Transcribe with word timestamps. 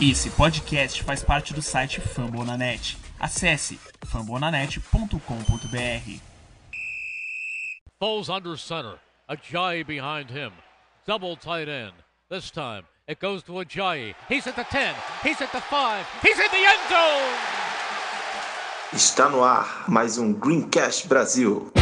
Esse 0.00 0.30
podcast 0.30 1.02
faz 1.02 1.24
parte 1.24 1.52
do 1.52 1.60
site 1.60 2.00
Fambonanet. 2.00 2.96
Acesse 3.18 3.80
fambonanet.com.br. 4.06 6.20
Falls 7.98 8.28
under 8.28 8.56
center. 8.56 9.00
Ajayi 9.28 9.84
behind 9.84 10.30
him. 10.30 10.52
Double 11.04 11.36
tight 11.36 11.68
end. 11.68 11.94
This 12.30 12.48
time 12.52 12.84
it 13.08 13.18
goes 13.18 13.42
to 13.42 13.54
Ajayi. 13.54 14.14
He's 14.28 14.46
at 14.46 14.54
the 14.54 14.62
10. 14.62 14.94
He's 15.24 15.42
at 15.42 15.50
the 15.50 15.60
5. 15.60 16.06
He's 16.22 16.38
in 16.38 16.50
the 16.52 16.64
end 16.64 16.88
zone! 16.88 17.34
Está 18.92 19.28
no 19.28 19.42
ar 19.42 19.84
mais 19.88 20.16
um 20.16 20.32
Greencast 20.32 21.08
Brasil. 21.08 21.72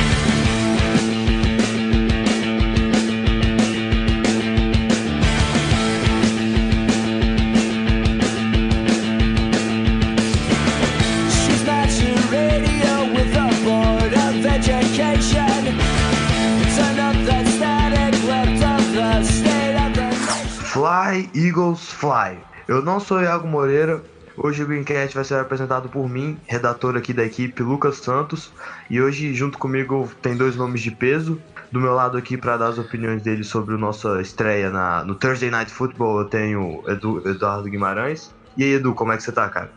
Fly, 21.06 21.30
Eagles, 21.36 21.92
Fly. 21.92 22.36
Eu 22.66 22.82
não 22.82 22.98
sou 22.98 23.22
Iago 23.22 23.46
Moreira. 23.46 24.02
Hoje 24.36 24.64
o 24.64 24.66
Greencast 24.66 25.14
vai 25.14 25.24
ser 25.24 25.38
apresentado 25.38 25.88
por 25.88 26.08
mim, 26.08 26.36
redator 26.48 26.96
aqui 26.96 27.12
da 27.12 27.22
equipe, 27.22 27.62
Lucas 27.62 27.98
Santos. 27.98 28.50
E 28.90 29.00
hoje, 29.00 29.32
junto 29.32 29.56
comigo, 29.56 30.10
tem 30.20 30.36
dois 30.36 30.56
nomes 30.56 30.80
de 30.80 30.90
peso. 30.90 31.40
Do 31.70 31.80
meu 31.80 31.94
lado 31.94 32.18
aqui, 32.18 32.36
para 32.36 32.56
dar 32.56 32.68
as 32.68 32.78
opiniões 32.78 33.22
dele 33.22 33.44
sobre 33.44 33.76
a 33.76 33.78
nossa 33.78 34.20
estreia 34.20 34.68
na, 34.68 35.04
no 35.04 35.14
Thursday 35.14 35.48
Night 35.48 35.70
Football, 35.70 36.22
eu 36.22 36.24
tenho 36.24 36.82
Edu, 36.88 37.22
Eduardo 37.28 37.70
Guimarães. 37.70 38.34
E 38.56 38.64
aí, 38.64 38.72
Edu, 38.72 38.92
como 38.92 39.12
é 39.12 39.16
que 39.16 39.22
você 39.22 39.30
tá, 39.30 39.48
cara? 39.48 39.70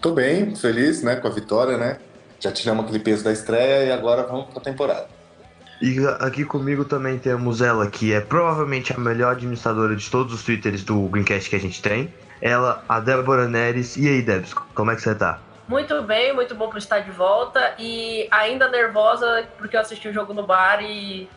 Tô 0.00 0.12
bem, 0.12 0.54
feliz, 0.54 1.02
né, 1.02 1.16
com 1.16 1.26
a 1.26 1.30
vitória, 1.30 1.76
né? 1.76 1.98
Já 2.38 2.52
tiramos 2.52 2.84
aquele 2.84 3.00
peso 3.00 3.24
da 3.24 3.32
estreia 3.32 3.84
e 3.86 3.90
agora 3.90 4.22
vamos 4.22 4.46
pra 4.46 4.60
temporada. 4.60 5.17
E 5.80 5.98
aqui 6.20 6.44
comigo 6.44 6.84
também 6.84 7.18
temos 7.18 7.60
ela, 7.60 7.86
que 7.86 8.12
é 8.12 8.20
provavelmente 8.20 8.92
a 8.92 8.98
melhor 8.98 9.32
administradora 9.32 9.94
de 9.94 10.10
todos 10.10 10.34
os 10.34 10.42
twitters 10.42 10.82
do 10.82 11.08
Greencast 11.08 11.48
que 11.48 11.56
a 11.56 11.60
gente 11.60 11.80
tem. 11.80 12.12
Ela, 12.40 12.84
a 12.88 12.98
Débora 13.00 13.46
Neres. 13.46 13.96
E 13.96 14.08
aí, 14.08 14.22
Debs, 14.22 14.54
como 14.74 14.90
é 14.90 14.96
que 14.96 15.02
você 15.02 15.14
tá? 15.14 15.40
Muito 15.68 16.02
bem, 16.02 16.34
muito 16.34 16.54
bom 16.54 16.68
por 16.68 16.78
estar 16.78 17.00
de 17.00 17.10
volta 17.10 17.74
e 17.78 18.26
ainda 18.30 18.68
nervosa 18.70 19.46
porque 19.58 19.76
eu 19.76 19.80
assisti 19.80 20.08
o 20.08 20.12
jogo 20.12 20.32
no 20.32 20.46
bar 20.46 20.82
e. 20.82 21.28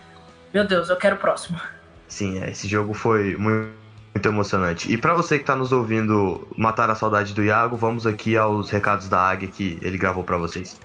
Meu 0.53 0.65
Deus, 0.65 0.89
eu 0.89 0.95
quero 0.95 1.17
o 1.17 1.19
próximo. 1.19 1.59
Sim, 2.07 2.41
é, 2.41 2.49
esse 2.49 2.67
jogo 2.67 2.93
foi 2.93 3.35
muito, 3.35 3.71
muito 4.13 4.27
emocionante. 4.27 4.91
E 4.91 4.97
pra 4.97 5.13
você 5.13 5.37
que 5.37 5.45
tá 5.45 5.55
nos 5.55 5.71
ouvindo 5.71 6.47
matar 6.57 6.89
a 6.89 6.95
saudade 6.95 7.33
do 7.33 7.43
Iago, 7.43 7.75
vamos 7.75 8.07
aqui 8.07 8.37
aos 8.37 8.69
recados 8.69 9.07
da 9.07 9.19
Águia 9.19 9.49
que 9.49 9.77
ele 9.81 9.97
gravou 9.97 10.23
pra 10.23 10.37
vocês. 10.37 10.79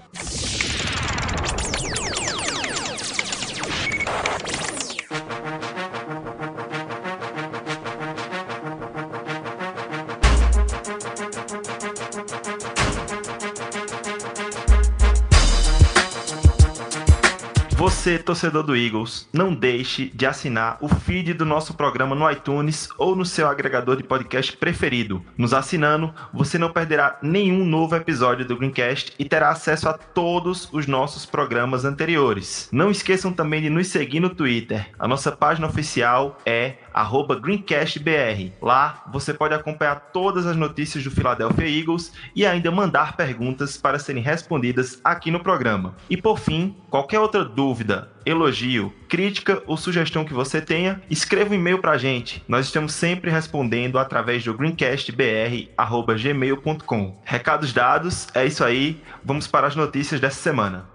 Você, 18.07 18.17
torcedor 18.17 18.63
do 18.63 18.73
Eagles, 18.73 19.27
não 19.33 19.53
deixe 19.53 20.05
de 20.15 20.25
assinar 20.25 20.77
o 20.79 20.87
feed 20.87 21.33
do 21.33 21.43
nosso 21.43 21.73
programa 21.73 22.15
no 22.15 22.31
iTunes 22.31 22.87
ou 22.97 23.17
no 23.17 23.25
seu 23.25 23.49
agregador 23.49 23.97
de 23.97 24.03
podcast 24.03 24.55
preferido. 24.55 25.21
Nos 25.37 25.53
assinando, 25.53 26.13
você 26.33 26.57
não 26.57 26.71
perderá 26.71 27.19
nenhum 27.21 27.65
novo 27.65 27.97
episódio 27.97 28.45
do 28.45 28.55
Greencast 28.55 29.11
e 29.19 29.25
terá 29.25 29.49
acesso 29.49 29.89
a 29.89 29.93
todos 29.93 30.69
os 30.71 30.87
nossos 30.87 31.25
programas 31.25 31.83
anteriores. 31.83 32.69
Não 32.71 32.89
esqueçam 32.89 33.33
também 33.33 33.61
de 33.61 33.69
nos 33.69 33.87
seguir 33.87 34.21
no 34.21 34.29
Twitter. 34.29 34.89
A 34.97 35.05
nossa 35.05 35.29
página 35.29 35.67
oficial 35.67 36.37
é 36.45 36.75
arroba 36.97 37.39
GreencastBR. 37.39 38.51
Lá 38.61 39.03
você 39.11 39.33
pode 39.33 39.53
acompanhar 39.53 40.09
todas 40.11 40.47
as 40.47 40.55
notícias 40.55 41.03
do 41.03 41.11
Philadelphia 41.11 41.67
Eagles 41.67 42.13
e 42.35 42.45
ainda 42.45 42.71
mandar 42.71 43.15
perguntas 43.15 43.77
para 43.77 43.99
serem 43.99 44.23
respondidas 44.23 44.99
aqui 45.03 45.29
no 45.29 45.39
programa. 45.39 45.95
E 46.09 46.17
por 46.17 46.39
fim, 46.39 46.75
qualquer 46.89 47.19
outra 47.19 47.45
dúvida, 47.45 48.09
elogio, 48.25 48.91
crítica 49.07 49.61
ou 49.67 49.77
sugestão 49.77 50.25
que 50.25 50.33
você 50.33 50.59
tenha, 50.59 50.99
escreva 51.09 51.51
um 51.51 51.55
e-mail 51.55 51.79
para 51.79 51.91
a 51.91 51.97
gente. 51.97 52.43
Nós 52.47 52.65
estamos 52.65 52.93
sempre 52.93 53.29
respondendo 53.29 53.99
através 53.99 54.43
do 54.43 54.53
greencastbr@gmail.com. 54.53 57.21
Recados 57.23 57.73
dados, 57.73 58.27
é 58.33 58.45
isso 58.45 58.63
aí. 58.63 59.01
Vamos 59.23 59.47
para 59.47 59.67
as 59.67 59.75
notícias 59.75 60.19
dessa 60.19 60.41
semana. 60.41 60.85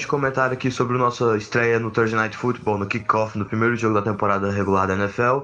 Gente 0.00 0.08
comentar 0.08 0.50
aqui 0.50 0.70
sobre 0.70 0.96
nossa 0.96 1.36
estreia 1.36 1.78
no 1.78 1.90
Thursday 1.90 2.18
Night 2.18 2.34
Football, 2.34 2.78
no 2.78 2.86
kickoff, 2.86 3.36
no 3.36 3.44
primeiro 3.44 3.76
jogo 3.76 3.92
da 3.92 4.00
temporada 4.00 4.50
regular 4.50 4.86
da 4.86 4.94
NFL, 4.94 5.40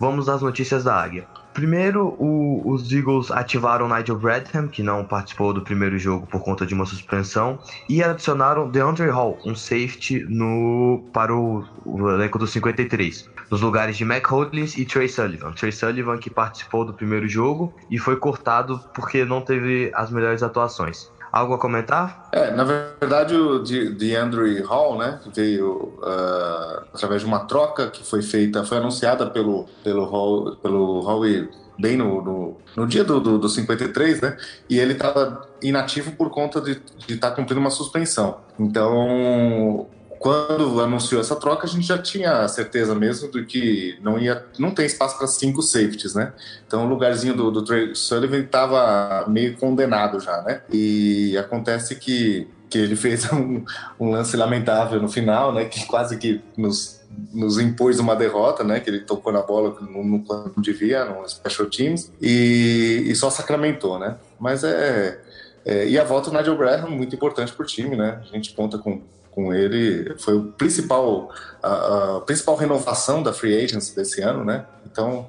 vamos 0.00 0.28
às 0.28 0.42
notícias 0.42 0.82
da 0.82 1.00
Águia. 1.00 1.28
Primeiro, 1.54 2.16
o- 2.18 2.60
os 2.68 2.90
Eagles 2.90 3.30
ativaram 3.30 3.88
Nigel 3.88 4.16
Bradham, 4.18 4.66
que 4.66 4.82
não 4.82 5.04
participou 5.04 5.52
do 5.52 5.62
primeiro 5.62 5.96
jogo 5.96 6.26
por 6.26 6.42
conta 6.42 6.66
de 6.66 6.74
uma 6.74 6.84
suspensão, 6.86 7.56
e 7.88 8.02
adicionaram 8.02 8.68
DeAndre 8.68 9.08
Hall, 9.10 9.38
um 9.46 9.54
safety, 9.54 10.26
no, 10.28 11.04
para 11.12 11.32
o, 11.32 11.64
o 11.84 12.10
elenco 12.10 12.36
dos 12.36 12.50
53, 12.50 13.30
nos 13.48 13.60
lugares 13.60 13.96
de 13.96 14.04
Mac 14.04 14.26
Hollins 14.26 14.76
e 14.76 14.84
Trey 14.84 15.08
Sullivan. 15.08 15.52
Trey 15.52 15.70
Sullivan 15.70 16.18
que 16.18 16.30
participou 16.30 16.84
do 16.84 16.92
primeiro 16.92 17.28
jogo 17.28 17.72
e 17.88 17.96
foi 17.96 18.16
cortado 18.16 18.80
porque 18.92 19.24
não 19.24 19.40
teve 19.40 19.92
as 19.94 20.10
melhores 20.10 20.42
atuações. 20.42 21.08
Algo 21.32 21.54
a 21.54 21.58
comentar? 21.58 22.28
É, 22.32 22.50
na 22.50 22.64
verdade, 22.64 23.36
o 23.36 23.60
de, 23.60 23.94
de 23.94 24.16
Andrew 24.16 24.66
Hall, 24.66 24.98
né, 24.98 25.20
veio 25.34 25.94
ah, 26.02 26.82
através 26.92 27.22
de 27.22 27.26
uma 27.26 27.40
troca 27.40 27.88
que 27.88 28.04
foi 28.04 28.22
feita, 28.22 28.64
foi 28.64 28.78
anunciada 28.78 29.26
pelo, 29.26 29.66
pelo, 29.84 30.04
Hall, 30.04 30.56
pelo 30.56 31.06
Howie 31.06 31.48
bem 31.78 31.96
no, 31.96 32.22
no, 32.22 32.56
no 32.76 32.86
dia 32.86 33.02
do, 33.04 33.20
do, 33.20 33.38
do 33.38 33.48
53, 33.48 34.20
né, 34.20 34.36
e 34.68 34.78
ele 34.78 34.92
estava 34.92 35.48
inativo 35.62 36.12
por 36.12 36.30
conta 36.30 36.60
de 36.60 36.80
estar 37.08 37.30
cumprindo 37.30 37.60
uma 37.60 37.70
suspensão. 37.70 38.38
Então, 38.58 39.86
quando 40.20 40.82
anunciou 40.82 41.18
essa 41.18 41.34
troca, 41.34 41.66
a 41.66 41.68
gente 41.68 41.86
já 41.86 41.96
tinha 41.96 42.46
certeza 42.46 42.94
mesmo 42.94 43.30
do 43.30 43.42
que 43.46 43.98
não 44.02 44.18
ia, 44.18 44.44
não 44.58 44.70
tem 44.70 44.84
espaço 44.84 45.16
para 45.16 45.26
cinco 45.26 45.62
safeties, 45.62 46.14
né? 46.14 46.34
Então 46.66 46.84
o 46.84 46.88
lugarzinho 46.88 47.34
do, 47.34 47.50
do 47.50 47.64
Trey 47.64 47.94
Sullivan 47.94 48.40
estava 48.40 49.24
meio 49.26 49.56
condenado 49.56 50.20
já, 50.20 50.42
né? 50.42 50.60
E 50.70 51.38
acontece 51.38 51.96
que, 51.96 52.46
que 52.68 52.76
ele 52.76 52.96
fez 52.96 53.24
um, 53.32 53.64
um 53.98 54.10
lance 54.10 54.36
lamentável 54.36 55.00
no 55.00 55.08
final, 55.08 55.54
né? 55.54 55.64
Que 55.64 55.86
quase 55.86 56.18
que 56.18 56.42
nos 56.54 57.00
nos 57.32 57.58
impôs 57.58 57.98
uma 57.98 58.14
derrota, 58.14 58.62
né? 58.62 58.78
Que 58.78 58.90
ele 58.90 59.00
tocou 59.00 59.32
na 59.32 59.40
bola 59.40 59.74
no, 59.80 60.04
não 60.04 60.52
devia, 60.58 61.02
no 61.06 61.26
Special 61.26 61.68
Teams, 61.68 62.12
e, 62.20 63.04
e 63.06 63.16
só 63.16 63.30
sacramentou, 63.30 63.98
né? 63.98 64.16
Mas 64.38 64.64
é, 64.64 65.18
é, 65.64 65.88
E 65.88 65.98
a 65.98 66.04
volta 66.04 66.30
do 66.30 66.36
Nigel 66.36 66.58
Graham, 66.58 66.90
muito 66.90 67.14
importante 67.14 67.52
para 67.52 67.62
o 67.62 67.66
time, 67.66 67.96
né? 67.96 68.20
A 68.22 68.36
gente 68.36 68.52
conta 68.52 68.76
com, 68.78 69.00
com 69.40 69.54
ele, 69.54 70.14
foi 70.18 70.34
o 70.34 70.44
principal, 70.52 71.30
a, 71.62 72.16
a 72.16 72.20
principal 72.20 72.56
renovação 72.56 73.22
da 73.22 73.32
Free 73.32 73.64
Agency 73.64 73.96
desse 73.96 74.20
ano, 74.20 74.44
né? 74.44 74.66
Então, 74.90 75.26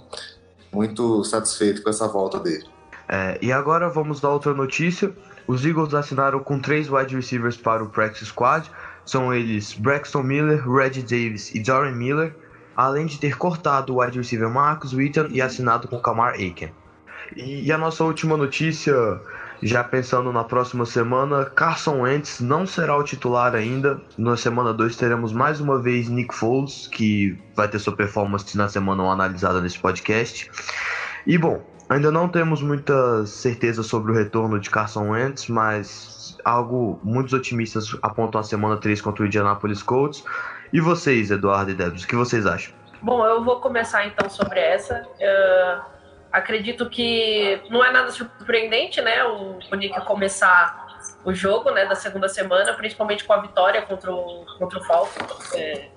muito 0.72 1.24
satisfeito 1.24 1.81
com 1.81 1.90
essa 1.90 2.08
volta 2.08 2.40
dele. 2.40 2.66
É, 3.08 3.38
e 3.42 3.52
agora 3.52 3.90
vamos 3.90 4.19
dar 4.19 4.30
outra 4.30 4.54
notícia. 4.54 5.12
Os 5.48 5.66
Eagles 5.66 5.94
assinaram 5.94 6.40
com 6.40 6.60
três 6.60 6.90
wide 6.90 7.16
receivers 7.16 7.58
para 7.58 7.84
o 7.84 7.90
practice 7.90 8.25
squad. 8.25 8.69
São 9.06 9.34
eles 9.34 9.74
Braxton 9.74 10.24
Miller, 10.24 10.69
Reggie 10.69 11.02
Davis 11.02 11.54
e 11.56 11.60
Dorian 11.60 11.94
Miller, 11.94 12.36
além 12.75 13.06
de 13.06 13.19
ter 13.19 13.38
cortado 13.38 13.94
o 13.94 14.02
wide 14.02 14.18
receiver 14.18 14.50
Marcus 14.50 14.94
Wheaton 14.94 15.28
e 15.30 15.42
assinado 15.42 15.88
com 15.88 16.00
Kamar 16.00 16.34
Aiken. 16.34 16.72
E, 17.36 17.66
e 17.66 17.72
a 17.72 17.78
nossa 17.78 18.04
última 18.04 18.38
notícia 18.38 18.94
Já 19.63 19.84
pensando 19.84 20.34
na 20.34 20.44
próxima 20.44 20.86
semana, 20.88 21.46
Carson 21.46 22.02
Wentz 22.02 22.40
não 22.40 22.66
será 22.66 22.98
o 22.98 23.04
titular 23.04 23.54
ainda. 23.54 24.02
Na 24.18 24.36
semana 24.36 24.74
2 24.74 24.96
teremos 24.96 25.31
mais 25.31 25.62
uma 25.62 25.80
vez 25.80 26.10
Nick 26.10 26.34
Foles, 26.34 26.88
que 26.88 27.38
vai 27.56 27.68
ter 27.68 27.78
sua 27.78 27.96
performance 27.96 28.58
na 28.58 28.68
semana 28.68 29.04
1 29.04 29.12
analisada 29.12 29.62
nesse 29.62 29.78
podcast. 29.78 30.50
E 31.28 31.38
bom, 31.38 31.62
ainda 31.88 32.10
não 32.12 32.28
temos 32.28 32.62
muita 32.63 33.24
certeza 33.28 33.84
sobre 33.84 34.12
o 34.12 34.16
retorno 34.16 34.60
de 34.60 34.68
Carson 34.68 35.12
Wentz, 35.12 35.48
mas 35.48 36.36
algo 36.44 37.00
muitos 37.04 37.34
otimistas 37.34 37.96
apontam 38.02 38.42
a 38.42 38.44
semana 38.44 38.78
3 38.78 39.00
contra 39.00 39.24
o 39.24 39.28
Indianapolis 39.28 39.84
Colts. 39.84 40.24
E 40.74 40.81
vocês, 40.81 41.30
Eduardo 41.30 41.69
e 41.69 41.75
Debs, 41.75 42.04
o 42.04 42.07
que 42.07 42.16
vocês 42.16 42.48
acham? 42.48 42.74
Bom, 43.04 43.24
eu 43.25 43.44
vou 43.44 43.60
começar 43.60 44.07
então 44.07 44.28
sobre 44.28 44.60
essa. 44.60 45.04
Uh, 45.19 46.00
acredito 46.31 46.89
que 46.89 47.62
não 47.69 47.83
é 47.83 47.92
nada 47.92 48.12
surpreendente, 48.12 49.01
né? 49.01 49.24
O, 49.25 49.60
Nick 49.75 50.00
começar 50.06 50.89
o 51.25 51.33
jogo 51.33 51.72
né, 51.72 51.86
da 51.86 51.95
segunda 51.95 52.30
semana, 52.30 52.74
principalmente 52.74 53.24
com 53.24 53.33
a 53.33 53.42
vitória 53.42 53.81
contra 53.81 54.12
o, 54.12 54.45
contra 54.57 54.80
o 54.80 54.83
Falcons. 54.83 55.54
É, 55.56 55.88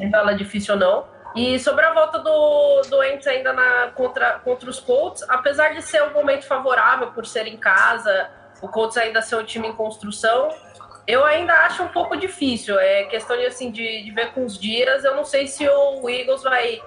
não 0.00 0.28
é 0.28 0.34
difícil 0.34 0.74
ou 0.74 0.80
não. 0.80 1.06
E 1.34 1.58
sobre 1.58 1.84
a 1.84 1.94
volta 1.94 2.18
do, 2.18 2.82
do 2.90 3.02
Ents 3.02 3.26
ainda 3.26 3.52
na, 3.52 3.90
contra, 3.94 4.38
contra 4.40 4.68
os 4.68 4.78
Colts, 4.78 5.24
apesar 5.28 5.74
de 5.74 5.80
ser 5.80 6.02
um 6.02 6.12
momento 6.12 6.44
favorável 6.44 7.10
por 7.12 7.24
ser 7.24 7.46
em 7.46 7.56
casa, 7.56 8.30
o 8.60 8.68
Colts 8.68 8.98
ainda 8.98 9.22
ser 9.22 9.36
um 9.36 9.44
time 9.44 9.68
em 9.68 9.72
construção, 9.72 10.50
eu 11.06 11.24
ainda 11.24 11.54
acho 11.64 11.82
um 11.82 11.88
pouco 11.88 12.16
difícil. 12.16 12.78
É 12.78 13.04
questão 13.04 13.36
de, 13.36 13.46
assim, 13.46 13.70
de, 13.70 14.02
de 14.02 14.10
ver 14.10 14.32
com 14.32 14.44
os 14.44 14.58
dias. 14.58 15.04
Eu 15.04 15.16
não 15.16 15.24
sei 15.24 15.46
se 15.46 15.66
o 15.66 16.08
Eagles 16.08 16.42
vai 16.42 16.82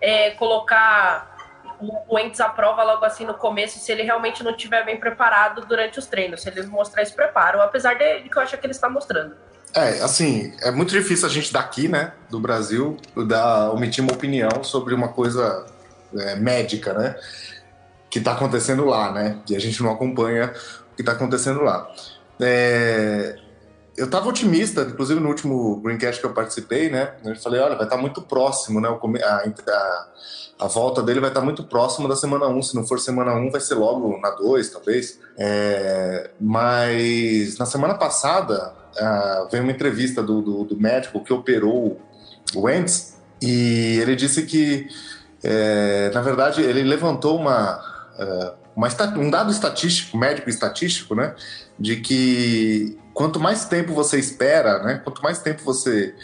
é, 0.00 0.30
colocar 0.32 1.37
o 1.80 2.18
Ents 2.18 2.40
à 2.40 2.48
prova 2.48 2.82
logo 2.82 3.04
assim 3.04 3.24
no 3.24 3.34
começo, 3.34 3.78
se 3.78 3.92
ele 3.92 4.02
realmente 4.02 4.42
não 4.42 4.50
estiver 4.50 4.84
bem 4.84 4.98
preparado 4.98 5.64
durante 5.66 5.98
os 5.98 6.06
treinos, 6.06 6.42
se 6.42 6.48
ele 6.48 6.62
mostrar 6.66 7.02
esse 7.02 7.12
preparo, 7.12 7.60
apesar 7.60 7.94
de, 7.94 8.22
de 8.22 8.28
que 8.28 8.36
eu 8.36 8.42
acho 8.42 8.56
que 8.56 8.66
ele 8.66 8.72
está 8.72 8.88
mostrando. 8.88 9.34
É, 9.74 10.00
assim, 10.00 10.52
é 10.62 10.70
muito 10.70 10.90
difícil 10.90 11.26
a 11.26 11.30
gente 11.30 11.52
daqui, 11.52 11.88
né, 11.88 12.12
do 12.30 12.40
Brasil, 12.40 12.96
dar, 13.26 13.70
omitir 13.70 14.02
uma 14.02 14.12
opinião 14.12 14.64
sobre 14.64 14.94
uma 14.94 15.08
coisa 15.08 15.66
é, 16.16 16.36
médica, 16.36 16.92
né, 16.94 17.16
que 18.10 18.18
está 18.18 18.32
acontecendo 18.32 18.84
lá, 18.84 19.12
né, 19.12 19.38
e 19.48 19.54
a 19.54 19.60
gente 19.60 19.82
não 19.82 19.92
acompanha 19.92 20.52
o 20.92 20.96
que 20.96 21.02
está 21.02 21.12
acontecendo 21.12 21.60
lá. 21.60 21.86
É, 22.40 23.36
eu 23.98 24.04
estava 24.04 24.28
otimista, 24.28 24.82
inclusive 24.82 25.18
no 25.18 25.28
último 25.28 25.80
Greencast 25.80 26.20
que 26.20 26.26
eu 26.26 26.32
participei, 26.32 26.88
né? 26.88 27.14
Eu 27.24 27.34
falei, 27.34 27.60
olha, 27.60 27.74
vai 27.74 27.84
estar 27.84 27.96
tá 27.96 28.00
muito 28.00 28.22
próximo, 28.22 28.80
né? 28.80 28.88
A, 28.88 29.42
a, 29.70 30.08
a 30.60 30.68
volta 30.68 31.02
dele 31.02 31.18
vai 31.18 31.30
estar 31.30 31.40
tá 31.40 31.44
muito 31.44 31.64
próximo 31.64 32.06
da 32.06 32.14
semana 32.14 32.46
1. 32.46 32.62
Se 32.62 32.76
não 32.76 32.86
for 32.86 33.00
semana 33.00 33.34
1, 33.34 33.50
vai 33.50 33.60
ser 33.60 33.74
logo 33.74 34.16
na 34.20 34.30
2, 34.30 34.70
talvez. 34.70 35.18
É, 35.36 36.30
mas 36.40 37.58
na 37.58 37.66
semana 37.66 37.94
passada 37.94 38.72
veio 39.50 39.64
uma 39.64 39.72
entrevista 39.72 40.22
do, 40.22 40.40
do, 40.42 40.64
do, 40.64 40.76
médico 40.76 41.22
que 41.22 41.32
operou 41.32 42.00
o 42.54 42.62
Wentz 42.62 43.16
e 43.40 43.98
ele 44.00 44.16
disse 44.16 44.42
que, 44.42 44.88
é, 45.42 46.10
na 46.14 46.20
verdade, 46.20 46.62
ele 46.62 46.82
levantou 46.82 47.36
uma, 47.36 47.78
uh, 48.18 48.54
uma, 48.74 48.88
um 49.16 49.30
dado 49.30 49.50
estatístico, 49.50 50.16
médico 50.16 50.48
estatístico, 50.48 51.14
né? 51.14 51.34
De 51.78 51.96
que 51.96 52.98
quanto 53.18 53.40
mais 53.40 53.64
tempo 53.64 53.92
você 53.92 54.16
espera, 54.16 54.80
né, 54.80 55.00
quanto 55.02 55.20
mais 55.20 55.40
tempo 55.40 55.60
você 55.64 56.14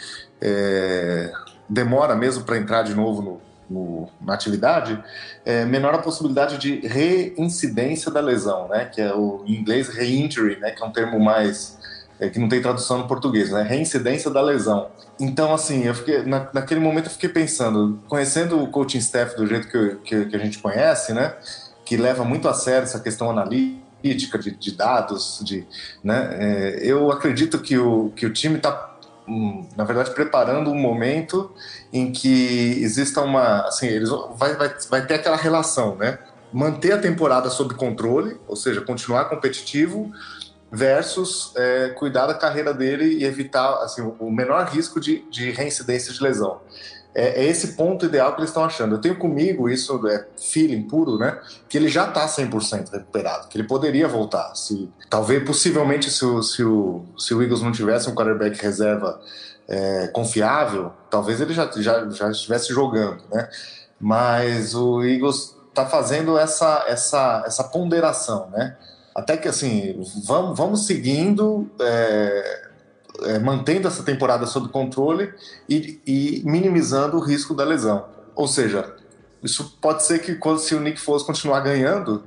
é, 0.41 1.33
demora 1.69 2.15
mesmo 2.15 2.45
para 2.45 2.57
entrar 2.57 2.85
de 2.85 2.95
novo 2.95 3.21
no, 3.21 3.41
no, 3.69 4.09
na 4.21 4.33
atividade, 4.33 5.03
é, 5.45 5.65
menor 5.65 5.93
a 5.93 5.99
possibilidade 5.99 6.57
de 6.57 6.87
reincidência 6.87 8.13
da 8.13 8.21
lesão, 8.21 8.69
né, 8.69 8.85
que 8.85 9.01
é 9.01 9.13
o 9.13 9.43
em 9.45 9.57
inglês 9.57 9.89
re-injury, 9.89 10.61
né, 10.61 10.71
que 10.71 10.81
é 10.81 10.87
um 10.87 10.93
termo 10.93 11.19
mais 11.19 11.77
é, 12.21 12.29
que 12.29 12.39
não 12.39 12.49
tem 12.49 12.63
tradução 12.63 12.99
no 12.99 13.09
português, 13.09 13.51
né, 13.51 13.63
reincidência 13.63 14.31
da 14.31 14.41
lesão. 14.41 14.87
Então, 15.19 15.53
assim, 15.53 15.83
eu 15.83 15.97
fiquei, 15.97 16.23
na, 16.23 16.49
naquele 16.55 16.79
momento 16.79 17.07
eu 17.07 17.13
fiquei 17.13 17.29
pensando, 17.29 17.99
conhecendo 18.07 18.63
o 18.63 18.69
coaching 18.69 18.99
staff 18.99 19.37
do 19.37 19.49
jeito 19.49 19.67
que, 19.67 19.97
que, 20.05 20.27
que 20.27 20.37
a 20.37 20.39
gente 20.39 20.61
conhece, 20.61 21.13
né, 21.13 21.35
que 21.85 21.97
leva 21.97 22.25
muito 22.25 22.49
a 22.49 22.55
sério 22.55 22.85
essa 22.85 23.01
questão 23.01 23.29
analítica 23.29 23.84
analítica, 24.05 24.39
de, 24.39 24.51
de 24.51 24.73
dados, 24.73 25.41
de, 25.43 25.67
né? 26.03 26.37
É, 26.39 26.79
eu 26.83 27.11
acredito 27.11 27.59
que 27.59 27.79
o, 27.79 28.11
que 28.11 28.27
o 28.27 28.33
time 28.33 28.57
está, 28.57 28.97
hum, 29.27 29.67
na 29.77 29.85
verdade, 29.85 30.11
preparando 30.11 30.71
um 30.71 30.79
momento 30.79 31.51
em 31.93 32.13
que 32.13 32.79
exista 32.83 33.23
uma, 33.23 33.63
assim, 33.67 33.87
eles 33.87 34.11
vai, 34.37 34.55
vai, 34.57 34.75
vai 34.91 35.07
ter 35.07 35.15
aquela 35.15 35.37
relação, 35.37 35.97
né? 35.97 36.19
Manter 36.53 36.93
a 36.93 36.99
temporada 36.99 37.51
sob 37.51 37.75
controle, 37.75 38.37
ou 38.47 38.55
seja, 38.55 38.81
continuar 38.81 39.25
competitivo, 39.25 40.13
versus 40.71 41.53
é, 41.57 41.91
cuidar 41.91 42.27
da 42.27 42.35
carreira 42.35 42.75
dele 42.75 43.19
e 43.19 43.25
evitar 43.25 43.75
assim, 43.83 44.03
o 44.19 44.31
menor 44.31 44.67
risco 44.67 45.01
de, 45.01 45.25
de 45.31 45.51
reincidência 45.53 46.13
de 46.13 46.21
lesão 46.21 46.61
é, 47.15 47.43
é, 47.43 47.45
esse 47.45 47.69
ponto 47.75 48.05
ideal 48.07 48.33
que 48.35 48.41
eles 48.41 48.51
estão 48.51 48.65
achando. 48.65 48.97
Eu 48.97 49.01
tenho 49.01 49.17
comigo 49.17 49.69
isso, 49.69 50.07
é 50.09 50.27
feeling 50.37 50.83
puro, 50.83 51.17
né? 51.17 51.41
Que 51.69 51.79
ele 51.79 51.89
já 51.89 52.09
está 52.09 52.27
100% 52.27 52.91
recuperado, 52.91 53.47
que 53.49 53.57
ele 53.57 53.69
poderia 53.69 54.09
voltar. 54.09 54.55
Se, 54.57 54.91
talvez, 55.09 55.45
possivelmente, 55.45 56.11
se 56.11 56.25
o, 56.25 56.43
se, 56.43 56.65
o, 56.65 57.05
se 57.17 57.33
o 57.33 57.41
Eagles 57.41 57.63
não 57.63 57.71
tivesse 57.71 58.11
um 58.11 58.15
quarterback 58.15 58.61
reserva 58.61 59.21
é, 59.69 60.09
confiável, 60.09 60.93
talvez 61.09 61.41
ele 61.41 61.55
já, 61.55 61.71
já, 61.77 62.09
já 62.11 62.31
estivesse 62.31 62.75
jogando, 62.75 63.23
né? 63.33 63.49
Mas 64.01 64.75
o 64.75 65.03
Eagles 65.05 65.57
está 65.69 65.87
fazendo 65.87 66.37
essa, 66.37 66.85
essa, 66.89 67.45
essa 67.47 67.65
ponderação, 67.65 68.51
né? 68.51 68.77
Até 69.15 69.37
que, 69.37 69.47
assim, 69.47 70.05
vamos, 70.27 70.59
vamos 70.59 70.87
seguindo... 70.87 71.71
É, 71.81 72.64
é, 73.23 73.39
mantendo 73.39 73.89
essa 73.89 74.03
temporada 74.03 74.47
sob 74.47 74.69
controle 74.69 75.33
e, 75.69 76.01
e, 76.07 76.43
minimizando 76.45 77.17
o 77.17 77.21
risco 77.21 77.55
da 77.55 77.65
lesão. 77.65 78.07
Ou 78.35 78.49
seja, 78.49 78.95
isso 79.43 79.79
pode 79.81 80.05
ser 80.05 80.19
que 80.21 80.35
quando 80.35 80.59
se 80.59 80.75
o 80.75 80.81
Nick 80.81 81.01
Foles 81.01 81.23
continuar 81.23 81.61
ganhando, 81.61 82.25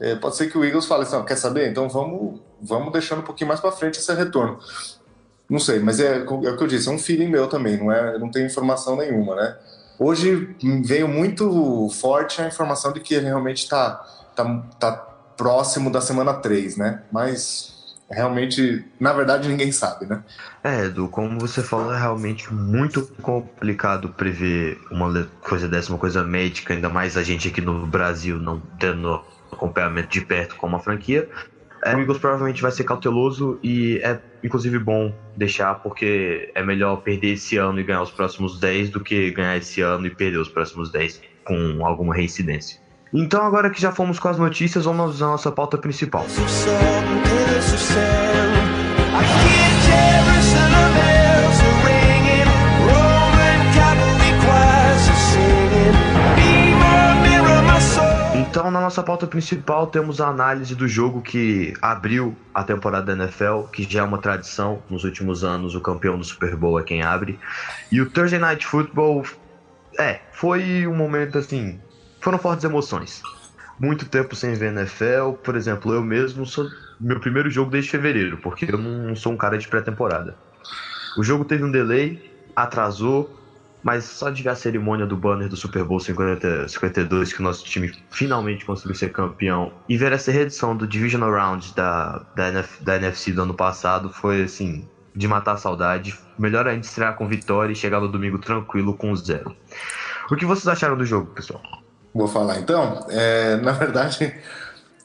é, 0.00 0.14
pode 0.14 0.36
ser 0.36 0.50
que 0.50 0.56
o 0.56 0.64
Eagles 0.64 0.86
fale 0.86 1.02
assim, 1.02 1.22
quer 1.24 1.36
saber? 1.36 1.70
Então 1.70 1.88
vamos, 1.88 2.40
vamos 2.60 2.92
deixando 2.92 3.20
um 3.20 3.24
pouquinho 3.24 3.48
mais 3.48 3.60
para 3.60 3.72
frente 3.72 3.98
esse 3.98 4.12
retorno. 4.14 4.58
Não 5.48 5.58
sei, 5.58 5.80
mas 5.80 6.00
é, 6.00 6.18
é, 6.18 6.20
o 6.22 6.56
que 6.56 6.62
eu 6.62 6.66
disse, 6.66 6.88
é 6.88 6.92
um 6.92 6.98
feeling 6.98 7.28
meu 7.28 7.46
também, 7.46 7.76
não 7.76 7.92
é, 7.92 8.18
não 8.18 8.30
tenho 8.30 8.46
informação 8.46 8.96
nenhuma, 8.96 9.34
né? 9.36 9.56
Hoje 9.98 10.56
veio 10.84 11.06
muito 11.06 11.88
forte 11.90 12.40
a 12.40 12.48
informação 12.48 12.92
de 12.92 13.00
que 13.00 13.14
ele 13.14 13.26
realmente 13.26 13.58
está 13.58 13.96
tá, 14.34 14.62
tá 14.80 14.92
próximo 15.36 15.90
da 15.90 16.00
semana 16.00 16.34
3, 16.34 16.76
né? 16.76 17.02
Mas 17.12 17.81
realmente, 18.12 18.84
na 19.00 19.12
verdade, 19.12 19.48
ninguém 19.48 19.72
sabe, 19.72 20.06
né? 20.06 20.22
É, 20.62 20.84
Edu, 20.84 21.08
como 21.08 21.40
você 21.40 21.62
falou, 21.62 21.92
é 21.92 21.98
realmente 21.98 22.52
muito 22.52 23.06
complicado 23.20 24.08
prever 24.10 24.78
uma 24.90 25.28
coisa 25.40 25.68
dessa, 25.68 25.90
uma 25.90 25.98
coisa 25.98 26.22
médica, 26.22 26.74
ainda 26.74 26.88
mais 26.88 27.16
a 27.16 27.22
gente 27.22 27.48
aqui 27.48 27.60
no 27.60 27.86
Brasil 27.86 28.38
não 28.38 28.60
tendo 28.78 29.22
acompanhamento 29.50 30.08
de 30.08 30.20
perto 30.20 30.56
com 30.56 30.66
uma 30.66 30.78
franquia. 30.78 31.28
É, 31.84 31.96
o 31.96 32.00
Eagles 32.00 32.18
provavelmente 32.18 32.62
vai 32.62 32.70
ser 32.70 32.84
cauteloso 32.84 33.58
e 33.62 33.98
é 34.04 34.20
inclusive 34.44 34.78
bom 34.78 35.12
deixar, 35.36 35.74
porque 35.76 36.50
é 36.54 36.62
melhor 36.62 36.96
perder 36.96 37.32
esse 37.32 37.56
ano 37.56 37.80
e 37.80 37.82
ganhar 37.82 38.02
os 38.02 38.10
próximos 38.10 38.60
10 38.60 38.90
do 38.90 39.00
que 39.00 39.30
ganhar 39.32 39.56
esse 39.56 39.80
ano 39.80 40.06
e 40.06 40.10
perder 40.10 40.38
os 40.38 40.48
próximos 40.48 40.92
10 40.92 41.20
com 41.44 41.84
alguma 41.84 42.14
reincidência. 42.14 42.81
Então, 43.14 43.44
agora 43.44 43.68
que 43.68 43.78
já 43.80 43.92
fomos 43.92 44.18
com 44.18 44.28
as 44.28 44.38
notícias, 44.38 44.86
vamos 44.86 45.20
à 45.20 45.26
nossa 45.26 45.52
pauta 45.52 45.76
principal. 45.76 46.24
Então, 58.34 58.70
na 58.70 58.80
nossa 58.80 59.02
pauta 59.02 59.26
principal, 59.26 59.86
temos 59.86 60.20
a 60.20 60.28
análise 60.28 60.74
do 60.74 60.88
jogo 60.88 61.20
que 61.20 61.74
abriu 61.82 62.34
a 62.54 62.64
temporada 62.64 63.14
da 63.14 63.24
NFL, 63.24 63.64
que 63.72 63.82
já 63.82 64.00
é 64.00 64.02
uma 64.02 64.18
tradição 64.18 64.82
nos 64.88 65.04
últimos 65.04 65.44
anos, 65.44 65.74
o 65.74 65.80
campeão 65.80 66.16
do 66.16 66.24
Super 66.24 66.56
Bowl 66.56 66.80
é 66.80 66.82
quem 66.82 67.02
abre. 67.02 67.38
E 67.90 68.00
o 68.00 68.08
Thursday 68.08 68.38
Night 68.38 68.66
Football, 68.66 69.24
é, 69.98 70.20
foi 70.32 70.86
um 70.86 70.94
momento 70.94 71.36
assim, 71.38 71.78
foram 72.22 72.38
fortes 72.38 72.64
emoções. 72.64 73.20
Muito 73.78 74.08
tempo 74.08 74.34
sem 74.36 74.54
ver 74.54 74.72
NFL, 74.72 75.32
por 75.42 75.56
exemplo, 75.56 75.92
eu 75.92 76.02
mesmo 76.02 76.46
sou 76.46 76.68
meu 77.00 77.18
primeiro 77.18 77.50
jogo 77.50 77.70
desde 77.70 77.90
fevereiro, 77.90 78.38
porque 78.38 78.66
eu 78.72 78.78
não 78.78 79.14
sou 79.16 79.32
um 79.32 79.36
cara 79.36 79.58
de 79.58 79.66
pré-temporada. 79.66 80.36
O 81.18 81.24
jogo 81.24 81.44
teve 81.44 81.64
um 81.64 81.70
delay, 81.70 82.32
atrasou, 82.54 83.28
mas 83.82 84.04
só 84.04 84.30
de 84.30 84.40
ver 84.40 84.50
a 84.50 84.54
cerimônia 84.54 85.04
do 85.04 85.16
banner 85.16 85.48
do 85.48 85.56
Super 85.56 85.82
Bowl 85.82 85.98
50, 85.98 86.68
52, 86.68 87.32
que 87.32 87.40
o 87.40 87.42
nosso 87.42 87.64
time 87.64 87.92
finalmente 88.10 88.64
conseguiu 88.64 88.94
ser 88.94 89.10
campeão, 89.10 89.72
e 89.88 89.96
ver 89.96 90.12
essa 90.12 90.30
reedição 90.30 90.76
do 90.76 90.86
Divisional 90.86 91.32
Round 91.32 91.74
da, 91.74 92.24
da, 92.36 92.48
NF, 92.50 92.84
da 92.84 92.96
NFC 92.96 93.32
do 93.32 93.42
ano 93.42 93.54
passado 93.54 94.10
foi 94.10 94.44
assim, 94.44 94.88
de 95.14 95.26
matar 95.26 95.54
a 95.54 95.56
saudade. 95.56 96.16
Melhor 96.38 96.68
ainda 96.68 96.86
estrear 96.86 97.16
com 97.16 97.26
vitória 97.26 97.72
e 97.72 97.76
chegar 97.76 98.00
no 98.00 98.08
domingo 98.08 98.38
tranquilo 98.38 98.94
com 98.94 99.14
zero. 99.16 99.56
O 100.30 100.36
que 100.36 100.46
vocês 100.46 100.68
acharam 100.68 100.96
do 100.96 101.04
jogo, 101.04 101.26
pessoal? 101.32 101.81
Vou 102.14 102.28
falar 102.28 102.58
então. 102.58 103.06
É, 103.10 103.56
na 103.56 103.72
verdade, 103.72 104.34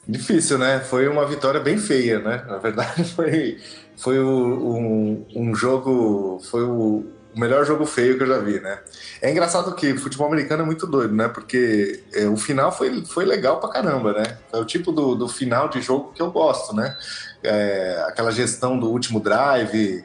Difícil, 0.08 0.56
né? 0.56 0.80
Foi 0.80 1.06
uma 1.06 1.26
vitória 1.26 1.60
bem 1.60 1.76
feia, 1.76 2.18
né? 2.18 2.42
Na 2.48 2.56
verdade, 2.56 3.04
foi, 3.12 3.58
foi 3.94 4.18
um, 4.18 5.26
um 5.36 5.54
jogo. 5.54 6.40
Foi 6.50 6.62
o, 6.62 7.04
o 7.36 7.38
melhor 7.38 7.66
jogo 7.66 7.84
feio 7.84 8.16
que 8.16 8.22
eu 8.22 8.26
já 8.26 8.38
vi, 8.38 8.58
né? 8.58 8.78
É 9.20 9.30
engraçado 9.30 9.74
que 9.74 9.94
futebol 9.98 10.26
americano 10.26 10.62
é 10.62 10.66
muito 10.66 10.86
doido, 10.86 11.14
né? 11.14 11.28
Porque 11.28 12.02
é, 12.14 12.26
o 12.26 12.38
final 12.38 12.72
foi, 12.72 13.04
foi 13.04 13.26
legal 13.26 13.60
pra 13.60 13.68
caramba, 13.68 14.14
né? 14.14 14.38
É 14.50 14.56
o 14.56 14.64
tipo 14.64 14.92
do, 14.92 15.14
do 15.14 15.28
final 15.28 15.68
de 15.68 15.82
jogo 15.82 16.10
que 16.14 16.22
eu 16.22 16.30
gosto, 16.30 16.74
né? 16.74 16.96
É, 17.42 18.02
aquela 18.08 18.32
gestão 18.32 18.80
do 18.80 18.88
último 18.88 19.20
drive, 19.20 20.02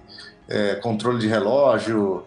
é, 0.50 0.76
controle 0.76 1.20
de 1.20 1.28
relógio, 1.28 2.26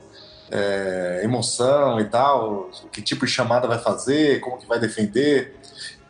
é, 0.50 1.20
emoção 1.24 2.00
e 2.00 2.04
tal, 2.04 2.70
que 2.92 3.02
tipo 3.02 3.26
de 3.26 3.32
chamada 3.32 3.66
vai 3.66 3.78
fazer, 3.78 4.40
como 4.40 4.58
que 4.58 4.66
vai 4.66 4.78
defender. 4.78 5.54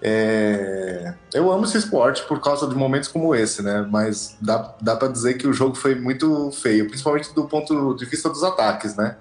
É, 0.03 1.15
eu 1.33 1.51
amo 1.51 1.65
esse 1.65 1.79
esporte 1.79 2.23
por 2.25 2.41
causa 2.41 2.69
de 2.69 2.75
momentos 2.75 3.09
como 3.09 3.35
esse, 3.35 3.63
né? 3.63 3.87
Mas 3.91 4.37
dá, 4.41 4.75
dá 4.81 4.95
para 4.95 5.09
dizer 5.09 5.35
que 5.35 5.47
o 5.47 5.53
jogo 5.53 5.75
foi 5.75 5.95
muito 5.95 6.51
feio, 6.53 6.87
principalmente 6.87 7.35
do 7.35 7.47
ponto 7.49 7.95
de 7.95 8.05
vista 8.05 8.29
dos 8.29 8.45
ataques, 8.45 8.95
né? 8.95 9.17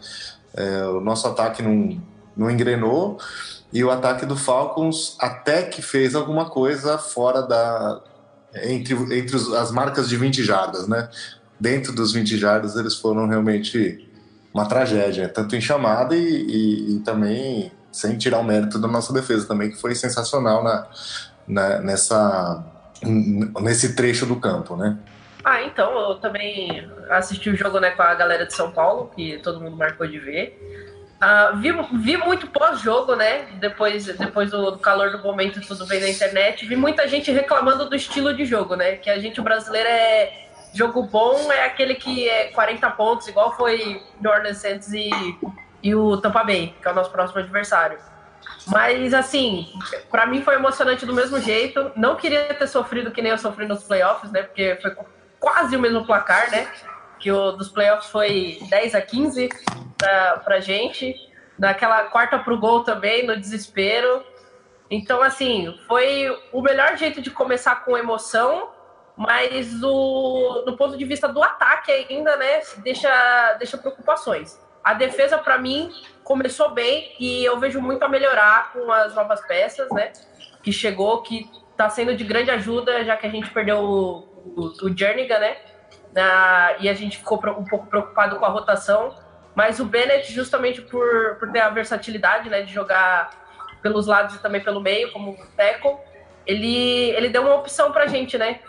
É, 0.53 0.85
o 0.85 0.99
nosso 0.99 1.27
ataque 1.27 1.61
não, 1.61 2.01
não 2.35 2.51
engrenou 2.51 3.17
e 3.71 3.83
o 3.83 3.91
ataque 3.91 4.25
do 4.25 4.37
Falcons 4.37 5.17
até 5.19 5.63
que 5.63 5.81
fez 5.81 6.15
alguma 6.15 6.49
coisa 6.49 6.97
fora 6.97 7.41
da 7.41 8.01
entre, 8.63 8.95
entre 9.17 9.35
as 9.35 9.71
marcas 9.71 10.07
de 10.07 10.15
20 10.15 10.43
jardas, 10.43 10.87
né? 10.87 11.09
Dentro 11.59 11.93
dos 11.93 12.13
20 12.13 12.37
jardas 12.37 12.75
eles 12.75 12.95
foram 12.95 13.27
realmente 13.27 14.09
uma 14.55 14.65
tragédia, 14.65 15.27
tanto 15.27 15.53
em 15.53 15.59
chamada 15.59 16.15
e, 16.15 16.21
e, 16.21 16.95
e 16.95 16.99
também 17.01 17.73
sem 17.91 18.17
tirar 18.17 18.39
o 18.39 18.43
mérito 18.43 18.79
da 18.79 18.87
nossa 18.87 19.11
defesa 19.11 19.45
também, 19.45 19.69
que 19.69 19.75
foi 19.75 19.93
sensacional 19.93 20.63
na, 20.63 20.87
na, 21.45 21.79
nessa, 21.79 22.63
nesse 23.61 23.97
trecho 23.97 24.25
do 24.25 24.37
campo, 24.37 24.77
né? 24.77 24.97
Ah, 25.43 25.61
então, 25.61 26.09
eu 26.09 26.15
também 26.15 26.89
assisti 27.09 27.49
o 27.49 27.55
jogo 27.55 27.81
né, 27.81 27.91
com 27.91 28.01
a 28.01 28.15
galera 28.15 28.45
de 28.45 28.53
São 28.53 28.71
Paulo, 28.71 29.11
que 29.13 29.37
todo 29.39 29.59
mundo 29.59 29.75
marcou 29.75 30.07
de 30.07 30.19
ver. 30.19 30.57
Uh, 31.21 31.57
vi, 31.57 31.71
vi 32.01 32.17
muito 32.17 32.47
pós-jogo, 32.47 33.13
né? 33.15 33.47
Depois, 33.59 34.05
depois 34.05 34.51
do, 34.51 34.77
calor 34.77 35.11
do 35.11 35.21
momento, 35.21 35.59
tudo 35.59 35.85
bem 35.85 35.99
na 35.99 36.09
internet. 36.09 36.65
Vi 36.65 36.77
muita 36.77 37.07
gente 37.09 37.29
reclamando 37.29 37.89
do 37.89 37.95
estilo 37.95 38.33
de 38.33 38.45
jogo, 38.45 38.75
né? 38.75 38.95
Que 38.95 39.09
a 39.09 39.19
gente, 39.19 39.41
brasileiro, 39.41 39.89
é. 39.89 40.44
Jogo 40.75 41.03
bom 41.03 41.51
é 41.51 41.65
aquele 41.65 41.95
que 41.95 42.29
é 42.29 42.47
40 42.47 42.91
pontos, 42.91 43.27
igual 43.27 43.55
foi 43.55 44.03
New 44.19 44.31
Orleans 44.31 44.57
Saints 44.57 44.91
e 44.93 45.09
e 45.85 45.93
o 45.93 46.17
Tampa 46.17 46.43
Bay, 46.43 46.75
que 46.81 46.87
é 46.87 46.91
o 46.91 46.95
nosso 46.95 47.11
próximo 47.11 47.39
adversário. 47.39 47.99
Mas, 48.65 49.13
assim, 49.13 49.71
para 50.09 50.25
mim 50.25 50.41
foi 50.41 50.55
emocionante 50.55 51.05
do 51.05 51.13
mesmo 51.13 51.39
jeito. 51.39 51.91
Não 51.95 52.15
queria 52.15 52.45
ter 52.55 52.65
sofrido 52.65 53.11
que 53.11 53.21
nem 53.21 53.31
eu 53.31 53.37
sofri 53.37 53.67
nos 53.67 53.83
playoffs, 53.83 54.31
né? 54.31 54.41
Porque 54.41 54.79
foi 54.81 54.95
quase 55.39 55.75
o 55.75 55.79
mesmo 55.79 56.03
placar, 56.03 56.49
né? 56.49 56.67
Que 57.19 57.31
o 57.31 57.51
dos 57.51 57.69
playoffs 57.69 58.09
foi 58.09 58.57
10 58.67 58.95
a 58.95 59.01
15 59.01 59.47
pra, 59.95 60.37
pra 60.37 60.59
gente. 60.59 61.15
Naquela 61.57 62.05
quarta 62.05 62.39
pro 62.39 62.59
gol 62.59 62.83
também, 62.83 63.23
no 63.23 63.39
desespero. 63.39 64.23
Então, 64.89 65.21
assim, 65.21 65.79
foi 65.87 66.35
o 66.51 66.63
melhor 66.63 66.97
jeito 66.97 67.21
de 67.21 67.29
começar 67.29 67.85
com 67.85 67.95
emoção, 67.95 68.69
mas 69.17 69.79
do, 69.79 70.63
do 70.65 70.75
ponto 70.75 70.97
de 70.97 71.05
vista 71.05 71.27
do 71.27 71.41
ataque 71.41 71.91
ainda, 71.91 72.35
né? 72.35 72.61
Deixa, 72.77 73.53
deixa 73.53 73.77
preocupações. 73.77 74.59
A 74.83 74.93
defesa, 74.93 75.37
para 75.37 75.57
mim, 75.57 75.91
começou 76.23 76.71
bem 76.71 77.15
e 77.19 77.43
eu 77.43 77.59
vejo 77.59 77.81
muito 77.81 78.03
a 78.03 78.09
melhorar 78.09 78.73
com 78.73 78.91
as 78.91 79.15
novas 79.15 79.41
peças, 79.47 79.89
né? 79.91 80.11
Que 80.61 80.71
chegou, 80.71 81.21
que 81.21 81.49
está 81.71 81.89
sendo 81.89 82.15
de 82.15 82.23
grande 82.23 82.51
ajuda, 82.51 83.03
já 83.03 83.15
que 83.15 83.25
a 83.25 83.29
gente 83.29 83.49
perdeu 83.51 83.79
o, 83.79 84.17
o, 84.55 84.85
o 84.85 84.97
Jernigan, 84.97 85.39
né? 85.39 85.57
E 86.79 86.89
a 86.89 86.93
gente 86.93 87.17
ficou 87.17 87.39
um 87.57 87.65
pouco 87.65 87.87
preocupado 87.87 88.37
com 88.37 88.45
a 88.45 88.49
rotação. 88.49 89.15
Mas 89.55 89.79
o 89.79 89.85
Bennett, 89.85 90.31
justamente 90.33 90.81
por, 90.81 91.37
por 91.39 91.49
ter 91.51 91.61
a 91.61 91.69
versatilidade, 91.69 92.49
né? 92.49 92.61
De 92.61 92.73
jogar 92.73 93.31
pelos 93.81 94.07
lados 94.07 94.35
e 94.35 94.39
também 94.39 94.61
pelo 94.61 94.81
meio, 94.81 95.11
como 95.11 95.37
tackle, 95.55 95.97
ele, 96.45 97.11
ele 97.11 97.29
deu 97.29 97.43
uma 97.43 97.55
opção 97.55 97.91
pra 97.91 98.07
gente, 98.07 98.37
né? 98.37 98.59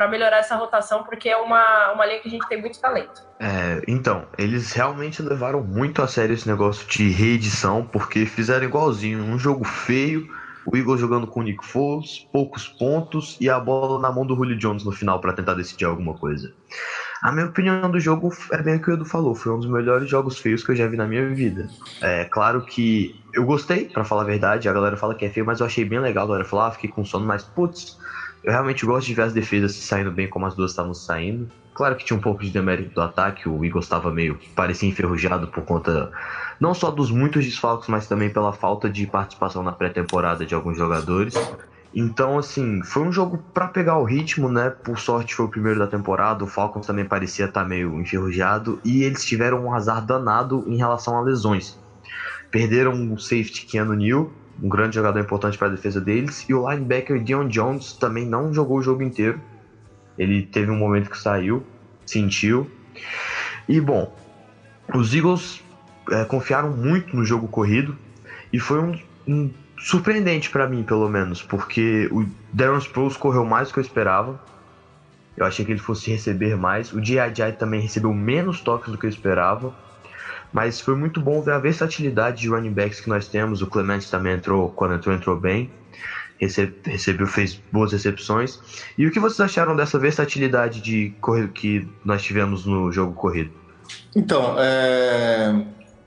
Para 0.00 0.08
melhorar 0.08 0.38
essa 0.38 0.56
rotação, 0.56 1.02
porque 1.02 1.28
é 1.28 1.36
uma, 1.36 1.92
uma 1.92 2.06
linha 2.06 2.20
que 2.20 2.28
a 2.28 2.30
gente 2.30 2.48
tem 2.48 2.58
muito 2.58 2.80
talento. 2.80 3.20
É, 3.38 3.82
então, 3.86 4.24
eles 4.38 4.72
realmente 4.72 5.20
levaram 5.20 5.62
muito 5.62 6.00
a 6.00 6.08
sério 6.08 6.32
esse 6.32 6.48
negócio 6.48 6.88
de 6.88 7.10
reedição, 7.10 7.84
porque 7.84 8.24
fizeram 8.24 8.64
igualzinho, 8.64 9.22
um 9.22 9.38
jogo 9.38 9.62
feio, 9.62 10.26
o 10.64 10.74
Eagles 10.74 11.02
jogando 11.02 11.26
com 11.26 11.40
o 11.40 11.42
Nick 11.42 11.62
Foles, 11.66 12.26
poucos 12.32 12.66
pontos 12.66 13.36
e 13.38 13.50
a 13.50 13.60
bola 13.60 14.00
na 14.00 14.10
mão 14.10 14.24
do 14.24 14.34
Julio 14.34 14.56
Jones 14.56 14.86
no 14.86 14.92
final 14.92 15.20
para 15.20 15.34
tentar 15.34 15.52
decidir 15.52 15.84
alguma 15.84 16.14
coisa. 16.14 16.50
A 17.20 17.30
minha 17.30 17.44
opinião 17.44 17.90
do 17.90 18.00
jogo 18.00 18.32
é 18.52 18.62
bem 18.62 18.76
o 18.76 18.82
que 18.82 18.90
o 18.90 18.94
Edu 18.94 19.04
falou, 19.04 19.34
foi 19.34 19.52
um 19.52 19.58
dos 19.58 19.68
melhores 19.68 20.08
jogos 20.08 20.38
feios 20.38 20.64
que 20.64 20.72
eu 20.72 20.76
já 20.76 20.86
vi 20.86 20.96
na 20.96 21.06
minha 21.06 21.28
vida. 21.28 21.68
É 22.00 22.24
claro 22.24 22.62
que 22.64 23.22
eu 23.34 23.44
gostei, 23.44 23.84
para 23.84 24.02
falar 24.02 24.22
a 24.22 24.24
verdade, 24.24 24.66
a 24.66 24.72
galera 24.72 24.96
fala 24.96 25.14
que 25.14 25.26
é 25.26 25.28
feio, 25.28 25.44
mas 25.44 25.60
eu 25.60 25.66
achei 25.66 25.84
bem 25.84 26.00
legal, 26.00 26.24
a 26.24 26.28
galera 26.28 26.44
falou, 26.46 26.64
ah, 26.64 26.70
fiquei 26.70 26.88
com 26.88 27.04
sono, 27.04 27.26
mas 27.26 27.42
putz, 27.42 27.98
eu 28.42 28.52
realmente 28.52 28.86
gosto 28.86 29.06
de 29.06 29.14
ver 29.14 29.22
as 29.22 29.32
defesas 29.32 29.74
saindo 29.74 30.10
bem 30.10 30.28
como 30.28 30.46
as 30.46 30.54
duas 30.54 30.70
estavam 30.70 30.94
saindo. 30.94 31.48
Claro 31.74 31.96
que 31.96 32.04
tinha 32.04 32.16
um 32.16 32.20
pouco 32.20 32.42
de 32.42 32.50
demérito 32.50 32.94
do 32.94 33.00
ataque, 33.00 33.48
o 33.48 33.64
Eagles 33.64 33.84
estava 33.84 34.10
meio, 34.10 34.38
parecia 34.54 34.88
enferrujado 34.88 35.48
por 35.48 35.64
conta 35.64 36.10
não 36.58 36.74
só 36.74 36.90
dos 36.90 37.10
muitos 37.10 37.44
desfalques, 37.44 37.88
mas 37.88 38.06
também 38.06 38.28
pela 38.28 38.52
falta 38.52 38.88
de 38.90 39.06
participação 39.06 39.62
na 39.62 39.72
pré-temporada 39.72 40.44
de 40.44 40.54
alguns 40.54 40.76
jogadores. 40.76 41.34
Então, 41.94 42.38
assim, 42.38 42.82
foi 42.82 43.02
um 43.02 43.10
jogo 43.10 43.42
para 43.52 43.66
pegar 43.66 43.98
o 43.98 44.04
ritmo, 44.04 44.48
né? 44.48 44.70
Por 44.70 44.98
sorte 44.98 45.34
foi 45.34 45.46
o 45.46 45.48
primeiro 45.48 45.78
da 45.78 45.86
temporada, 45.86 46.44
o 46.44 46.46
Falcons 46.46 46.86
também 46.86 47.04
parecia 47.04 47.46
estar 47.46 47.62
tá 47.62 47.68
meio 47.68 48.00
enferrujado 48.00 48.78
e 48.84 49.02
eles 49.02 49.24
tiveram 49.24 49.64
um 49.64 49.74
azar 49.74 50.04
danado 50.04 50.64
em 50.68 50.76
relação 50.76 51.16
a 51.16 51.22
lesões. 51.22 51.78
Perderam 52.50 53.12
o 53.12 53.18
safety 53.18 53.66
Keanu 53.66 53.94
Neal, 53.94 54.30
um 54.62 54.68
grande 54.68 54.96
jogador 54.96 55.20
importante 55.20 55.56
para 55.56 55.68
a 55.68 55.70
defesa 55.70 56.00
deles. 56.00 56.46
E 56.48 56.54
o 56.54 56.68
linebacker 56.68 57.22
Dion 57.22 57.48
Jones 57.48 57.92
também 57.92 58.26
não 58.26 58.52
jogou 58.52 58.78
o 58.78 58.82
jogo 58.82 59.02
inteiro. 59.02 59.40
Ele 60.18 60.42
teve 60.42 60.70
um 60.70 60.76
momento 60.76 61.10
que 61.10 61.18
saiu, 61.18 61.64
sentiu. 62.04 62.70
E 63.68 63.80
bom, 63.80 64.14
os 64.94 65.14
Eagles 65.14 65.62
é, 66.10 66.24
confiaram 66.24 66.70
muito 66.70 67.16
no 67.16 67.24
jogo 67.24 67.48
corrido 67.48 67.96
e 68.52 68.58
foi 68.58 68.80
um, 68.80 68.98
um 69.26 69.50
surpreendente 69.78 70.50
para 70.50 70.68
mim, 70.68 70.82
pelo 70.82 71.08
menos, 71.08 71.42
porque 71.42 72.08
o 72.12 72.26
Darren 72.52 72.78
Sproles 72.78 73.16
correu 73.16 73.44
mais 73.44 73.68
do 73.68 73.74
que 73.74 73.80
eu 73.80 73.84
esperava. 73.84 74.40
Eu 75.36 75.46
achei 75.46 75.64
que 75.64 75.72
ele 75.72 75.80
fosse 75.80 76.10
receber 76.10 76.56
mais. 76.56 76.92
O 76.92 77.00
J.I.J. 77.00 77.52
também 77.52 77.80
recebeu 77.80 78.12
menos 78.12 78.60
toques 78.60 78.90
do 78.90 78.98
que 78.98 79.06
eu 79.06 79.10
esperava. 79.10 79.72
Mas 80.52 80.80
foi 80.80 80.96
muito 80.96 81.20
bom 81.20 81.40
ver 81.40 81.52
a 81.52 81.58
versatilidade 81.58 82.42
de 82.42 82.48
running 82.48 82.72
backs 82.72 83.00
que 83.00 83.08
nós 83.08 83.28
temos. 83.28 83.62
O 83.62 83.66
Clement 83.66 84.00
também 84.10 84.34
entrou, 84.34 84.70
quando 84.70 84.94
entrou, 84.94 85.14
entrou 85.14 85.36
bem. 85.36 85.70
recebeu, 86.40 87.26
fez 87.26 87.60
boas 87.70 87.92
recepções. 87.92 88.58
E 88.98 89.06
o 89.06 89.10
que 89.10 89.20
vocês 89.20 89.40
acharam 89.40 89.76
dessa 89.76 89.98
versatilidade 89.98 90.80
de 90.80 91.14
que 91.54 91.88
nós 92.04 92.22
tivemos 92.22 92.66
no 92.66 92.90
jogo 92.90 93.12
corrido? 93.12 93.52
Então, 94.14 94.56
é 94.58 95.52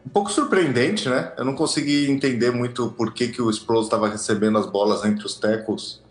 um 0.06 0.10
pouco 0.10 0.32
surpreendente, 0.32 1.08
né? 1.08 1.32
Eu 1.38 1.46
não 1.46 1.56
consegui 1.56 2.10
entender 2.12 2.52
muito 2.52 2.92
por 2.92 3.14
que, 3.14 3.30
que 3.30 3.42
o 3.42 3.50
Sproles 3.50 3.86
estava 3.86 4.10
recebendo 4.10 4.58
as 4.58 4.66
bolas 4.66 5.06
entre 5.06 5.26
os 5.26 5.36
tackles 5.36 6.02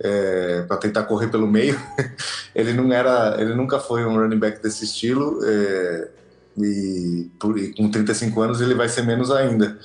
é, 0.00 0.62
para 0.62 0.78
tentar 0.78 1.02
correr 1.04 1.28
pelo 1.28 1.46
meio. 1.46 1.78
ele 2.54 2.72
não 2.72 2.90
era, 2.92 3.36
ele 3.38 3.54
nunca 3.54 3.78
foi 3.78 4.04
um 4.04 4.16
running 4.16 4.38
back 4.38 4.62
desse 4.62 4.84
estilo. 4.84 5.40
É, 5.44 6.08
e, 6.58 7.30
por, 7.38 7.58
e 7.58 7.74
com 7.74 7.90
35 7.90 8.40
anos 8.40 8.60
ele 8.60 8.74
vai 8.74 8.88
ser 8.88 9.02
menos 9.02 9.30
ainda. 9.30 9.78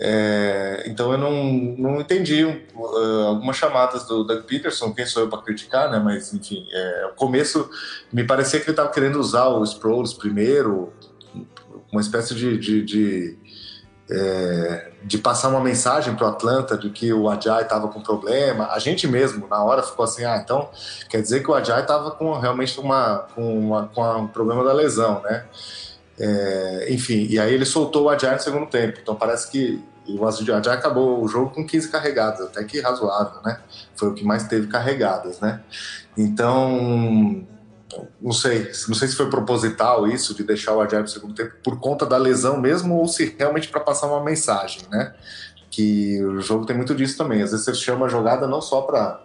É, 0.00 0.84
então 0.86 1.10
eu 1.10 1.18
não, 1.18 1.44
não 1.76 2.00
entendi 2.00 2.44
uh, 2.44 3.26
algumas 3.26 3.56
chamadas 3.56 4.04
do 4.04 4.22
Doug 4.22 4.44
Peterson, 4.44 4.94
quem 4.94 5.04
sou 5.04 5.24
eu 5.24 5.28
para 5.28 5.42
criticar, 5.42 5.90
né? 5.90 5.98
Mas 5.98 6.32
enfim, 6.32 6.64
é, 6.70 7.10
o 7.12 7.16
começo 7.16 7.68
me 8.12 8.22
parecia 8.22 8.60
que 8.60 8.66
ele 8.66 8.72
estava 8.72 8.90
querendo 8.90 9.18
usar 9.18 9.48
o 9.48 9.64
Sproles 9.64 10.12
primeiro, 10.12 10.92
uma 11.90 12.00
espécie 12.00 12.32
de, 12.32 12.56
de, 12.58 12.84
de, 12.84 13.38
é, 14.08 14.92
de 15.02 15.18
passar 15.18 15.48
uma 15.48 15.60
mensagem 15.60 16.14
para 16.14 16.26
o 16.26 16.30
Atlanta 16.30 16.78
de 16.78 16.90
que 16.90 17.12
o 17.12 17.28
Ajay 17.28 17.62
estava 17.62 17.88
com 17.88 18.00
problema. 18.00 18.68
A 18.70 18.78
gente 18.78 19.08
mesmo, 19.08 19.48
na 19.48 19.64
hora, 19.64 19.82
ficou 19.82 20.04
assim: 20.04 20.24
ah, 20.24 20.36
então 20.36 20.70
quer 21.10 21.20
dizer 21.20 21.42
que 21.42 21.50
o 21.50 21.54
Ajay 21.54 21.82
estava 21.82 22.12
com 22.12 22.38
realmente 22.38 22.78
uma, 22.78 23.26
com, 23.34 23.58
uma, 23.58 23.88
com 23.88 24.02
um 24.16 24.28
problema 24.28 24.62
da 24.62 24.72
lesão, 24.72 25.20
né? 25.22 25.44
É, 26.18 26.86
enfim, 26.90 27.26
e 27.30 27.38
aí 27.38 27.54
ele 27.54 27.64
soltou 27.64 28.04
o 28.04 28.08
Adjar 28.08 28.34
no 28.34 28.40
segundo 28.40 28.66
tempo. 28.66 28.98
Então 29.00 29.14
parece 29.14 29.50
que 29.50 29.82
o 30.08 30.24
Adjar 30.24 30.78
acabou 30.78 31.22
o 31.22 31.28
jogo 31.28 31.50
com 31.50 31.66
15 31.66 31.88
carregadas, 31.90 32.40
até 32.40 32.64
que 32.64 32.80
razoável, 32.80 33.40
né? 33.44 33.60
Foi 33.94 34.08
o 34.08 34.14
que 34.14 34.24
mais 34.24 34.44
teve 34.48 34.66
carregadas, 34.66 35.38
né? 35.40 35.60
Então, 36.16 37.46
não 38.20 38.32
sei, 38.32 38.70
não 38.88 38.94
sei 38.94 39.08
se 39.08 39.16
foi 39.16 39.28
proposital 39.28 40.06
isso 40.06 40.34
de 40.34 40.42
deixar 40.42 40.74
o 40.74 40.80
Adjar 40.80 41.02
no 41.02 41.08
segundo 41.08 41.34
tempo 41.34 41.54
por 41.62 41.78
conta 41.78 42.06
da 42.06 42.16
lesão 42.16 42.58
mesmo 42.58 42.96
ou 42.96 43.06
se 43.06 43.36
realmente 43.38 43.68
para 43.68 43.80
passar 43.80 44.06
uma 44.06 44.24
mensagem, 44.24 44.82
né? 44.90 45.14
Que 45.70 46.22
o 46.22 46.40
jogo 46.40 46.64
tem 46.66 46.76
muito 46.76 46.94
disso 46.94 47.16
também. 47.16 47.42
Às 47.42 47.50
vezes 47.50 47.64
você 47.64 47.74
chama 47.74 48.06
a 48.06 48.08
jogada 48.08 48.46
não 48.46 48.60
só 48.60 48.82
para 48.82 49.20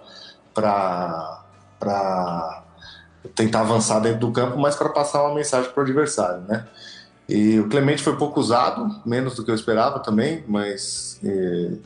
para 1.80 2.63
tentar 3.36 3.62
avançar 3.62 4.00
dentro 4.00 4.20
do 4.20 4.32
campo, 4.32 4.58
mas 4.58 4.76
para 4.76 4.90
passar 4.90 5.24
uma 5.24 5.36
mensagem 5.36 5.72
para 5.72 5.80
o 5.80 5.84
adversário, 5.84 6.44
né? 6.48 6.66
E 7.28 7.60
o 7.60 7.70
Clemente 7.70 8.04
foi 8.04 8.16
pouco 8.18 8.40
usado, 8.40 9.02
menos 9.06 9.36
do 9.36 9.46
que 9.46 9.52
eu 9.52 9.56
esperava 9.56 10.00
também, 10.00 10.44
mas 10.48 11.20
e, 11.24 11.80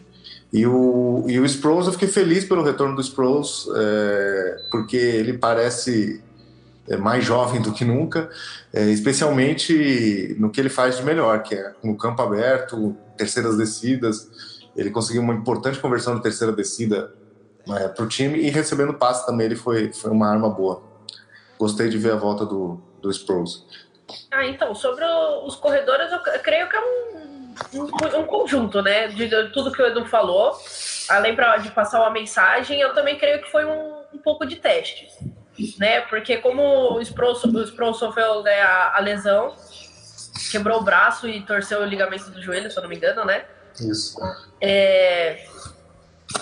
e 0.52 0.66
o, 0.66 1.24
e 1.28 1.40
o 1.40 1.46
Sproles, 1.46 1.86
eu 1.86 1.94
fiquei 1.94 2.08
feliz 2.08 2.44
pelo 2.44 2.64
retorno 2.64 2.96
do 2.96 3.02
Sproles, 3.02 3.68
é, 3.76 4.62
porque 4.72 4.98
ele 4.98 5.38
parece 5.38 6.24
é, 6.88 6.98
mais 6.98 7.24
jovem 7.24 7.62
do 7.62 7.72
que 7.72 7.86
nunca, 7.86 8.30
é, 8.74 8.90
especialmente 8.90 10.36
no 10.40 10.50
que 10.50 10.60
ele 10.60 10.70
faz 10.70 10.98
de 10.98 11.04
melhor, 11.04 11.44
que 11.44 11.54
é 11.54 11.74
no 11.84 11.96
campo 11.96 12.22
aberto, 12.22 12.96
terceiras 13.16 13.58
descidas. 13.58 14.30
Ele 14.76 14.90
conseguiu 14.90 15.22
uma 15.22 15.34
importante 15.34 15.80
conversão 15.80 16.16
de 16.16 16.24
terceira 16.24 16.54
descida 16.54 17.14
é, 17.70 17.88
para 17.88 18.04
o 18.04 18.08
time 18.08 18.40
e 18.40 18.50
recebendo 18.50 18.94
passe 18.94 19.26
também, 19.26 19.48
ele 19.48 19.56
foi, 19.56 19.92
foi 19.92 20.12
uma 20.12 20.30
arma 20.30 20.50
boa. 20.50 20.82
Gostei 21.58 21.90
de 21.90 21.98
ver 21.98 22.14
a 22.14 22.16
volta 22.16 22.46
do, 22.46 22.82
do 23.02 23.10
Sproles. 23.10 23.66
Ah, 24.32 24.46
então, 24.46 24.74
sobre 24.74 25.04
o, 25.04 25.46
os 25.46 25.56
corredores, 25.56 26.12
eu 26.12 26.20
creio 26.42 26.70
que 26.70 26.76
é 26.76 26.80
um, 26.80 27.54
um, 27.74 28.20
um, 28.20 28.26
conjunto, 28.26 28.82
né? 28.82 29.08
De, 29.08 29.28
de, 29.28 29.50
tudo 29.50 29.72
que 29.72 29.82
o 29.82 29.86
Edu 29.86 30.06
falou, 30.06 30.56
além 31.10 31.36
pra, 31.36 31.58
de 31.58 31.72
passar 31.72 32.00
uma 32.02 32.10
mensagem, 32.10 32.80
eu 32.80 32.94
também 32.94 33.18
creio 33.18 33.42
que 33.42 33.52
foi 33.52 33.66
um, 33.66 34.04
um 34.14 34.18
pouco 34.20 34.46
de 34.46 34.56
teste, 34.56 35.08
né? 35.78 36.02
Porque 36.02 36.38
como 36.38 36.94
o 36.94 37.02
Sproles, 37.02 37.44
o 37.44 37.64
Sproles 37.64 37.98
sofreu 37.98 38.44
né, 38.44 38.62
a, 38.62 38.98
a, 38.98 39.00
lesão, 39.00 39.54
quebrou 40.52 40.80
o 40.80 40.84
braço 40.84 41.28
e 41.28 41.42
torceu 41.42 41.82
o 41.82 41.86
ligamento 41.86 42.30
do 42.30 42.42
joelho, 42.42 42.72
se 42.72 42.78
eu 42.78 42.84
não 42.84 42.90
me 42.90 42.96
engano, 42.96 43.26
né? 43.26 43.46
Isso. 43.80 44.18
É, 44.62 45.46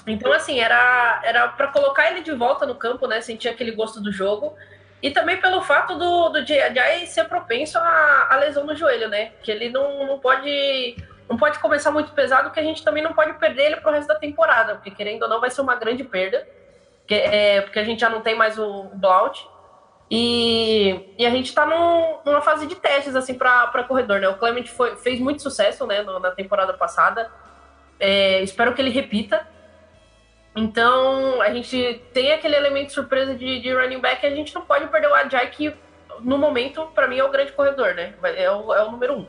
então, 0.07 0.31
assim, 0.31 0.59
era, 0.59 1.21
era 1.23 1.47
para 1.49 1.67
colocar 1.67 2.11
ele 2.11 2.21
de 2.21 2.31
volta 2.31 2.65
no 2.65 2.75
campo, 2.75 3.07
né? 3.07 3.21
Sentir 3.21 3.49
aquele 3.49 3.71
gosto 3.71 4.01
do 4.01 4.11
jogo. 4.11 4.55
E 5.05 5.11
também 5.11 5.37
pelo 5.37 5.61
fato 5.61 5.99
do, 5.99 6.29
do 6.29 6.39
ser 7.05 7.25
propenso 7.25 7.77
à, 7.77 8.35
lesão 8.39 8.65
no 8.65 8.75
joelho, 8.75 9.07
né? 9.07 9.33
Que 9.43 9.51
ele 9.51 9.69
não, 9.69 10.07
não 10.07 10.17
pode 10.17 10.97
não 11.29 11.37
pode 11.37 11.59
começar 11.59 11.91
muito 11.91 12.11
pesado, 12.13 12.49
que 12.49 12.59
a 12.59 12.63
gente 12.63 12.83
também 12.83 13.03
não 13.03 13.13
pode 13.13 13.33
perder 13.33 13.65
ele 13.65 13.75
pro 13.75 13.91
resto 13.91 14.07
da 14.07 14.15
temporada, 14.15 14.73
porque 14.73 14.89
querendo 14.89 15.21
ou 15.21 15.29
não 15.29 15.39
vai 15.39 15.51
ser 15.51 15.61
uma 15.61 15.75
grande 15.75 16.03
perda, 16.03 16.47
que, 17.05 17.13
é, 17.13 17.61
porque 17.61 17.77
a 17.77 17.83
gente 17.83 17.99
já 17.99 18.09
não 18.09 18.21
tem 18.21 18.33
mais 18.33 18.57
o, 18.57 18.65
o 18.65 18.95
Blount. 18.95 19.45
E, 20.09 21.13
e 21.19 21.23
a 21.23 21.29
gente 21.29 21.53
tá 21.53 21.67
num, 21.67 22.17
numa 22.25 22.41
fase 22.41 22.65
de 22.65 22.73
testes 22.73 23.15
assim 23.15 23.35
para 23.35 23.83
corredor, 23.87 24.19
né? 24.19 24.27
O 24.27 24.37
Clement 24.37 24.65
foi, 24.65 24.95
fez 24.95 25.19
muito 25.19 25.39
sucesso 25.43 25.85
né, 25.85 26.01
no, 26.01 26.19
na 26.19 26.31
temporada 26.31 26.73
passada. 26.73 27.31
É, 27.99 28.41
espero 28.41 28.73
que 28.73 28.81
ele 28.81 28.89
repita. 28.89 29.47
Então, 30.55 31.41
a 31.41 31.53
gente 31.53 32.01
tem 32.13 32.31
aquele 32.31 32.55
elemento 32.55 32.87
de 32.87 32.93
surpresa 32.93 33.35
de, 33.35 33.59
de 33.59 33.73
running 33.73 33.99
back 33.99 34.25
a 34.25 34.29
gente 34.29 34.55
não 34.55 34.61
pode 34.61 34.87
perder 34.87 35.07
o 35.07 35.13
Ajay, 35.13 35.47
que 35.47 35.73
no 36.21 36.37
momento, 36.37 36.85
para 36.95 37.07
mim, 37.07 37.17
é 37.17 37.23
o 37.23 37.31
grande 37.31 37.51
corredor, 37.51 37.93
né? 37.93 38.13
É 38.23 38.49
o, 38.49 38.73
é 38.73 38.83
o 38.85 38.91
número 38.91 39.15
um. 39.15 39.27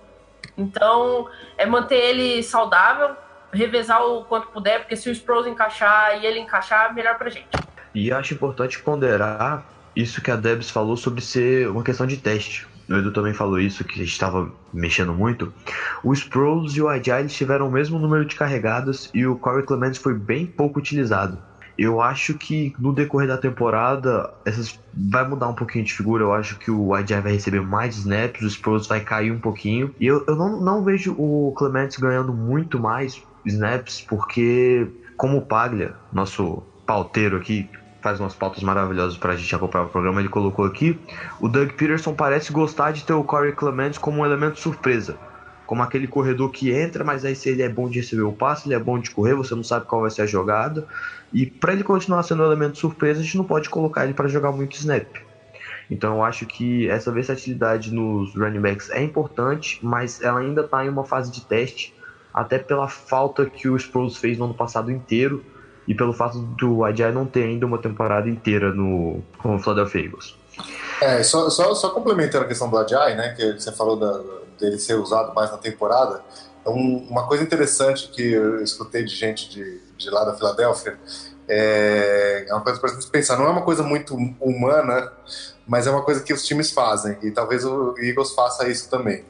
Então, 0.56 1.28
é 1.58 1.66
manter 1.66 1.96
ele 1.96 2.42
saudável, 2.44 3.16
revezar 3.52 4.04
o 4.06 4.24
quanto 4.24 4.48
puder, 4.48 4.80
porque 4.80 4.94
se 4.94 5.08
o 5.08 5.12
Sproles 5.12 5.46
encaixar 5.46 6.22
e 6.22 6.26
ele 6.26 6.38
encaixar, 6.38 6.94
melhor 6.94 7.18
pra 7.18 7.28
gente. 7.28 7.48
E 7.92 8.12
acho 8.12 8.34
importante 8.34 8.78
ponderar 8.78 9.64
isso 9.96 10.22
que 10.22 10.30
a 10.30 10.36
Debs 10.36 10.70
falou 10.70 10.96
sobre 10.96 11.20
ser 11.20 11.68
uma 11.68 11.82
questão 11.82 12.06
de 12.06 12.18
teste 12.18 12.68
o 12.88 12.94
Edu 12.94 13.10
também 13.10 13.34
falou 13.34 13.58
isso, 13.58 13.84
que 13.84 14.02
estava 14.02 14.50
mexendo 14.72 15.12
muito. 15.12 15.52
O 16.02 16.12
Sproles 16.12 16.74
e 16.74 16.82
o 16.82 16.88
Agile 16.88 17.28
tiveram 17.28 17.68
o 17.68 17.72
mesmo 17.72 17.98
número 17.98 18.24
de 18.24 18.36
carregadas 18.36 19.10
e 19.12 19.26
o 19.26 19.36
Corey 19.36 19.64
Clements 19.64 19.98
foi 19.98 20.14
bem 20.14 20.46
pouco 20.46 20.78
utilizado. 20.78 21.38
Eu 21.78 22.00
acho 22.00 22.34
que 22.34 22.74
no 22.78 22.92
decorrer 22.92 23.28
da 23.28 23.36
temporada 23.36 24.32
essas 24.46 24.78
vai 24.94 25.28
mudar 25.28 25.48
um 25.48 25.54
pouquinho 25.54 25.84
de 25.84 25.92
figura. 25.92 26.24
Eu 26.24 26.32
acho 26.32 26.58
que 26.58 26.70
o 26.70 26.94
Agile 26.94 27.20
vai 27.20 27.32
receber 27.32 27.60
mais 27.60 27.96
snaps, 27.96 28.40
o 28.42 28.46
Sproles 28.46 28.86
vai 28.86 29.00
cair 29.00 29.30
um 29.30 29.38
pouquinho. 29.38 29.94
E 30.00 30.06
eu, 30.06 30.24
eu 30.26 30.36
não, 30.36 30.60
não 30.60 30.82
vejo 30.82 31.12
o 31.18 31.52
Clements 31.56 31.96
ganhando 31.98 32.32
muito 32.32 32.78
mais 32.78 33.22
snaps, 33.44 34.00
porque 34.08 34.88
como 35.16 35.38
o 35.38 35.42
Paglia, 35.42 35.94
nosso 36.12 36.62
pauteiro 36.86 37.36
aqui, 37.36 37.68
faz 38.06 38.20
umas 38.20 38.36
pautas 38.36 38.62
maravilhosas 38.62 39.18
pra 39.18 39.34
gente 39.34 39.52
acompanhar 39.52 39.86
o 39.86 39.88
programa, 39.88 40.20
ele 40.20 40.28
colocou 40.28 40.64
aqui. 40.64 40.96
O 41.40 41.48
Doug 41.48 41.70
Peterson 41.70 42.14
parece 42.14 42.52
gostar 42.52 42.92
de 42.92 43.04
ter 43.04 43.12
o 43.12 43.24
Corey 43.24 43.52
Clement 43.52 43.94
como 44.00 44.20
um 44.20 44.24
elemento 44.24 44.60
surpresa. 44.60 45.18
Como 45.66 45.82
aquele 45.82 46.06
corredor 46.06 46.52
que 46.52 46.70
entra, 46.70 47.02
mas 47.02 47.24
aí 47.24 47.34
se 47.34 47.48
ele 47.48 47.62
é 47.62 47.68
bom 47.68 47.88
de 47.88 47.98
receber 47.98 48.22
o 48.22 48.32
passe, 48.32 48.68
ele 48.68 48.76
é 48.76 48.78
bom 48.78 48.96
de 48.96 49.10
correr, 49.10 49.34
você 49.34 49.56
não 49.56 49.64
sabe 49.64 49.86
qual 49.86 50.02
vai 50.02 50.10
ser 50.12 50.22
a 50.22 50.26
jogada. 50.26 50.86
E 51.32 51.46
para 51.46 51.72
ele 51.72 51.82
continuar 51.82 52.22
sendo 52.22 52.44
um 52.44 52.46
elemento 52.46 52.78
surpresa, 52.78 53.18
a 53.18 53.24
gente 53.24 53.36
não 53.36 53.44
pode 53.44 53.68
colocar 53.68 54.04
ele 54.04 54.14
para 54.14 54.28
jogar 54.28 54.52
muito 54.52 54.76
snap. 54.76 55.08
Então 55.90 56.14
eu 56.14 56.22
acho 56.22 56.46
que 56.46 56.88
essa 56.88 57.10
versatilidade 57.10 57.92
nos 57.92 58.36
running 58.36 58.60
backs 58.60 58.88
é 58.90 59.02
importante, 59.02 59.80
mas 59.82 60.20
ela 60.20 60.38
ainda 60.38 60.60
está 60.60 60.84
em 60.84 60.88
uma 60.88 61.04
fase 61.04 61.32
de 61.32 61.44
teste, 61.44 61.92
até 62.32 62.56
pela 62.56 62.86
falta 62.86 63.44
que 63.46 63.68
o 63.68 63.74
Sproles 63.74 64.16
fez 64.16 64.38
no 64.38 64.44
ano 64.44 64.54
passado 64.54 64.92
inteiro 64.92 65.44
e 65.86 65.94
pelo 65.94 66.12
fato 66.12 66.38
do 66.38 66.84
Ajay 66.84 67.12
não 67.12 67.26
ter 67.26 67.44
ainda 67.44 67.66
uma 67.66 67.78
temporada 67.78 68.28
inteira 68.28 68.72
no 68.72 69.22
com 69.38 69.56
o 69.56 69.58
Philadelphia 69.58 70.04
Eagles. 70.04 70.36
É, 71.00 71.22
só, 71.22 71.50
só, 71.50 71.74
só 71.74 71.90
complementando 71.90 72.44
a 72.44 72.48
questão 72.48 72.68
do 72.68 72.78
Ajay, 72.78 73.14
né, 73.14 73.34
que 73.34 73.52
você 73.52 73.70
falou 73.72 73.96
da, 73.96 74.20
dele 74.58 74.78
ser 74.78 74.94
usado 74.94 75.34
mais 75.34 75.50
na 75.50 75.58
temporada, 75.58 76.22
é 76.64 76.70
um, 76.70 77.06
uma 77.10 77.26
coisa 77.26 77.44
interessante 77.44 78.08
que 78.08 78.32
eu 78.32 78.62
escutei 78.62 79.04
de 79.04 79.14
gente 79.14 79.48
de, 79.50 79.80
de 79.96 80.10
lá 80.10 80.24
da 80.24 80.34
Filadélfia 80.34 80.98
é, 81.48 82.46
é 82.48 82.52
uma 82.52 82.62
coisa 82.62 82.80
para 82.80 82.92
gente 82.92 83.06
pensar, 83.08 83.36
não 83.36 83.46
é 83.46 83.50
uma 83.50 83.62
coisa 83.62 83.82
muito 83.82 84.16
humana, 84.40 85.12
mas 85.66 85.86
é 85.86 85.90
uma 85.90 86.02
coisa 86.02 86.22
que 86.22 86.32
os 86.32 86.44
times 86.44 86.72
fazem, 86.72 87.16
e 87.22 87.30
talvez 87.30 87.64
o 87.64 87.94
Eagles 87.98 88.32
faça 88.32 88.68
isso 88.68 88.90
também 88.90 89.24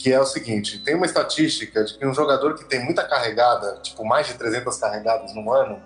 que 0.00 0.10
é 0.10 0.18
o 0.18 0.24
seguinte: 0.24 0.78
tem 0.78 0.94
uma 0.94 1.04
estatística 1.04 1.84
de 1.84 1.96
que 1.96 2.06
um 2.06 2.14
jogador 2.14 2.54
que 2.54 2.64
tem 2.64 2.82
muita 2.82 3.06
carregada, 3.06 3.78
tipo 3.82 4.04
mais 4.04 4.26
de 4.26 4.34
300 4.34 4.76
carregadas 4.78 5.34
no 5.34 5.52
ano, 5.52 5.80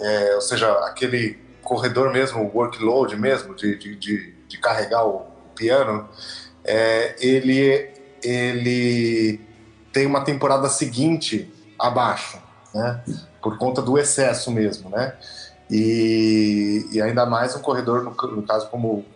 é, 0.00 0.34
ou 0.34 0.40
seja, 0.40 0.72
aquele 0.86 1.38
corredor 1.62 2.10
mesmo, 2.10 2.42
o 2.42 2.56
workload 2.56 3.14
mesmo, 3.16 3.54
de, 3.54 3.76
de, 3.76 3.94
de, 3.94 4.34
de 4.48 4.58
carregar 4.58 5.06
o 5.06 5.26
piano, 5.54 6.08
é, 6.64 7.14
ele, 7.20 7.90
ele 8.22 9.40
tem 9.92 10.06
uma 10.06 10.24
temporada 10.24 10.68
seguinte 10.70 11.52
abaixo, 11.78 12.38
né? 12.74 13.02
Por 13.42 13.58
conta 13.58 13.82
do 13.82 13.98
excesso 13.98 14.50
mesmo, 14.50 14.88
né? 14.88 15.14
E, 15.70 16.86
e, 16.92 17.00
ainda 17.00 17.24
mais 17.24 17.54
um 17.56 17.60
corredor, 17.60 18.02
no, 18.02 18.10
no, 18.10 18.42
caso, 18.42 18.68
como 18.68 19.06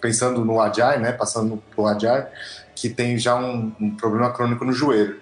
pensando 0.00 0.42
no 0.42 0.58
Ajay, 0.60 0.98
né, 0.98 1.12
passando 1.12 1.62
pro 1.70 1.86
Ajay, 1.86 2.26
que 2.82 2.90
tem 2.90 3.16
já 3.16 3.36
um, 3.36 3.72
um, 3.80 3.94
problema 3.94 4.32
crônico 4.32 4.64
no 4.64 4.72
joelho. 4.72 5.20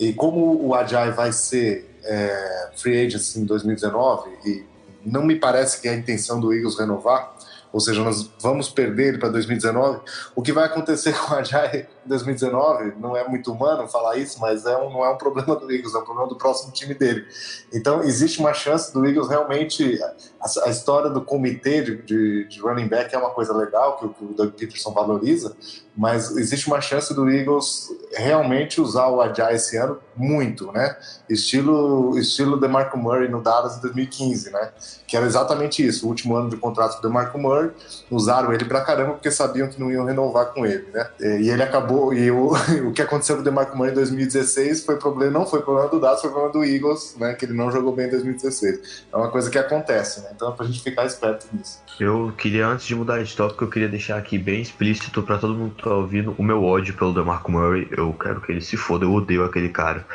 E 0.00 0.14
como 0.14 0.66
o 0.66 0.74
Ajay 0.74 1.10
vai 1.10 1.30
ser 1.30 1.94
é, 2.02 2.70
free 2.74 3.04
agent 3.04 3.36
em 3.36 3.44
2019, 3.44 4.30
e 4.46 4.64
não 5.04 5.22
me 5.22 5.36
parece 5.36 5.78
que 5.78 5.86
é 5.86 5.90
a 5.90 5.94
intenção 5.94 6.40
do 6.40 6.54
Eagles 6.54 6.78
renovar, 6.78 7.36
ou 7.70 7.80
seja, 7.80 8.02
nós 8.02 8.30
vamos 8.40 8.70
perder 8.70 9.08
ele 9.08 9.18
para 9.18 9.28
2019. 9.28 10.00
O 10.34 10.40
que 10.40 10.54
vai 10.54 10.64
acontecer 10.64 11.12
com 11.20 11.34
o 11.34 11.36
Ajay 11.36 11.86
2019 12.06 12.94
não 12.98 13.16
é 13.16 13.26
muito 13.28 13.52
humano 13.52 13.86
falar 13.88 14.16
isso, 14.16 14.40
mas 14.40 14.66
é 14.66 14.76
um, 14.76 14.90
não 14.90 15.04
é 15.04 15.10
um 15.10 15.16
problema 15.16 15.56
do 15.56 15.70
Eagles, 15.70 15.94
é 15.94 15.98
um 15.98 16.04
problema 16.04 16.28
do 16.28 16.36
próximo 16.36 16.72
time 16.72 16.94
dele. 16.94 17.26
Então, 17.72 18.02
existe 18.02 18.40
uma 18.40 18.52
chance 18.52 18.92
do 18.92 19.06
Eagles 19.06 19.28
realmente. 19.28 19.98
A, 20.40 20.66
a 20.66 20.70
história 20.70 21.10
do 21.10 21.22
comitê 21.22 21.82
de, 21.82 22.02
de, 22.02 22.44
de, 22.48 22.60
running 22.60 22.88
back 22.88 23.14
é 23.14 23.18
uma 23.18 23.30
coisa 23.30 23.54
legal, 23.54 23.96
que, 23.96 24.08
que 24.08 24.24
o 24.24 24.34
Doug 24.34 24.52
Peterson 24.54 24.92
valoriza, 24.92 25.56
mas 25.96 26.36
existe 26.36 26.66
uma 26.66 26.80
chance 26.80 27.12
do 27.14 27.30
Eagles 27.30 27.88
realmente 28.14 28.80
usar 28.80 29.08
o 29.08 29.20
Ajay 29.20 29.54
esse 29.54 29.76
ano 29.76 29.98
muito, 30.16 30.72
né? 30.72 30.96
Estilo, 31.28 32.18
estilo 32.18 32.58
DeMarco 32.58 32.96
Murray 32.96 33.28
no 33.28 33.42
Dallas 33.42 33.76
em 33.76 33.80
2015, 33.80 34.50
né? 34.50 34.72
Que 35.06 35.16
era 35.16 35.26
exatamente 35.26 35.86
isso, 35.86 36.06
o 36.06 36.08
último 36.08 36.34
ano 36.34 36.48
de 36.48 36.56
contrato 36.56 37.00
do 37.00 37.08
DeMarco 37.08 37.38
Murray, 37.38 37.70
usaram 38.10 38.52
ele 38.52 38.64
pra 38.64 38.80
caramba 38.80 39.12
porque 39.12 39.30
sabiam 39.30 39.68
que 39.68 39.78
não 39.78 39.90
iam 39.90 40.04
renovar 40.04 40.46
com 40.46 40.64
ele, 40.64 40.88
né? 40.92 41.08
E 41.20 41.50
ele 41.50 41.62
acabou, 41.62 41.91
e 42.12 42.30
o, 42.30 42.52
o 42.88 42.92
que 42.92 43.02
aconteceu 43.02 43.36
com 43.36 43.42
o 43.42 43.44
DeMarco 43.44 43.76
Murray 43.76 43.92
em 43.92 43.94
2016 43.94 44.84
foi 44.84 44.96
problema, 44.96 45.32
não 45.32 45.46
foi 45.46 45.62
problema 45.62 45.88
do 45.88 46.00
Dallas, 46.00 46.20
foi 46.20 46.30
problema 46.30 46.52
do 46.52 46.64
Eagles, 46.64 47.16
né? 47.18 47.34
Que 47.34 47.44
ele 47.44 47.54
não 47.54 47.70
jogou 47.70 47.94
bem 47.94 48.06
em 48.06 48.10
2016. 48.10 49.06
É 49.12 49.16
uma 49.16 49.30
coisa 49.30 49.50
que 49.50 49.58
acontece, 49.58 50.20
né? 50.22 50.30
Então 50.34 50.50
é 50.50 50.56
pra 50.56 50.66
gente 50.66 50.82
ficar 50.82 51.04
esperto 51.06 51.46
nisso. 51.52 51.80
Eu 52.00 52.32
queria, 52.36 52.66
antes 52.66 52.86
de 52.86 52.94
mudar 52.94 53.22
de 53.22 53.36
tópico, 53.36 53.64
eu 53.64 53.68
queria 53.68 53.88
deixar 53.88 54.16
aqui 54.16 54.38
bem 54.38 54.62
explícito 54.62 55.22
para 55.22 55.38
todo 55.38 55.54
mundo 55.54 55.74
que 55.74 55.82
tá 55.82 55.94
ouvindo 55.94 56.34
o 56.38 56.42
meu 56.42 56.62
ódio 56.64 56.94
pelo 56.94 57.12
DeMarco 57.12 57.50
Murray. 57.50 57.88
Eu 57.90 58.12
quero 58.12 58.40
que 58.40 58.52
ele 58.52 58.60
se 58.60 58.76
foda, 58.76 59.04
eu 59.04 59.12
odeio 59.12 59.44
aquele 59.44 59.68
cara. 59.68 60.06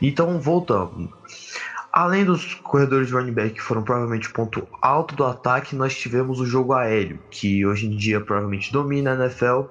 Então, 0.00 0.40
voltando. 0.40 1.12
Além 1.92 2.24
dos 2.24 2.54
corredores 2.54 3.08
de 3.08 3.14
running 3.14 3.32
back 3.32 3.54
que 3.54 3.62
foram 3.62 3.82
provavelmente 3.82 4.28
o 4.28 4.32
ponto 4.32 4.68
alto 4.82 5.14
do 5.14 5.24
ataque, 5.24 5.74
nós 5.74 5.94
tivemos 5.96 6.38
o 6.40 6.46
jogo 6.46 6.72
aéreo, 6.72 7.20
que 7.30 7.64
hoje 7.66 7.86
em 7.86 7.96
dia 7.96 8.20
provavelmente 8.20 8.70
domina 8.70 9.12
a 9.12 9.14
NFL, 9.14 9.62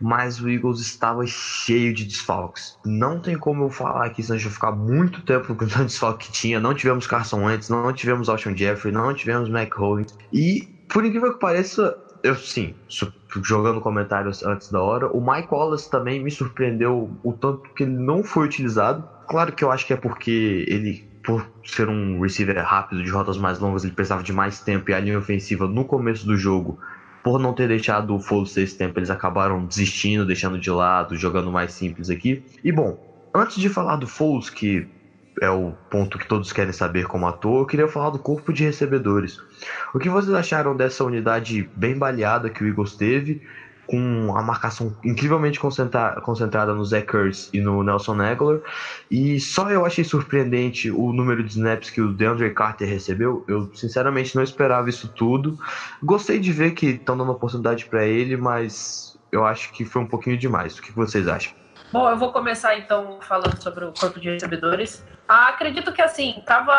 mas 0.00 0.40
o 0.40 0.48
Eagles 0.48 0.80
estava 0.80 1.22
cheio 1.26 1.92
de 1.92 2.04
desfalques. 2.04 2.76
Não 2.84 3.20
tem 3.20 3.36
como 3.36 3.64
eu 3.64 3.70
falar 3.70 4.10
gente 4.14 4.44
vai 4.44 4.52
ficar 4.52 4.72
muito 4.72 5.22
tempo 5.24 5.54
com 5.54 5.64
o 5.64 5.84
desfalque 5.84 6.26
que 6.26 6.32
tinha. 6.32 6.60
Não 6.60 6.74
tivemos 6.74 7.06
Carson 7.06 7.44
Wentz, 7.44 7.68
não 7.68 7.92
tivemos 7.92 8.28
Alshon 8.28 8.56
Jeffrey, 8.56 8.92
não 8.92 9.12
tivemos 9.14 9.48
Mac. 9.48 9.74
E, 10.32 10.60
por 10.88 11.04
incrível 11.04 11.32
que 11.32 11.38
pareça, 11.38 11.96
eu 12.22 12.34
sim, 12.36 12.74
jogando 13.42 13.80
comentários 13.80 14.42
antes 14.42 14.70
da 14.70 14.80
hora, 14.80 15.08
o 15.08 15.20
Mike 15.20 15.48
Wallace 15.50 15.88
também 15.90 16.22
me 16.22 16.30
surpreendeu 16.30 17.10
o 17.22 17.32
tanto 17.34 17.60
que 17.74 17.82
ele 17.82 17.92
não 17.92 18.22
foi 18.22 18.46
utilizado. 18.46 19.04
Claro 19.26 19.52
que 19.52 19.64
eu 19.64 19.70
acho 19.70 19.86
que 19.86 19.92
é 19.92 19.96
porque 19.96 20.64
ele, 20.68 21.02
por 21.24 21.48
ser 21.64 21.88
um 21.88 22.20
receiver 22.20 22.56
rápido 22.62 23.02
de 23.02 23.10
rotas 23.10 23.38
mais 23.38 23.58
longas, 23.58 23.82
ele 23.82 23.92
precisava 23.92 24.22
de 24.22 24.32
mais 24.32 24.60
tempo 24.60 24.90
e 24.90 24.94
a 24.94 25.00
linha 25.00 25.18
ofensiva 25.18 25.66
no 25.66 25.84
começo 25.84 26.26
do 26.26 26.36
jogo, 26.36 26.78
por 27.22 27.40
não 27.40 27.54
ter 27.54 27.66
deixado 27.66 28.14
o 28.14 28.20
Foles 28.20 28.52
ter 28.52 28.60
esse 28.60 28.76
tempo, 28.76 28.98
eles 28.98 29.08
acabaram 29.08 29.64
desistindo, 29.64 30.26
deixando 30.26 30.58
de 30.58 30.70
lado, 30.70 31.16
jogando 31.16 31.50
mais 31.50 31.72
simples 31.72 32.10
aqui. 32.10 32.42
E 32.62 32.70
bom, 32.70 32.94
antes 33.34 33.56
de 33.56 33.70
falar 33.70 33.96
do 33.96 34.06
Foles, 34.06 34.50
que 34.50 34.86
é 35.40 35.50
o 35.50 35.74
ponto 35.90 36.18
que 36.18 36.28
todos 36.28 36.52
querem 36.52 36.72
saber 36.72 37.06
como 37.06 37.26
ator, 37.26 37.62
eu 37.62 37.66
queria 37.66 37.88
falar 37.88 38.10
do 38.10 38.18
corpo 38.18 38.52
de 38.52 38.62
recebedores. 38.62 39.38
O 39.94 39.98
que 39.98 40.10
vocês 40.10 40.34
acharam 40.34 40.76
dessa 40.76 41.02
unidade 41.02 41.68
bem 41.74 41.96
baleada 41.96 42.50
que 42.50 42.62
o 42.62 42.68
Eagles 42.68 42.94
teve, 42.94 43.40
com 43.86 44.34
a 44.36 44.42
marcação 44.42 44.96
incrivelmente 45.04 45.60
concentra 45.60 46.20
concentrada 46.22 46.74
no 46.74 46.84
Zach 46.84 47.14
Ertz 47.14 47.50
e 47.52 47.60
no 47.60 47.82
Nelson 47.82 48.20
Aguilar, 48.20 48.60
e 49.10 49.38
só 49.40 49.70
eu 49.70 49.84
achei 49.84 50.04
surpreendente 50.04 50.90
o 50.90 51.12
número 51.12 51.42
de 51.42 51.50
snaps 51.50 51.90
que 51.90 52.00
o 52.00 52.12
DeAndre 52.12 52.52
Carter 52.52 52.88
recebeu. 52.88 53.44
Eu 53.48 53.70
sinceramente 53.74 54.34
não 54.34 54.42
esperava 54.42 54.88
isso 54.88 55.08
tudo. 55.08 55.58
Gostei 56.02 56.38
de 56.38 56.52
ver 56.52 56.72
que 56.72 56.86
estão 56.86 57.16
dando 57.16 57.32
oportunidade 57.32 57.86
para 57.86 58.04
ele, 58.04 58.36
mas 58.36 59.18
eu 59.30 59.44
acho 59.44 59.72
que 59.72 59.84
foi 59.84 60.02
um 60.02 60.06
pouquinho 60.06 60.38
demais. 60.38 60.78
O 60.78 60.82
que 60.82 60.92
vocês 60.92 61.28
acham? 61.28 61.52
Bom, 61.92 62.08
eu 62.08 62.16
vou 62.16 62.32
começar 62.32 62.76
então 62.76 63.18
falando 63.20 63.60
sobre 63.62 63.84
o 63.84 63.92
corpo 63.92 64.18
de 64.18 64.30
recebedores. 64.30 65.04
Ah, 65.28 65.48
acredito 65.48 65.92
que 65.92 66.02
assim, 66.02 66.42
tava 66.44 66.74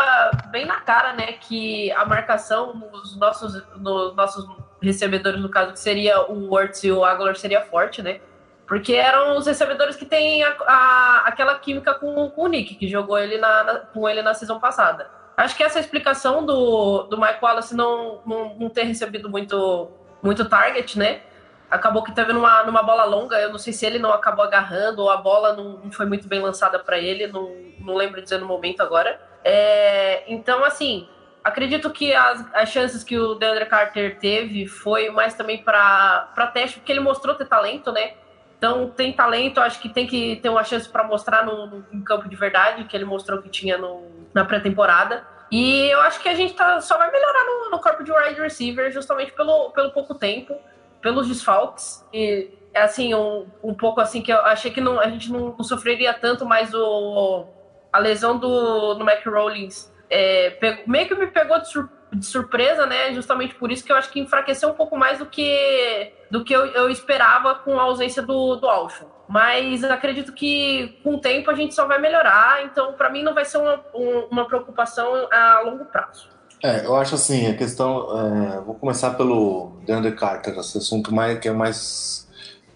bem 0.52 0.66
na 0.66 0.82
cara, 0.82 1.14
né, 1.14 1.34
que 1.34 1.90
a 1.94 2.06
marcação 2.06 2.76
nos 2.76 3.16
nossos, 3.18 3.64
nos 3.78 4.16
nossos 4.16 4.46
recebedores, 4.86 5.42
no 5.42 5.50
caso, 5.50 5.74
que 5.74 5.80
seria 5.80 6.22
o 6.22 6.50
Words 6.50 6.84
e 6.84 6.92
o 6.92 7.04
Aguilar, 7.04 7.36
seria 7.36 7.62
forte, 7.62 8.02
né? 8.02 8.20
Porque 8.68 8.94
eram 8.94 9.38
os 9.38 9.46
recebedores 9.46 9.96
que 9.96 10.06
têm 10.06 10.44
a, 10.44 10.56
a, 10.66 11.24
aquela 11.28 11.60
química 11.60 11.94
com, 11.94 12.30
com, 12.30 12.44
o 12.44 12.48
Nick, 12.48 12.76
que 12.76 12.88
jogou 12.88 13.18
ele 13.18 13.38
na, 13.38 13.64
na, 13.64 13.80
com 13.80 14.08
ele 14.08 14.22
na 14.22 14.34
season 14.34 14.60
passada. 14.60 15.10
Acho 15.36 15.56
que 15.56 15.64
essa 15.64 15.80
explicação 15.80 16.46
do, 16.46 17.04
do 17.04 17.20
Mike 17.20 17.40
Wallace 17.42 17.76
não, 17.76 18.22
não, 18.26 18.56
não 18.56 18.70
ter 18.70 18.84
recebido 18.84 19.30
muito, 19.30 19.92
muito 20.24 20.48
target, 20.48 20.98
né? 20.98 21.22
acabou 21.70 22.04
que 22.04 22.14
teve 22.14 22.34
numa, 22.34 22.64
numa 22.64 22.84
bola 22.84 23.04
longa. 23.06 23.40
Eu 23.40 23.52
não 23.52 23.58
sei 23.58 23.74
se 23.74 23.86
ele 23.86 24.00
não 24.00 24.12
acabou 24.12 24.46
agarrando 24.46 25.02
ou 25.02 25.10
a 25.10 25.18
bola 25.18 25.54
não, 25.54 25.78
não 25.84 25.92
foi 25.92 26.06
muito 26.06 26.28
bem 26.28 26.40
lançada 26.40 26.80
para 26.80 26.98
ele, 26.98 27.28
não, 27.28 27.52
não 27.80 27.96
lembro 27.96 28.22
dizer 28.22 28.40
no 28.40 28.46
momento 28.46 28.82
agora. 28.82 29.20
É, 29.44 30.24
então, 30.28 30.64
assim, 30.64 31.08
acredito 31.46 31.92
que 31.92 32.12
as, 32.12 32.44
as 32.56 32.70
chances 32.70 33.04
que 33.04 33.20
o 33.20 33.36
Deandre 33.36 33.68
Carter 33.68 34.18
teve 34.18 34.66
foi 34.66 35.12
mais 35.12 35.36
também 35.36 35.62
para 35.62 36.52
teste, 36.52 36.80
porque 36.80 36.92
ele 36.92 37.00
mostrou 37.00 37.36
ter 37.36 37.46
talento, 37.46 37.92
né? 37.92 38.14
Então, 38.58 38.90
tem 38.90 39.14
talento, 39.14 39.60
acho 39.60 39.80
que 39.80 39.88
tem 39.88 40.08
que 40.08 40.38
ter 40.38 40.50
uma 40.50 40.64
chance 40.64 40.90
para 40.90 41.04
mostrar 41.04 41.46
no, 41.46 41.68
no, 41.68 41.86
no, 41.92 42.04
campo 42.04 42.28
de 42.28 42.36
verdade, 42.36 42.86
que 42.86 42.98
ele 42.98 43.06
mostrou 43.06 43.40
que 43.44 43.50
tinha 43.50 43.78
no, 43.78 44.02
na 44.34 44.44
pré-temporada. 44.44 45.24
E 45.52 45.88
eu 45.92 46.02
acho 46.02 46.20
que 46.20 46.28
a 46.28 46.34
gente 46.34 46.56
tá, 46.56 46.82
só 46.82 46.98
vai 46.98 47.12
melhorar 47.12 47.46
no, 47.46 47.70
no 47.70 47.80
corpo 47.80 48.04
de 48.04 48.12
wide 48.12 48.42
receiver 48.42 48.92
justamente 48.92 49.32
pelo, 49.34 49.70
pelo 49.70 49.92
pouco 49.92 50.16
tempo 50.16 50.58
pelos 51.00 51.28
desfalques. 51.28 52.04
E 52.12 52.50
é 52.74 52.82
assim, 52.82 53.14
um, 53.14 53.46
um 53.62 53.76
pouco 53.76 54.02
assim 54.02 54.20
que 54.20 54.34
eu 54.34 54.40
achei 54.40 54.72
que 54.72 54.82
não, 54.82 55.00
a 55.00 55.08
gente 55.10 55.32
não, 55.32 55.54
não 55.56 55.64
sofreria 55.64 56.12
tanto, 56.12 56.44
mas 56.44 56.74
o, 56.74 57.46
a 57.94 58.00
lesão 58.00 58.40
do, 58.40 58.96
do 58.96 59.06
Mac 59.06 59.24
Rollins 59.28 59.94
é, 60.10 60.84
meio 60.88 61.08
que 61.08 61.16
me 61.16 61.28
pegou 61.28 61.60
de, 61.60 61.70
sur, 61.70 61.90
de, 62.12 62.26
surpresa, 62.26 62.86
né? 62.86 63.14
Justamente 63.14 63.56
por 63.56 63.72
isso 63.72 63.84
que 63.84 63.92
eu 63.92 63.96
acho 63.96 64.12
que 64.12 64.20
enfraqueceu 64.20 64.70
um 64.70 64.74
pouco 64.74 64.98
mais 64.98 65.20
do 65.20 65.26
que 65.26 66.14
do 66.30 66.44
que 66.44 66.54
eu, 66.54 66.66
eu 66.68 66.90
esperava 66.90 67.56
com 67.56 67.80
a 67.80 67.84
ausência 67.84 68.22
do, 68.22 68.56
do 68.56 68.68
Alshon. 68.68 69.06
Mas 69.28 69.84
acredito 69.84 70.34
que 70.34 71.00
com 71.04 71.16
o 71.16 71.20
tempo 71.20 71.50
a 71.50 71.56
gente 71.56 71.74
só 71.74 71.88
vai 71.88 72.00
melhorar, 72.00 72.64
então 72.66 72.94
para 72.94 73.10
mim 73.10 73.24
não 73.24 73.34
vai 73.34 73.46
ser 73.46 73.58
uma, 73.58 73.84
uma 74.30 74.46
preocupação 74.46 75.28
a 75.32 75.62
longo 75.62 75.86
prazo. 75.86 76.36
É, 76.66 76.84
eu 76.84 76.96
acho 76.96 77.14
assim, 77.14 77.46
a 77.48 77.56
questão. 77.56 78.08
É, 78.18 78.62
vou 78.62 78.74
começar 78.74 79.12
pelo 79.12 79.78
DeAndre 79.86 80.14
Carter, 80.14 80.58
esse 80.58 80.78
assunto 80.78 81.14
mais, 81.14 81.38
que 81.40 81.48
é 81.48 81.52
mais, 81.52 82.28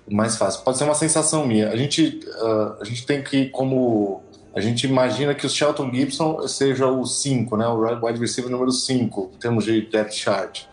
mais 0.08 0.38
fácil. 0.38 0.63
Pode 0.63 0.78
ser 0.78 0.84
uma 0.84 0.94
sensação 0.94 1.46
minha. 1.48 1.70
A 1.70 1.76
gente, 1.76 2.20
uh, 2.39 2.78
a 2.80 2.86
gente 2.86 3.04
tem 3.06 3.24
que, 3.24 3.50
como. 3.50 4.24
A 4.55 4.59
gente 4.59 4.85
imagina 4.88 5.35
que 5.35 5.45
o 5.45 5.49
Shelton 5.49 5.91
Gibson 5.93 6.47
seja 6.47 6.88
o 6.88 7.05
5, 7.05 7.55
né? 7.57 7.67
O 7.67 8.05
wide 8.05 8.19
receiver 8.19 8.51
número 8.51 8.71
5, 8.71 9.31
em 9.35 9.38
termos 9.38 9.63
de 9.63 9.81
depth 9.81 10.13
chart. 10.13 10.63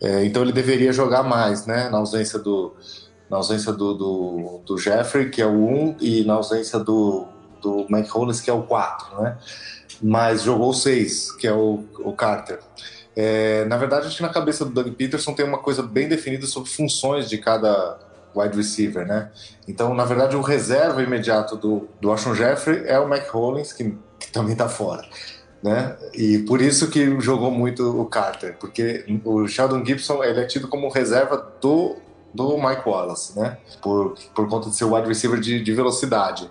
É, 0.00 0.24
então 0.24 0.42
ele 0.42 0.52
deveria 0.52 0.92
jogar 0.92 1.22
mais, 1.22 1.66
né? 1.66 1.88
Na 1.88 1.98
ausência 1.98 2.38
do, 2.38 2.74
na 3.30 3.36
ausência 3.36 3.72
do, 3.72 3.94
do, 3.94 4.60
do 4.66 4.78
Jeffrey, 4.78 5.30
que 5.30 5.40
é 5.40 5.46
o 5.46 5.50
1, 5.50 5.54
um, 5.54 5.96
e 6.00 6.24
na 6.24 6.34
ausência 6.34 6.78
do, 6.78 7.26
do 7.60 7.86
Mike 7.88 8.10
que 8.44 8.50
é 8.50 8.52
o 8.52 8.62
4, 8.62 9.22
né? 9.22 9.38
mas 10.02 10.42
jogou 10.42 10.74
seis, 10.74 11.30
que 11.30 11.46
é 11.46 11.52
o, 11.52 11.84
o 12.00 12.12
Carter. 12.12 12.58
É, 13.14 13.64
na 13.66 13.76
verdade, 13.76 14.06
acho 14.06 14.16
que 14.16 14.22
na 14.22 14.28
cabeça 14.28 14.64
do 14.64 14.72
Doug 14.72 14.88
Peterson 14.94 15.32
tem 15.32 15.46
uma 15.46 15.58
coisa 15.58 15.82
bem 15.82 16.08
definida 16.08 16.46
sobre 16.46 16.70
funções 16.70 17.28
de 17.28 17.38
cada 17.38 17.98
wide 18.34 18.56
receiver, 18.56 19.06
né? 19.06 19.30
Então, 19.66 19.94
na 19.94 20.04
verdade, 20.04 20.36
o 20.36 20.40
reserva 20.40 21.02
imediato 21.02 21.56
do, 21.56 21.88
do 22.00 22.12
Ashon 22.12 22.34
Jeffrey 22.34 22.84
é 22.86 22.98
o 22.98 23.08
Mac 23.08 23.28
Hollins, 23.30 23.72
que, 23.72 23.96
que 24.18 24.32
também 24.32 24.52
está 24.52 24.68
fora. 24.68 25.04
Né? 25.62 25.96
E 26.12 26.38
por 26.40 26.60
isso 26.60 26.90
que 26.90 27.20
jogou 27.20 27.50
muito 27.50 28.00
o 28.00 28.04
Carter, 28.06 28.56
porque 28.58 29.04
o 29.24 29.46
Sheldon 29.46 29.84
Gibson 29.84 30.24
ele 30.24 30.40
é 30.40 30.44
tido 30.44 30.66
como 30.66 30.88
reserva 30.88 31.52
do, 31.60 31.96
do 32.34 32.58
Mike 32.58 32.82
Wallace, 32.84 33.38
né? 33.38 33.58
Por, 33.80 34.16
por 34.34 34.48
conta 34.48 34.70
de 34.70 34.74
ser 34.74 34.86
wide 34.86 35.06
receiver 35.06 35.38
de, 35.38 35.62
de 35.62 35.72
velocidade. 35.72 36.50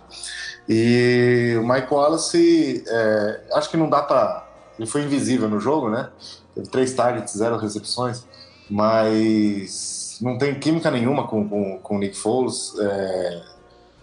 E 0.69 1.57
o 1.59 1.67
Mike 1.67 1.93
Wallace, 1.93 2.85
é, 2.87 3.41
acho 3.53 3.69
que 3.69 3.75
não 3.75 3.89
dá 3.89 4.01
para. 4.01 4.47
Ele 4.79 4.87
foi 4.87 5.01
invisível 5.01 5.49
no 5.49 5.59
jogo, 5.59 5.89
né? 5.89 6.09
Teve 6.55 6.69
três 6.69 6.93
targets, 6.93 7.37
zero 7.37 7.57
recepções, 7.57 8.25
mas 8.69 10.00
não 10.21 10.37
tem 10.37 10.53
química 10.55 10.91
nenhuma 10.91 11.27
com, 11.27 11.47
com, 11.47 11.79
com 11.79 11.95
o 11.95 11.99
Nick 11.99 12.15
Foles. 12.15 12.73
É, 12.79 13.41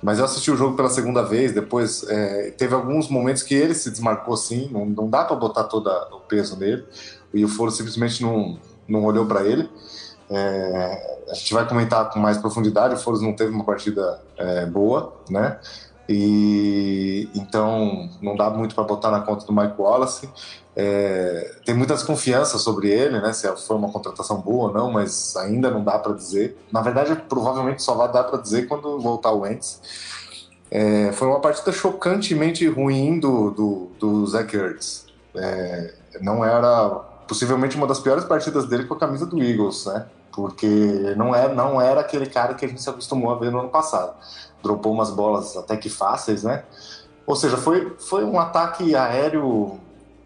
mas 0.02 0.18
eu 0.18 0.24
assisti 0.24 0.50
o 0.50 0.56
jogo 0.56 0.76
pela 0.76 0.88
segunda 0.88 1.22
vez, 1.22 1.52
depois 1.52 2.04
é, 2.08 2.50
teve 2.52 2.74
alguns 2.74 3.08
momentos 3.08 3.42
que 3.42 3.54
ele 3.54 3.74
se 3.74 3.90
desmarcou 3.90 4.36
sim, 4.36 4.68
não, 4.70 4.86
não 4.86 5.08
dá 5.08 5.24
para 5.24 5.34
botar 5.34 5.64
todo 5.64 5.88
o 6.12 6.20
peso 6.20 6.56
nele, 6.56 6.84
e 7.34 7.44
o 7.44 7.48
Foles 7.48 7.74
simplesmente 7.74 8.22
não, 8.22 8.58
não 8.86 9.04
olhou 9.04 9.26
para 9.26 9.44
ele. 9.44 9.68
É, 10.30 11.24
a 11.30 11.34
gente 11.34 11.52
vai 11.52 11.66
comentar 11.66 12.10
com 12.10 12.20
mais 12.20 12.38
profundidade, 12.38 12.94
o 12.94 12.98
Foles 12.98 13.20
não 13.20 13.32
teve 13.32 13.50
uma 13.50 13.64
partida 13.64 14.20
é, 14.36 14.66
boa, 14.66 15.14
né? 15.28 15.58
E 16.08 17.28
então 17.34 18.08
não 18.22 18.34
dá 18.34 18.48
muito 18.48 18.74
para 18.74 18.84
botar 18.84 19.10
na 19.10 19.20
conta 19.20 19.44
do 19.44 19.52
Mike 19.52 19.74
Wallace. 19.78 20.28
É, 20.80 21.56
tem 21.64 21.74
muita 21.74 21.94
desconfiança 21.94 22.56
sobre 22.56 22.88
ele, 22.88 23.20
né? 23.20 23.32
Se 23.32 23.48
foi 23.56 23.76
uma 23.76 23.90
contratação 23.90 24.40
boa 24.40 24.68
ou 24.68 24.72
não, 24.72 24.92
mas 24.92 25.34
ainda 25.36 25.70
não 25.70 25.82
dá 25.82 25.98
para 25.98 26.12
dizer. 26.12 26.56
Na 26.70 26.80
verdade, 26.80 27.16
provavelmente 27.28 27.82
só 27.82 27.94
vai 27.94 28.12
dar 28.12 28.22
para 28.24 28.38
dizer 28.38 28.68
quando 28.68 29.00
voltar 29.00 29.32
o 29.32 29.40
Wentz. 29.40 29.80
É, 30.70 31.10
foi 31.12 31.26
uma 31.26 31.40
partida 31.40 31.72
chocantemente 31.72 32.64
ruim 32.68 33.18
do, 33.18 33.50
do, 33.50 33.90
do 33.98 34.26
Zach 34.26 34.54
Ertz. 34.54 35.06
É, 35.34 35.94
não 36.20 36.44
era 36.44 36.90
possivelmente 37.26 37.76
uma 37.76 37.86
das 37.86 37.98
piores 37.98 38.24
partidas 38.24 38.66
dele 38.66 38.84
com 38.84 38.94
a 38.94 38.98
camisa 38.98 39.26
do 39.26 39.42
Eagles, 39.42 39.86
né? 39.86 40.06
Porque 40.32 41.14
não, 41.16 41.34
é, 41.34 41.52
não 41.52 41.80
era 41.80 42.00
aquele 42.00 42.26
cara 42.26 42.54
que 42.54 42.64
a 42.64 42.68
gente 42.68 42.80
se 42.80 42.88
acostumou 42.88 43.32
a 43.32 43.38
ver 43.38 43.50
no 43.50 43.58
ano 43.58 43.68
passado 43.68 44.14
dropou 44.62 44.92
umas 44.92 45.10
bolas 45.10 45.56
até 45.56 45.76
que 45.76 45.88
fáceis, 45.88 46.42
né? 46.42 46.64
Ou 47.26 47.36
seja, 47.36 47.56
foi, 47.56 47.94
foi 47.98 48.24
um 48.24 48.38
ataque 48.38 48.94
aéreo 48.94 49.78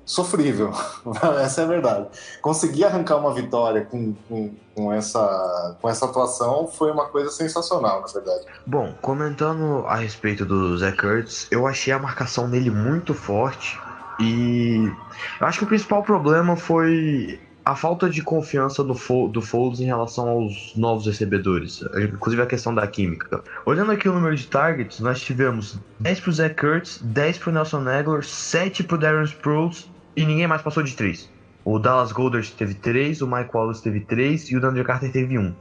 sofrível, 0.05 0.73
essa 1.43 1.62
é 1.62 1.65
a 1.65 1.69
verdade. 1.69 2.07
Conseguir 2.41 2.85
arrancar 2.85 3.17
uma 3.17 3.33
vitória 3.33 3.85
com, 3.85 4.15
com, 4.29 4.51
com, 4.75 4.93
essa, 4.93 5.77
com 5.81 5.88
essa 5.88 6.07
atuação 6.07 6.67
foi 6.67 6.91
uma 6.91 7.07
coisa 7.07 7.31
sensacional, 7.31 8.01
na 8.01 8.07
verdade. 8.07 8.47
Bom, 8.67 8.93
comentando 9.01 9.85
a 9.87 9.97
respeito 9.97 10.45
do 10.45 10.77
Zach 10.79 10.97
Kurtz, 10.97 11.47
eu 11.51 11.67
achei 11.67 11.93
a 11.93 11.99
marcação 11.99 12.51
dele 12.51 12.71
muito 12.71 13.15
forte 13.15 13.79
e 14.21 14.93
eu 15.41 15.47
acho 15.47 15.59
que 15.59 15.65
o 15.65 15.69
principal 15.69 16.03
problema 16.03 16.57
foi 16.57 17.41
a 17.65 17.77
falta 17.77 18.11
de 18.11 18.23
confiança 18.23 18.83
do, 18.83 18.95
Fo 18.95 19.29
do 19.29 19.41
Foles 19.41 19.81
em 19.81 19.85
relação 19.85 20.29
aos 20.29 20.75
novos 20.77 21.07
recebedores, 21.07 21.83
inclusive 22.12 22.43
a 22.43 22.47
questão 22.47 22.75
da 22.75 22.87
química. 22.87 23.43
Olhando 23.65 23.93
aqui 23.93 24.09
o 24.09 24.12
número 24.12 24.35
de 24.35 24.47
targets, 24.47 24.99
nós 25.01 25.21
tivemos 25.21 25.79
10 26.01 26.21
para 26.21 26.31
o 26.31 26.33
Zach 26.33 26.55
Kurtz, 26.57 27.01
10 27.03 27.38
para 27.38 27.51
o 27.51 27.53
Nelson 27.53 27.88
Aguilar, 27.88 28.25
7 28.25 28.83
para 28.83 28.97
o 28.97 28.99
Darren 28.99 29.25
Sproles 29.25 29.91
e 30.16 30.25
ninguém 30.25 30.46
mais 30.46 30.62
passou 30.62 30.83
de 30.83 30.94
3. 30.94 31.31
O 31.64 31.79
Dallas 31.79 32.12
Golders 32.12 32.51
teve 32.51 32.75
3, 32.75 33.22
o 33.22 33.27
Mike 33.27 33.51
Wallace 33.55 33.83
teve 33.83 34.01
3 34.01 34.51
e 34.51 34.57
o 34.57 34.61
DeAndre 34.61 34.85
Carter 34.85 35.12
teve 35.12 35.38
1. 35.38 35.55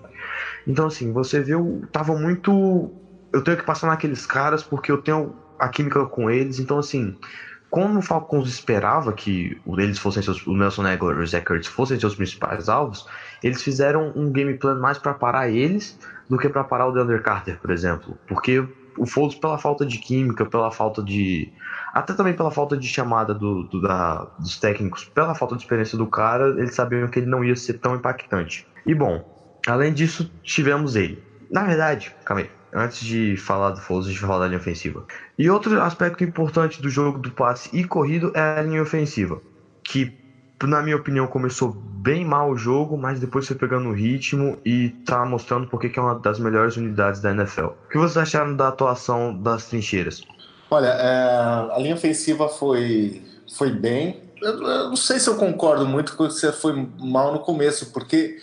Então, 0.66 0.88
assim, 0.88 1.12
você 1.12 1.42
viu, 1.42 1.82
tava 1.92 2.16
muito. 2.16 2.92
Eu 3.32 3.42
tenho 3.42 3.58
que 3.58 3.64
passar 3.64 3.88
naqueles 3.88 4.26
caras 4.26 4.64
porque 4.64 4.92
eu 4.92 4.98
tenho 4.98 5.34
a 5.60 5.70
química 5.70 6.06
com 6.06 6.30
eles. 6.30 6.60
Então, 6.60 6.80
assim, 6.80 7.16
como 7.70 8.00
o 8.00 8.02
Falcons 8.02 8.50
esperava 8.50 9.14
que 9.14 9.56
eles 9.78 10.00
fossem 10.00 10.22
seus, 10.24 10.46
o 10.46 10.54
Nelson 10.54 10.86
Aguilar 10.86 11.18
e 11.18 11.24
o 11.24 11.28
Zach 11.28 11.50
Ertz 11.54 11.68
fossem 11.68 12.00
seus 12.00 12.16
principais 12.16 12.68
alvos, 12.68 13.06
eles 13.44 13.62
fizeram 13.62 14.12
um 14.16 14.32
game 14.32 14.58
plan 14.58 14.76
mais 14.76 14.98
para 14.98 15.14
parar 15.14 15.50
eles 15.50 15.98
do 16.30 16.38
que 16.38 16.50
para 16.50 16.64
parar 16.64 16.88
o 16.88 16.92
DeAndre 16.92 17.22
Carter, 17.22 17.60
por 17.62 17.72
exemplo. 17.72 18.18
Porque 18.28 18.68
o 18.98 19.06
Foles, 19.06 19.36
pela 19.36 19.58
falta 19.58 19.86
de 19.86 19.98
química, 19.98 20.46
pela 20.46 20.72
falta 20.72 21.04
de. 21.04 21.52
Até 21.94 22.14
também 22.14 22.34
pela 22.34 22.52
falta 22.52 22.78
de 22.78 22.88
chamada 22.88 23.34
do, 23.34 23.64
do 23.64 23.82
da, 23.82 24.28
dos 24.40 24.60
técnicos, 24.60 25.06
pela 25.14 25.36
falta 25.36 25.56
de 25.56 25.62
experiência 25.62 25.98
do 25.98 26.08
cara, 26.08 26.50
eles 26.58 26.76
sabiam 26.76 27.08
que 27.08 27.20
ele 27.20 27.28
não 27.28 27.44
ia 27.44 27.56
ser 27.56 27.74
tão 27.74 27.96
impactante. 27.96 28.66
E 28.86 28.96
bom, 28.96 29.24
além 29.68 29.94
disso, 29.94 30.32
tivemos 30.44 30.96
ele. 30.96 31.22
Na 31.50 31.64
verdade, 31.64 32.16
calma 32.24 32.44
aí 32.44 32.50
antes 32.74 33.06
de 33.06 33.36
falar 33.38 33.72
do 33.72 33.82
Foles, 33.82 34.08
a 34.08 34.10
gente 34.10 34.22
vai 34.22 34.30
falar 34.30 34.42
da 34.42 34.48
linha 34.48 34.60
ofensiva. 34.60 35.06
E 35.38 35.50
outro 35.50 35.80
aspecto 35.82 36.24
importante 36.24 36.82
do 36.82 36.90
jogo 36.90 37.20
do 37.20 37.32
passe 37.32 37.70
e 37.74 37.84
corrido 37.84 38.32
é 38.34 38.60
a 38.60 38.62
linha 38.62 38.82
ofensiva, 38.82 39.42
que 39.84 40.12
na 40.68 40.82
minha 40.82 40.96
opinião 40.96 41.28
começou 41.28 41.72
bem 41.72 42.26
mal 42.26 42.50
o 42.52 42.58
jogo, 42.58 42.98
mas 42.98 43.20
depois 43.20 43.48
foi 43.48 43.56
pegando 43.56 43.90
o 43.90 43.94
ritmo 43.94 44.58
e 44.66 44.90
tá 45.06 45.24
mostrando 45.26 45.68
porque 45.68 45.90
que 45.90 46.00
é 46.00 46.02
uma 46.02 46.18
das 46.18 46.40
melhores 46.40 46.76
unidades 46.76 47.22
da 47.22 47.32
NFL. 47.32 47.66
O 47.66 47.90
que 47.90 47.98
vocês 47.98 48.18
acharam 48.18 48.56
da 48.56 48.70
atuação 48.70 49.38
das 49.38 49.66
trincheiras? 49.66 50.22
Olha, 50.70 50.88
é, 50.88 51.74
a 51.74 51.78
linha 51.80 51.96
ofensiva 51.96 52.48
foi, 52.48 53.22
foi 53.58 53.72
bem. 53.72 54.22
Eu, 54.42 54.54
eu 54.54 54.90
não 54.90 54.96
sei 54.96 55.20
se 55.20 55.30
eu 55.30 55.36
concordo 55.36 55.86
muito 55.86 56.16
com 56.16 56.24
você 56.24 56.52
foi 56.52 56.90
mal 57.00 57.34
no 57.34 57.40
começo, 57.40 57.92
porque 57.92 58.38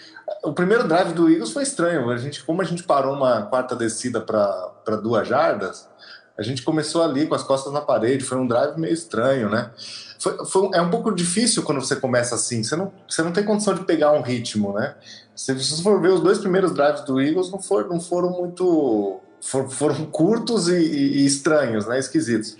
o 0.45 0.53
primeiro 0.53 0.87
drive 0.87 1.13
do 1.13 1.29
Eagles 1.29 1.53
foi 1.53 1.63
estranho. 1.63 2.11
A 2.11 2.17
gente, 2.17 2.45
como 2.45 2.63
a 2.63 2.65
gente 2.65 2.83
parou 2.83 3.15
uma 3.15 3.43
quarta 3.43 3.75
descida 3.75 4.21
para 4.21 4.97
duas 5.03 5.27
jardas, 5.27 5.89
a 6.37 6.43
gente 6.43 6.63
começou 6.63 7.03
ali 7.03 7.27
com 7.27 7.35
as 7.35 7.43
costas 7.43 7.73
na 7.73 7.81
parede. 7.81 8.25
Foi 8.25 8.39
um 8.39 8.47
drive 8.47 8.79
meio 8.79 8.95
estranho, 8.95 9.49
né? 9.49 9.71
Foi, 10.19 10.45
foi, 10.47 10.71
é 10.75 10.81
um 10.81 10.91
pouco 10.91 11.15
difícil 11.15 11.63
quando 11.63 11.81
você 11.81 11.97
começa 11.97 12.35
assim. 12.35 12.63
Você 12.63 12.75
não, 12.75 12.93
você 13.09 13.23
não 13.23 13.33
tem 13.33 13.45
condição 13.45 13.75
de 13.75 13.85
pegar 13.85 14.13
um 14.13 14.23
ritmo, 14.23 14.73
né? 14.73 14.95
Se 15.35 15.53
você 15.53 15.83
for 15.83 16.01
ver 16.01 16.09
os 16.09 16.21
dois 16.21 16.39
primeiros 16.39 16.75
drives 16.75 17.03
do 17.03 17.21
Eagles, 17.21 17.51
não, 17.51 17.61
for, 17.61 17.89
não 17.89 18.01
foram 18.01 18.31
muito. 18.31 19.21
For, 19.41 19.69
foram 19.71 20.07
curtos 20.07 20.69
e, 20.69 20.77
e, 20.77 21.19
e, 21.19 21.27
estranhos, 21.27 21.87
né? 21.87 21.99
Esquisitos. 21.99 22.57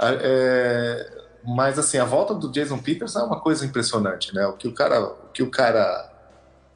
É, 0.00 1.10
mas 1.44 1.78
assim, 1.78 1.96
a 1.96 2.04
volta 2.04 2.34
do 2.34 2.52
Jason 2.52 2.78
Peters 2.78 3.16
é 3.16 3.22
uma 3.22 3.40
coisa 3.40 3.64
impressionante, 3.64 4.34
né? 4.34 4.46
O 4.46 4.52
que 4.52 4.68
o 4.68 4.74
cara, 4.74 5.02
o 5.02 5.28
que 5.32 5.42
o 5.42 5.50
cara 5.50 6.12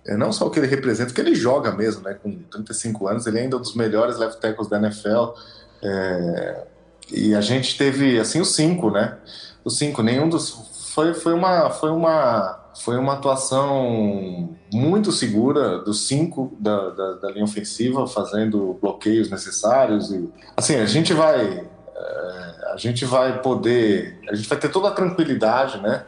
é 0.06 0.16
não 0.16 0.32
só 0.32 0.46
o 0.46 0.50
que 0.50 0.58
ele 0.58 0.66
representa, 0.66 1.12
o 1.12 1.14
que 1.14 1.20
ele 1.20 1.34
joga 1.34 1.70
mesmo, 1.72 2.02
né? 2.02 2.14
Com 2.14 2.42
35 2.42 3.06
anos, 3.06 3.26
ele 3.26 3.38
é 3.38 3.42
ainda 3.42 3.56
um 3.56 3.60
dos 3.60 3.74
melhores 3.74 4.16
left 4.16 4.40
tackles 4.40 4.68
da 4.68 4.78
NFL. 4.78 5.34
É, 5.82 6.66
e 7.10 7.34
a 7.34 7.40
gente 7.40 7.76
teve, 7.76 8.18
assim, 8.18 8.40
os 8.40 8.54
cinco, 8.54 8.90
né? 8.90 9.18
Os 9.64 9.78
cinco, 9.78 10.02
nenhum 10.02 10.28
dos. 10.28 10.90
Foi, 10.94 11.14
foi, 11.14 11.32
uma, 11.32 11.70
foi, 11.70 11.90
uma, 11.90 12.60
foi 12.74 12.98
uma 12.98 13.14
atuação 13.14 14.56
muito 14.72 15.10
segura 15.10 15.78
dos 15.78 16.06
cinco 16.06 16.52
da, 16.58 16.90
da, 16.90 17.12
da 17.14 17.30
linha 17.30 17.44
ofensiva, 17.44 18.06
fazendo 18.06 18.78
bloqueios 18.80 19.30
necessários. 19.30 20.10
E, 20.10 20.28
assim, 20.56 20.76
a 20.76 20.86
gente 20.86 21.12
vai. 21.14 21.66
É, 21.96 22.72
a 22.72 22.76
gente 22.76 23.04
vai 23.04 23.40
poder. 23.40 24.20
A 24.28 24.34
gente 24.34 24.48
vai 24.48 24.58
ter 24.58 24.68
toda 24.68 24.88
a 24.88 24.92
tranquilidade, 24.92 25.80
né? 25.80 26.04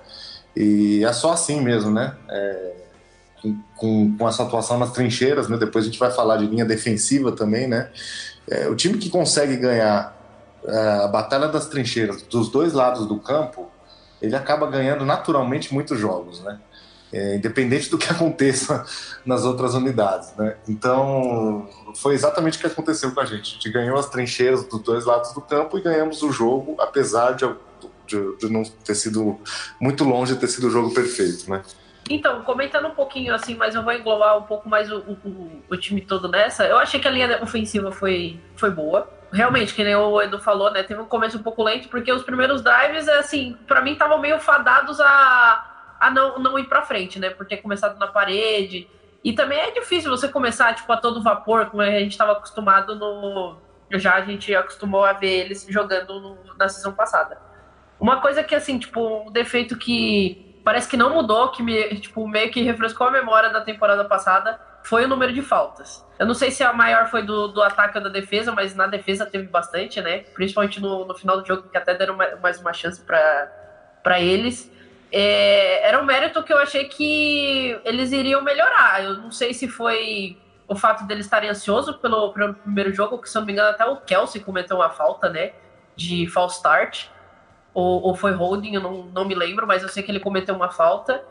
E 0.56 1.04
é 1.04 1.12
só 1.12 1.32
assim 1.32 1.60
mesmo, 1.60 1.90
né? 1.90 2.14
É, 2.28 2.74
com, 3.76 4.16
com, 4.16 4.28
essa 4.28 4.42
atuação 4.42 4.78
nas 4.78 4.92
trincheiras, 4.92 5.48
né? 5.48 5.56
Depois 5.56 5.84
a 5.84 5.88
gente 5.88 5.98
vai 5.98 6.10
falar 6.10 6.38
de 6.38 6.46
linha 6.46 6.64
defensiva 6.64 7.32
também, 7.32 7.66
né? 7.66 7.90
É, 8.48 8.68
o 8.68 8.74
time 8.74 8.98
que 8.98 9.10
consegue 9.10 9.56
ganhar 9.56 10.14
a 10.66 11.08
batalha 11.08 11.48
das 11.48 11.66
trincheiras 11.66 12.22
dos 12.22 12.48
dois 12.48 12.72
lados 12.72 13.06
do 13.06 13.18
campo, 13.18 13.70
ele 14.20 14.34
acaba 14.34 14.66
ganhando 14.66 15.04
naturalmente 15.04 15.72
muitos 15.72 15.98
jogos, 15.98 16.40
né? 16.42 16.58
É, 17.12 17.36
independente 17.36 17.88
do 17.90 17.96
que 17.96 18.10
aconteça 18.10 18.84
nas 19.24 19.44
outras 19.44 19.74
unidades, 19.74 20.34
né? 20.36 20.56
Então 20.68 21.68
foi 21.94 22.14
exatamente 22.14 22.58
o 22.58 22.60
que 22.60 22.66
aconteceu 22.66 23.12
com 23.12 23.20
a 23.20 23.24
gente. 23.24 23.52
A 23.52 23.54
gente 23.54 23.70
ganhou 23.70 23.96
as 23.96 24.08
trincheiras 24.08 24.64
dos 24.64 24.80
dois 24.80 25.04
lados 25.04 25.32
do 25.32 25.40
campo 25.40 25.78
e 25.78 25.82
ganhamos 25.82 26.22
o 26.22 26.32
jogo, 26.32 26.76
apesar 26.80 27.32
de, 27.32 27.46
de, 28.06 28.36
de 28.38 28.48
não 28.50 28.62
ter 28.62 28.94
sido 28.94 29.38
muito 29.80 30.02
longe 30.02 30.34
de 30.34 30.40
ter 30.40 30.48
sido 30.48 30.66
o 30.68 30.70
jogo 30.70 30.92
perfeito, 30.92 31.48
né? 31.50 31.62
Então, 32.10 32.42
comentando 32.42 32.88
um 32.88 32.94
pouquinho 32.94 33.34
assim, 33.34 33.54
mas 33.54 33.74
eu 33.74 33.82
vou 33.82 33.92
englobar 33.92 34.36
um 34.36 34.42
pouco 34.42 34.68
mais 34.68 34.92
o, 34.92 34.98
o, 34.98 35.62
o, 35.70 35.76
time 35.76 36.02
todo 36.02 36.28
nessa. 36.28 36.64
Eu 36.64 36.76
achei 36.76 37.00
que 37.00 37.08
a 37.08 37.10
linha 37.10 37.42
ofensiva 37.42 37.90
foi, 37.90 38.38
foi 38.56 38.70
boa. 38.70 39.08
Realmente, 39.34 39.74
que 39.74 39.82
nem 39.82 39.96
o 39.96 40.22
Edu 40.22 40.38
falou, 40.38 40.70
né? 40.70 40.84
Teve 40.84 41.00
um 41.00 41.06
começo 41.06 41.36
um 41.36 41.42
pouco 41.42 41.64
lento, 41.64 41.88
porque 41.88 42.12
os 42.12 42.22
primeiros 42.22 42.62
drives, 42.62 43.08
assim, 43.08 43.58
para 43.66 43.82
mim 43.82 43.94
estavam 43.94 44.16
meio 44.20 44.38
fadados 44.38 45.00
a, 45.00 45.96
a 45.98 46.08
não, 46.08 46.38
não 46.38 46.56
ir 46.56 46.68
pra 46.68 46.82
frente, 46.82 47.18
né? 47.18 47.30
Por 47.30 47.44
ter 47.44 47.56
começado 47.56 47.98
na 47.98 48.06
parede. 48.06 48.88
E 49.24 49.32
também 49.32 49.58
é 49.58 49.72
difícil 49.72 50.08
você 50.08 50.28
começar, 50.28 50.72
tipo, 50.76 50.90
a 50.92 50.96
todo 50.96 51.20
vapor, 51.20 51.66
como 51.66 51.82
a 51.82 51.90
gente 51.90 52.12
estava 52.12 52.30
acostumado 52.30 52.94
no. 52.94 53.56
Já 53.94 54.14
a 54.14 54.20
gente 54.20 54.54
acostumou 54.54 55.04
a 55.04 55.12
ver 55.12 55.46
eles 55.46 55.66
jogando 55.68 56.20
no, 56.20 56.38
na 56.56 56.68
sessão 56.68 56.92
passada. 56.92 57.36
Uma 57.98 58.20
coisa 58.20 58.44
que, 58.44 58.54
assim, 58.54 58.78
tipo, 58.78 59.26
um 59.26 59.32
defeito 59.32 59.76
que 59.76 60.60
parece 60.62 60.88
que 60.88 60.96
não 60.96 61.12
mudou, 61.12 61.50
que 61.50 61.60
me, 61.60 61.96
tipo, 61.96 62.28
meio 62.28 62.52
que 62.52 62.62
refrescou 62.62 63.08
a 63.08 63.10
memória 63.10 63.50
da 63.50 63.62
temporada 63.62 64.04
passada, 64.04 64.60
foi 64.84 65.06
o 65.06 65.08
número 65.08 65.32
de 65.32 65.42
faltas. 65.42 66.04
Eu 66.18 66.26
não 66.26 66.34
sei 66.34 66.50
se 66.50 66.62
a 66.62 66.72
maior 66.72 67.08
foi 67.08 67.22
do, 67.22 67.48
do 67.48 67.62
ataque 67.62 67.96
ou 67.98 68.04
da 68.04 68.10
defesa, 68.10 68.52
mas 68.52 68.74
na 68.76 68.86
defesa 68.86 69.26
teve 69.26 69.48
bastante, 69.48 70.00
né? 70.00 70.18
Principalmente 70.34 70.80
no, 70.80 71.06
no 71.06 71.14
final 71.14 71.40
do 71.40 71.46
jogo, 71.46 71.68
que 71.68 71.76
até 71.76 71.94
deram 71.94 72.16
mais 72.40 72.60
uma 72.60 72.72
chance 72.72 73.00
para 73.02 74.20
eles. 74.20 74.70
É, 75.10 75.88
era 75.88 76.00
um 76.00 76.04
mérito 76.04 76.42
que 76.42 76.52
eu 76.52 76.58
achei 76.58 76.84
que 76.84 77.80
eles 77.84 78.12
iriam 78.12 78.42
melhorar. 78.42 79.02
Eu 79.02 79.14
não 79.14 79.32
sei 79.32 79.54
se 79.54 79.66
foi 79.66 80.36
o 80.68 80.76
fato 80.76 81.06
deles 81.06 81.24
estarem 81.24 81.48
ansiosos 81.48 81.96
pelo, 81.96 82.32
pelo 82.32 82.54
primeiro 82.54 82.92
jogo, 82.92 83.18
que 83.18 83.28
se 83.28 83.36
eu 83.36 83.40
não 83.40 83.46
me 83.46 83.52
engano 83.52 83.70
até 83.70 83.86
o 83.86 83.96
Kelsey 83.96 84.42
cometeu 84.42 84.76
uma 84.76 84.90
falta, 84.90 85.30
né? 85.30 85.52
De 85.96 86.26
false 86.26 86.56
start 86.56 87.06
ou, 87.72 88.02
ou 88.02 88.14
foi 88.14 88.32
holding, 88.32 88.74
eu 88.74 88.80
não, 88.80 89.04
não 89.04 89.24
me 89.24 89.34
lembro, 89.34 89.66
mas 89.66 89.82
eu 89.82 89.88
sei 89.88 90.02
que 90.02 90.10
ele 90.10 90.20
cometeu 90.20 90.54
uma 90.54 90.70
falta. 90.70 91.24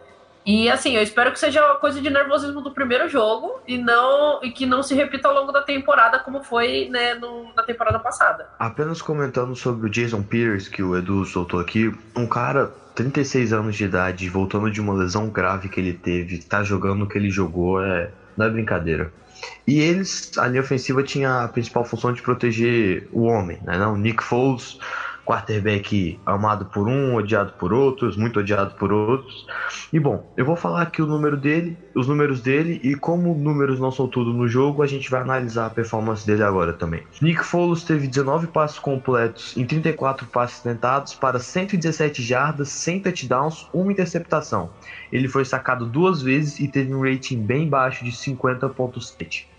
E 0.46 0.70
assim, 0.70 0.96
eu 0.96 1.02
espero 1.02 1.32
que 1.32 1.40
seja 1.40 1.62
coisa 1.76 2.02
de 2.02 2.10
nervosismo 2.10 2.62
do 2.62 2.72
primeiro 2.72 3.08
jogo 3.08 3.62
e 3.68 3.78
não 3.78 4.44
e 4.44 4.52
que 4.52 4.66
não 4.66 4.84
se 4.84 4.94
repita 4.94 5.28
ao 5.28 5.34
longo 5.34 5.52
da 5.52 5.62
temporada 5.62 6.20
como 6.20 6.44
foi 6.44 6.90
né, 6.90 7.16
no, 7.16 7.54
na 7.56 7.64
temporada 7.64 8.00
passada. 8.00 8.48
Apenas 8.60 9.02
comentando 9.02 9.56
sobre 9.56 9.88
o 9.88 9.90
Jason 9.90 10.22
Pierce 10.22 10.70
que 10.70 10.84
o 10.84 10.98
Edu 10.98 11.24
soltou 11.26 11.60
aqui, 11.60 11.94
um 12.16 12.28
cara 12.28 12.72
36 12.96 13.54
anos 13.54 13.76
de 13.76 13.86
idade, 13.86 14.30
voltando 14.30 14.70
de 14.70 14.82
uma 14.82 14.94
lesão 14.94 15.30
grave 15.30 15.70
que 15.70 15.80
ele 15.80 15.94
teve, 15.94 16.40
tá 16.40 16.64
jogando 16.64 17.04
o 17.04 17.08
que 17.08 17.18
ele 17.18 17.30
jogou 17.30 17.82
é 17.82 18.12
não 18.36 18.46
é 18.46 18.50
brincadeira. 18.50 19.12
E 19.68 19.80
eles, 19.80 20.32
a 20.38 20.48
linha 20.48 20.62
ofensiva 20.62 21.04
tinha 21.04 21.44
a 21.44 21.48
principal 21.48 21.84
função 21.84 22.14
de 22.14 22.22
proteger 22.22 23.08
o 23.12 23.24
homem, 23.24 23.60
né? 23.64 23.78
Não, 23.78 23.96
Nick 23.98 24.24
Foles 24.24 24.80
quarterback 25.26 26.20
amado 26.26 26.66
por 26.66 26.88
um, 26.88 27.16
odiado 27.16 27.54
por 27.54 27.74
outros, 27.74 28.16
muito 28.16 28.40
odiado 28.40 28.76
por 28.76 28.92
outros. 28.92 29.46
E 29.92 30.00
bom, 30.00 30.32
eu 30.36 30.46
vou 30.46 30.56
falar 30.56 30.82
aqui 30.82 31.02
o 31.02 31.08
número 31.08 31.38
dele, 31.38 31.78
os 31.96 32.08
números 32.08 32.42
dele 32.42 32.80
e 32.84 32.96
como 32.96 33.34
números 33.36 33.80
não 33.80 33.92
são 33.92 34.08
tudo 34.08 34.34
no 34.34 34.48
jogo, 34.48 34.82
a 34.84 34.88
gente 34.88 35.10
vai 35.10 35.22
analisar 35.22 35.68
a 35.68 35.70
performance 35.70 36.26
dele 36.26 36.44
agora 36.44 36.74
também. 36.74 37.04
Nick 37.22 37.44
Foles 37.44 37.84
teve 37.84 38.08
19 38.08 38.48
passos 38.48 38.80
completos 38.80 39.56
em 39.56 39.66
34 39.66 40.28
passes 40.28 40.60
tentados 40.60 41.14
para 41.14 41.40
117 41.40 42.22
jardas, 42.22 42.70
100 42.70 43.02
touchdowns, 43.02 43.68
uma 43.74 43.92
interceptação. 43.92 44.70
Ele 45.12 45.28
foi 45.28 45.46
sacado 45.46 45.86
duas 45.86 46.22
vezes 46.22 46.60
e 46.60 46.68
teve 46.68 46.94
um 46.94 47.02
rating 47.02 47.42
bem 47.42 47.68
baixo 47.68 48.04
de 48.04 48.12
50.7. 48.12 49.53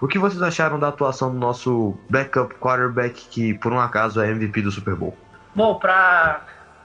O 0.00 0.08
que 0.08 0.18
vocês 0.18 0.42
acharam 0.42 0.78
da 0.78 0.88
atuação 0.88 1.32
do 1.32 1.38
nosso 1.38 1.98
backup 2.08 2.54
quarterback, 2.54 3.28
que 3.28 3.54
por 3.54 3.72
um 3.72 3.80
acaso 3.80 4.20
é 4.20 4.30
MVP 4.30 4.62
do 4.62 4.70
Super 4.70 4.94
Bowl? 4.94 5.16
Bom, 5.54 5.76
para 5.76 6.40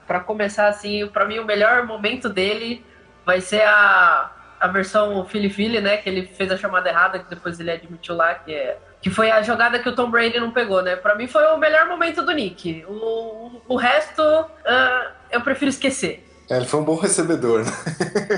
para 0.06 0.20
começar 0.20 0.68
assim, 0.68 1.04
para 1.08 1.24
mim 1.24 1.40
o 1.40 1.44
melhor 1.44 1.84
momento 1.84 2.28
dele 2.28 2.84
vai 3.24 3.40
ser 3.40 3.62
a, 3.62 4.30
a 4.60 4.68
versão 4.68 5.24
Philly 5.24 5.50
Philly, 5.50 5.80
né, 5.80 5.96
que 5.96 6.08
ele 6.08 6.26
fez 6.26 6.52
a 6.52 6.56
chamada 6.56 6.88
errada, 6.88 7.18
que 7.18 7.28
depois 7.28 7.58
ele 7.58 7.72
admitiu 7.72 8.14
lá, 8.14 8.32
que 8.34 8.54
é 8.54 8.78
que 9.00 9.10
foi 9.10 9.30
a 9.30 9.42
jogada 9.42 9.78
que 9.78 9.88
o 9.88 9.94
Tom 9.94 10.10
Brady 10.10 10.40
não 10.40 10.50
pegou, 10.50 10.82
né? 10.82 10.96
Para 10.96 11.14
mim 11.14 11.28
foi 11.28 11.44
o 11.46 11.58
melhor 11.58 11.86
momento 11.86 12.22
do 12.22 12.32
Nick. 12.32 12.84
O, 12.88 13.62
o 13.68 13.76
resto 13.76 14.20
uh, 14.20 15.12
eu 15.30 15.40
prefiro 15.42 15.68
esquecer. 15.68 16.26
É, 16.48 16.56
ele 16.56 16.66
foi 16.66 16.80
um 16.80 16.84
bom 16.84 16.96
recebedor, 16.96 17.64
né? 17.64 17.72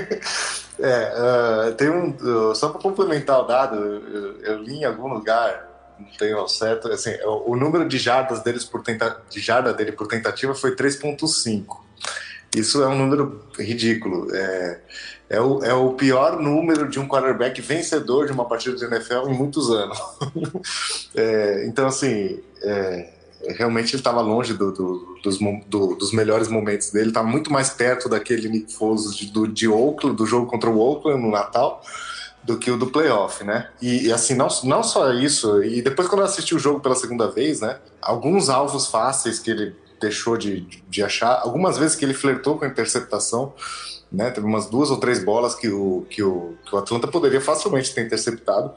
é, 0.79 1.69
uh, 1.69 1.75
tem 1.75 1.89
um. 1.89 2.09
Uh, 2.09 2.55
só 2.55 2.69
para 2.69 2.81
complementar 2.81 3.39
o 3.39 3.43
dado, 3.43 3.75
eu, 3.75 4.41
eu, 4.41 4.57
li 4.63 4.77
em 4.77 4.85
algum 4.85 5.07
lugar, 5.07 5.95
não 5.99 6.09
tenho 6.17 6.39
ao 6.39 6.47
certo, 6.47 6.87
assim, 6.91 7.11
o, 7.23 7.51
o 7.51 7.55
número 7.55 7.87
de 7.87 7.97
jardas 7.97 8.41
deles 8.41 8.65
por 8.65 8.81
tenta, 8.81 9.21
de 9.29 9.39
jarda 9.39 9.73
dele 9.73 9.91
por 9.91 10.07
tentativa 10.07 10.55
foi 10.55 10.75
3,5. 10.75 11.89
Isso 12.55 12.81
é 12.81 12.87
um 12.87 12.97
número 12.97 13.45
ridículo. 13.59 14.33
É, 14.33 14.79
é, 15.29 15.39
o, 15.39 15.63
é 15.63 15.73
o 15.73 15.93
pior 15.93 16.39
número 16.41 16.89
de 16.89 16.99
um 16.99 17.07
quarterback 17.07 17.61
vencedor 17.61 18.25
de 18.25 18.31
uma 18.31 18.45
partida 18.45 18.75
de 18.75 18.85
NFL 18.85 19.29
em 19.29 19.37
muitos 19.37 19.69
anos. 19.69 19.99
é, 21.13 21.65
então, 21.67 21.87
assim, 21.87 22.41
é, 22.63 23.18
realmente 23.47 23.91
ele 23.91 23.99
estava 23.99 24.21
longe 24.21 24.53
do, 24.53 24.71
do, 24.71 25.17
dos, 25.23 25.39
do, 25.67 25.95
dos, 25.95 26.11
melhores 26.11 26.47
momentos 26.47 26.91
dele, 26.91 27.09
estava 27.09 27.27
muito 27.27 27.51
mais 27.51 27.69
perto 27.69 28.09
daquele 28.09 28.49
Nick 28.49 28.73
Foles 28.73 29.15
de, 29.15 29.31
do, 29.31 29.47
de 29.47 29.67
Oakland, 29.67 30.15
do 30.15 30.25
jogo 30.25 30.47
contra 30.47 30.69
o 30.69 30.79
Oakland 30.79 31.21
no 31.21 31.31
Natal, 31.31 31.81
do 32.43 32.57
que 32.57 32.71
o 32.71 32.77
do 32.77 32.87
playoff, 32.87 33.43
né? 33.43 33.69
E, 33.81 34.07
e, 34.07 34.13
assim, 34.13 34.33
não, 34.33 34.47
não 34.63 34.83
só 34.83 35.13
isso, 35.13 35.63
e 35.63 35.81
depois 35.81 36.07
quando 36.07 36.21
eu 36.21 36.25
assisti 36.25 36.55
o 36.55 36.59
jogo 36.59 36.79
pela 36.79 36.95
segunda 36.95 37.29
vez, 37.29 37.61
né? 37.61 37.79
Alguns 38.01 38.49
alvos 38.49 38.87
fáceis 38.87 39.39
que 39.39 39.51
ele 39.51 39.75
deixou 39.99 40.37
de, 40.37 40.61
de 40.89 41.03
achar, 41.03 41.41
algumas 41.41 41.77
vezes 41.77 41.95
que 41.95 42.05
ele 42.05 42.13
flertou 42.13 42.57
com 42.57 42.65
a 42.65 42.67
interceptação, 42.67 43.53
né? 44.11 44.31
Teve 44.31 44.47
umas 44.47 44.67
duas 44.67 44.89
ou 44.89 44.97
três 44.97 45.23
bolas 45.23 45.53
que 45.53 45.69
o, 45.69 46.05
que 46.09 46.23
o, 46.23 46.55
que 46.65 46.73
o 46.73 46.77
Atlanta 46.77 47.07
poderia 47.07 47.41
facilmente 47.41 47.93
ter 47.93 48.05
interceptado, 48.05 48.73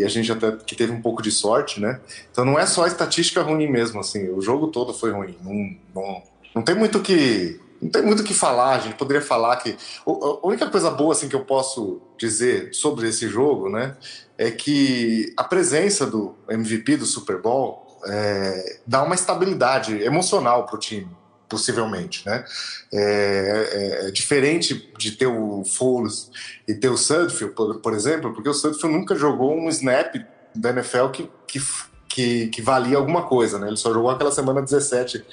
e 0.00 0.04
a 0.04 0.08
gente 0.08 0.30
até 0.32 0.52
que 0.52 0.74
teve 0.74 0.92
um 0.92 1.00
pouco 1.00 1.22
de 1.22 1.30
sorte, 1.30 1.80
né? 1.80 2.00
Então 2.30 2.44
não 2.44 2.58
é 2.58 2.66
só 2.66 2.84
a 2.84 2.88
estatística 2.88 3.42
ruim 3.42 3.68
mesmo, 3.68 4.00
assim, 4.00 4.28
o 4.30 4.40
jogo 4.40 4.68
todo 4.68 4.92
foi 4.92 5.12
ruim. 5.12 5.36
Não, 5.42 5.76
não, 5.94 6.22
não 6.56 6.62
tem 6.62 6.74
muito 6.74 7.00
que 7.00 7.60
não 7.80 7.88
tem 7.88 8.02
muito 8.02 8.20
o 8.20 8.24
que 8.24 8.34
falar, 8.34 8.76
a 8.76 8.78
gente 8.78 8.96
poderia 8.96 9.22
falar 9.22 9.56
que 9.56 9.74
a 10.06 10.46
única 10.46 10.68
coisa 10.68 10.90
boa 10.90 11.12
assim 11.12 11.28
que 11.28 11.34
eu 11.34 11.44
posso 11.46 12.02
dizer 12.18 12.74
sobre 12.74 13.08
esse 13.08 13.26
jogo, 13.26 13.70
né, 13.70 13.96
é 14.36 14.50
que 14.50 15.32
a 15.34 15.42
presença 15.42 16.06
do 16.06 16.34
MVP 16.48 16.98
do 16.98 17.06
Super 17.06 17.40
Bowl 17.40 17.98
é, 18.06 18.80
dá 18.86 19.02
uma 19.02 19.14
estabilidade 19.14 20.02
emocional 20.02 20.66
para 20.66 20.76
o 20.76 20.78
time, 20.78 21.08
possivelmente, 21.50 22.24
né? 22.24 22.44
É, 22.92 23.68
é, 23.72 24.08
é, 24.08 24.10
diferente 24.12 24.90
de 24.96 25.12
ter 25.12 25.26
o 25.26 25.64
Foles 25.64 26.30
e 26.66 26.72
ter 26.72 26.88
o 26.88 26.96
Sudfield, 26.96 27.54
por, 27.54 27.80
por, 27.80 27.92
exemplo, 27.92 28.32
porque 28.32 28.48
o 28.48 28.54
Sudfield 28.54 28.96
nunca 28.96 29.16
jogou 29.16 29.54
um 29.54 29.68
snap 29.68 30.14
da 30.54 30.70
NFL 30.70 31.08
que, 31.08 31.28
que, 31.46 31.60
que, 32.08 32.46
que 32.46 32.62
valia 32.62 32.96
alguma 32.96 33.22
coisa, 33.22 33.58
né? 33.58 33.66
Ele 33.66 33.76
só 33.76 33.92
jogou 33.92 34.10
aquela 34.10 34.30
semana 34.30 34.62
17 34.62 35.24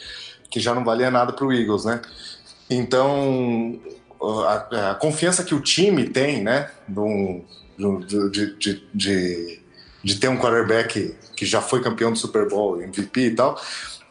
que 0.50 0.60
já 0.60 0.74
não 0.74 0.84
valia 0.84 1.12
nada 1.12 1.32
para 1.32 1.46
o 1.46 1.54
Eagles, 1.54 1.86
né? 1.86 2.02
Então, 2.70 3.80
a, 4.22 4.92
a, 4.92 4.96
confiança 4.96 5.44
que 5.44 5.54
o 5.54 5.62
time 5.62 6.10
tem, 6.10 6.44
né, 6.44 6.70
de, 8.08 8.30
de, 8.58 8.84
de, 8.94 9.62
de, 10.04 10.16
ter 10.16 10.28
um 10.28 10.38
quarterback 10.38 11.16
que 11.36 11.46
já 11.46 11.62
foi 11.62 11.82
campeão 11.82 12.12
do 12.12 12.18
Super 12.18 12.48
Bowl, 12.48 12.82
MVP 12.82 13.22
e 13.22 13.36
tal, 13.36 13.62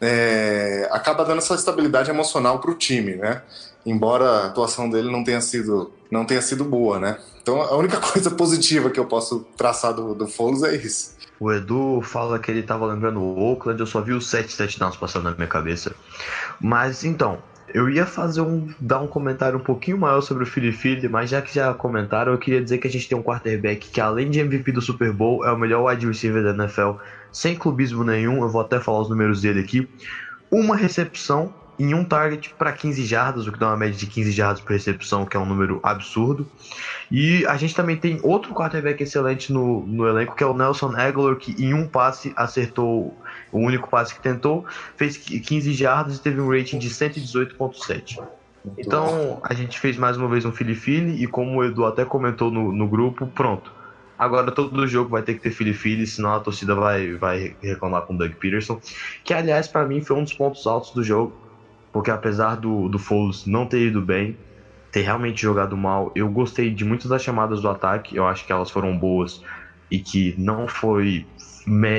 é, 0.01 0.87
acaba 0.91 1.23
dando 1.23 1.39
essa 1.39 1.55
estabilidade 1.55 2.09
emocional 2.09 2.59
para 2.59 2.71
o 2.71 2.75
time, 2.75 3.15
né? 3.15 3.41
Embora 3.85 4.25
a 4.25 4.45
atuação 4.47 4.89
dele 4.89 5.11
não 5.11 5.23
tenha 5.23 5.41
sido, 5.41 5.91
não 6.11 6.25
tenha 6.25 6.41
sido 6.41 6.63
boa, 6.63 6.99
né? 6.99 7.17
Então, 7.41 7.61
a 7.61 7.75
única 7.75 7.97
coisa 8.01 8.29
positiva 8.31 8.89
que 8.89 8.99
eu 8.99 9.05
posso 9.05 9.45
traçar 9.55 9.93
do, 9.93 10.13
do 10.13 10.27
Foles 10.27 10.63
é 10.63 10.75
isso. 10.75 11.15
O 11.39 11.51
Edu 11.51 12.01
fala 12.01 12.39
que 12.39 12.49
ele 12.49 12.61
estava 12.61 12.85
lembrando 12.85 13.21
o 13.21 13.39
Oakland, 13.39 13.79
eu 13.79 13.85
só 13.85 14.01
vi 14.01 14.11
os 14.11 14.27
sete 14.27 14.57
touchdowns 14.57 14.97
passando 14.97 15.25
na 15.25 15.35
minha 15.35 15.47
cabeça. 15.47 15.95
Mas 16.59 17.03
então, 17.03 17.37
eu 17.73 17.89
ia 17.89 18.05
fazer 18.05 18.41
um 18.41 18.69
dar 18.79 18.99
um 19.01 19.07
comentário 19.07 19.57
um 19.57 19.63
pouquinho 19.63 19.97
maior 19.97 20.21
sobre 20.21 20.43
o 20.43 20.47
Philly 20.47 20.71
Philly, 20.71 21.07
mas 21.07 21.29
já 21.29 21.41
que 21.41 21.53
já 21.53 21.73
comentaram, 21.73 22.31
eu 22.31 22.37
queria 22.37 22.61
dizer 22.61 22.77
que 22.77 22.87
a 22.87 22.91
gente 22.91 23.07
tem 23.07 23.17
um 23.17 23.21
quarterback 23.21 23.89
que 23.89 24.01
além 24.01 24.29
de 24.29 24.39
MVP 24.39 24.71
do 24.71 24.81
Super 24.81 25.11
Bowl, 25.11 25.45
é 25.45 25.51
o 25.51 25.57
melhor 25.57 25.85
wide 25.85 26.07
receiver 26.07 26.43
da 26.43 26.51
NFL, 26.51 26.91
sem 27.37 27.55
clubismo 27.55 28.03
nenhum, 28.03 28.41
eu 28.41 28.49
vou 28.49 28.61
até 28.61 28.79
falar 28.79 29.01
os 29.01 29.09
números 29.09 29.41
dele 29.41 29.59
aqui. 29.59 29.87
Uma 30.49 30.75
recepção 30.75 31.53
em 31.77 31.93
um 31.93 32.03
target 32.03 32.51
para 32.57 32.71
15 32.71 33.05
jardas, 33.05 33.45
o 33.45 33.51
que 33.51 33.59
dá 33.59 33.67
uma 33.67 33.77
média 33.77 33.95
de 33.95 34.07
15 34.07 34.31
jardas 34.31 34.59
por 34.59 34.71
recepção, 34.71 35.23
que 35.23 35.37
é 35.37 35.39
um 35.39 35.45
número 35.45 35.79
absurdo. 35.83 36.47
E 37.11 37.45
a 37.45 37.55
gente 37.55 37.75
também 37.75 37.95
tem 37.95 38.19
outro 38.23 38.55
quarterback 38.55 39.03
excelente 39.03 39.53
no, 39.53 39.85
no 39.85 40.07
elenco, 40.07 40.35
que 40.35 40.43
é 40.43 40.47
o 40.47 40.53
Nelson 40.55 40.95
Aguilar, 40.95 41.35
que 41.35 41.51
em 41.63 41.75
um 41.75 41.87
passe 41.87 42.33
acertou 42.35 43.15
o 43.51 43.59
único 43.59 43.87
passe 43.87 44.15
que 44.15 44.21
tentou, 44.21 44.65
fez 44.95 45.15
15 45.15 45.73
jardas 45.73 46.17
e 46.17 46.21
teve 46.21 46.41
um 46.41 46.49
rating 46.49 46.79
de 46.79 46.89
118.7. 46.89 48.19
Então 48.79 49.39
a 49.43 49.53
gente 49.53 49.79
fez 49.79 49.95
mais 49.95 50.17
uma 50.17 50.27
vez 50.27 50.43
um 50.43 50.51
Fili-Fili 50.51 51.23
e 51.23 51.27
como 51.27 51.59
o 51.59 51.63
Edu 51.63 51.85
até 51.85 52.03
comentou 52.03 52.49
no, 52.49 52.71
no 52.71 52.87
grupo, 52.87 53.27
pronto. 53.27 53.76
Agora 54.17 54.51
todo 54.51 54.87
jogo 54.87 55.11
vai 55.11 55.21
ter 55.21 55.35
que 55.35 55.41
ter 55.41 55.51
Fili-Fili, 55.51 56.07
senão 56.07 56.33
a 56.33 56.39
torcida 56.39 56.73
vai, 56.73 57.13
vai 57.13 57.55
reclamar 57.61 58.01
com 58.03 58.15
o 58.15 58.17
Doug 58.17 58.31
Peterson. 58.33 58.81
Que 59.23 59.33
aliás, 59.33 59.67
para 59.67 59.85
mim, 59.85 60.01
foi 60.01 60.15
um 60.15 60.23
dos 60.23 60.33
pontos 60.33 60.65
altos 60.65 60.91
do 60.91 61.03
jogo. 61.03 61.33
Porque 61.93 62.09
apesar 62.09 62.55
do, 62.55 62.89
do 62.89 62.99
Foles 62.99 63.45
não 63.45 63.65
ter 63.65 63.79
ido 63.79 64.01
bem, 64.01 64.37
ter 64.91 65.01
realmente 65.01 65.41
jogado 65.41 65.77
mal, 65.77 66.11
eu 66.15 66.29
gostei 66.29 66.73
de 66.73 66.83
muitas 66.83 67.09
das 67.09 67.21
chamadas 67.21 67.61
do 67.61 67.69
ataque. 67.69 68.15
Eu 68.15 68.25
acho 68.27 68.45
que 68.45 68.51
elas 68.51 68.71
foram 68.71 68.97
boas 68.97 69.41
e 69.89 69.99
que 69.99 70.33
não 70.37 70.67
foi 70.67 71.25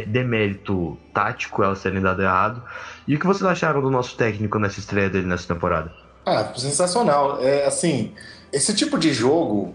demérito 0.07 0.99
tático 1.13 1.63
elas 1.63 1.83
terem 1.83 2.01
dado 2.01 2.23
errado. 2.23 2.63
E 3.07 3.15
o 3.15 3.19
que 3.19 3.27
vocês 3.27 3.45
acharam 3.49 3.81
do 3.81 3.91
nosso 3.91 4.17
técnico 4.17 4.59
nessa 4.59 4.81
estreia 4.81 5.11
dele 5.11 5.27
nessa 5.27 5.53
temporada? 5.53 5.93
Ah, 6.25 6.53
sensacional. 6.57 7.39
É 7.41 7.67
assim, 7.67 8.13
esse 8.53 8.75
tipo 8.75 8.99
de 8.99 9.13
jogo, 9.13 9.75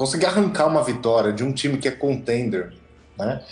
conseguir 0.00 0.24
arrancar 0.24 0.66
uma 0.66 0.82
vitória 0.82 1.30
de 1.30 1.44
um 1.44 1.52
time 1.52 1.76
que 1.76 1.86
é 1.86 1.90
contender, 1.90 2.72
né? 3.18 3.42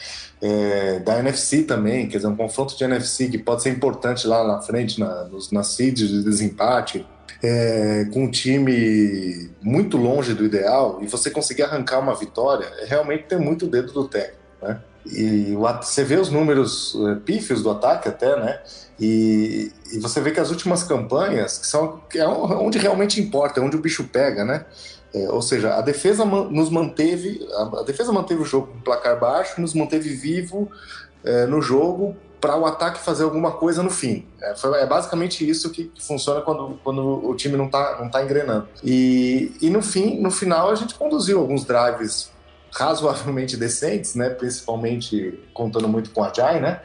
É, 0.40 0.98
da 1.00 1.18
NFC 1.18 1.64
também, 1.64 2.08
quer 2.08 2.16
dizer, 2.16 2.28
um 2.28 2.36
confronto 2.36 2.74
de 2.74 2.82
NFC 2.82 3.28
que 3.28 3.36
pode 3.36 3.62
ser 3.62 3.68
importante 3.68 4.26
lá 4.26 4.42
na 4.46 4.62
frente, 4.62 4.98
na, 4.98 5.24
nos, 5.24 5.52
nas 5.52 5.66
seeds 5.66 6.08
de 6.08 6.24
desempate, 6.24 7.06
é, 7.42 8.06
com 8.14 8.24
um 8.24 8.30
time 8.30 9.50
muito 9.60 9.98
longe 9.98 10.32
do 10.32 10.42
ideal, 10.42 11.00
e 11.02 11.06
você 11.06 11.30
conseguir 11.30 11.64
arrancar 11.64 11.98
uma 11.98 12.14
vitória, 12.14 12.64
é 12.78 12.86
realmente 12.86 13.24
ter 13.24 13.38
muito 13.38 13.66
dedo 13.66 13.92
do 13.92 14.08
técnico, 14.08 14.38
né? 14.62 14.80
E 15.04 15.54
você 15.54 16.02
vê 16.02 16.16
os 16.16 16.30
números 16.30 16.96
é, 17.10 17.14
pífios 17.16 17.62
do 17.62 17.70
ataque 17.70 18.08
até, 18.08 18.34
né? 18.40 18.58
E, 18.98 19.70
e, 19.92 19.98
você 19.98 20.20
vê 20.20 20.30
que 20.30 20.40
as 20.40 20.50
últimas 20.50 20.82
campanhas, 20.82 21.58
que 21.58 21.66
são 21.66 22.00
é 22.14 22.26
onde 22.26 22.78
realmente 22.78 23.20
importa, 23.20 23.60
é 23.60 23.62
onde 23.62 23.76
o 23.76 23.80
bicho 23.80 24.04
pega, 24.04 24.44
né? 24.46 24.64
É, 25.14 25.28
ou 25.30 25.40
seja, 25.40 25.74
a 25.74 25.80
defesa 25.80 26.24
nos 26.24 26.68
manteve, 26.70 27.46
a, 27.54 27.82
defesa 27.82 28.12
manteve 28.12 28.42
o 28.42 28.44
jogo 28.44 28.68
com 28.68 28.80
placar 28.80 29.18
baixo, 29.18 29.60
nos 29.60 29.72
manteve 29.72 30.10
vivo 30.10 30.70
é, 31.24 31.46
no 31.46 31.62
jogo 31.62 32.14
para 32.40 32.56
o 32.56 32.66
ataque 32.66 33.00
fazer 33.00 33.24
alguma 33.24 33.52
coisa 33.52 33.82
no 33.82 33.90
fim. 33.90 34.26
É, 34.40 34.54
foi, 34.54 34.78
é 34.78 34.86
basicamente 34.86 35.48
isso 35.48 35.70
que, 35.70 35.84
que, 35.84 36.02
funciona 36.02 36.40
quando, 36.40 36.78
quando 36.84 37.26
o 37.26 37.34
time 37.34 37.56
não 37.56 37.66
está 37.66 37.98
não 38.00 38.10
tá 38.10 38.22
engrenando. 38.22 38.68
E, 38.84 39.52
e 39.60 39.70
no 39.70 39.82
fim, 39.82 40.20
no 40.20 40.30
final, 40.30 40.70
a 40.70 40.74
gente 40.74 40.94
conduziu 40.94 41.40
alguns 41.40 41.64
drives 41.64 42.30
razoavelmente 42.72 43.56
decentes, 43.58 44.14
né? 44.14 44.30
Principalmente 44.30 45.40
contando 45.52 45.88
muito 45.88 46.10
com 46.10 46.22
a 46.22 46.32
Jai, 46.32 46.60
né? 46.60 46.80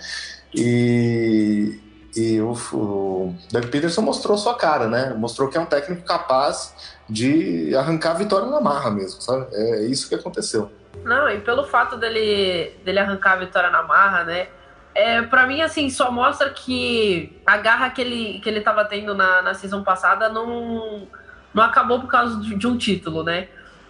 E, 0.55 1.79
e 2.15 2.39
o, 2.41 2.53
o 2.73 3.35
Doug 3.51 3.65
Peterson 3.65 4.01
mostrou 4.01 4.37
sua 4.37 4.55
cara, 4.55 4.87
né? 4.87 5.13
Mostrou 5.17 5.49
que 5.49 5.57
é 5.57 5.59
um 5.59 5.65
técnico 5.65 6.03
capaz 6.03 6.73
de 7.09 7.75
arrancar 7.75 8.11
a 8.11 8.15
vitória 8.15 8.47
na 8.47 8.61
marra 8.61 8.89
mesmo, 8.89 9.21
sabe? 9.21 9.47
É 9.51 9.83
isso 9.83 10.07
que 10.07 10.15
aconteceu. 10.15 10.71
Não, 11.03 11.29
e 11.29 11.39
pelo 11.39 11.65
fato 11.65 11.97
dele, 11.97 12.73
dele 12.83 12.99
arrancar 12.99 13.33
a 13.33 13.37
vitória 13.37 13.69
na 13.69 13.83
marra, 13.83 14.23
né? 14.23 14.47
É, 14.95 15.21
para 15.23 15.47
mim, 15.47 15.61
assim, 15.61 15.89
só 15.89 16.11
mostra 16.11 16.49
que 16.51 17.41
a 17.45 17.57
garra 17.57 17.89
que 17.89 18.01
ele, 18.01 18.39
que 18.39 18.47
ele 18.47 18.61
tava 18.61 18.85
tendo 18.85 19.15
na, 19.15 19.41
na 19.41 19.53
season 19.53 19.83
passada 19.83 20.29
não, 20.29 21.07
não 21.53 21.63
acabou 21.63 21.99
por 21.99 22.07
causa 22.07 22.39
de, 22.39 22.55
de 22.55 22.67
um 22.67 22.77
título, 22.77 23.23
né? 23.23 23.47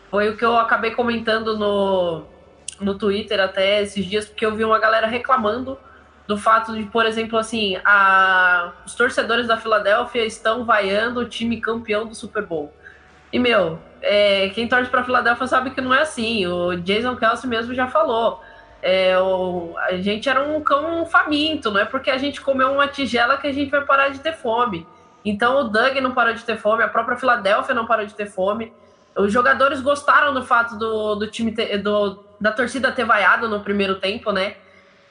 Foi 0.10 0.30
o 0.30 0.38
que 0.38 0.46
eu 0.46 0.58
acabei 0.58 0.92
comentando 0.92 1.58
no, 1.58 2.24
no 2.80 2.96
Twitter 2.96 3.40
até 3.40 3.82
esses 3.82 4.06
dias, 4.06 4.26
porque 4.26 4.46
eu 4.46 4.56
vi 4.56 4.64
uma 4.64 4.80
galera 4.80 5.08
reclamando 5.08 5.78
do 6.26 6.38
fato 6.38 6.74
de, 6.74 6.84
por 6.84 7.06
exemplo, 7.06 7.38
assim, 7.38 7.78
a, 7.84 8.72
os 8.86 8.96
torcedores 8.96 9.48
da 9.48 9.58
Filadélfia 9.58 10.26
estão 10.26 10.64
vaiando 10.64 11.20
o 11.20 11.26
time 11.26 11.60
campeão 11.60 12.06
do 12.06 12.16
Super 12.16 12.46
Bowl. 12.46 12.74
E, 13.34 13.40
meu, 13.40 13.80
é, 14.00 14.50
quem 14.50 14.68
torce 14.68 14.92
para 14.92 15.04
Filadélfia 15.04 15.48
sabe 15.48 15.72
que 15.72 15.82
não 15.82 15.92
é 15.92 16.02
assim. 16.02 16.46
O 16.46 16.76
Jason 16.76 17.16
Kelsey 17.16 17.50
mesmo 17.50 17.74
já 17.74 17.88
falou. 17.88 18.40
É, 18.80 19.18
o, 19.18 19.74
a 19.78 19.98
gente 19.98 20.30
era 20.30 20.44
um 20.44 20.62
cão 20.62 21.04
faminto, 21.06 21.72
não 21.72 21.80
é 21.80 21.86
porque 21.86 22.12
a 22.12 22.18
gente 22.18 22.40
comeu 22.40 22.72
uma 22.72 22.88
tigela 22.88 23.38
que 23.38 23.48
a 23.48 23.52
gente 23.52 23.72
vai 23.72 23.82
parar 23.82 24.10
de 24.10 24.20
ter 24.20 24.34
fome. 24.34 24.86
Então 25.26 25.58
o 25.62 25.64
Doug 25.64 25.96
não 25.98 26.12
parou 26.12 26.34
de 26.34 26.44
ter 26.44 26.58
fome, 26.58 26.84
a 26.84 26.88
própria 26.88 27.18
Filadélfia 27.18 27.74
não 27.74 27.88
parou 27.88 28.06
de 28.06 28.14
ter 28.14 28.28
fome. 28.28 28.72
Os 29.16 29.32
jogadores 29.32 29.82
gostaram 29.82 30.34
do 30.34 30.44
fato 30.44 30.78
do, 30.78 31.16
do 31.16 31.28
time 31.28 31.52
ter, 31.52 31.78
do, 31.78 32.24
da 32.40 32.52
torcida 32.52 32.92
ter 32.92 33.06
vaiado 33.06 33.48
no 33.48 33.62
primeiro 33.62 33.96
tempo, 33.96 34.32
né? 34.32 34.56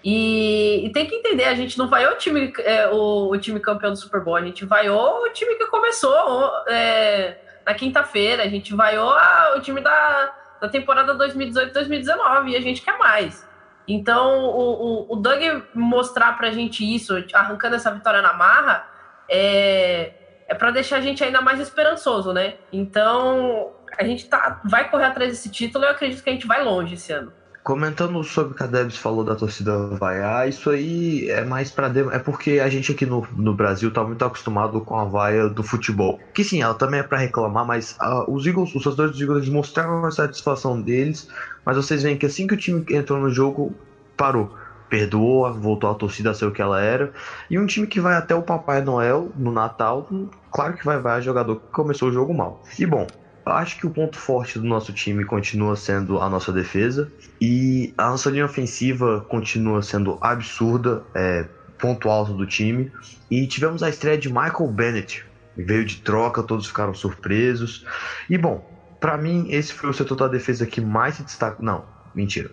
E, 0.04 0.84
e, 0.84 0.92
tem 0.92 1.06
que 1.06 1.14
entender, 1.14 1.44
a 1.44 1.54
gente 1.54 1.78
não 1.78 1.88
vaiou 1.88 2.12
o 2.12 2.16
time, 2.16 2.52
é, 2.58 2.88
o, 2.88 3.30
o, 3.30 3.38
time 3.38 3.60
campeão 3.60 3.92
do 3.92 3.96
Super 3.96 4.20
Bowl, 4.20 4.34
a 4.34 4.42
gente 4.42 4.64
vaiou 4.64 5.22
o 5.22 5.28
time 5.30 5.54
que 5.54 5.66
começou 5.66 6.50
é, 6.68 7.36
na 7.64 7.74
quinta-feira, 7.74 8.42
a 8.42 8.48
gente 8.48 8.74
vaiou 8.74 9.12
o 9.56 9.60
time 9.60 9.80
da, 9.80 10.32
da 10.60 10.68
temporada 10.68 11.14
2018-2019 11.16 12.48
e 12.48 12.56
a 12.56 12.60
gente 12.60 12.82
quer 12.82 12.98
mais. 12.98 13.48
Então, 13.86 14.44
o, 14.44 15.10
o, 15.10 15.12
o 15.12 15.16
Doug 15.16 15.40
mostrar 15.74 16.36
pra 16.36 16.50
gente 16.50 16.84
isso, 16.84 17.14
arrancando 17.32 17.76
essa 17.76 17.90
vitória 17.90 18.22
na 18.22 18.32
marra, 18.32 18.86
é, 19.28 20.12
é 20.46 20.54
para 20.54 20.70
deixar 20.70 20.96
a 20.98 21.00
gente 21.00 21.22
ainda 21.22 21.40
mais 21.40 21.58
esperançoso, 21.58 22.32
né? 22.32 22.54
Então, 22.72 23.72
a 23.98 24.04
gente 24.04 24.28
tá, 24.28 24.60
vai 24.64 24.88
correr 24.88 25.06
atrás 25.06 25.30
desse 25.30 25.50
título 25.50 25.84
e 25.84 25.86
eu 25.86 25.90
acredito 25.90 26.22
que 26.22 26.30
a 26.30 26.32
gente 26.32 26.46
vai 26.46 26.62
longe 26.62 26.94
esse 26.94 27.12
ano. 27.12 27.32
Comentando 27.64 28.24
sobre 28.24 28.52
o 28.52 28.56
que 28.56 28.64
a 28.64 28.66
Debs 28.66 28.96
falou 28.96 29.22
da 29.22 29.36
torcida 29.36 29.72
vaiar, 29.96 30.48
isso 30.48 30.68
aí 30.68 31.28
é 31.30 31.44
mais 31.44 31.70
pra. 31.70 31.88
dem- 31.88 32.10
É 32.10 32.18
porque 32.18 32.58
a 32.58 32.68
gente 32.68 32.90
aqui 32.90 33.06
no, 33.06 33.22
no 33.30 33.54
Brasil 33.54 33.92
tá 33.92 34.02
muito 34.04 34.24
acostumado 34.24 34.82
com 34.82 34.96
a 34.98 35.04
vaia 35.04 35.48
do 35.48 35.62
futebol. 35.62 36.18
Que 36.34 36.42
sim, 36.42 36.60
ela 36.60 36.74
também 36.74 36.98
é 36.98 37.04
pra 37.04 37.18
reclamar, 37.18 37.64
mas 37.64 37.94
ah, 38.00 38.24
os 38.28 38.44
Eagles, 38.46 38.74
os 38.74 38.82
torcedores 38.82 39.12
dos 39.12 39.20
Eagles 39.20 39.48
mostraram 39.48 40.04
a 40.04 40.10
satisfação 40.10 40.80
deles, 40.82 41.24
mas 41.64 41.76
vocês 41.76 42.02
veem 42.02 42.16
que 42.18 42.26
assim 42.26 42.48
que 42.48 42.54
o 42.54 42.56
time 42.56 42.82
entrou 42.90 43.20
no 43.20 43.30
jogo, 43.30 43.76
parou. 44.16 44.50
Perdoou, 44.88 45.50
voltou 45.54 45.88
a 45.88 45.94
torcida 45.94 46.30
a 46.30 46.34
ser 46.34 46.46
o 46.46 46.52
que 46.52 46.60
ela 46.60 46.80
era. 46.80 47.10
E 47.48 47.58
um 47.60 47.64
time 47.66 47.86
que 47.86 48.00
vai 48.00 48.14
até 48.16 48.34
o 48.34 48.42
Papai 48.42 48.82
Noel 48.82 49.30
no 49.36 49.52
Natal, 49.52 50.04
claro 50.50 50.74
que 50.74 50.84
vai 50.84 50.98
vai 51.00 51.22
jogador 51.22 51.56
que 51.56 51.62
começou 51.70 52.08
o 52.08 52.12
jogo 52.12 52.34
mal. 52.34 52.58
E 52.78 52.84
bom, 52.86 53.06
acho 53.44 53.76
que 53.76 53.86
o 53.86 53.90
ponto 53.90 54.16
forte 54.16 54.58
do 54.58 54.64
nosso 54.64 54.92
time 54.92 55.24
continua 55.24 55.76
sendo 55.76 56.20
a 56.20 56.28
nossa 56.28 56.52
defesa. 56.52 57.10
E 57.40 57.92
a 57.96 58.10
nossa 58.10 58.30
linha 58.30 58.44
ofensiva 58.44 59.24
continua 59.28 59.82
sendo 59.82 60.16
absurda, 60.20 61.02
é, 61.14 61.46
ponto 61.78 62.08
alto 62.08 62.34
do 62.34 62.46
time. 62.46 62.90
E 63.30 63.46
tivemos 63.46 63.82
a 63.82 63.88
estreia 63.88 64.18
de 64.18 64.28
Michael 64.28 64.68
Bennett. 64.68 65.24
Veio 65.56 65.84
de 65.84 65.96
troca, 65.96 66.42
todos 66.42 66.66
ficaram 66.66 66.94
surpresos. 66.94 67.84
E 68.28 68.38
bom, 68.38 68.64
pra 69.00 69.16
mim, 69.16 69.46
esse 69.50 69.72
foi 69.72 69.90
o 69.90 69.92
setor 69.92 70.16
da 70.16 70.28
defesa 70.28 70.66
que 70.66 70.80
mais 70.80 71.16
se 71.16 71.24
destacou. 71.24 71.64
Não, 71.64 71.84
mentira. 72.14 72.50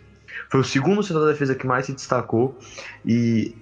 Foi 0.50 0.60
o 0.60 0.64
segundo 0.64 1.04
setor 1.04 1.22
da 1.26 1.32
defesa 1.32 1.56
que 1.56 1.68
mais 1.68 1.86
se 1.86 1.94
destacou 1.94 2.58
e 3.06 3.56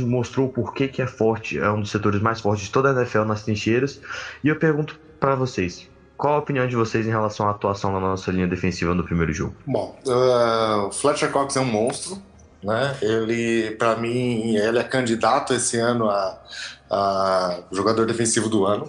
mostrou 0.00 0.48
por 0.48 0.72
que, 0.72 0.86
que 0.86 1.02
é 1.02 1.06
forte, 1.06 1.58
é 1.58 1.70
um 1.70 1.80
dos 1.80 1.90
setores 1.90 2.20
mais 2.20 2.40
fortes 2.40 2.66
de 2.66 2.70
toda 2.70 2.90
a 2.90 2.94
NFL 2.94 3.24
nas 3.24 3.42
trincheiras. 3.42 4.00
E 4.42 4.48
eu 4.48 4.56
pergunto 4.56 4.98
pra 5.18 5.34
vocês, 5.34 5.88
qual 6.16 6.34
a 6.34 6.38
opinião 6.38 6.66
de 6.66 6.76
vocês 6.76 7.06
em 7.06 7.10
relação 7.10 7.46
à 7.46 7.50
atuação 7.50 7.92
da 7.92 8.00
nossa 8.00 8.30
linha 8.30 8.46
defensiva 8.46 8.94
no 8.94 9.04
primeiro 9.04 9.32
jogo? 9.32 9.54
Bom, 9.66 9.98
uh, 10.06 10.86
o 10.86 10.92
Fletcher 10.92 11.30
Cox 11.30 11.56
é 11.56 11.60
um 11.60 11.64
monstro, 11.64 12.22
né? 12.62 12.96
Ele, 13.02 13.72
para 13.72 13.96
mim, 13.96 14.56
ele 14.56 14.78
é 14.78 14.84
candidato 14.84 15.52
esse 15.52 15.78
ano 15.78 16.08
a, 16.08 16.40
a 16.90 17.60
jogador 17.72 18.06
defensivo 18.06 18.48
do 18.48 18.64
ano, 18.64 18.88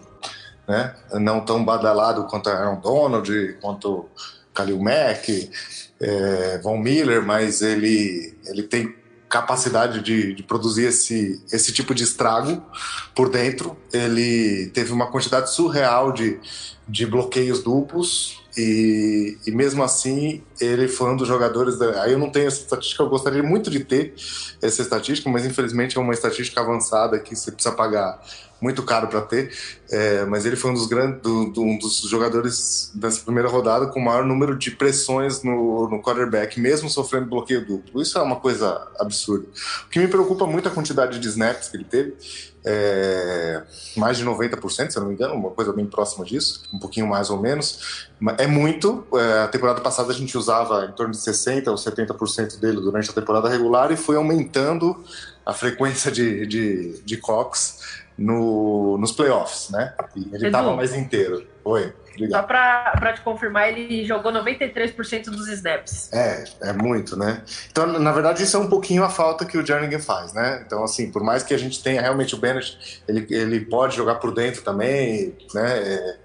né? 0.67 0.95
Não 1.13 1.41
tão 1.41 1.63
badalado 1.63 2.25
quanto 2.25 2.49
Aaron 2.49 2.79
Donald, 2.79 3.57
quanto 3.61 4.07
Khalil 4.53 4.79
Mack, 4.79 5.51
é, 5.99 6.59
Von 6.59 6.77
Miller, 6.77 7.23
mas 7.23 7.61
ele, 7.61 8.37
ele 8.45 8.63
tem 8.63 8.95
capacidade 9.29 10.01
de, 10.01 10.33
de 10.33 10.43
produzir 10.43 10.85
esse, 10.85 11.41
esse 11.51 11.71
tipo 11.71 11.93
de 11.93 12.03
estrago 12.03 12.63
por 13.13 13.29
dentro. 13.29 13.77
Ele 13.91 14.69
teve 14.73 14.91
uma 14.91 15.07
quantidade 15.11 15.51
surreal 15.51 16.11
de, 16.11 16.39
de 16.87 17.05
bloqueios 17.05 17.63
duplos 17.63 18.43
e, 18.57 19.37
e 19.45 19.51
mesmo 19.51 19.83
assim 19.83 20.41
ele 20.59 20.87
foi 20.87 21.11
um 21.11 21.15
dos 21.15 21.27
jogadores. 21.27 21.77
Da, 21.77 22.03
aí 22.03 22.13
eu 22.13 22.19
não 22.19 22.29
tenho 22.29 22.47
essa 22.47 22.61
estatística, 22.61 23.03
eu 23.03 23.09
gostaria 23.09 23.43
muito 23.43 23.69
de 23.69 23.83
ter 23.83 24.13
essa 24.61 24.81
estatística, 24.81 25.29
mas 25.29 25.45
infelizmente 25.45 25.97
é 25.97 26.01
uma 26.01 26.13
estatística 26.13 26.61
avançada 26.61 27.19
que 27.19 27.35
você 27.35 27.51
precisa 27.51 27.75
pagar 27.75 28.21
muito 28.61 28.83
caro 28.83 29.07
para 29.07 29.21
ter. 29.21 29.51
É, 29.91 30.25
mas 30.25 30.45
ele 30.45 30.55
foi 30.55 30.71
um 30.71 30.73
dos 30.73 30.87
grandes, 30.87 31.21
do, 31.21 31.51
do, 31.51 31.61
um 31.61 31.77
dos 31.77 32.01
jogadores 32.01 32.91
dessa 32.95 33.21
primeira 33.21 33.47
rodada 33.47 33.87
com 33.87 33.99
o 33.99 34.03
maior 34.03 34.25
número 34.25 34.57
de 34.57 34.71
pressões 34.71 35.43
no, 35.43 35.89
no 35.89 36.01
quarterback, 36.01 36.59
mesmo 36.59 36.89
sofrendo 36.89 37.27
bloqueio 37.27 37.65
duplo. 37.65 38.01
Isso 38.01 38.17
é 38.17 38.21
uma 38.21 38.37
coisa 38.37 38.87
absurda. 38.99 39.45
O 39.85 39.89
que 39.89 39.99
me 39.99 40.07
preocupa 40.07 40.47
muito 40.47 40.67
é 40.67 40.71
a 40.71 40.73
quantidade 40.73 41.19
de 41.19 41.27
snaps 41.27 41.69
que 41.69 41.77
ele 41.77 41.85
teve. 41.85 42.15
É, 42.67 43.61
mais 43.95 44.17
de 44.17 44.25
90%, 44.25 44.89
se 44.89 44.97
eu 44.97 45.01
não 45.01 45.09
me 45.09 45.13
engano, 45.13 45.35
uma 45.35 45.51
coisa 45.51 45.71
bem 45.71 45.85
próxima 45.85 46.25
disso, 46.25 46.63
um 46.73 46.79
pouquinho 46.79 47.05
mais 47.05 47.29
ou 47.29 47.39
menos. 47.39 48.07
É 48.39 48.47
muito. 48.47 49.05
É, 49.13 49.43
a 49.43 49.47
temporada 49.47 49.81
passada 49.81 50.11
a 50.11 50.15
gente 50.15 50.35
usava 50.35 50.85
em 50.85 50.91
torno 50.93 51.13
de 51.13 51.19
60% 51.19 51.67
ou 51.67 51.75
70% 51.75 52.59
dele 52.59 52.81
durante 52.81 53.11
a 53.11 53.13
temporada 53.13 53.47
regular 53.47 53.91
e 53.91 53.95
foi 53.95 54.15
aumentando 54.15 55.03
a 55.45 55.53
frequência 55.53 56.11
de, 56.11 56.47
de, 56.47 57.01
de 57.03 57.17
Cox 57.17 58.04
no, 58.17 58.97
nos 58.97 59.11
playoffs, 59.11 59.69
né? 59.69 59.93
E 60.15 60.33
ele 60.33 60.47
estava 60.47 60.75
mais 60.75 60.93
inteiro. 60.93 61.45
Oi, 61.65 61.83
Só 61.83 62.13
obrigado. 62.13 62.47
pra, 62.47 62.93
pra 62.97 63.13
te 63.13 63.21
confirmar, 63.21 63.69
ele 63.69 64.05
jogou 64.05 64.31
93% 64.31 65.25
dos 65.25 65.47
snaps. 65.49 66.13
É, 66.13 66.43
é 66.61 66.73
muito, 66.73 67.17
né? 67.17 67.41
Então, 67.69 67.87
na 67.87 68.11
verdade, 68.11 68.43
isso 68.43 68.55
é 68.55 68.59
um 68.59 68.69
pouquinho 68.69 69.03
a 69.03 69.09
falta 69.09 69.45
que 69.45 69.57
o 69.57 69.65
Jernigan 69.65 69.99
faz, 69.99 70.31
né? 70.31 70.63
Então, 70.65 70.83
assim, 70.83 71.11
por 71.11 71.23
mais 71.23 71.43
que 71.43 71.53
a 71.53 71.57
gente 71.57 71.81
tenha 71.81 72.01
realmente 72.01 72.35
o 72.35 72.37
Bennett, 72.37 73.01
ele, 73.07 73.25
ele 73.29 73.59
pode 73.61 73.95
jogar 73.95 74.15
por 74.15 74.33
dentro 74.33 74.61
também, 74.61 75.35
né? 75.53 75.79
É, 75.79 76.17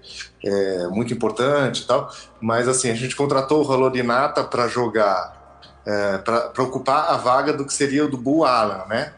é 0.45 0.87
muito 0.87 1.13
importante 1.13 1.81
e 1.81 1.87
tal. 1.87 2.09
Mas, 2.39 2.67
assim, 2.67 2.89
a 2.89 2.95
gente 2.95 3.15
contratou 3.15 3.61
o 3.61 3.67
Ralorinata 3.67 4.43
para 4.43 4.67
jogar, 4.67 5.59
é, 5.85 6.19
para 6.19 6.63
ocupar 6.63 7.09
a 7.09 7.17
vaga 7.17 7.51
do 7.51 7.65
que 7.65 7.73
seria 7.73 8.05
o 8.05 8.07
do 8.07 8.17
Bull 8.17 8.45
Allen, 8.45 8.87
né? 8.87 9.11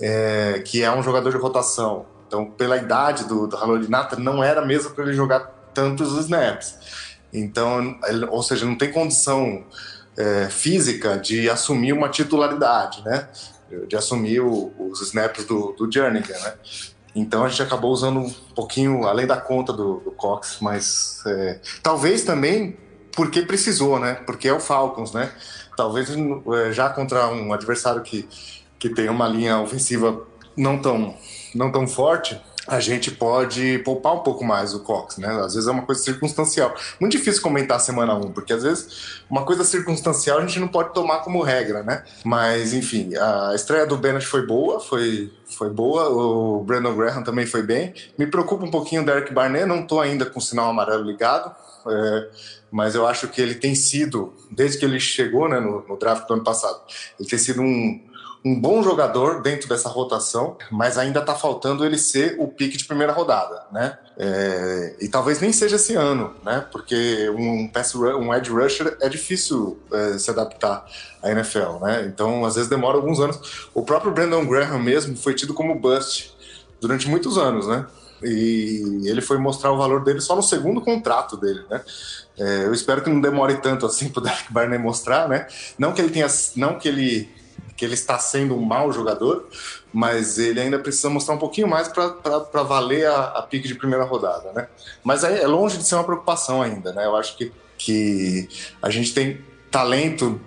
É, 0.00 0.60
que 0.64 0.82
é 0.82 0.90
um 0.94 1.02
jogador 1.02 1.30
de 1.30 1.36
rotação. 1.36 2.06
Então, 2.26 2.46
pela 2.46 2.76
idade 2.76 3.24
do, 3.24 3.46
do 3.46 3.56
Ralorinata, 3.56 4.16
não 4.16 4.42
era 4.42 4.64
mesmo 4.64 4.90
para 4.90 5.04
ele 5.04 5.12
jogar 5.14 5.40
tantos 5.72 6.12
snaps. 6.18 6.76
Então, 7.32 7.96
ele- 8.06 8.26
ou 8.26 8.42
seja, 8.42 8.64
não 8.66 8.76
tem 8.76 8.90
condição 8.92 9.64
é, 10.16 10.48
física 10.48 11.18
de 11.18 11.50
assumir 11.50 11.92
uma 11.92 12.08
titularidade, 12.08 13.02
né? 13.04 13.28
De 13.88 13.96
assumir 13.96 14.40
o- 14.40 14.72
os 14.78 15.00
snaps 15.02 15.44
do, 15.44 15.72
do 15.72 15.90
Jernigan, 15.90 16.38
né? 16.38 16.54
Então 17.16 17.44
a 17.44 17.48
gente 17.48 17.62
acabou 17.62 17.90
usando 17.92 18.20
um 18.20 18.30
pouquinho 18.54 19.06
além 19.08 19.26
da 19.26 19.36
conta 19.36 19.72
do, 19.72 19.98
do 20.00 20.10
Cox, 20.12 20.58
mas 20.60 21.20
é, 21.26 21.58
talvez 21.82 22.22
também 22.22 22.76
porque 23.12 23.42
precisou, 23.42 23.98
né? 23.98 24.14
Porque 24.26 24.46
é 24.48 24.52
o 24.52 24.60
Falcons, 24.60 25.12
né? 25.12 25.32
Talvez 25.76 26.08
é, 26.10 26.72
já 26.72 26.88
contra 26.90 27.26
um 27.28 27.52
adversário 27.52 28.00
que, 28.02 28.28
que 28.84 28.90
tem 28.90 29.08
uma 29.08 29.26
linha 29.26 29.58
ofensiva 29.60 30.26
não 30.54 30.78
tão, 30.78 31.14
não 31.54 31.72
tão 31.72 31.88
forte, 31.88 32.38
a 32.68 32.78
gente 32.80 33.10
pode 33.10 33.78
poupar 33.78 34.14
um 34.14 34.18
pouco 34.18 34.44
mais 34.44 34.74
o 34.74 34.80
Cox, 34.80 35.16
né? 35.16 35.28
Às 35.40 35.54
vezes 35.54 35.66
é 35.66 35.72
uma 35.72 35.86
coisa 35.86 36.02
circunstancial. 36.02 36.74
Muito 37.00 37.12
difícil 37.12 37.40
comentar 37.40 37.80
semana 37.80 38.14
1, 38.14 38.32
porque 38.32 38.52
às 38.52 38.62
vezes 38.62 39.22
uma 39.28 39.42
coisa 39.42 39.64
circunstancial 39.64 40.36
a 40.36 40.42
gente 40.42 40.60
não 40.60 40.68
pode 40.68 40.92
tomar 40.92 41.20
como 41.20 41.42
regra, 41.42 41.82
né? 41.82 42.04
Mas, 42.22 42.74
enfim, 42.74 43.16
a 43.16 43.52
estreia 43.54 43.86
do 43.86 43.96
Bennett 43.96 44.26
foi 44.26 44.46
boa, 44.46 44.78
foi, 44.78 45.32
foi 45.46 45.70
boa, 45.70 46.10
o 46.10 46.62
Brandon 46.62 46.94
Graham 46.94 47.22
também 47.22 47.46
foi 47.46 47.62
bem. 47.62 47.94
Me 48.18 48.26
preocupa 48.26 48.66
um 48.66 48.70
pouquinho 48.70 49.00
o 49.00 49.06
Derek 49.06 49.32
Barnett, 49.32 49.64
não 49.64 49.86
tô 49.86 49.98
ainda 49.98 50.26
com 50.26 50.38
o 50.38 50.42
sinal 50.42 50.68
amarelo 50.68 51.04
ligado, 51.04 51.54
é, 51.86 52.28
mas 52.70 52.94
eu 52.94 53.06
acho 53.06 53.28
que 53.28 53.40
ele 53.40 53.54
tem 53.54 53.74
sido, 53.74 54.34
desde 54.50 54.78
que 54.78 54.84
ele 54.84 55.00
chegou 55.00 55.48
né, 55.48 55.58
no, 55.58 55.86
no 55.88 55.96
draft 55.96 56.28
do 56.28 56.34
ano 56.34 56.44
passado, 56.44 56.80
ele 57.18 57.26
tem 57.26 57.38
sido 57.38 57.62
um, 57.62 58.13
um 58.44 58.60
bom 58.60 58.82
jogador 58.82 59.40
dentro 59.40 59.66
dessa 59.66 59.88
rotação, 59.88 60.58
mas 60.70 60.98
ainda 60.98 61.20
está 61.20 61.34
faltando 61.34 61.84
ele 61.84 61.96
ser 61.96 62.36
o 62.38 62.46
pique 62.46 62.76
de 62.76 62.84
primeira 62.84 63.10
rodada, 63.10 63.62
né? 63.72 63.98
É, 64.18 64.96
e 65.00 65.08
talvez 65.08 65.40
nem 65.40 65.50
seja 65.50 65.76
esse 65.76 65.94
ano, 65.94 66.34
né? 66.44 66.64
Porque 66.70 67.30
um, 67.30 67.66
pass 67.66 67.94
um 67.94 68.34
edge 68.34 68.50
rusher 68.50 68.98
é 69.00 69.08
difícil 69.08 69.78
é, 69.90 70.18
se 70.18 70.30
adaptar 70.30 70.84
à 71.22 71.30
NFL, 71.30 71.78
né? 71.80 72.04
Então, 72.06 72.44
às 72.44 72.56
vezes 72.56 72.68
demora 72.68 72.96
alguns 72.98 73.18
anos. 73.18 73.68
O 73.72 73.82
próprio 73.82 74.12
Brandon 74.12 74.44
Graham 74.44 74.78
mesmo 74.78 75.16
foi 75.16 75.34
tido 75.34 75.54
como 75.54 75.78
bust 75.78 76.36
durante 76.80 77.08
muitos 77.08 77.38
anos, 77.38 77.66
né? 77.66 77.86
E 78.22 79.02
ele 79.06 79.22
foi 79.22 79.38
mostrar 79.38 79.72
o 79.72 79.78
valor 79.78 80.04
dele 80.04 80.20
só 80.20 80.36
no 80.36 80.42
segundo 80.42 80.82
contrato 80.82 81.38
dele, 81.38 81.62
né? 81.70 81.80
É, 82.38 82.64
eu 82.64 82.74
espero 82.74 83.00
que 83.02 83.08
não 83.08 83.22
demore 83.22 83.56
tanto 83.56 83.86
assim 83.86 84.10
para 84.10 84.20
o 84.20 84.22
Derek 84.22 84.52
Barnett 84.52 84.82
mostrar, 84.82 85.28
né? 85.28 85.46
Não 85.78 85.92
que 85.94 86.02
ele 86.02 86.10
tenha, 86.10 86.26
não 86.56 86.78
que 86.78 86.88
ele 86.88 87.43
que 87.76 87.84
ele 87.84 87.94
está 87.94 88.18
sendo 88.18 88.56
um 88.56 88.62
mau 88.62 88.92
jogador, 88.92 89.48
mas 89.92 90.38
ele 90.38 90.60
ainda 90.60 90.78
precisa 90.78 91.10
mostrar 91.10 91.34
um 91.34 91.38
pouquinho 91.38 91.68
mais 91.68 91.88
para 91.88 92.62
valer 92.62 93.06
a, 93.06 93.24
a 93.26 93.42
pique 93.42 93.66
de 93.66 93.74
primeira 93.74 94.04
rodada, 94.04 94.52
né? 94.52 94.68
Mas 95.02 95.24
aí 95.24 95.40
é 95.40 95.46
longe 95.46 95.76
de 95.78 95.84
ser 95.84 95.96
uma 95.96 96.04
preocupação 96.04 96.62
ainda, 96.62 96.92
né? 96.92 97.04
Eu 97.04 97.16
acho 97.16 97.36
que, 97.36 97.52
que 97.76 98.48
a 98.80 98.90
gente 98.90 99.12
tem 99.12 99.38
talento 99.70 100.40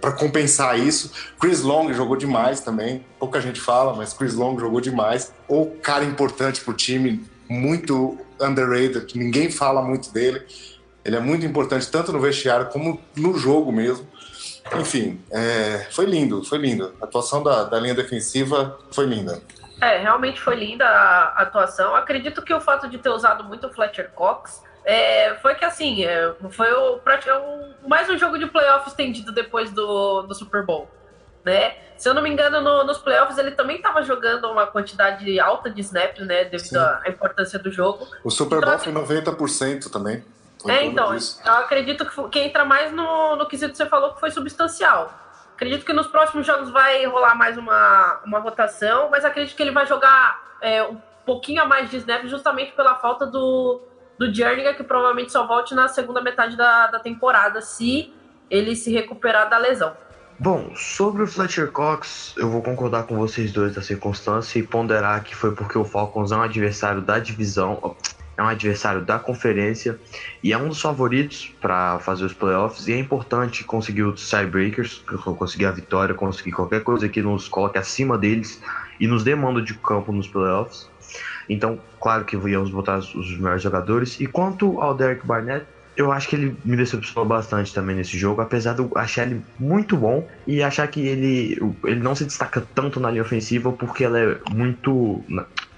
para 0.00 0.12
compensar 0.12 0.78
isso. 0.78 1.10
Chris 1.38 1.60
Long 1.60 1.92
jogou 1.92 2.16
demais 2.16 2.60
também, 2.60 3.04
pouca 3.18 3.38
gente 3.38 3.60
fala, 3.60 3.92
mas 3.94 4.14
Chris 4.14 4.34
Long 4.34 4.58
jogou 4.58 4.80
demais. 4.80 5.30
O 5.46 5.66
cara 5.82 6.04
importante 6.06 6.62
para 6.62 6.72
o 6.72 6.74
time, 6.74 7.22
muito 7.46 8.16
underrated, 8.40 9.14
ninguém 9.14 9.50
fala 9.50 9.82
muito 9.82 10.10
dele. 10.10 10.42
Ele 11.04 11.16
é 11.16 11.20
muito 11.20 11.44
importante 11.44 11.90
tanto 11.90 12.12
no 12.12 12.18
vestiário 12.18 12.70
como 12.70 12.98
no 13.14 13.36
jogo 13.36 13.70
mesmo. 13.70 14.06
Enfim, 14.78 15.22
é, 15.30 15.86
foi 15.90 16.06
lindo, 16.06 16.42
foi 16.44 16.58
lindo. 16.58 16.94
A 17.00 17.04
atuação 17.04 17.42
da, 17.42 17.64
da 17.64 17.78
linha 17.78 17.94
defensiva 17.94 18.78
foi 18.90 19.06
linda. 19.06 19.40
É, 19.80 19.98
realmente 19.98 20.40
foi 20.40 20.56
linda 20.56 20.86
a 20.86 21.42
atuação. 21.42 21.94
Acredito 21.94 22.42
que 22.42 22.52
o 22.54 22.60
fato 22.60 22.88
de 22.88 22.98
ter 22.98 23.10
usado 23.10 23.44
muito 23.44 23.66
o 23.66 23.72
Fletcher 23.72 24.10
Cox 24.14 24.62
é, 24.84 25.34
foi 25.42 25.54
que, 25.54 25.64
assim, 25.64 26.04
é, 26.04 26.32
foi 26.50 26.72
o, 26.72 27.00
é 27.26 27.38
um- 27.38 27.88
mais 27.88 28.08
um 28.08 28.16
jogo 28.16 28.38
de 28.38 28.46
playoff 28.46 28.88
estendido 28.88 29.32
depois 29.32 29.70
do, 29.70 30.22
do 30.22 30.34
Super 30.34 30.64
Bowl. 30.64 30.88
né? 31.44 31.76
Se 31.98 32.08
eu 32.08 32.14
não 32.14 32.22
me 32.22 32.30
engano, 32.30 32.60
no, 32.62 32.84
nos 32.84 32.98
playoffs 32.98 33.36
ele 33.38 33.50
também 33.52 33.76
estava 33.76 34.02
jogando 34.02 34.50
uma 34.50 34.66
quantidade 34.66 35.38
alta 35.38 35.68
de 35.70 35.80
snaps, 35.82 36.26
né? 36.26 36.44
Devido 36.44 36.76
à 36.78 37.02
importância 37.06 37.58
do 37.58 37.70
jogo. 37.70 38.06
O 38.24 38.30
Super 38.30 38.60
Bowl 38.60 38.78
foi 38.78 38.92
90% 38.92 39.90
também. 39.90 40.24
É, 40.66 40.84
então, 40.84 41.14
eu 41.14 41.52
acredito 41.52 42.06
que, 42.06 42.28
que 42.28 42.38
entra 42.40 42.64
mais 42.64 42.92
no, 42.92 43.36
no 43.36 43.46
quesito 43.46 43.72
que 43.72 43.76
você 43.76 43.86
falou 43.86 44.14
que 44.14 44.20
foi 44.20 44.30
substancial. 44.30 45.12
Acredito 45.54 45.84
que 45.84 45.92
nos 45.92 46.06
próximos 46.06 46.46
jogos 46.46 46.70
vai 46.70 47.04
rolar 47.06 47.34
mais 47.34 47.56
uma, 47.56 48.20
uma 48.24 48.38
rotação, 48.40 49.08
mas 49.10 49.24
acredito 49.24 49.54
que 49.56 49.62
ele 49.62 49.70
vai 49.70 49.86
jogar 49.86 50.56
é, 50.60 50.82
um 50.82 51.00
pouquinho 51.24 51.62
a 51.62 51.66
mais 51.66 51.90
de 51.90 51.98
snaps 51.98 52.30
justamente 52.30 52.72
pela 52.72 52.96
falta 52.96 53.26
do, 53.26 53.80
do 54.18 54.32
Jernigan, 54.32 54.74
que 54.74 54.82
provavelmente 54.82 55.30
só 55.30 55.46
volte 55.46 55.74
na 55.74 55.86
segunda 55.88 56.20
metade 56.20 56.56
da, 56.56 56.88
da 56.88 56.98
temporada, 56.98 57.60
se 57.60 58.12
ele 58.50 58.74
se 58.74 58.92
recuperar 58.92 59.48
da 59.48 59.58
lesão. 59.58 59.96
Bom, 60.38 60.74
sobre 60.74 61.22
o 61.22 61.26
Fletcher 61.26 61.70
Cox, 61.70 62.34
eu 62.36 62.50
vou 62.50 62.60
concordar 62.60 63.04
com 63.04 63.16
vocês 63.16 63.52
dois 63.52 63.74
da 63.74 63.80
circunstância 63.80 64.58
e 64.58 64.62
ponderar 64.64 65.22
que 65.22 65.34
foi 65.34 65.54
porque 65.54 65.78
o 65.78 65.84
Falcons 65.84 66.32
é 66.32 66.36
um 66.36 66.42
adversário 66.42 67.00
da 67.00 67.20
divisão, 67.20 67.94
é 68.36 68.42
um 68.42 68.48
adversário 68.48 69.02
da 69.02 69.18
conferência 69.18 69.98
e 70.42 70.52
é 70.52 70.58
um 70.58 70.68
dos 70.68 70.80
favoritos 70.80 71.52
para 71.60 71.98
fazer 72.00 72.24
os 72.24 72.32
playoffs. 72.32 72.88
E 72.88 72.92
é 72.92 72.98
importante 72.98 73.64
conseguir 73.64 74.02
os 74.02 74.28
tiebreakers, 74.28 75.02
conseguir 75.38 75.66
a 75.66 75.70
vitória, 75.70 76.14
conseguir 76.14 76.52
qualquer 76.52 76.82
coisa 76.82 77.08
que 77.08 77.22
nos 77.22 77.48
coloque 77.48 77.78
acima 77.78 78.18
deles 78.18 78.60
e 78.98 79.06
nos 79.06 79.24
dê 79.24 79.34
mando 79.34 79.62
de 79.62 79.74
campo 79.74 80.12
nos 80.12 80.28
playoffs. 80.28 80.88
Então, 81.48 81.78
claro 82.00 82.24
que 82.24 82.36
íamos 82.36 82.70
botar 82.70 82.98
os 82.98 83.36
melhores 83.36 83.62
jogadores. 83.62 84.18
E 84.20 84.26
quanto 84.26 84.80
ao 84.80 84.94
Derek 84.94 85.26
Barnett, 85.26 85.66
eu 85.96 86.10
acho 86.10 86.28
que 86.28 86.36
ele 86.36 86.56
me 86.64 86.76
decepcionou 86.76 87.24
bastante 87.24 87.72
também 87.72 87.94
nesse 87.94 88.18
jogo, 88.18 88.40
apesar 88.40 88.74
de 88.74 88.80
eu 88.80 88.90
achar 88.96 89.26
ele 89.26 89.42
muito 89.58 89.96
bom 89.96 90.26
e 90.46 90.62
achar 90.62 90.88
que 90.88 91.00
ele, 91.00 91.58
ele 91.84 92.00
não 92.00 92.14
se 92.14 92.24
destaca 92.24 92.66
tanto 92.74 92.98
na 92.98 93.10
linha 93.10 93.22
ofensiva 93.22 93.70
porque 93.72 94.04
ela 94.04 94.18
é 94.18 94.38
muito. 94.50 95.24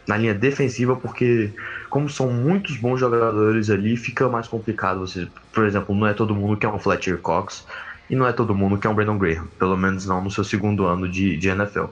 Na, 0.06 0.16
linha 0.16 0.34
defensiva, 0.34 0.96
porque 0.96 1.50
como 1.90 2.08
são 2.08 2.30
muitos 2.30 2.76
bons 2.76 2.98
jogadores 2.98 3.70
ali, 3.70 3.96
fica 3.96 4.28
mais 4.28 4.46
complicado. 4.48 5.00
Você, 5.00 5.28
por 5.52 5.64
exemplo, 5.64 5.94
não 5.94 6.06
é 6.06 6.14
todo 6.14 6.34
mundo 6.34 6.56
que 6.56 6.66
é 6.66 6.68
um 6.68 6.78
Fletcher 6.78 7.18
Cox 7.18 7.66
e 8.08 8.14
não 8.14 8.26
é 8.26 8.32
todo 8.32 8.54
mundo 8.54 8.78
que 8.78 8.86
é 8.86 8.90
um 8.90 8.94
Brandon 8.94 9.18
Graham, 9.18 9.46
pelo 9.58 9.76
menos 9.76 10.06
não 10.06 10.22
no 10.22 10.30
seu 10.30 10.44
segundo 10.44 10.86
ano 10.86 11.08
de, 11.08 11.36
de 11.36 11.48
NFL. 11.48 11.86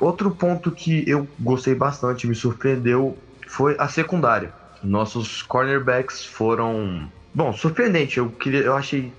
Outro 0.00 0.30
ponto 0.30 0.70
que 0.70 1.04
eu 1.08 1.26
gostei 1.38 1.74
bastante, 1.74 2.26
me 2.26 2.34
surpreendeu, 2.34 3.16
foi 3.46 3.76
a 3.78 3.88
secundária. 3.88 4.52
Nossos 4.82 5.42
cornerbacks 5.42 6.24
foram 6.24 7.10
Bom, 7.38 7.52
surpreendente. 7.52 8.18
Eu, 8.18 8.30
queria, 8.30 8.62
eu 8.62 8.74
achei 8.74 9.12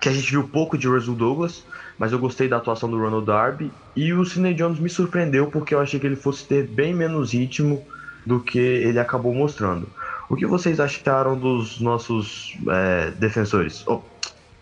que 0.00 0.08
a 0.08 0.12
gente 0.12 0.30
viu 0.30 0.44
pouco 0.44 0.76
de 0.76 0.86
Russell 0.86 1.14
Douglas, 1.14 1.64
mas 1.98 2.12
eu 2.12 2.18
gostei 2.18 2.48
da 2.48 2.56
atuação 2.56 2.90
do 2.90 2.98
Ronald 2.98 3.26
Darby. 3.26 3.72
E 3.94 4.12
o 4.12 4.24
Sidney 4.24 4.54
Jones 4.54 4.78
me 4.78 4.88
surpreendeu 4.88 5.50
porque 5.50 5.74
eu 5.74 5.80
achei 5.80 5.98
que 5.98 6.06
ele 6.06 6.16
fosse 6.16 6.44
ter 6.44 6.66
bem 6.66 6.94
menos 6.94 7.32
ritmo 7.32 7.86
do 8.24 8.40
que 8.40 8.58
ele 8.58 8.98
acabou 8.98 9.34
mostrando. 9.34 9.88
O 10.28 10.36
que 10.36 10.46
vocês 10.46 10.80
acharam 10.80 11.36
dos 11.36 11.80
nossos 11.80 12.56
é, 12.68 13.10
defensores? 13.12 13.84
Oh, 13.86 14.00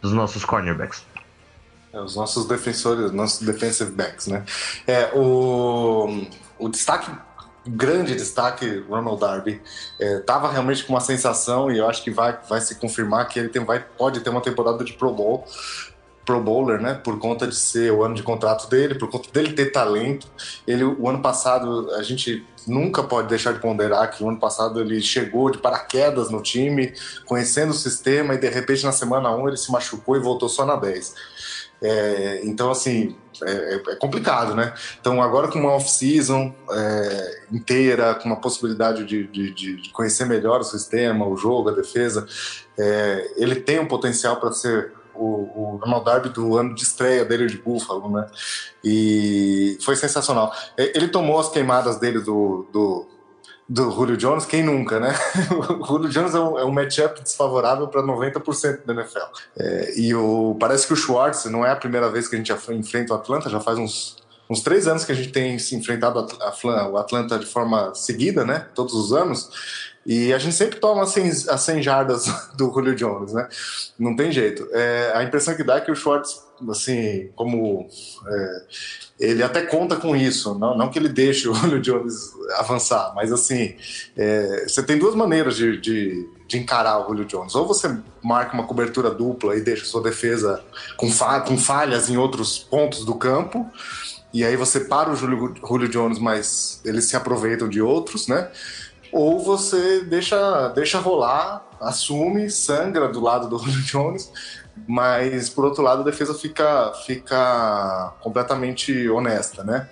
dos 0.00 0.12
nossos 0.12 0.44
cornerbacks? 0.44 1.04
É, 1.92 2.00
os 2.00 2.16
nossos 2.16 2.46
defensores, 2.46 3.12
nossos 3.12 3.46
defensive 3.46 3.90
backs, 3.92 4.26
né? 4.26 4.44
É, 4.86 5.10
o, 5.14 6.26
o 6.58 6.68
destaque 6.68 7.10
grande 7.66 8.14
destaque, 8.14 8.84
Ronald 8.88 9.20
Darby. 9.20 9.60
Estava 9.98 10.48
é, 10.48 10.52
realmente 10.52 10.84
com 10.84 10.94
uma 10.94 11.00
sensação, 11.00 11.70
e 11.70 11.78
eu 11.78 11.88
acho 11.88 12.02
que 12.02 12.10
vai, 12.10 12.36
vai 12.48 12.60
se 12.60 12.74
confirmar 12.76 13.28
que 13.28 13.38
ele 13.38 13.48
tem, 13.48 13.64
vai, 13.64 13.80
pode 13.80 14.20
ter 14.20 14.30
uma 14.30 14.40
temporada 14.40 14.82
de 14.84 14.92
Pro 14.92 15.12
Bowl. 15.12 15.46
Pro 16.24 16.40
Bowler, 16.40 16.80
né? 16.80 16.94
Por 16.94 17.18
conta 17.18 17.46
de 17.46 17.54
ser 17.54 17.92
o 17.92 18.02
ano 18.02 18.14
de 18.14 18.22
contrato 18.22 18.68
dele, 18.68 18.94
por 18.94 19.10
conta 19.10 19.28
dele 19.32 19.52
ter 19.52 19.72
talento. 19.72 20.26
Ele, 20.66 20.84
o 20.84 21.08
ano 21.08 21.20
passado, 21.20 21.90
a 21.94 22.02
gente 22.02 22.44
nunca 22.66 23.02
pode 23.02 23.28
deixar 23.28 23.52
de 23.52 23.58
ponderar 23.58 24.10
que 24.10 24.22
o 24.22 24.28
ano 24.28 24.38
passado 24.38 24.80
ele 24.80 25.00
chegou 25.00 25.50
de 25.50 25.58
paraquedas 25.58 26.30
no 26.30 26.40
time, 26.40 26.92
conhecendo 27.26 27.70
o 27.70 27.74
sistema, 27.74 28.34
e 28.34 28.38
de 28.38 28.48
repente 28.48 28.84
na 28.84 28.92
semana 28.92 29.34
1 29.34 29.48
ele 29.48 29.56
se 29.56 29.72
machucou 29.72 30.16
e 30.16 30.20
voltou 30.20 30.48
só 30.48 30.64
na 30.64 30.76
10. 30.76 31.14
É, 31.82 32.40
então, 32.44 32.70
assim, 32.70 33.16
é, 33.42 33.74
é, 33.88 33.96
complicado, 33.96 34.54
né? 34.54 34.72
Então, 35.00 35.20
agora 35.20 35.48
com 35.48 35.58
uma 35.58 35.72
off-season 35.72 36.54
é, 36.70 37.40
inteira, 37.50 38.14
com 38.14 38.26
uma 38.26 38.40
possibilidade 38.40 39.04
de, 39.04 39.26
de, 39.26 39.52
de, 39.52 39.90
conhecer 39.90 40.24
melhor 40.24 40.60
o 40.60 40.64
sistema, 40.64 41.26
o 41.26 41.36
jogo, 41.36 41.70
a 41.70 41.72
defesa, 41.72 42.24
é, 42.78 43.32
ele 43.36 43.56
tem 43.56 43.80
um 43.80 43.86
potencial 43.86 44.36
para 44.36 44.52
ser 44.52 44.92
o, 45.14 45.26
o 45.26 45.80
Ronald 45.82 46.04
Darby 46.04 46.28
do 46.30 46.56
ano 46.56 46.74
de 46.74 46.82
estreia 46.82 47.24
dele 47.24 47.46
de 47.46 47.58
Buffalo, 47.58 48.10
né? 48.10 48.26
E 48.84 49.78
foi 49.82 49.96
sensacional. 49.96 50.52
Ele 50.76 51.08
tomou 51.08 51.38
as 51.38 51.48
queimadas 51.48 51.98
dele 51.98 52.20
do, 52.20 52.66
do 52.72 53.06
do 53.72 53.90
Julio 53.90 54.16
Jones, 54.18 54.44
quem 54.44 54.62
nunca, 54.62 55.00
né? 55.00 55.14
o 55.80 55.86
Julio 55.86 56.10
Jones 56.10 56.34
é 56.34 56.40
um, 56.40 56.58
é 56.58 56.64
um 56.64 56.70
matchup 56.70 57.22
desfavorável 57.22 57.88
para 57.88 58.02
90% 58.02 58.84
da 58.84 58.92
NFL. 58.92 59.18
É, 59.56 59.98
e 59.98 60.14
o, 60.14 60.54
parece 60.60 60.86
que 60.86 60.92
o 60.92 60.96
Schwartz 60.96 61.46
não 61.46 61.64
é 61.64 61.70
a 61.70 61.76
primeira 61.76 62.10
vez 62.10 62.28
que 62.28 62.36
a 62.36 62.38
gente 62.38 62.52
enfrenta 62.72 63.14
o 63.14 63.16
Atlanta, 63.16 63.48
já 63.48 63.60
faz 63.60 63.78
uns, 63.78 64.16
uns 64.50 64.60
três 64.60 64.86
anos 64.86 65.04
que 65.04 65.12
a 65.12 65.14
gente 65.14 65.30
tem 65.30 65.58
se 65.58 65.74
enfrentado 65.74 66.26
o 66.90 66.96
Atlanta 66.98 67.38
de 67.38 67.46
forma 67.46 67.94
seguida, 67.94 68.44
né? 68.44 68.66
Todos 68.74 68.92
os 68.92 69.12
anos. 69.12 69.50
E 70.04 70.32
a 70.32 70.38
gente 70.38 70.54
sempre 70.54 70.80
toma 70.80 71.02
as 71.02 71.10
100, 71.10 71.28
as 71.48 71.60
100 71.60 71.82
jardas 71.82 72.26
do 72.56 72.72
Julio 72.72 72.94
Jones, 72.94 73.32
né? 73.32 73.48
Não 73.98 74.16
tem 74.16 74.32
jeito. 74.32 74.68
É, 74.72 75.12
a 75.14 75.22
impressão 75.22 75.54
que 75.54 75.62
dá 75.62 75.76
é 75.76 75.80
que 75.80 75.90
o 75.90 75.94
Schwartz, 75.94 76.42
assim, 76.68 77.30
como 77.36 77.88
é, 78.26 78.62
ele 79.20 79.42
até 79.42 79.62
conta 79.62 79.96
com 79.96 80.16
isso, 80.16 80.58
não, 80.58 80.76
não 80.76 80.90
que 80.90 80.98
ele 80.98 81.08
deixe 81.08 81.48
o 81.48 81.54
Julio 81.54 81.80
Jones 81.80 82.32
avançar, 82.58 83.12
mas 83.14 83.32
assim, 83.32 83.76
é, 84.16 84.64
você 84.66 84.82
tem 84.82 84.98
duas 84.98 85.14
maneiras 85.14 85.56
de, 85.56 85.80
de, 85.80 86.28
de, 86.48 86.58
encarar 86.58 86.98
o 86.98 87.08
Julio 87.08 87.24
Jones. 87.24 87.54
Ou 87.54 87.66
você 87.66 87.96
marca 88.20 88.54
uma 88.54 88.66
cobertura 88.66 89.10
dupla 89.10 89.56
e 89.56 89.60
deixa 89.60 89.84
sua 89.84 90.02
defesa 90.02 90.62
com, 90.96 91.10
fa 91.10 91.40
com 91.40 91.56
falhas 91.56 92.10
em 92.10 92.16
outros 92.16 92.58
pontos 92.58 93.04
do 93.04 93.14
campo, 93.14 93.70
e 94.34 94.44
aí 94.44 94.56
você 94.56 94.80
para 94.80 95.10
o 95.10 95.14
Julio, 95.14 95.54
Julio 95.66 95.88
Jones, 95.88 96.18
mas 96.18 96.80
eles 96.84 97.04
se 97.04 97.14
aproveitam 97.14 97.68
de 97.68 97.82
outros, 97.82 98.26
né? 98.26 98.50
Ou 99.12 99.38
você 99.38 100.00
deixa, 100.00 100.68
deixa 100.68 100.98
rolar, 100.98 101.64
assume, 101.80 102.50
sangra 102.50 103.08
do 103.08 103.20
lado 103.20 103.48
do 103.48 103.58
Julio 103.62 103.82
Jones, 103.82 104.32
mas 104.88 105.48
por 105.50 105.64
outro 105.64 105.82
lado 105.82 106.00
a 106.00 106.04
defesa 106.04 106.34
fica, 106.34 106.92
fica 107.04 108.14
completamente 108.20 109.08
honesta, 109.10 109.62
né? 109.62 109.88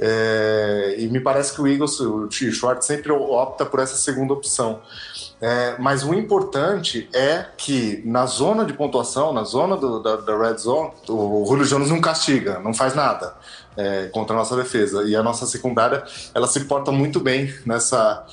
É, 0.00 0.94
e 0.98 1.08
me 1.08 1.18
parece 1.18 1.52
que 1.52 1.60
o 1.60 1.66
Eagles, 1.66 1.98
o 1.98 2.30
Schwartz 2.30 2.86
sempre 2.86 3.10
opta 3.10 3.66
por 3.66 3.80
essa 3.80 3.96
segunda 3.96 4.32
opção. 4.32 4.80
É, 5.40 5.76
mas 5.78 6.04
o 6.04 6.14
importante 6.14 7.08
é 7.12 7.46
que 7.56 8.02
na 8.04 8.26
zona 8.26 8.64
de 8.64 8.72
pontuação, 8.72 9.32
na 9.32 9.44
zona 9.44 9.76
do, 9.76 10.00
da, 10.00 10.16
da, 10.16 10.36
red 10.36 10.56
zone, 10.58 10.90
o 11.08 11.44
Julio 11.46 11.64
Jones 11.64 11.90
não 11.90 12.00
castiga, 12.00 12.58
não 12.60 12.74
faz 12.74 12.94
nada 12.94 13.34
é, 13.76 14.06
contra 14.06 14.34
a 14.34 14.38
nossa 14.38 14.56
defesa. 14.56 15.02
E 15.04 15.16
a 15.16 15.22
nossa 15.22 15.46
secundária, 15.46 16.04
ela 16.34 16.46
se 16.46 16.64
porta 16.64 16.92
muito 16.92 17.18
bem 17.18 17.52
nessa, 17.66 18.24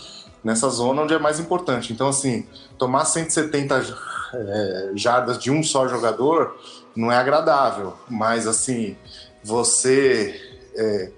nessa 0.46 0.70
zona 0.70 1.02
onde 1.02 1.14
é 1.16 1.18
mais 1.18 1.40
importante. 1.40 1.92
Então, 1.92 2.08
assim, 2.08 2.46
tomar 2.78 3.04
170 3.04 3.98
é, 4.34 4.92
jardas 4.94 5.40
de 5.40 5.50
um 5.50 5.64
só 5.64 5.88
jogador 5.88 6.56
não 6.96 7.12
é 7.12 7.18
agradável, 7.18 7.96
mas 8.08 8.46
assim, 8.46 8.96
você 9.44 10.40
é, 10.76 11.12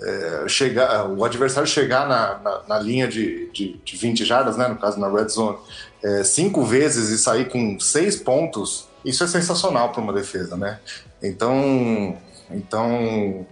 é, 0.00 0.48
chegar, 0.48 1.06
o 1.10 1.22
adversário 1.24 1.68
chegar 1.68 2.08
na, 2.08 2.38
na, 2.38 2.62
na 2.66 2.78
linha 2.78 3.06
de, 3.06 3.50
de, 3.50 3.78
de, 3.84 3.96
20 3.96 4.24
jardas, 4.24 4.56
né, 4.56 4.66
no 4.66 4.76
caso 4.76 4.98
na 4.98 5.08
red 5.08 5.28
zone, 5.28 5.58
é, 6.02 6.24
cinco 6.24 6.64
vezes 6.64 7.10
e 7.10 7.18
sair 7.18 7.50
com 7.50 7.78
seis 7.78 8.16
pontos, 8.16 8.88
isso 9.04 9.22
é 9.22 9.26
sensacional 9.26 9.92
para 9.92 10.00
uma 10.00 10.12
defesa, 10.12 10.56
né? 10.56 10.80
Então, 11.22 12.16
então 12.50 13.46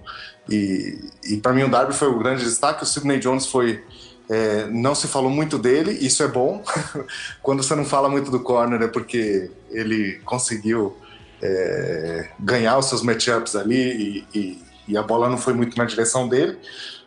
e, 0.48 0.98
e 1.24 1.36
para 1.36 1.52
mim 1.52 1.64
o 1.64 1.70
Darby 1.70 1.94
foi 1.94 2.08
o 2.08 2.18
grande 2.18 2.44
destaque, 2.44 2.82
o 2.82 2.86
Sidney 2.86 3.18
Jones 3.18 3.46
foi 3.46 3.84
é, 4.28 4.66
não 4.66 4.94
se 4.94 5.08
falou 5.08 5.30
muito 5.30 5.58
dele, 5.58 5.92
isso 5.92 6.22
é 6.22 6.28
bom. 6.28 6.62
Quando 7.42 7.62
você 7.62 7.74
não 7.74 7.84
fala 7.84 8.08
muito 8.08 8.30
do 8.30 8.40
corner 8.40 8.82
é 8.82 8.88
porque 8.88 9.50
ele 9.70 10.20
conseguiu 10.24 10.96
é, 11.42 12.28
ganhar 12.38 12.78
os 12.78 12.86
seus 12.86 13.02
matchups 13.02 13.56
ali 13.56 14.26
e, 14.34 14.38
e, 14.38 14.62
e, 14.88 14.96
a 14.96 15.02
bola 15.02 15.28
não 15.28 15.38
foi 15.38 15.54
muito 15.54 15.76
na 15.78 15.84
direção 15.84 16.28
dele. 16.28 16.58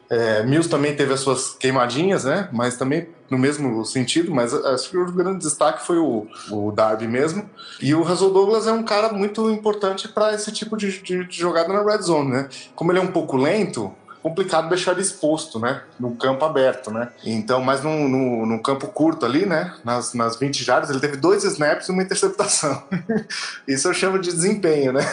É, 0.10 0.44
Mills 0.44 0.70
também 0.70 0.96
teve 0.96 1.14
as 1.14 1.22
suas 1.22 1.52
queimadinhas, 1.52 2.26
né? 2.26 2.50
Mas 2.52 2.76
também 2.76 3.08
no 3.30 3.38
mesmo 3.38 3.86
sentido, 3.86 4.30
mas 4.30 4.54
acho 4.54 4.90
que 4.90 4.98
o 4.98 5.10
grande 5.10 5.40
destaque 5.40 5.86
foi 5.86 5.98
o, 5.98 6.28
o 6.52 6.70
Darby 6.74 7.08
mesmo. 7.08 7.50
E 7.82 7.96
o 7.96 8.04
Russell 8.04 8.30
Douglas 8.30 8.68
é 8.68 8.74
um 8.74 8.84
cara 8.84 9.14
muito 9.14 9.50
importante 9.50 10.10
para 10.10 10.34
esse 10.34 10.52
tipo 10.52 10.76
de, 10.76 11.02
de, 11.02 11.26
de, 11.26 11.38
jogada 11.38 11.72
na 11.72 11.82
red 11.82 12.02
zone, 12.02 12.30
né? 12.30 12.50
Como 12.76 12.92
ele 12.92 13.00
é 13.00 13.02
um 13.02 13.08
pouco 13.08 13.38
lento, 13.38 13.96
complicado 14.22 14.70
deixar 14.70 14.92
ele 14.92 15.02
exposto, 15.02 15.60
né? 15.60 15.82
No 16.00 16.16
campo 16.16 16.46
aberto, 16.46 16.92
né? 16.92 17.10
Então, 17.26 17.62
mas 17.62 17.84
no, 17.84 18.08
no, 18.08 18.46
no 18.46 18.62
campo 18.62 18.88
curto 18.88 19.26
ali, 19.26 19.46
né? 19.46 19.74
Nas, 19.84 20.14
nas 20.14 20.38
20 20.38 20.64
jardas, 20.64 20.90
ele 20.90 21.00
teve 21.00 21.18
dois 21.18 21.44
snaps 21.44 21.88
e 21.88 21.92
uma 21.92 22.04
interceptação. 22.04 22.84
Isso 23.68 23.88
eu 23.88 23.94
chamo 23.94 24.20
de 24.20 24.32
desempenho, 24.32 24.94
né? 24.94 25.02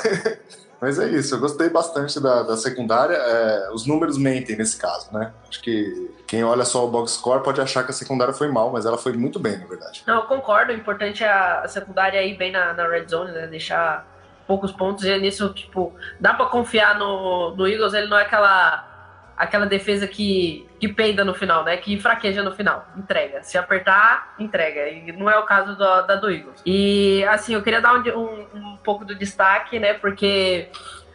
Mas 0.81 0.97
é 0.99 1.09
isso, 1.09 1.35
eu 1.35 1.41
gostei 1.41 1.69
bastante 1.69 2.21
da, 2.21 2.45
da 2.45 2.57
secundária. 2.57 3.17
É, 3.17 3.71
os 3.73 3.85
números 3.85 4.17
mentem 4.17 4.57
nesse 4.57 4.77
caso, 4.77 5.13
né? 5.13 5.33
Acho 5.49 5.61
que 5.61 6.15
quem 6.25 6.45
olha 6.45 6.65
só 6.65 6.87
o 6.87 6.89
box 6.89 7.15
score 7.15 7.43
pode 7.43 7.61
achar 7.61 7.83
que 7.83 7.91
a 7.91 7.93
secundária 7.93 8.33
foi 8.33 8.47
mal, 8.47 8.71
mas 8.71 8.87
ela 8.87 8.97
foi 8.97 9.13
muito 9.15 9.41
bem, 9.41 9.59
na 9.59 9.67
verdade. 9.67 10.05
Não, 10.07 10.17
eu 10.17 10.23
concordo. 10.23 10.73
O 10.73 10.77
importante 10.77 11.25
é 11.25 11.29
a 11.29 11.67
secundária 11.67 12.23
ir 12.23 12.37
bem 12.37 12.53
na, 12.53 12.75
na 12.75 12.87
red 12.87 13.09
zone, 13.09 13.33
né? 13.33 13.49
Deixar 13.49 14.07
poucos 14.47 14.71
pontos. 14.71 15.05
E 15.05 15.19
nisso, 15.19 15.53
tipo, 15.53 15.93
dá 16.21 16.33
pra 16.33 16.47
confiar 16.47 16.97
no, 16.97 17.57
no 17.57 17.67
Eagles. 17.67 17.93
Ele 17.93 18.07
não 18.07 18.17
é 18.17 18.23
aquela 18.23 18.98
aquela 19.39 19.67
defesa 19.67 20.07
que, 20.07 20.67
que 20.81 20.89
peida 20.89 21.25
no 21.25 21.33
final, 21.33 21.65
né? 21.65 21.77
Que 21.77 21.99
fraqueja 21.99 22.43
no 22.43 22.53
final. 22.53 22.87
Entrega. 22.97 23.43
Se 23.45 23.57
apertar, 23.57 24.35
entrega. 24.39 24.89
E 24.89 25.13
não 25.13 25.31
é 25.31 25.39
o 25.39 25.45
caso 25.45 25.77
do, 25.77 26.03
da 26.03 26.17
do 26.17 26.29
Eagles. 26.29 26.61
E, 26.67 27.25
assim, 27.29 27.55
eu 27.55 27.63
queria 27.63 27.81
dar 27.81 27.95
um, 27.95 28.03
um, 28.19 28.47
um 28.55 28.77
pouco 28.79 29.05
do 29.05 29.15
destaque, 29.15 29.79
né? 29.79 29.95
Porque 29.95 30.69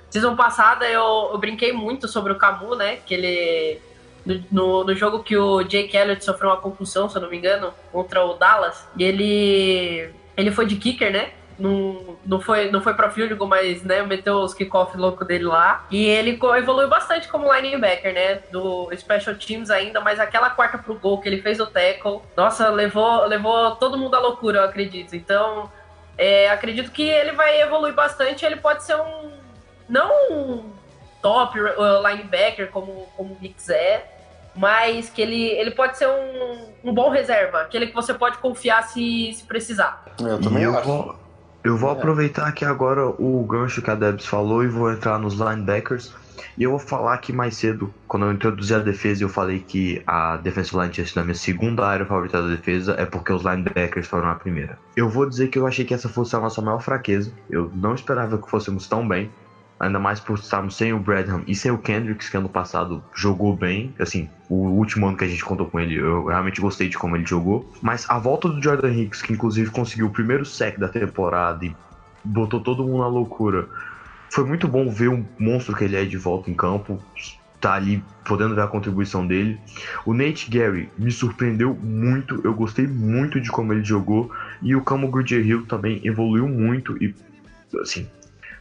season 0.09 0.35
passada 0.35 0.87
eu, 0.87 1.31
eu 1.33 1.37
brinquei 1.37 1.73
muito 1.73 2.07
sobre 2.07 2.31
o 2.31 2.37
Camu, 2.37 2.75
né? 2.75 2.97
Que 3.05 3.13
ele. 3.13 3.81
No, 4.49 4.85
no 4.85 4.95
jogo 4.95 5.21
que 5.21 5.35
o 5.35 5.63
Jake 5.63 5.97
Elliott 5.97 6.23
sofreu 6.23 6.49
uma 6.51 6.57
concussão, 6.61 7.09
se 7.09 7.17
eu 7.17 7.21
não 7.21 7.29
me 7.29 7.37
engano, 7.37 7.73
contra 7.91 8.23
o 8.23 8.35
Dallas, 8.35 8.87
e 8.97 9.03
ele. 9.03 10.09
Ele 10.37 10.49
foi 10.49 10.65
de 10.65 10.77
kicker, 10.77 11.11
né? 11.11 11.31
Não, 11.57 12.17
não 12.25 12.39
foi, 12.39 12.71
não 12.71 12.81
foi 12.81 12.93
pra 12.93 13.09
field 13.09 13.33
goal, 13.35 13.49
mas 13.49 13.83
né, 13.83 14.01
meteu 14.03 14.35
os 14.37 14.53
kickoff 14.53 14.97
louco 14.97 15.23
dele 15.23 15.45
lá. 15.45 15.85
E 15.91 16.05
ele 16.05 16.39
evoluiu 16.57 16.87
bastante 16.87 17.27
como 17.27 17.53
linebacker, 17.53 18.13
né? 18.13 18.39
Do 18.51 18.89
Special 18.95 19.35
Teams 19.35 19.69
ainda, 19.69 20.01
mas 20.01 20.19
aquela 20.19 20.49
quarta 20.49 20.77
pro 20.77 20.95
gol 20.95 21.19
que 21.19 21.29
ele 21.29 21.41
fez 21.41 21.59
o 21.59 21.65
tackle, 21.65 22.21
nossa, 22.35 22.69
levou, 22.69 23.25
levou 23.25 23.75
todo 23.75 23.97
mundo 23.97 24.15
à 24.15 24.19
loucura, 24.19 24.59
eu 24.59 24.63
acredito. 24.63 25.15
Então, 25.15 25.71
é, 26.17 26.49
acredito 26.49 26.91
que 26.91 27.03
ele 27.03 27.31
vai 27.31 27.61
evoluir 27.61 27.93
bastante. 27.93 28.45
Ele 28.45 28.57
pode 28.57 28.83
ser 28.83 28.95
um. 28.95 29.31
Não 29.89 30.09
um 30.31 30.71
top 31.21 31.59
uh, 31.59 32.07
linebacker 32.07 32.69
como, 32.69 33.07
como 33.15 33.33
o 33.33 33.37
Hicks 33.41 33.69
é, 33.69 34.05
mas 34.55 35.09
que 35.09 35.21
ele, 35.21 35.47
ele 35.47 35.71
pode 35.71 35.97
ser 35.97 36.07
um, 36.07 36.67
um 36.83 36.93
bom 36.93 37.09
reserva, 37.09 37.61
aquele 37.61 37.87
que 37.87 37.95
você 37.95 38.13
pode 38.13 38.37
confiar 38.37 38.83
se, 38.83 39.33
se 39.33 39.43
precisar. 39.43 40.03
Eu 40.19 40.39
também 40.39 40.63
eu 40.63 40.77
acho. 40.77 40.87
vou, 40.87 41.15
eu 41.63 41.77
vou 41.77 41.89
É. 41.89 41.93
aproveitar 41.93 42.47
aqui 42.47 42.65
agora 42.65 43.05
o 43.07 43.45
gancho 43.47 43.81
que 43.81 43.89
a 43.89 43.95
Debs 43.95 44.25
falou 44.25 44.63
e 44.63 44.67
vou 44.67 44.91
entrar 44.91 45.17
nos 45.19 45.33
linebackers. 45.35 46.13
E 46.57 46.63
eu 46.63 46.71
vou 46.71 46.79
falar 46.79 47.13
aqui 47.15 47.31
mais 47.33 47.55
cedo, 47.55 47.91
quando 48.07 48.25
eu 48.25 48.31
introduzi 48.31 48.73
a 48.75 48.79
defesa, 48.79 49.23
eu 49.23 49.29
falei 49.29 49.59
que 49.59 50.01
a 50.05 50.37
defensive 50.37 50.77
line 50.77 50.89
tinha 50.91 51.05
sido 51.05 51.19
a 51.19 51.23
minha 51.23 51.35
segunda 51.35 51.85
área 51.85 52.05
favorita 52.05 52.41
da 52.41 52.47
defesa, 52.49 52.95
é 52.97 53.05
porque 53.05 53.31
os 53.33 53.43
linebackers 53.43 54.07
foram 54.07 54.29
a 54.29 54.35
primeira. 54.35 54.77
Eu 54.95 55.09
vou 55.09 55.27
dizer 55.27 55.47
que 55.47 55.57
eu 55.57 55.65
achei 55.65 55.83
que 55.85 55.93
essa 55.93 56.09
fosse 56.09 56.35
a 56.35 56.39
nossa 56.39 56.61
maior 56.61 56.79
fraqueza. 56.79 57.31
Eu 57.49 57.71
não 57.73 57.95
esperava 57.95 58.37
que 58.37 58.49
fôssemos 58.49 58.87
tão 58.87 59.07
bem. 59.07 59.31
Ainda 59.83 59.99
mais 59.99 60.19
por 60.19 60.37
estarmos 60.37 60.77
sem 60.77 60.93
o 60.93 60.99
Bradham 60.99 61.43
e 61.45 61.53
sem 61.53 61.69
o 61.69 61.77
Kendricks, 61.77 62.29
que 62.29 62.37
ano 62.37 62.47
passado 62.47 63.03
jogou 63.13 63.55
bem. 63.55 63.93
Assim, 63.99 64.29
o 64.49 64.55
último 64.55 65.07
ano 65.07 65.17
que 65.17 65.25
a 65.25 65.27
gente 65.27 65.43
contou 65.43 65.67
com 65.67 65.79
ele, 65.79 65.95
eu 65.95 66.25
realmente 66.25 66.61
gostei 66.61 66.87
de 66.87 66.97
como 66.97 67.17
ele 67.17 67.25
jogou. 67.25 67.69
Mas 67.81 68.09
a 68.09 68.17
volta 68.17 68.47
do 68.47 68.61
Jordan 68.61 68.93
Hicks, 68.93 69.21
que 69.21 69.33
inclusive 69.33 69.69
conseguiu 69.71 70.07
o 70.07 70.09
primeiro 70.09 70.45
sec 70.45 70.79
da 70.79 70.87
temporada 70.87 71.65
e 71.65 71.75
botou 72.23 72.61
todo 72.61 72.83
mundo 72.85 72.99
na 72.99 73.07
loucura. 73.07 73.67
Foi 74.31 74.45
muito 74.45 74.67
bom 74.67 74.89
ver 74.89 75.09
um 75.09 75.25
monstro 75.37 75.75
que 75.75 75.83
ele 75.83 75.97
é 75.97 76.05
de 76.05 76.17
volta 76.17 76.49
em 76.49 76.55
campo. 76.55 76.97
Tá 77.59 77.73
ali 77.73 78.03
podendo 78.25 78.55
ver 78.55 78.61
a 78.61 78.67
contribuição 78.67 79.27
dele. 79.27 79.59
O 80.05 80.13
Nate 80.13 80.49
Gary 80.49 80.89
me 80.97 81.11
surpreendeu 81.11 81.73
muito. 81.75 82.39
Eu 82.43 82.53
gostei 82.53 82.87
muito 82.87 83.39
de 83.39 83.49
como 83.49 83.73
ele 83.73 83.83
jogou. 83.83 84.31
E 84.61 84.75
o 84.75 84.81
Camo 84.81 85.09
Goodyear 85.09 85.45
Hill 85.45 85.65
também 85.65 85.99
evoluiu 86.03 86.47
muito. 86.47 86.97
E 87.03 87.13
assim, 87.81 88.07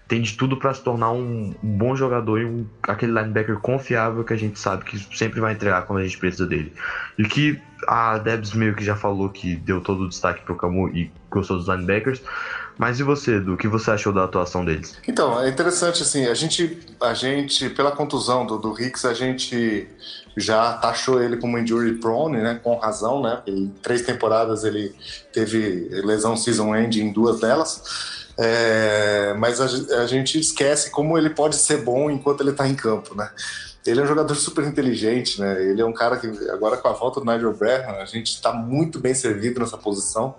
tem 0.09 0.21
de 0.21 0.37
tudo 0.37 0.57
para 0.57 0.75
se 0.75 0.83
tornar 0.83 1.11
um, 1.13 1.55
um 1.63 1.79
bom 1.79 1.97
jogador 1.97 2.41
e 2.41 2.45
um, 2.45 2.67
aquele 2.83 3.13
linebacker 3.13 3.59
confiável 3.59 4.25
que 4.25 4.33
a 4.33 4.37
gente 4.37 4.59
sabe 4.59 4.85
que 4.85 4.99
sempre 5.17 5.41
vai 5.41 5.55
entregar 5.55 5.83
quando 5.83 6.01
a 6.01 6.03
gente 6.03 6.19
precisa 6.19 6.47
dele. 6.47 6.73
E 7.19 7.25
que 7.25 7.61
a 7.87 8.19
Debs 8.19 8.53
meio 8.53 8.75
que 8.75 8.85
já 8.85 8.95
falou 8.95 9.29
que 9.29 9.57
deu 9.57 9.81
todo 9.81 10.05
o 10.05 10.09
destaque 10.09 10.45
pro 10.45 10.57
Camu 10.57 10.89
e 10.91 11.11
gostou 11.31 11.57
dos 11.57 11.67
linebackers. 11.67 12.21
Mas 12.79 12.99
e 13.01 13.03
você, 13.03 13.37
Edu? 13.37 13.55
O 13.55 13.57
que 13.57 13.69
você 13.69 13.91
achou 13.91 14.13
da 14.13 14.25
atuação 14.25 14.65
deles? 14.65 14.99
Então, 15.07 15.41
é 15.41 15.49
interessante, 15.49 16.03
assim, 16.03 16.27
a 16.27 16.35
gente, 16.35 16.81
a 17.01 17.15
gente 17.15 17.69
pela 17.71 17.93
contusão 17.93 18.47
do, 18.47 18.59
do 18.59 18.81
Hicks, 18.81 19.05
a 19.05 19.15
gente 19.15 19.89
já 20.37 20.75
taxou 20.75 21.23
ele 21.23 21.37
como 21.37 21.59
injury 21.59 21.95
prone, 21.95 22.39
né, 22.39 22.59
com 22.63 22.77
razão, 22.77 23.23
né, 23.23 23.43
em 23.47 23.69
três 23.83 24.03
temporadas 24.03 24.65
ele 24.65 24.95
teve 25.33 25.91
lesão 26.05 26.37
season 26.37 26.75
end 26.75 27.03
em 27.03 27.13
duas 27.13 27.41
delas, 27.41 28.22
é, 28.39 29.35
mas 29.39 29.61
a, 29.61 30.03
a 30.03 30.07
gente 30.07 30.39
esquece 30.39 30.91
como 30.91 31.19
ele 31.19 31.31
pode 31.31 31.57
ser 31.57 31.79
bom 31.79 32.11
enquanto 32.11 32.41
ele 32.41 32.51
está 32.51 32.67
em 32.67 32.75
campo, 32.75 33.15
né. 33.15 33.31
Ele 33.85 34.01
é 34.01 34.05
um 34.05 34.07
jogador 34.07 34.35
super 34.37 34.65
inteligente, 34.65 35.41
né? 35.41 35.61
Ele 35.61 35.83
é 35.83 35.85
um 35.85 35.93
cara 35.93 36.17
que, 36.17 36.27
agora 36.51 36.77
com 36.77 36.87
a 36.87 36.93
volta 36.93 37.21
do 37.21 37.27
Nigel 37.27 37.53
Bradham, 37.53 38.01
a 38.01 38.05
gente 38.05 38.29
está 38.29 38.53
muito 38.53 39.01
bem 39.01 39.13
servido 39.13 39.59
nessa 39.59 39.77
posição. 39.77 40.37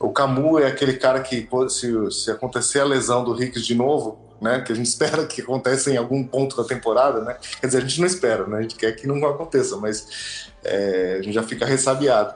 O 0.00 0.10
Camu 0.10 0.58
é 0.58 0.66
aquele 0.66 0.94
cara 0.94 1.20
que, 1.20 1.46
se, 1.68 2.10
se 2.10 2.30
acontecer 2.30 2.80
a 2.80 2.84
lesão 2.84 3.22
do 3.22 3.40
Hicks 3.40 3.66
de 3.66 3.74
novo, 3.74 4.18
né? 4.40 4.62
Que 4.62 4.72
a 4.72 4.74
gente 4.74 4.86
espera 4.88 5.26
que 5.26 5.42
aconteça 5.42 5.90
em 5.90 5.98
algum 5.98 6.24
ponto 6.24 6.56
da 6.56 6.64
temporada, 6.64 7.20
né? 7.20 7.36
Quer 7.60 7.66
dizer, 7.66 7.78
a 7.78 7.80
gente 7.82 8.00
não 8.00 8.06
espera, 8.06 8.46
né? 8.46 8.58
A 8.58 8.62
gente 8.62 8.76
quer 8.76 8.92
que 8.92 9.06
não 9.06 9.24
aconteça, 9.26 9.76
mas 9.76 10.48
é, 10.64 11.18
a 11.20 11.22
gente 11.22 11.34
já 11.34 11.42
fica 11.42 11.66
ressabiado. 11.66 12.34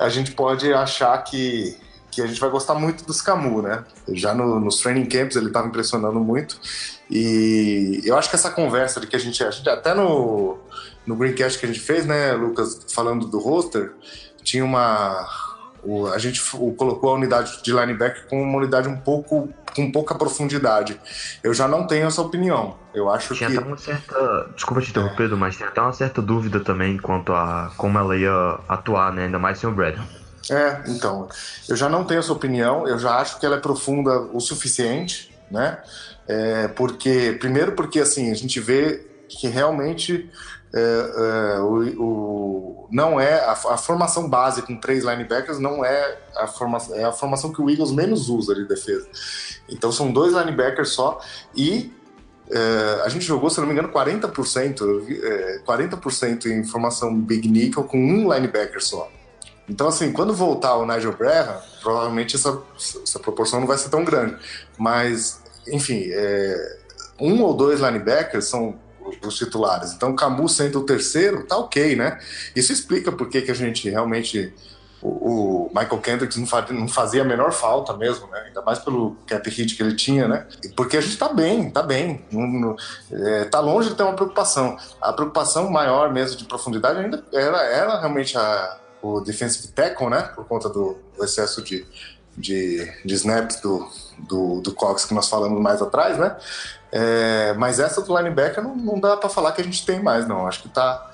A 0.00 0.08
gente 0.08 0.32
pode 0.32 0.72
achar 0.72 1.16
que, 1.22 1.76
que 2.12 2.20
a 2.20 2.26
gente 2.26 2.38
vai 2.38 2.50
gostar 2.50 2.74
muito 2.74 3.04
dos 3.04 3.22
Camu, 3.22 3.62
né? 3.62 3.84
Já 4.10 4.34
no, 4.34 4.60
nos 4.60 4.76
training 4.80 5.06
camps 5.06 5.34
ele 5.34 5.46
estava 5.46 5.66
impressionando 5.66 6.20
muito. 6.20 6.60
E 7.10 8.02
eu 8.04 8.16
acho 8.16 8.28
que 8.28 8.36
essa 8.36 8.50
conversa 8.50 9.00
de 9.00 9.06
que 9.06 9.16
a 9.16 9.18
gente, 9.18 9.42
a 9.42 9.50
gente 9.50 9.68
até 9.68 9.94
no, 9.94 10.58
no 11.06 11.16
Greencast 11.16 11.58
que 11.58 11.64
a 11.64 11.68
gente 11.68 11.80
fez, 11.80 12.04
né, 12.04 12.32
Lucas, 12.34 12.86
falando 12.94 13.26
do 13.26 13.38
roster, 13.38 13.92
tinha 14.42 14.64
uma. 14.64 15.26
O, 15.82 16.06
a 16.08 16.18
gente 16.18 16.40
o, 16.54 16.72
colocou 16.74 17.10
a 17.10 17.14
unidade 17.14 17.60
de 17.62 17.72
linebacker 17.72 18.28
com 18.28 18.40
uma 18.40 18.58
unidade 18.58 18.88
um 18.88 18.96
pouco 18.96 19.48
com 19.74 19.90
pouca 19.90 20.14
profundidade. 20.14 21.00
Eu 21.42 21.54
já 21.54 21.66
não 21.66 21.86
tenho 21.86 22.06
essa 22.06 22.20
opinião. 22.20 22.76
Eu 22.94 23.08
acho 23.08 23.34
Tinha 23.34 23.48
que. 23.50 23.56
até 23.56 23.66
uma 23.66 23.78
certa. 23.78 24.50
Desculpa 24.54 24.82
te 24.82 24.90
interromper, 24.90 25.24
Edu, 25.24 25.36
mas 25.38 25.56
tinha 25.56 25.70
até 25.70 25.80
uma 25.80 25.94
certa 25.94 26.20
dúvida 26.20 26.60
também 26.60 26.98
quanto 26.98 27.32
a 27.32 27.72
como 27.76 27.98
ela 27.98 28.14
ia 28.14 28.58
atuar, 28.68 29.12
né? 29.14 29.24
Ainda 29.24 29.38
mais 29.38 29.58
sem 29.58 29.68
o 29.68 29.72
Bradham. 29.72 30.04
É, 30.50 30.82
então, 30.88 31.28
eu 31.68 31.76
já 31.76 31.88
não 31.88 32.04
tenho 32.04 32.20
essa 32.20 32.32
opinião, 32.32 32.86
eu 32.86 32.98
já 32.98 33.16
acho 33.16 33.38
que 33.38 33.46
ela 33.46 33.56
é 33.56 33.60
profunda 33.60 34.18
o 34.32 34.40
suficiente, 34.40 35.32
né? 35.50 35.78
É, 36.26 36.68
porque, 36.68 37.36
primeiro 37.38 37.72
porque, 37.72 38.00
assim, 38.00 38.30
a 38.30 38.34
gente 38.34 38.58
vê 38.60 39.06
que 39.28 39.46
realmente 39.48 40.30
é, 40.74 41.56
é, 41.56 41.60
o, 41.60 42.02
o- 42.02 42.88
não 42.90 43.20
é, 43.20 43.40
a, 43.40 43.52
a 43.52 43.76
formação 43.78 44.28
base 44.28 44.62
com 44.62 44.76
três 44.78 45.04
linebackers 45.04 45.58
não 45.58 45.84
é 45.84 46.18
a, 46.36 46.46
formação, 46.46 46.96
é 46.96 47.04
a 47.04 47.12
formação 47.12 47.52
que 47.52 47.60
o 47.60 47.70
Eagles 47.70 47.92
menos 47.92 48.28
usa 48.28 48.54
de 48.54 48.64
defesa. 48.66 49.06
Então 49.68 49.90
são 49.92 50.10
dois 50.12 50.32
linebackers 50.34 50.90
só 50.90 51.20
e 51.54 51.92
é, 52.50 53.02
a 53.04 53.08
gente 53.08 53.24
jogou, 53.24 53.48
se 53.48 53.58
não 53.60 53.66
me 53.66 53.72
engano, 53.72 53.88
40%, 53.90 54.80
eu 54.80 55.04
vi, 55.04 55.18
é, 55.22 55.60
40% 55.66 56.46
em 56.46 56.64
formação 56.64 57.14
Big 57.18 57.48
Nickel 57.48 57.84
com 57.84 57.98
um 57.98 58.32
linebacker 58.32 58.82
só. 58.82 59.10
Então, 59.72 59.88
assim, 59.88 60.12
quando 60.12 60.34
voltar 60.34 60.76
o 60.76 60.86
Nigel 60.86 61.16
Brera, 61.16 61.62
provavelmente 61.80 62.36
essa, 62.36 62.60
essa 63.02 63.18
proporção 63.18 63.58
não 63.58 63.66
vai 63.66 63.78
ser 63.78 63.88
tão 63.88 64.04
grande. 64.04 64.36
Mas, 64.76 65.40
enfim, 65.66 66.04
é, 66.10 66.78
um 67.18 67.42
ou 67.42 67.54
dois 67.54 67.80
linebackers 67.80 68.44
são 68.44 68.78
os 69.24 69.34
titulares. 69.34 69.94
Então, 69.94 70.14
Camu 70.14 70.46
sendo 70.46 70.80
o 70.80 70.84
terceiro, 70.84 71.46
tá 71.46 71.56
ok, 71.56 71.96
né? 71.96 72.20
Isso 72.54 72.70
explica 72.70 73.10
por 73.10 73.30
que 73.30 73.40
que 73.40 73.50
a 73.50 73.54
gente 73.54 73.88
realmente. 73.88 74.52
O, 75.00 75.68
Michael 75.74 76.00
Kendricks 76.00 76.36
não 76.36 76.86
fazia, 76.86 77.22
a 77.22 77.24
menor 77.24 77.50
falta 77.50 77.96
mesmo, 77.96 78.28
né? 78.28 78.42
Ainda 78.46 78.62
mais 78.62 78.78
pelo 78.78 79.16
cap 79.26 79.50
hit 79.50 79.74
que 79.74 79.82
ele 79.82 79.96
tinha, 79.96 80.28
né? 80.28 80.46
Porque 80.76 80.96
a 80.96 81.00
gente 81.00 81.16
tá 81.16 81.32
bem, 81.32 81.70
tá 81.70 81.82
bem. 81.82 82.24
É, 83.10 83.44
tá 83.46 83.58
longe 83.58 83.88
de 83.88 83.94
ter 83.96 84.04
uma 84.04 84.12
preocupação. 84.12 84.76
A 85.00 85.12
preocupação 85.12 85.68
maior 85.70 86.12
mesmo 86.12 86.36
de 86.36 86.44
profundidade 86.44 87.00
ainda 87.00 87.24
era, 87.32 87.62
era 87.64 87.98
realmente 87.98 88.38
a, 88.38 88.78
o 89.02 89.20
defensive 89.20 89.68
tackle, 89.68 90.08
né? 90.08 90.22
Por 90.34 90.46
conta 90.46 90.68
do, 90.68 90.96
do 91.16 91.24
excesso 91.24 91.62
de, 91.62 91.84
de, 92.36 92.90
de 93.04 93.14
snaps 93.14 93.60
do, 93.60 93.86
do, 94.18 94.60
do 94.60 94.72
Cox 94.72 95.04
que 95.04 95.12
nós 95.12 95.28
falamos 95.28 95.60
mais 95.60 95.82
atrás, 95.82 96.16
né? 96.16 96.36
É, 96.92 97.54
mas 97.54 97.80
essa 97.80 98.00
do 98.00 98.16
linebacker 98.16 98.62
não, 98.62 98.76
não 98.76 99.00
dá 99.00 99.16
para 99.16 99.28
falar 99.28 99.52
que 99.52 99.60
a 99.60 99.64
gente 99.64 99.84
tem 99.84 100.02
mais, 100.02 100.26
não. 100.28 100.46
Acho 100.46 100.62
que 100.62 100.68
tá 100.68 101.10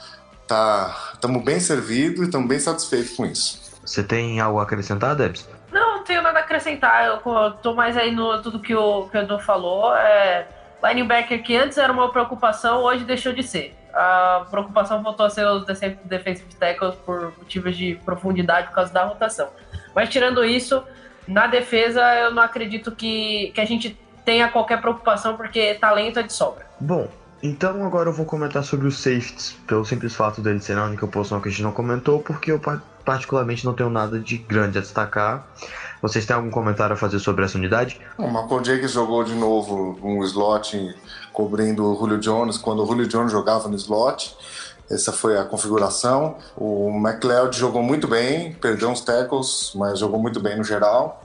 tá 0.47 1.13
estamos 1.15 1.43
bem 1.45 1.61
servidos 1.61 2.21
e 2.21 2.25
estamos 2.25 2.49
bem 2.49 2.59
satisfeitos 2.59 3.17
com 3.17 3.27
isso. 3.27 3.61
Você 3.85 4.03
tem 4.03 4.41
algo 4.41 4.59
a 4.59 4.63
acrescentar, 4.63 5.15
Debs? 5.15 5.49
Não, 5.71 5.99
não 5.99 6.05
tenho 6.05 6.23
nada 6.23 6.39
a 6.39 6.43
acrescentar. 6.43 7.07
Eu 7.07 7.53
tô 7.63 7.75
mais 7.75 7.97
aí 7.97 8.11
no 8.11 8.43
tudo 8.43 8.59
que 8.59 8.75
o, 8.75 9.09
que 9.09 9.17
o 9.17 9.21
Edu 9.21 9.39
falou. 9.39 9.95
É, 9.95 10.47
linebacker 10.83 11.43
que 11.43 11.57
antes 11.57 11.79
era 11.79 11.93
uma 11.93 12.11
preocupação, 12.11 12.83
hoje 12.83 13.05
deixou 13.05 13.33
de 13.33 13.43
ser. 13.43 13.75
A 13.95 14.47
preocupação 14.51 15.03
voltou 15.03 15.27
a 15.27 15.31
ser 15.31 15.47
os 15.47 15.65
def- 15.65 15.99
defensive 16.05 16.55
tackles 16.55 16.95
por 17.07 17.33
motivos 17.39 17.77
de 17.77 17.95
profundidade 18.05 18.69
por 18.69 18.75
causa 18.75 18.93
da 18.93 19.05
rotação. 19.05 19.49
Mas 19.95 20.09
tirando 20.09 20.45
isso, 20.45 20.83
na 21.27 21.47
defesa 21.47 22.01
eu 22.17 22.31
não 22.31 22.43
acredito 22.43 22.93
que, 22.93 23.51
que 23.55 23.61
a 23.61 23.65
gente 23.65 23.99
tenha 24.25 24.49
qualquer 24.49 24.81
preocupação, 24.81 25.37
porque 25.37 25.75
talento 25.75 26.19
é 26.19 26.23
de 26.23 26.33
sobra. 26.33 26.67
Bom, 26.79 27.09
então 27.43 27.85
agora 27.85 28.11
eu 28.11 28.13
vou 28.13 28.27
comentar 28.27 28.63
sobre 28.63 28.87
os 28.87 28.99
safeties, 28.99 29.57
pelo 29.67 29.85
simples 29.85 30.15
fato 30.15 30.41
dele 30.43 30.61
ser 30.61 30.77
a 30.77 30.85
única 30.85 31.07
posição 31.07 31.41
que 31.41 31.49
a 31.49 31.51
gente 31.51 31.63
não 31.63 31.73
comentou, 31.73 32.21
porque 32.21 32.53
eu 32.53 32.61
particularmente 33.05 33.65
não 33.65 33.73
tenho 33.73 33.89
nada 33.89 34.19
de 34.19 34.37
grande 34.37 34.77
a 34.77 34.81
destacar. 34.83 35.47
Vocês 36.01 36.25
têm 36.25 36.37
algum 36.37 36.51
comentário 36.51 36.95
a 36.95 36.97
fazer 36.97 37.19
sobre 37.19 37.45
essa 37.45 37.59
unidade? 37.59 38.01
O 38.17 38.27
Michael 38.27 38.65
Jacobs 38.65 38.93
jogou 38.93 39.25
de 39.25 39.35
novo 39.35 39.99
um 40.03 40.23
slot 40.25 40.95
cobrindo 41.33 41.85
o 41.85 41.99
Julio 41.99 42.19
Jones 42.19 42.57
quando 42.57 42.83
o 42.83 42.87
Julio 42.87 43.07
Jones 43.07 43.33
jogava 43.33 43.69
no 43.69 43.77
slot. 43.77 44.37
Essa 44.91 45.13
foi 45.13 45.37
a 45.37 45.45
configuração. 45.45 46.37
O 46.57 46.91
McLeod 46.97 47.57
jogou 47.59 47.83
muito 47.83 48.09
bem, 48.09 48.53
perdeu 48.55 48.89
uns 48.89 49.01
tackles, 49.01 49.73
mas 49.75 49.99
jogou 49.99 50.21
muito 50.21 50.41
bem 50.41 50.57
no 50.57 50.65
geral. 50.65 51.25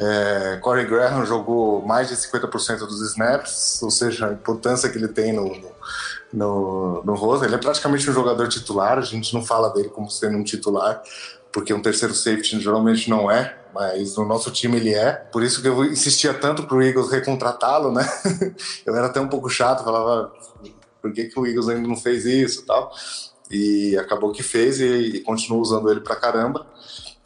É, 0.00 0.58
Corey 0.62 0.86
Graham 0.86 1.24
jogou 1.26 1.82
mais 1.82 2.08
de 2.08 2.16
50% 2.16 2.78
dos 2.78 3.02
snaps, 3.10 3.80
ou 3.82 3.90
seja, 3.90 4.28
a 4.28 4.32
importância 4.32 4.88
que 4.88 4.96
ele 4.96 5.08
tem 5.08 5.32
no, 5.32 5.52
no, 6.32 7.02
no 7.04 7.14
Rosa. 7.14 7.44
Ele 7.44 7.54
é 7.54 7.58
praticamente 7.58 8.08
um 8.08 8.12
jogador 8.12 8.48
titular, 8.48 8.98
a 8.98 9.02
gente 9.02 9.34
não 9.34 9.44
fala 9.44 9.68
dele 9.70 9.90
como 9.90 10.10
sendo 10.10 10.38
um 10.38 10.42
titular, 10.42 11.02
porque 11.52 11.74
um 11.74 11.82
terceiro 11.82 12.14
safety 12.14 12.58
geralmente 12.58 13.10
não 13.10 13.30
é, 13.30 13.56
mas 13.74 14.16
no 14.16 14.24
nosso 14.24 14.50
time 14.50 14.76
ele 14.76 14.94
é. 14.94 15.12
Por 15.12 15.42
isso 15.42 15.60
que 15.62 15.68
eu 15.68 15.84
insistia 15.84 16.34
tanto 16.34 16.64
pro 16.64 16.82
Eagles 16.82 17.10
recontratá-lo, 17.10 17.92
né? 17.92 18.06
Eu 18.86 18.94
era 18.94 19.06
até 19.06 19.20
um 19.20 19.28
pouco 19.28 19.48
chato, 19.48 19.84
falava 19.84 20.32
por 21.00 21.12
que, 21.12 21.24
que 21.24 21.38
o 21.38 21.46
Eagles 21.46 21.68
ainda 21.68 21.86
não 21.86 21.96
fez 21.96 22.24
isso 22.24 22.62
e 22.62 22.66
tal. 22.66 22.92
E 23.50 23.96
acabou 23.98 24.32
que 24.32 24.42
fez 24.42 24.80
e, 24.80 24.84
e 24.84 25.20
continuou 25.20 25.60
usando 25.60 25.90
ele 25.90 26.00
pra 26.00 26.16
caramba. 26.16 26.66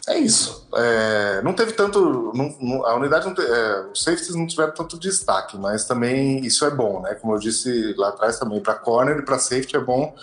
É 0.09 0.17
isso. 0.17 0.69
É, 0.75 1.43
não 1.43 1.53
teve 1.53 1.73
tanto. 1.73 2.33
Não, 2.33 2.57
não, 2.61 2.87
a 2.87 2.95
unidade, 2.95 3.27
não 3.27 3.35
te, 3.35 3.43
é, 3.43 3.87
os 3.93 4.03
safeties 4.03 4.37
não 4.37 4.47
tiveram 4.47 4.73
tanto 4.73 4.99
destaque, 4.99 5.59
mas 5.59 5.85
também 5.85 6.45
isso 6.47 6.65
é 6.65 6.71
bom, 6.71 7.01
né? 7.01 7.15
Como 7.15 7.35
eu 7.35 7.39
disse 7.41 7.93
lá 7.97 8.11
atrás 8.11 8.39
também, 8.39 8.61
para 8.61 8.75
corner 8.75 9.19
e 9.19 9.23
para 9.23 9.39
safety 9.39 9.77
é 9.77 9.81
bom 9.81 10.15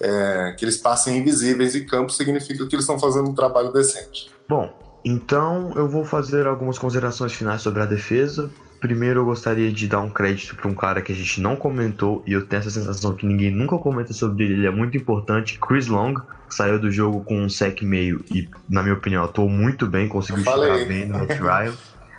é, 0.00 0.54
que 0.56 0.64
eles 0.64 0.76
passem 0.76 1.18
invisíveis 1.18 1.74
em 1.74 1.84
campo, 1.84 2.12
significa 2.12 2.64
que 2.66 2.74
eles 2.74 2.84
estão 2.84 2.98
fazendo 2.98 3.28
um 3.28 3.34
trabalho 3.34 3.72
decente. 3.72 4.30
Bom, 4.48 4.72
então 5.04 5.72
eu 5.76 5.88
vou 5.88 6.04
fazer 6.04 6.46
algumas 6.46 6.78
considerações 6.78 7.32
finais 7.32 7.60
sobre 7.60 7.82
a 7.82 7.86
defesa. 7.86 8.50
Primeiro, 8.80 9.20
eu 9.20 9.24
gostaria 9.24 9.72
de 9.72 9.88
dar 9.88 10.00
um 10.00 10.10
crédito 10.10 10.56
para 10.56 10.68
um 10.68 10.74
cara 10.74 11.00
que 11.00 11.12
a 11.12 11.14
gente 11.14 11.40
não 11.40 11.56
comentou 11.56 12.22
e 12.26 12.32
eu 12.32 12.46
tenho 12.46 12.60
essa 12.60 12.70
sensação 12.70 13.14
que 13.14 13.26
ninguém 13.26 13.50
nunca 13.50 13.78
comenta 13.78 14.12
sobre 14.12 14.44
ele. 14.44 14.54
Ele 14.54 14.66
é 14.66 14.70
muito 14.70 14.96
importante. 14.96 15.58
Chris 15.58 15.86
Long 15.86 16.14
saiu 16.48 16.78
do 16.78 16.90
jogo 16.90 17.24
com 17.24 17.42
um 17.42 17.48
sec 17.48 17.82
meio 17.82 18.24
e, 18.30 18.48
na 18.68 18.82
minha 18.82 18.94
opinião, 18.94 19.24
atuou 19.24 19.48
muito 19.48 19.86
bem, 19.86 20.08
conseguiu 20.08 20.44
chegar 20.44 20.86
bem 20.86 21.06
no 21.06 21.26
trial. 21.26 21.72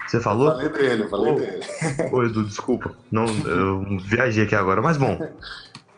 Você 0.08 0.20
falou? 0.20 0.52
Falei 0.52 0.70
dele, 0.70 1.08
falei 1.08 1.34
oh, 1.34 1.36
dele. 1.36 2.12
Ô, 2.12 2.24
Edu, 2.24 2.44
desculpa. 2.44 2.92
Não, 3.12 3.26
eu 3.46 3.98
viajei 4.00 4.44
aqui 4.44 4.56
agora, 4.56 4.82
mas 4.82 4.98
bom. 4.98 5.20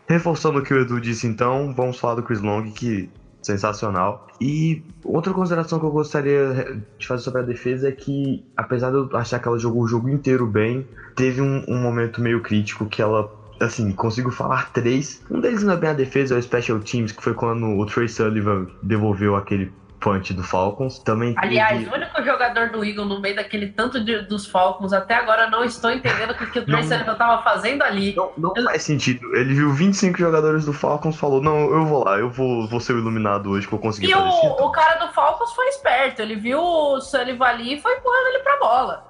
Reforçando 0.08 0.60
o 0.60 0.64
que 0.64 0.74
o 0.74 0.82
Edu 0.82 1.02
disse, 1.02 1.28
então, 1.28 1.74
vamos 1.74 2.00
falar 2.00 2.16
do 2.16 2.24
Chris 2.24 2.42
Long, 2.42 2.72
que 2.72 3.10
sensacional. 3.48 4.28
E 4.40 4.82
outra 5.04 5.34
consideração 5.34 5.80
que 5.80 5.86
eu 5.86 5.92
gostaria 5.92 6.80
de 6.98 7.08
fazer 7.08 7.24
sobre 7.24 7.42
a 7.42 7.44
defesa 7.44 7.90
é 7.90 7.92
que, 7.92 8.44
apesar 8.56 8.92
de 8.92 8.98
eu 8.98 9.10
achar 9.14 9.40
que 9.40 9.48
ela 9.48 9.58
jogou 9.58 9.84
o 9.84 9.88
jogo 9.88 10.10
inteiro 10.10 10.46
bem, 10.46 10.86
teve 11.16 11.42
um, 11.42 11.64
um 11.68 11.82
momento 11.82 12.22
meio 12.22 12.42
crítico 12.42 12.86
que 12.86 13.02
ela 13.02 13.32
assim, 13.60 13.92
consigo 13.92 14.30
falar 14.30 14.72
três. 14.72 15.22
Um 15.32 15.40
deles 15.40 15.64
não 15.64 15.74
é 15.74 15.78
bem 15.78 15.90
a 15.90 15.94
defesa, 15.94 16.36
é 16.36 16.38
o 16.38 16.42
Special 16.42 16.80
Teams, 16.80 17.12
que 17.12 17.24
foi 17.24 17.34
quando 17.34 17.66
o 17.66 17.86
Trey 17.86 18.08
Sullivan 18.08 18.68
devolveu 18.84 19.36
aquele 19.36 19.72
punch 20.00 20.34
do 20.34 20.44
Falcons. 20.44 21.00
Também 21.00 21.34
Aliás, 21.38 21.80
teve... 21.80 21.90
o 21.90 21.94
único 21.94 22.24
jogador 22.24 22.70
do 22.70 22.84
Eagle 22.84 23.06
no 23.06 23.20
meio 23.20 23.36
daquele 23.36 23.68
tanto 23.68 24.04
de, 24.04 24.22
dos 24.24 24.48
Falcons, 24.48 24.94
até 24.94 25.16
agora 25.16 25.50
não 25.50 25.64
estou 25.64 25.92
entendendo 25.92 26.32
o 26.32 26.36
que 26.36 26.60
o 26.60 26.66
Trey 26.66 26.84
Sullivan 26.84 27.12
estava 27.12 27.44
fazendo 27.44 27.82
ali. 27.84 28.16
Não, 28.16 28.32
não 28.38 28.54
eu... 28.56 28.64
faz 28.64 28.84
sentido. 28.84 29.36
Ele 29.36 29.54
viu 29.54 29.72
25 29.72 30.18
jogadores 30.18 30.66
do 30.66 30.74
Falcons 30.74 31.18
falou: 31.18 31.42
Não, 31.42 31.58
eu 31.58 31.86
vou 31.86 32.04
lá, 32.04 32.18
eu 32.18 32.30
vou, 32.30 32.68
vou 32.68 32.80
ser 32.80 32.94
o 32.94 33.00
iluminado 33.00 33.50
hoje 33.52 33.68
que 33.68 33.74
eu 33.74 33.80
consegui 33.80 34.10
e 34.10 34.14
fazer 34.14 34.26
o, 34.26 34.66
o 34.66 34.72
cara 34.72 35.06
do 35.06 35.14
Falcons 35.14 35.54
foi 35.54 35.68
esperto. 35.70 36.22
Ele 36.22 36.36
viu 36.36 36.60
o 36.60 37.02
Sullivan 37.02 37.46
ali 37.46 37.76
e 37.76 37.82
foi 37.82 37.94
empurrando 37.96 38.28
ele 38.28 38.40
pra 38.40 38.58
bola. 38.58 39.08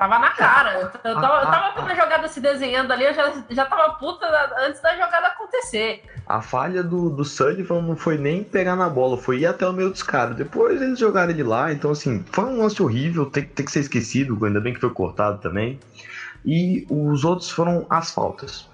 Tava 0.00 0.18
na 0.18 0.30
cara. 0.30 0.90
Eu, 1.04 1.20
tava, 1.20 1.42
eu 1.42 1.50
tava 1.50 1.74
vendo 1.74 1.90
a 1.90 1.94
jogada 1.94 2.26
se 2.26 2.40
desenhando 2.40 2.90
ali, 2.90 3.04
eu 3.04 3.12
já, 3.12 3.32
já 3.50 3.66
tava 3.66 3.92
puta 3.98 4.26
antes 4.60 4.80
da 4.80 4.96
jogada 4.96 5.26
acontecer. 5.26 6.02
A 6.30 6.40
falha 6.40 6.80
do, 6.80 7.10
do 7.10 7.24
Sullivan 7.24 7.82
não 7.82 7.96
foi 7.96 8.16
nem 8.16 8.44
pegar 8.44 8.76
na 8.76 8.88
bola, 8.88 9.18
foi 9.18 9.40
ir 9.40 9.46
até 9.46 9.66
o 9.66 9.72
meio 9.72 9.90
dos 9.90 10.04
caras. 10.04 10.36
Depois 10.36 10.80
eles 10.80 10.96
jogaram 10.96 11.32
ele 11.32 11.42
lá, 11.42 11.72
então 11.72 11.90
assim, 11.90 12.24
foi 12.30 12.44
um 12.44 12.62
lance 12.62 12.80
horrível, 12.80 13.26
tem, 13.26 13.42
tem 13.42 13.66
que 13.66 13.72
ser 13.72 13.80
esquecido, 13.80 14.38
ainda 14.44 14.60
bem 14.60 14.72
que 14.72 14.78
foi 14.78 14.90
cortado 14.90 15.38
também. 15.38 15.80
E 16.46 16.86
os 16.88 17.24
outros 17.24 17.50
foram 17.50 17.84
as 17.90 18.12
faltas. 18.12 18.68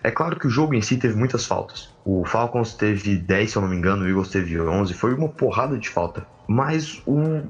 É 0.00 0.12
claro 0.12 0.38
que 0.38 0.46
o 0.46 0.50
jogo 0.50 0.74
em 0.74 0.80
si 0.80 0.96
teve 0.96 1.16
muitas 1.16 1.44
faltas. 1.44 1.92
O 2.04 2.24
Falcons 2.24 2.74
teve 2.74 3.16
10, 3.16 3.50
se 3.50 3.56
eu 3.56 3.62
não 3.62 3.68
me 3.68 3.76
engano, 3.76 4.04
o 4.04 4.08
Eagles 4.08 4.28
teve 4.28 4.60
11, 4.60 4.94
foi 4.94 5.12
uma 5.12 5.28
porrada 5.28 5.76
de 5.76 5.88
falta. 5.88 6.24
Mas 6.46 7.02
o 7.04 7.42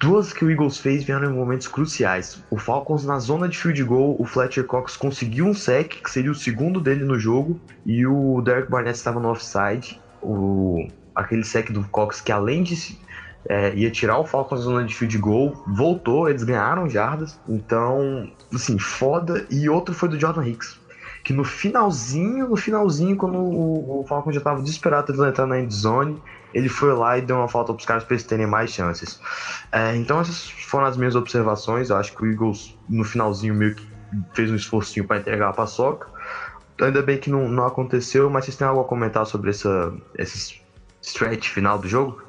Duas 0.00 0.32
que 0.32 0.44
o 0.44 0.50
Eagles 0.50 0.78
fez 0.78 1.02
vieram 1.02 1.28
em 1.28 1.34
momentos 1.34 1.66
cruciais. 1.66 2.40
O 2.50 2.56
Falcons 2.56 3.04
na 3.04 3.18
zona 3.18 3.48
de 3.48 3.58
field 3.58 3.82
goal, 3.82 4.16
o 4.18 4.24
Fletcher 4.24 4.64
Cox 4.64 4.96
conseguiu 4.96 5.46
um 5.46 5.54
sec, 5.54 6.00
que 6.02 6.10
seria 6.10 6.30
o 6.30 6.36
segundo 6.36 6.80
dele 6.80 7.04
no 7.04 7.18
jogo, 7.18 7.60
e 7.84 8.06
o 8.06 8.40
Derek 8.40 8.70
Barnett 8.70 8.96
estava 8.96 9.18
no 9.18 9.28
offside. 9.28 10.00
O, 10.22 10.86
aquele 11.14 11.42
sec 11.42 11.72
do 11.72 11.82
Cox 11.88 12.20
que 12.20 12.30
além 12.30 12.62
de 12.62 12.96
é, 13.48 13.74
ia 13.74 13.90
tirar 13.90 14.18
o 14.18 14.24
Falcons 14.24 14.60
da 14.60 14.64
zona 14.66 14.84
de 14.84 14.94
field 14.94 15.18
goal, 15.18 15.64
voltou, 15.66 16.28
eles 16.28 16.44
ganharam 16.44 16.88
jardas. 16.88 17.38
Então, 17.48 18.30
assim, 18.54 18.78
foda. 18.78 19.46
E 19.50 19.68
outro 19.68 19.94
foi 19.94 20.08
do 20.08 20.20
Jordan 20.20 20.46
Hicks, 20.46 20.78
que 21.28 21.34
no 21.34 21.44
finalzinho, 21.44 22.48
no 22.48 22.56
finalzinho, 22.56 23.14
quando 23.14 23.36
o, 23.36 24.00
o 24.00 24.06
Falcons 24.06 24.32
já 24.34 24.38
estava 24.38 24.62
desesperado 24.62 25.12
de 25.12 25.22
entrar 25.22 25.44
na 25.44 25.60
end 25.60 25.74
zone, 25.74 26.22
ele 26.54 26.70
foi 26.70 26.90
lá 26.94 27.18
e 27.18 27.20
deu 27.20 27.36
uma 27.36 27.48
falta 27.48 27.70
para 27.74 27.80
os 27.80 27.84
caras 27.84 28.02
para 28.02 28.14
eles 28.14 28.24
terem 28.24 28.46
mais 28.46 28.70
chances. 28.70 29.20
É, 29.70 29.94
então 29.94 30.22
essas 30.22 30.48
foram 30.48 30.86
as 30.86 30.96
minhas 30.96 31.14
observações. 31.14 31.90
Eu 31.90 31.98
acho 31.98 32.16
que 32.16 32.22
o 32.22 32.32
Eagles 32.32 32.74
no 32.88 33.04
finalzinho 33.04 33.54
meio 33.54 33.74
que 33.74 33.86
fez 34.32 34.50
um 34.50 34.56
esforcinho 34.56 35.06
para 35.06 35.18
entregar 35.18 35.50
a 35.50 35.52
paçoca. 35.52 36.08
Ainda 36.80 37.02
bem 37.02 37.18
que 37.18 37.28
não, 37.28 37.46
não 37.46 37.66
aconteceu, 37.66 38.30
mas 38.30 38.46
vocês 38.46 38.56
têm 38.56 38.66
algo 38.66 38.80
a 38.80 38.84
comentar 38.84 39.26
sobre 39.26 39.50
essa, 39.50 39.92
esse 40.16 40.62
stretch 41.02 41.50
final 41.50 41.78
do 41.78 41.86
jogo? 41.86 42.22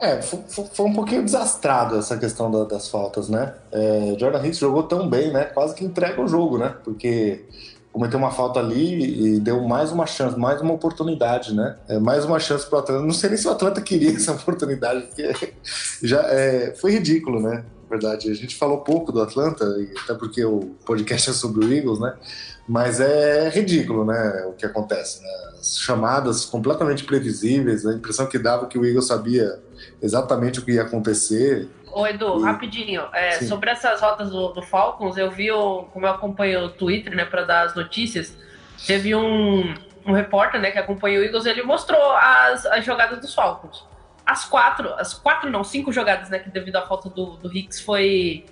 É, 0.00 0.20
foi, 0.20 0.40
foi 0.72 0.86
um 0.86 0.92
pouquinho 0.92 1.22
desastrado 1.22 1.96
essa 1.96 2.16
questão 2.16 2.50
da, 2.50 2.64
das 2.64 2.88
faltas, 2.88 3.28
né? 3.28 3.54
É, 3.70 4.16
Jordan 4.18 4.44
Hicks 4.44 4.58
jogou 4.58 4.82
tão 4.82 5.08
bem, 5.08 5.32
né? 5.32 5.44
Quase 5.44 5.72
que 5.72 5.84
entrega 5.84 6.20
o 6.20 6.26
jogo, 6.26 6.58
né? 6.58 6.74
Porque 6.82 7.44
cometeu 7.92 8.18
uma 8.18 8.30
falta 8.30 8.60
ali 8.60 9.34
e 9.34 9.40
deu 9.40 9.62
mais 9.62 9.90
uma 9.90 10.06
chance, 10.06 10.38
mais 10.38 10.60
uma 10.60 10.72
oportunidade, 10.72 11.54
né? 11.54 11.76
É, 11.88 11.98
mais 11.98 12.24
uma 12.24 12.38
chance 12.38 12.66
para 12.66 12.76
o 12.76 12.78
Atlanta. 12.80 13.02
Não 13.02 13.12
sei 13.12 13.30
nem 13.30 13.38
se 13.38 13.48
o 13.48 13.50
Atlanta 13.50 13.80
queria 13.80 14.12
essa 14.14 14.32
oportunidade, 14.32 15.06
porque 15.06 15.54
já 16.02 16.20
é, 16.22 16.74
foi 16.76 16.92
ridículo, 16.92 17.40
né? 17.40 17.64
Na 17.90 17.96
verdade, 17.96 18.30
a 18.30 18.34
gente 18.34 18.56
falou 18.56 18.78
pouco 18.78 19.10
do 19.10 19.20
Atlanta, 19.20 19.64
até 20.04 20.14
porque 20.14 20.44
o 20.44 20.76
podcast 20.84 21.30
é 21.30 21.32
sobre 21.32 21.64
o 21.64 21.72
Eagles, 21.72 21.98
né? 21.98 22.14
Mas 22.68 23.00
é 23.00 23.48
ridículo, 23.48 24.04
né? 24.04 24.46
O 24.48 24.52
que 24.52 24.64
acontece, 24.64 25.20
né? 25.20 25.28
As 25.58 25.76
chamadas 25.76 26.44
completamente 26.44 27.02
previsíveis, 27.02 27.84
a 27.84 27.92
impressão 27.92 28.26
que 28.26 28.38
dava 28.38 28.66
que 28.66 28.78
o 28.78 28.86
Eagles 28.86 29.08
sabia 29.08 29.58
exatamente 30.00 30.60
o 30.60 30.64
que 30.64 30.72
ia 30.72 30.82
acontecer. 30.82 31.68
Ô, 31.92 32.06
Edu, 32.06 32.40
e... 32.40 32.42
rapidinho. 32.42 33.08
É, 33.12 33.32
sobre 33.42 33.70
essas 33.70 34.00
rotas 34.00 34.30
do, 34.30 34.52
do, 34.52 34.62
Falcons, 34.62 35.16
eu 35.16 35.30
vi, 35.30 35.50
o, 35.50 35.84
como 35.92 36.06
eu 36.06 36.10
acompanho 36.10 36.64
o 36.64 36.68
Twitter, 36.68 37.14
né, 37.14 37.24
para 37.24 37.44
dar 37.44 37.62
as 37.62 37.74
notícias, 37.74 38.36
teve 38.86 39.14
um, 39.14 39.74
um 40.06 40.12
repórter, 40.12 40.60
né, 40.60 40.70
que 40.70 40.78
acompanha 40.78 41.20
o 41.20 41.24
Eagles, 41.24 41.46
ele 41.46 41.62
mostrou 41.62 42.12
as, 42.12 42.66
as 42.66 42.84
jogadas 42.84 43.20
dos 43.20 43.34
Falcons. 43.34 43.84
As 44.24 44.44
quatro, 44.44 44.92
as 44.94 45.14
quatro 45.14 45.50
não, 45.50 45.64
cinco 45.64 45.92
jogadas, 45.92 46.30
né, 46.30 46.38
que 46.38 46.50
devido 46.50 46.76
à 46.76 46.86
falta 46.86 47.08
do, 47.08 47.36
do 47.36 47.54
Hicks 47.54 47.80
foi, 47.80 48.44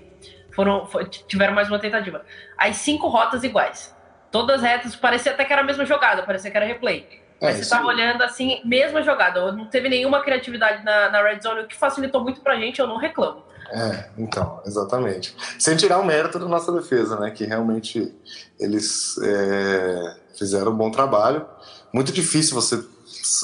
foram, 0.52 0.86
foi, 0.86 1.04
tiveram 1.06 1.54
mais 1.54 1.68
uma 1.68 1.78
tentativa. 1.78 2.24
As 2.56 2.76
cinco 2.76 3.08
rotas 3.08 3.44
iguais. 3.44 3.96
Todas 4.30 4.60
retas, 4.60 4.94
parecia 4.94 5.32
até 5.32 5.44
que 5.44 5.52
era 5.52 5.62
a 5.62 5.64
mesma 5.64 5.86
jogada, 5.86 6.22
parecia 6.22 6.50
que 6.50 6.56
era 6.56 6.66
replay. 6.66 7.27
É, 7.40 7.52
você 7.52 7.60
estava 7.60 7.86
olhando 7.86 8.22
assim, 8.22 8.60
mesma 8.64 9.02
jogada, 9.02 9.52
não 9.52 9.66
teve 9.66 9.88
nenhuma 9.88 10.22
criatividade 10.22 10.84
na, 10.84 11.10
na 11.10 11.22
red 11.22 11.40
zone, 11.40 11.60
o 11.60 11.68
que 11.68 11.76
facilitou 11.76 12.22
muito 12.22 12.40
pra 12.40 12.56
gente, 12.56 12.80
eu 12.80 12.86
não 12.86 12.96
reclamo. 12.96 13.42
É, 13.70 14.08
então, 14.16 14.60
exatamente. 14.66 15.36
Sem 15.58 15.76
tirar 15.76 15.98
o 15.98 16.04
mérito 16.04 16.38
da 16.38 16.46
nossa 16.46 16.72
defesa, 16.72 17.18
né? 17.20 17.30
Que 17.30 17.44
realmente 17.44 18.14
eles 18.58 19.18
é, 19.22 20.16
fizeram 20.38 20.72
um 20.72 20.76
bom 20.76 20.90
trabalho. 20.90 21.46
Muito 21.92 22.10
difícil 22.10 22.54
você 22.54 22.82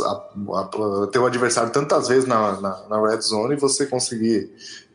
a, 0.03 0.61
a, 0.61 1.07
ter 1.09 1.19
o 1.19 1.27
adversário 1.27 1.71
tantas 1.71 2.09
vezes 2.09 2.27
na, 2.27 2.59
na, 2.61 2.89
na 2.89 3.09
red 3.09 3.21
zone 3.21 3.55
e 3.55 3.61
você 3.61 3.87
conseguir 3.87 4.51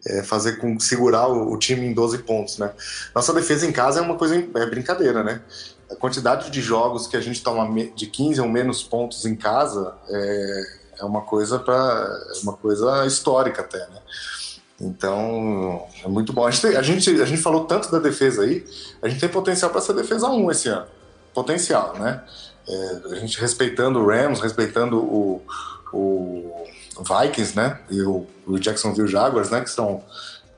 é, 0.05 0.23
fazer 0.23 0.57
com 0.57 0.79
segurar 0.79 1.27
o, 1.27 1.53
o, 1.53 1.57
time 1.57 1.85
em 1.85 1.93
12 1.93 2.19
pontos, 2.19 2.57
né? 2.57 2.71
Nossa 3.13 3.33
defesa 3.33 3.67
em 3.67 3.71
casa 3.71 3.99
é 3.99 4.01
uma 4.01 4.15
coisa 4.15 4.35
é 4.35 4.65
brincadeira, 4.65 5.23
né? 5.23 5.41
A 5.91 5.95
quantidade 5.95 6.49
de 6.49 6.61
jogos 6.61 7.07
que 7.07 7.17
a 7.17 7.21
gente 7.21 7.41
toma 7.41 7.67
de 7.95 8.07
15 8.07 8.41
ou 8.41 8.47
menos 8.47 8.83
pontos 8.83 9.25
em 9.25 9.35
casa 9.35 9.93
é, 10.07 10.63
é 10.99 11.05
uma 11.05 11.21
coisa 11.21 11.57
para 11.57 11.73
é 11.73 12.43
uma 12.43 12.53
coisa 12.53 13.05
histórica 13.05 13.61
até, 13.61 13.79
né? 13.79 14.01
Então, 14.81 15.85
é 16.03 16.07
muito 16.07 16.31
bom. 16.31 16.45
A 16.45 16.51
gente, 16.51 16.67
a 16.67 16.81
gente, 16.81 17.21
a 17.21 17.25
gente 17.25 17.41
falou 17.41 17.65
tanto 17.65 17.91
da 17.91 17.99
defesa 17.99 18.43
aí, 18.43 18.65
a 19.01 19.09
gente 19.09 19.19
tem 19.19 19.27
potencial 19.27 19.69
para 19.71 19.81
ser 19.81 19.93
defesa 19.93 20.29
1 20.29 20.51
esse 20.51 20.69
ano. 20.69 20.85
Potencial, 21.33 21.95
né? 21.97 22.23
É, 22.67 23.01
a 23.11 23.15
gente 23.15 23.39
respeitando 23.41 23.99
o 23.99 24.07
Rams, 24.07 24.39
respeitando 24.39 24.97
o, 24.97 25.41
o 25.91 26.65
Vikings, 27.03 27.55
né? 27.57 27.79
E 27.89 28.01
o, 28.01 28.25
o 28.47 28.57
Jacksonville 28.57 29.07
Jaguars, 29.07 29.49
né? 29.49 29.61
Que 29.61 29.69
são 29.69 30.01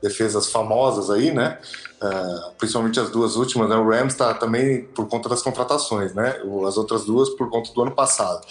defesas 0.02 0.48
famosas 0.48 1.08
aí, 1.08 1.30
né? 1.32 1.58
Uh, 2.02 2.52
principalmente 2.58 2.98
as 2.98 3.10
duas 3.10 3.36
últimas, 3.36 3.68
né? 3.68 3.76
O 3.76 3.88
Rams 3.88 4.12
está 4.12 4.34
também 4.34 4.82
por 4.86 5.08
conta 5.08 5.28
das 5.28 5.40
contratações, 5.40 6.12
né? 6.12 6.40
As 6.66 6.76
outras 6.76 7.04
duas 7.04 7.30
por 7.30 7.48
conta 7.48 7.72
do 7.72 7.82
ano 7.82 7.92
passado. 7.92 8.44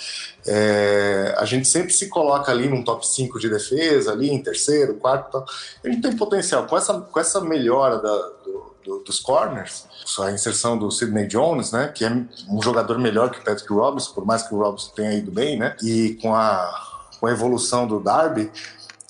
É, 0.47 1.35
a 1.37 1.43
gente 1.43 1.67
sempre 1.67 1.91
se 1.91 2.07
coloca 2.07 2.49
ali 2.49 2.69
num 2.69 2.81
top 2.81 3.05
5 3.05 3.37
de 3.37 3.49
defesa, 3.49 4.13
ali 4.13 4.29
em 4.29 4.41
terceiro, 4.41 4.95
quarto, 4.95 5.43
a 5.83 5.89
gente 5.89 6.01
tem 6.01 6.15
potencial. 6.15 6.65
Com 6.65 6.77
essa, 6.77 6.93
com 7.01 7.19
essa 7.19 7.41
melhora 7.41 7.97
da, 7.97 8.15
do, 8.45 8.75
do, 8.85 8.99
dos 8.99 9.19
corners, 9.19 9.85
a 10.21 10.31
inserção 10.31 10.77
do 10.77 10.89
Sidney 10.89 11.27
Jones, 11.27 11.73
né? 11.73 11.89
Que 11.89 12.05
é 12.05 12.09
um 12.49 12.61
jogador 12.61 12.97
melhor 12.97 13.31
que 13.31 13.39
o 13.39 13.43
Patrick 13.43 13.71
Robinson, 13.73 14.13
por 14.13 14.25
mais 14.25 14.43
que 14.43 14.55
o 14.55 14.59
Robinson 14.59 14.91
tenha 14.95 15.13
ido 15.13 15.29
bem, 15.29 15.59
né? 15.59 15.75
E 15.83 16.17
com 16.21 16.33
a, 16.33 16.71
com 17.19 17.27
a 17.27 17.31
evolução 17.31 17.85
do 17.85 17.99
Darby, 17.99 18.49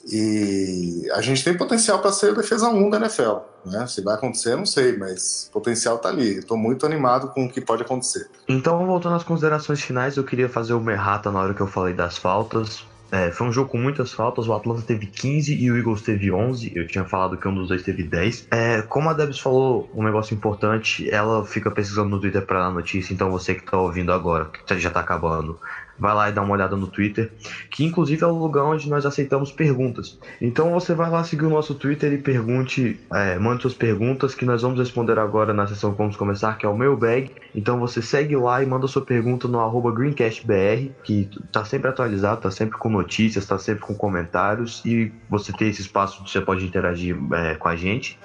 e 0.06 1.10
a 1.14 1.22
gente 1.22 1.44
tem 1.44 1.56
potencial 1.56 2.00
para 2.00 2.12
ser 2.12 2.34
defesa 2.36 2.68
1 2.68 2.90
da 2.90 2.98
NFL. 2.98 3.38
Né? 3.66 3.86
Se 3.88 4.02
vai 4.02 4.16
acontecer, 4.16 4.56
não 4.56 4.66
sei, 4.66 4.98
mas 4.98 5.50
potencial 5.54 5.98
está 5.98 6.10
ali. 6.10 6.40
Estou 6.40 6.58
muito 6.58 6.86
animado 6.86 7.30
com 7.30 7.46
o 7.46 7.50
que 7.50 7.62
pode 7.62 7.84
acontecer. 7.84 8.28
Então, 8.48 8.86
voltando 8.86 9.16
às 9.16 9.24
considerações 9.24 9.82
finais, 9.82 10.18
eu 10.18 10.24
queria 10.24 10.50
fazer 10.50 10.74
uma 10.74 10.92
errata 10.92 11.32
na 11.32 11.40
hora 11.40 11.54
que 11.54 11.62
eu 11.62 11.68
falei 11.68 11.94
das 11.94 12.18
faltas. 12.18 12.84
É, 13.12 13.30
foi 13.30 13.48
um 13.48 13.52
jogo 13.52 13.70
com 13.70 13.78
muitas 13.78 14.14
faltas. 14.14 14.48
O 14.48 14.54
Atlanta 14.54 14.82
teve 14.84 15.06
15 15.06 15.54
e 15.54 15.70
o 15.70 15.78
Eagles 15.78 16.02
teve 16.02 16.32
11. 16.32 16.72
Eu 16.74 16.88
tinha 16.88 17.04
falado 17.04 17.38
que 17.38 17.46
um 17.46 17.54
dos 17.54 17.68
dois 17.68 17.84
teve 17.84 18.04
10. 18.04 18.48
É, 18.50 18.82
como 18.84 19.10
a 19.10 19.14
Debs 19.14 19.38
falou, 19.38 19.90
um 19.94 20.02
negócio 20.02 20.34
importante, 20.34 21.10
ela 21.12 21.46
fica 21.46 21.70
pesquisando 21.70 22.10
no 22.10 22.22
Twitter 22.22 22.46
para 22.46 22.60
dar 22.60 22.72
notícia. 22.72 23.14
Então 23.14 23.30
você 23.30 23.54
que 23.54 23.66
está 23.66 23.78
ouvindo 23.78 24.14
agora, 24.14 24.46
que 24.46 24.80
já 24.80 24.88
está 24.88 25.02
acabando, 25.02 25.60
vai 26.02 26.16
lá 26.16 26.30
e 26.30 26.32
dá 26.34 26.42
uma 26.42 26.54
olhada 26.54 26.76
no 26.76 26.88
Twitter, 26.88 27.32
que 27.70 27.86
inclusive 27.86 28.24
é 28.24 28.28
o 28.28 28.36
lugar 28.36 28.64
onde 28.64 28.90
nós 28.90 29.06
aceitamos 29.06 29.52
perguntas. 29.52 30.18
Então 30.42 30.72
você 30.72 30.96
vai 30.96 31.12
lá 31.12 31.24
seguir 31.24 31.46
o 31.46 31.50
nosso 31.50 31.76
Twitter 31.76 32.12
e 32.12 32.18
pergunte, 32.18 33.00
é, 33.14 33.38
mande 33.38 33.62
suas 33.62 33.76
perguntas 33.76 34.34
que 34.34 34.44
nós 34.44 34.64
vamos 34.64 34.80
responder 34.80 35.20
agora 35.20 35.54
na 35.54 35.68
sessão 35.68 35.92
que 35.92 36.00
vamos 36.00 36.16
começar, 36.16 36.58
que 36.58 36.66
é 36.66 36.70
o 36.70 36.76
meu 36.76 36.98
bag. 36.98 37.30
Então 37.54 37.80
você 37.80 38.02
segue 38.02 38.36
lá 38.36 38.64
e 38.64 38.66
manda 38.66 38.88
sua 38.88 39.04
pergunta 39.04 39.48
no 39.48 39.60
arroba 39.60 39.92
GreencastBR, 39.92 40.92
que 41.04 41.30
tá 41.52 41.64
sempre 41.64 41.90
atualizado, 41.90 42.42
tá 42.42 42.50
sempre 42.50 42.80
com 42.80 42.90
notícias, 42.90 43.46
tá 43.46 43.60
sempre 43.60 43.84
com 43.84 43.94
comentários 43.94 44.82
e 44.84 45.12
você 45.30 45.54
tem 45.54 45.70
esse 45.70 45.82
espaço 45.82 46.20
onde 46.22 46.32
você 46.32 46.42
pode 46.42 46.66
interagir 46.66 47.16
é, 47.34 47.54
com 47.54 47.68
a 47.68 47.76
gente. 47.76 48.18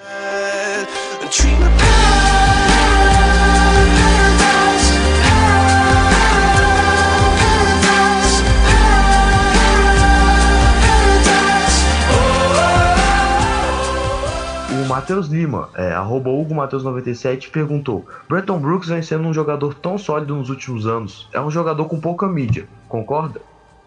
Matheus 14.96 15.26
Lima, 15.26 15.68
é, 15.74 15.92
arroba 15.92 16.30
Hugo 16.30 16.54
Matheus97, 16.54 17.50
perguntou: 17.50 18.08
Bretton 18.26 18.58
Brooks 18.58 18.88
vem 18.88 19.02
sendo 19.02 19.28
um 19.28 19.34
jogador 19.34 19.74
tão 19.74 19.98
sólido 19.98 20.34
nos 20.34 20.48
últimos 20.48 20.86
anos. 20.86 21.28
É 21.34 21.40
um 21.40 21.50
jogador 21.50 21.84
com 21.84 22.00
pouca 22.00 22.26
mídia, 22.26 22.66
concorda? 22.88 23.42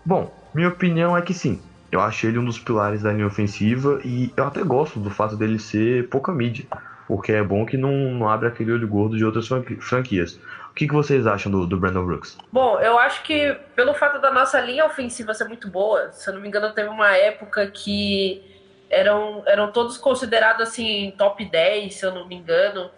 Bom, 0.05 0.31
minha 0.53 0.67
opinião 0.67 1.17
é 1.17 1.23
que 1.23 1.33
sim. 1.33 1.59
Eu 1.91 1.99
acho 1.99 2.27
ele 2.27 2.37
um 2.37 2.45
dos 2.45 2.59
pilares 2.59 3.01
da 3.01 3.11
linha 3.11 3.25
ofensiva 3.25 3.99
e 4.05 4.31
eu 4.37 4.45
até 4.45 4.61
gosto 4.61 4.99
do 4.99 5.09
fato 5.09 5.35
dele 5.35 5.57
ser 5.57 6.07
pouca 6.09 6.31
mídia, 6.31 6.67
porque 7.07 7.31
é 7.31 7.41
bom 7.41 7.65
que 7.65 7.75
não, 7.75 7.91
não 7.91 8.29
abre 8.29 8.47
aquele 8.47 8.71
olho 8.71 8.87
gordo 8.87 9.17
de 9.17 9.25
outras 9.25 9.47
franquias. 9.79 10.39
O 10.69 10.75
que, 10.75 10.87
que 10.87 10.93
vocês 10.93 11.25
acham 11.25 11.51
do, 11.51 11.65
do 11.65 11.75
Brandon 11.75 12.05
Brooks? 12.05 12.37
Bom, 12.51 12.79
eu 12.79 12.99
acho 12.99 13.23
que 13.23 13.57
pelo 13.75 13.95
fato 13.95 14.21
da 14.21 14.31
nossa 14.31 14.61
linha 14.61 14.85
ofensiva 14.85 15.33
ser 15.33 15.45
muito 15.45 15.71
boa, 15.71 16.11
se 16.11 16.29
eu 16.29 16.35
não 16.35 16.41
me 16.41 16.47
engano, 16.47 16.71
teve 16.71 16.87
uma 16.87 17.17
época 17.17 17.65
que 17.65 18.58
eram, 18.89 19.43
eram 19.45 19.71
todos 19.71 19.97
considerados 19.97 20.67
assim 20.67 21.13
top 21.17 21.45
10, 21.45 21.93
se 21.93 22.05
eu 22.05 22.13
não 22.13 22.27
me 22.27 22.35
engano, 22.35 22.89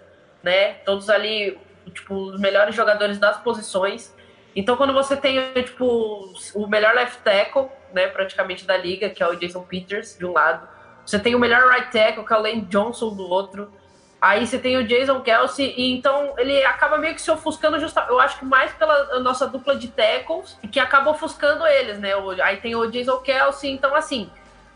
né? 0.42 0.74
Todos 0.86 1.10
ali, 1.10 1.58
tipo, 1.94 2.16
os 2.16 2.40
melhores 2.40 2.76
jogadores 2.76 3.18
das 3.18 3.38
posições. 3.38 4.16
Então, 4.56 4.76
quando 4.76 4.94
você 4.94 5.16
tem, 5.16 5.52
tipo, 5.64 6.34
o 6.56 6.68
melhor 6.68 6.94
left 6.94 7.22
tackle, 7.24 7.70
né, 7.94 8.08
praticamente 8.08 8.66
da 8.66 8.76
liga, 8.76 9.10
que 9.10 9.22
é 9.22 9.28
o 9.28 9.36
Jason 9.36 9.64
Peters, 9.64 10.18
de 10.18 10.26
um 10.26 10.34
lado. 10.34 10.68
Você 11.06 11.20
tem 11.20 11.36
o 11.36 11.40
melhor 11.40 11.70
right 11.70 11.92
tackle, 11.92 12.26
que 12.26 12.34
é 12.34 12.38
o 12.38 12.42
Lane 12.42 12.62
Johnson, 12.62 13.14
do 13.14 13.28
outro. 13.28 13.72
Aí 14.20 14.46
você 14.46 14.60
tem 14.60 14.78
o 14.78 14.86
Jason 14.86 15.20
Kelsey, 15.22 15.74
e 15.76 15.94
então 15.94 16.36
ele 16.38 16.64
acaba 16.64 16.98
meio 16.98 17.16
que 17.16 17.22
se 17.22 17.32
ofuscando, 17.32 17.80
justa, 17.80 18.06
eu 18.08 18.20
acho 18.20 18.38
que 18.38 18.46
mais 18.46 18.72
pela 18.74 19.20
nossa 19.20 19.48
dupla 19.48 19.76
de 19.76 19.88
tackles, 19.88 20.58
que 20.72 20.80
acaba 20.80 21.10
ofuscando 21.10 21.66
eles, 21.66 21.98
né? 21.98 22.12
Aí 22.44 22.58
tem 22.58 22.76
o 22.76 22.86
Jason 22.86 23.18
Kelsey, 23.18 23.72
então 23.72 23.96
assim, 23.96 24.30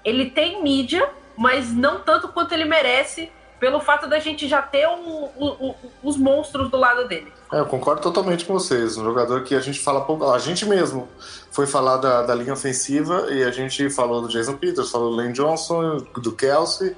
ele 0.06 0.30
tem 0.30 0.64
mídia, 0.64 1.10
mas 1.36 1.74
não 1.74 2.00
tanto 2.00 2.30
quanto 2.30 2.54
ele 2.54 2.64
merece 2.64 3.30
pelo 3.60 3.80
fato 3.80 4.08
da 4.08 4.20
gente 4.20 4.48
já 4.48 4.62
ter 4.62 4.88
um, 4.88 5.30
um, 5.38 5.68
um, 5.68 5.76
os 6.04 6.18
monstros 6.18 6.70
do 6.70 6.78
lado 6.78 7.08
dele. 7.08 7.34
É, 7.52 7.60
eu 7.60 7.66
concordo 7.66 8.02
totalmente 8.02 8.46
com 8.46 8.54
vocês. 8.54 8.98
Um 8.98 9.04
jogador 9.04 9.44
que 9.44 9.56
a 9.56 9.60
gente 9.60 9.80
fala 9.80 10.02
pouco. 10.02 10.30
A 10.30 10.40
gente 10.40 10.66
mesmo 10.66 11.08
foi 11.52 11.66
falar 11.66 11.98
da, 11.98 12.22
da 12.22 12.36
linha 12.36 12.54
ofensiva 12.54 13.28
e 13.32 13.44
a 13.44 13.52
gente 13.52 13.90
falou 13.90 14.22
do 14.22 14.28
Jason 14.28 14.56
Peters, 14.56 14.92
falou 14.92 15.10
do 15.10 15.16
Lane 15.16 15.34
Johnson, 15.34 15.98
do 16.22 16.32
Kelsey 16.34 16.96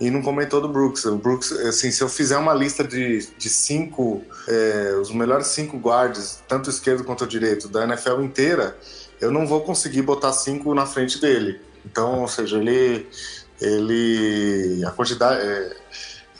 e 0.00 0.10
não 0.10 0.22
comentou 0.22 0.60
do 0.60 0.68
Brooks. 0.68 1.04
O 1.04 1.16
Brooks, 1.16 1.52
assim, 1.52 1.90
se 1.92 2.02
eu 2.02 2.08
fizer 2.08 2.36
uma 2.36 2.54
lista 2.54 2.82
de, 2.82 3.28
de 3.38 3.48
cinco, 3.48 4.22
é, 4.48 4.96
os 5.00 5.12
melhores 5.12 5.48
cinco 5.48 5.76
guards, 5.76 6.42
tanto 6.48 6.70
esquerdo 6.70 7.04
quanto 7.04 7.26
direito, 7.26 7.68
da 7.68 7.84
NFL 7.84 8.22
inteira, 8.22 8.76
eu 9.20 9.30
não 9.30 9.46
vou 9.46 9.60
conseguir 9.60 10.02
botar 10.02 10.32
cinco 10.32 10.74
na 10.74 10.86
frente 10.86 11.20
dele. 11.20 11.60
Então, 11.84 12.20
ou 12.20 12.28
seja, 12.28 12.58
ele, 12.58 13.06
ele 13.60 14.84
a 14.84 14.90
quantidade 14.90 15.40
é, 15.40 15.76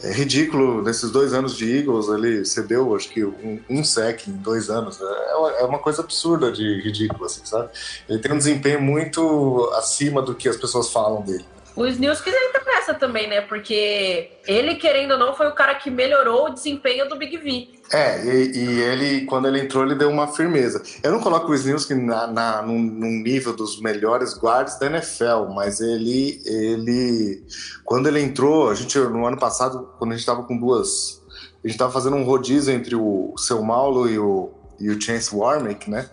é 0.04 0.12
ridículo 0.12 0.82
nesses 0.82 1.10
dois 1.10 1.32
anos 1.32 1.56
de 1.56 1.78
Eagles, 1.78 2.08
ele 2.08 2.44
cedeu 2.44 2.94
acho 2.94 3.08
que 3.08 3.24
um, 3.24 3.60
um 3.68 3.84
sec 3.84 4.26
em 4.26 4.32
dois 4.32 4.68
anos. 4.68 5.00
É, 5.00 5.62
é 5.62 5.64
uma 5.64 5.78
coisa 5.78 6.02
absurda 6.02 6.50
de 6.50 6.80
ridículo, 6.80 7.24
assim, 7.24 7.44
sabe? 7.44 7.70
Ele 8.08 8.18
tem 8.18 8.32
um 8.32 8.38
desempenho 8.38 8.80
muito 8.80 9.70
acima 9.74 10.20
do 10.20 10.34
que 10.34 10.48
as 10.48 10.56
pessoas 10.56 10.90
falam 10.90 11.22
dele. 11.22 11.44
O 11.74 11.86
Snills 11.86 12.20
entra 12.26 12.62
nessa 12.66 12.94
também, 12.94 13.28
né? 13.28 13.40
Porque 13.40 14.30
ele, 14.46 14.74
querendo 14.74 15.12
ou 15.12 15.18
não, 15.18 15.34
foi 15.34 15.48
o 15.48 15.54
cara 15.54 15.74
que 15.74 15.90
melhorou 15.90 16.46
o 16.46 16.50
desempenho 16.50 17.08
do 17.08 17.16
Big 17.16 17.36
V. 17.38 17.68
É, 17.90 18.24
e, 18.24 18.56
e 18.56 18.80
ele, 18.80 19.24
quando 19.24 19.48
ele 19.48 19.60
entrou, 19.60 19.84
ele 19.84 19.94
deu 19.94 20.10
uma 20.10 20.28
firmeza. 20.28 20.82
Eu 21.02 21.12
não 21.12 21.20
coloco 21.20 21.50
o 21.50 21.54
Snills 21.54 21.88
na, 21.94 22.26
na, 22.26 22.62
num, 22.62 22.78
num, 22.78 23.22
nível 23.22 23.54
dos 23.54 23.80
melhores 23.80 24.34
guardas 24.34 24.78
da 24.78 24.86
NFL, 24.86 25.52
mas 25.54 25.80
ele, 25.80 26.42
ele. 26.44 27.42
Quando 27.84 28.06
ele 28.06 28.20
entrou, 28.20 28.70
a 28.70 28.74
gente, 28.74 28.98
no 28.98 29.26
ano 29.26 29.38
passado, 29.38 29.90
quando 29.98 30.12
a 30.12 30.14
gente 30.14 30.22
estava 30.22 30.42
com 30.42 30.56
duas. 30.56 31.22
A 31.64 31.68
gente 31.68 31.76
estava 31.76 31.92
fazendo 31.92 32.16
um 32.16 32.24
rodízio 32.24 32.74
entre 32.74 32.96
o 32.96 33.34
Seu 33.38 33.64
Paulo 33.64 34.08
e 34.08 34.18
o, 34.18 34.50
e 34.80 34.90
o 34.90 35.00
Chance 35.00 35.34
Warwick, 35.34 35.88
né? 35.88 36.10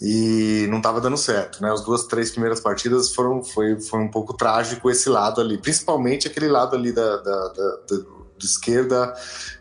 E 0.00 0.66
não 0.70 0.78
estava 0.78 1.00
dando 1.00 1.16
certo, 1.16 1.62
né? 1.62 1.70
As 1.70 1.82
duas, 1.82 2.04
três 2.04 2.30
primeiras 2.30 2.60
partidas 2.60 3.12
foram 3.12 3.42
foi, 3.42 3.78
foi 3.80 4.00
um 4.00 4.08
pouco 4.08 4.32
trágico 4.32 4.90
esse 4.90 5.08
lado 5.08 5.40
ali, 5.40 5.58
principalmente 5.58 6.26
aquele 6.26 6.48
lado 6.48 6.74
ali 6.74 6.90
da, 6.90 7.16
da, 7.18 7.48
da, 7.48 7.76
da 7.88 7.96
esquerda 8.42 9.14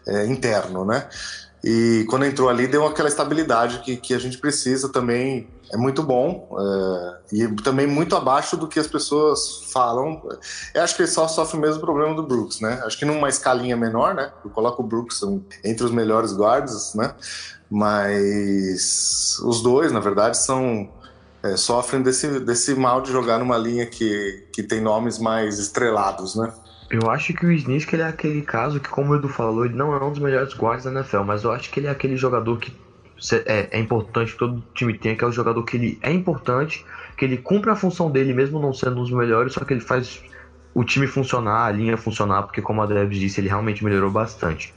é, 0.08 0.26
interno, 0.26 0.86
né? 0.86 1.10
E 1.64 2.06
quando 2.10 2.26
entrou 2.26 2.48
ali 2.48 2.68
deu 2.68 2.86
aquela 2.88 3.10
estabilidade 3.10 3.80
que, 3.80 3.98
que 3.98 4.14
a 4.14 4.20
gente 4.20 4.38
precisa 4.38 4.90
também. 4.90 5.48
É 5.72 5.78
muito 5.78 6.02
bom 6.02 6.50
é, 6.58 7.36
e 7.36 7.48
também 7.62 7.86
muito 7.86 8.16
abaixo 8.16 8.58
do 8.58 8.68
que 8.68 8.80
as 8.80 8.88
pessoas 8.88 9.66
falam. 9.72 10.20
Eu 10.74 10.82
acho 10.82 10.96
que 10.96 11.04
ele 11.04 11.12
só 11.12 11.28
sofre 11.28 11.58
o 11.58 11.62
mesmo 11.62 11.80
problema 11.80 12.16
do 12.16 12.24
Brooks, 12.24 12.60
né? 12.60 12.82
Acho 12.84 12.98
que 12.98 13.06
numa 13.06 13.30
escalinha 13.30 13.78
menor, 13.78 14.16
né? 14.16 14.32
Eu 14.44 14.50
coloco 14.50 14.82
o 14.82 14.86
Brooks 14.86 15.22
entre 15.64 15.86
os 15.86 15.92
melhores 15.92 16.34
guardas, 16.34 16.96
né? 16.96 17.14
Mas 17.70 19.38
os 19.44 19.62
dois, 19.62 19.92
na 19.92 20.00
verdade, 20.00 20.38
são 20.38 20.90
é, 21.44 21.56
sofrem 21.56 22.02
desse, 22.02 22.40
desse 22.40 22.76
mal 22.76 23.02
de 23.02 23.12
jogar 23.12 23.40
numa 23.40 23.58
linha 23.58 23.86
que, 23.86 24.48
que 24.52 24.64
tem 24.64 24.82
nomes 24.82 25.20
mais 25.20 25.60
estrelados, 25.60 26.36
né? 26.36 26.52
Eu 26.90 27.10
acho 27.12 27.34
que 27.34 27.46
o 27.46 27.52
Snisk 27.52 27.94
é 27.94 28.04
aquele 28.04 28.42
caso 28.42 28.80
que, 28.80 28.90
como 28.90 29.12
o 29.12 29.16
Edu 29.16 29.30
falou, 29.30 29.64
ele 29.66 29.76
não 29.76 29.94
é 29.94 30.04
um 30.04 30.10
dos 30.10 30.20
melhores 30.20 30.54
guardas 30.56 30.86
da 30.86 30.92
NFL, 30.92 31.22
mas 31.22 31.44
eu 31.44 31.52
acho 31.52 31.70
que 31.70 31.80
ele 31.80 31.88
é 31.88 31.92
aquele 31.92 32.18
jogador 32.18 32.58
que 32.58 32.76
é, 33.46 33.78
é 33.78 33.80
importante 33.80 34.32
que 34.32 34.40
todo 34.40 34.64
time 34.74 34.98
tenha, 34.98 35.16
que 35.16 35.24
é 35.24 35.28
o 35.28 35.32
jogador 35.32 35.64
que 35.64 35.78
ele 35.78 36.00
é 36.02 36.12
importante, 36.12 36.84
que 37.16 37.26
ele 37.26 37.38
cumpre 37.38 37.70
a 37.70 37.76
função 37.76 38.10
dele 38.10 38.34
mesmo 38.34 38.60
não 38.60 38.74
sendo 38.74 38.94
um 38.98 39.04
dos 39.04 39.12
melhores, 39.12 39.54
só 39.54 39.64
que 39.64 39.74
ele 39.74 39.82
faz 39.82 40.24
o 40.74 40.84
time 40.84 41.06
funcionar, 41.06 41.66
a 41.66 41.72
linha 41.72 41.98
funcionar, 41.98 42.44
porque 42.44 42.62
como 42.62 42.82
a 42.82 42.86
Debs 42.86 43.20
disse, 43.20 43.40
ele 43.40 43.50
realmente 43.50 43.84
melhorou 43.84 44.10
bastante. 44.10 44.74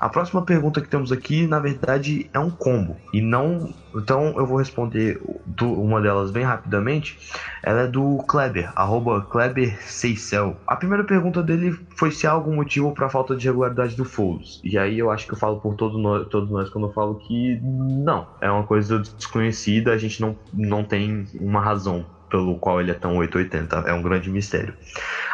A 0.00 0.08
próxima 0.08 0.42
pergunta 0.42 0.80
que 0.80 0.88
temos 0.88 1.10
aqui, 1.10 1.46
na 1.46 1.58
verdade, 1.58 2.30
é 2.32 2.38
um 2.38 2.50
combo. 2.50 2.96
E 3.12 3.20
não. 3.20 3.72
Então 3.94 4.34
eu 4.36 4.46
vou 4.46 4.58
responder 4.58 5.20
uma 5.60 6.00
delas 6.00 6.30
bem 6.30 6.44
rapidamente. 6.44 7.18
Ela 7.62 7.82
é 7.82 7.86
do 7.86 8.18
Kleber, 8.28 8.70
arroba 8.76 9.22
Kleber 9.22 9.76
Seicel. 9.82 10.56
A 10.66 10.76
primeira 10.76 11.02
pergunta 11.02 11.42
dele 11.42 11.76
foi 11.96 12.10
se 12.10 12.26
há 12.26 12.30
algum 12.30 12.54
motivo 12.54 12.92
para 12.92 13.06
a 13.06 13.10
falta 13.10 13.34
de 13.34 13.46
regularidade 13.46 13.96
do 13.96 14.04
Foles. 14.04 14.60
E 14.62 14.78
aí 14.78 14.98
eu 14.98 15.10
acho 15.10 15.26
que 15.26 15.32
eu 15.32 15.38
falo 15.38 15.60
por 15.60 15.74
todo 15.74 15.98
todos 16.26 16.50
nós 16.50 16.70
quando 16.70 16.86
eu 16.86 16.92
falo 16.92 17.16
que 17.16 17.58
não. 17.62 18.26
É 18.40 18.50
uma 18.50 18.64
coisa 18.64 19.00
desconhecida, 19.00 19.92
a 19.92 19.98
gente 19.98 20.20
não, 20.20 20.36
não 20.52 20.84
tem 20.84 21.26
uma 21.40 21.60
razão 21.60 22.06
pelo 22.28 22.58
qual 22.58 22.80
ele 22.80 22.90
é 22.90 22.94
tão 22.94 23.16
880. 23.16 23.88
É 23.88 23.92
um 23.92 24.02
grande 24.02 24.30
mistério. 24.30 24.74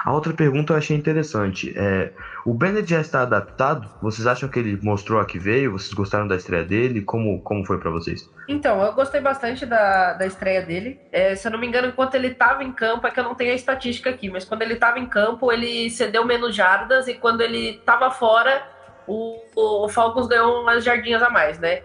A 0.04 0.12
outra 0.12 0.32
pergunta 0.32 0.72
eu 0.72 0.76
achei 0.76 0.96
interessante. 0.96 1.72
É, 1.76 2.12
o 2.44 2.52
Bennett 2.52 2.88
já 2.88 3.00
está 3.00 3.22
adaptado? 3.22 3.88
Vocês 4.02 4.26
acham 4.26 4.48
que 4.48 4.58
ele 4.58 4.78
mostrou 4.82 5.20
a 5.20 5.24
que 5.24 5.38
veio? 5.38 5.72
Vocês 5.72 5.92
gostaram 5.92 6.28
da 6.28 6.36
estreia 6.36 6.64
dele? 6.64 7.00
Como, 7.00 7.40
como 7.40 7.64
foi 7.64 7.78
para 7.78 7.90
vocês? 7.90 8.28
Então, 8.46 8.82
eu 8.82 8.92
gostei 8.92 9.20
bastante 9.20 9.64
da, 9.64 10.12
da 10.12 10.26
estreia 10.26 10.62
dele. 10.62 11.00
É, 11.10 11.34
se 11.34 11.46
eu 11.46 11.52
não 11.52 11.58
me 11.58 11.66
engano, 11.66 11.88
enquanto 11.88 12.14
ele 12.14 12.28
estava 12.28 12.62
em 12.62 12.72
campo, 12.72 13.06
é 13.06 13.10
que 13.10 13.18
eu 13.18 13.24
não 13.24 13.34
tenho 13.34 13.52
a 13.52 13.54
estatística 13.54 14.10
aqui, 14.10 14.30
mas 14.30 14.44
quando 14.44 14.62
ele 14.62 14.74
estava 14.74 14.98
em 14.98 15.06
campo, 15.06 15.50
ele 15.50 15.88
cedeu 15.90 16.24
menos 16.24 16.54
jardas 16.54 17.08
e 17.08 17.14
quando 17.14 17.40
ele 17.40 17.70
estava 17.70 18.10
fora, 18.10 18.62
o, 19.06 19.40
o, 19.56 19.88
Falcons 19.88 20.26
ganhou 20.26 20.62
umas 20.62 20.84
jardinhas 20.84 21.22
a 21.22 21.30
mais, 21.30 21.58
né? 21.58 21.82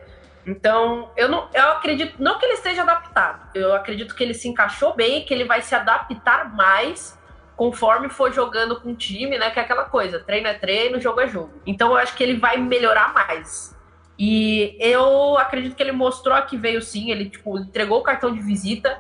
Então, 0.49 1.11
eu 1.15 1.29
não 1.29 1.47
eu 1.53 1.69
acredito, 1.73 2.15
não 2.17 2.39
que 2.39 2.45
ele 2.45 2.53
esteja 2.53 2.81
adaptado, 2.81 3.55
eu 3.55 3.71
acredito 3.73 4.15
que 4.15 4.23
ele 4.23 4.33
se 4.33 4.47
encaixou 4.47 4.95
bem, 4.95 5.23
que 5.23 5.31
ele 5.31 5.43
vai 5.43 5.61
se 5.61 5.75
adaptar 5.75 6.55
mais 6.55 7.17
conforme 7.55 8.09
for 8.09 8.33
jogando 8.33 8.79
com 8.81 8.91
o 8.91 8.95
time, 8.95 9.37
né? 9.37 9.51
Que 9.51 9.59
é 9.59 9.63
aquela 9.63 9.85
coisa, 9.85 10.19
treino 10.19 10.47
é 10.47 10.55
treino, 10.55 10.99
jogo 10.99 11.21
é 11.21 11.27
jogo. 11.27 11.53
Então 11.67 11.89
eu 11.91 11.97
acho 11.97 12.15
que 12.15 12.23
ele 12.23 12.37
vai 12.37 12.57
melhorar 12.57 13.13
mais. 13.13 13.75
E 14.17 14.75
eu 14.79 15.37
acredito 15.37 15.75
que 15.75 15.83
ele 15.83 15.91
mostrou 15.91 16.41
que 16.43 16.57
veio 16.57 16.81
sim, 16.81 17.11
ele 17.11 17.29
tipo, 17.29 17.59
entregou 17.59 17.99
o 17.99 18.03
cartão 18.03 18.33
de 18.33 18.41
visita 18.41 18.99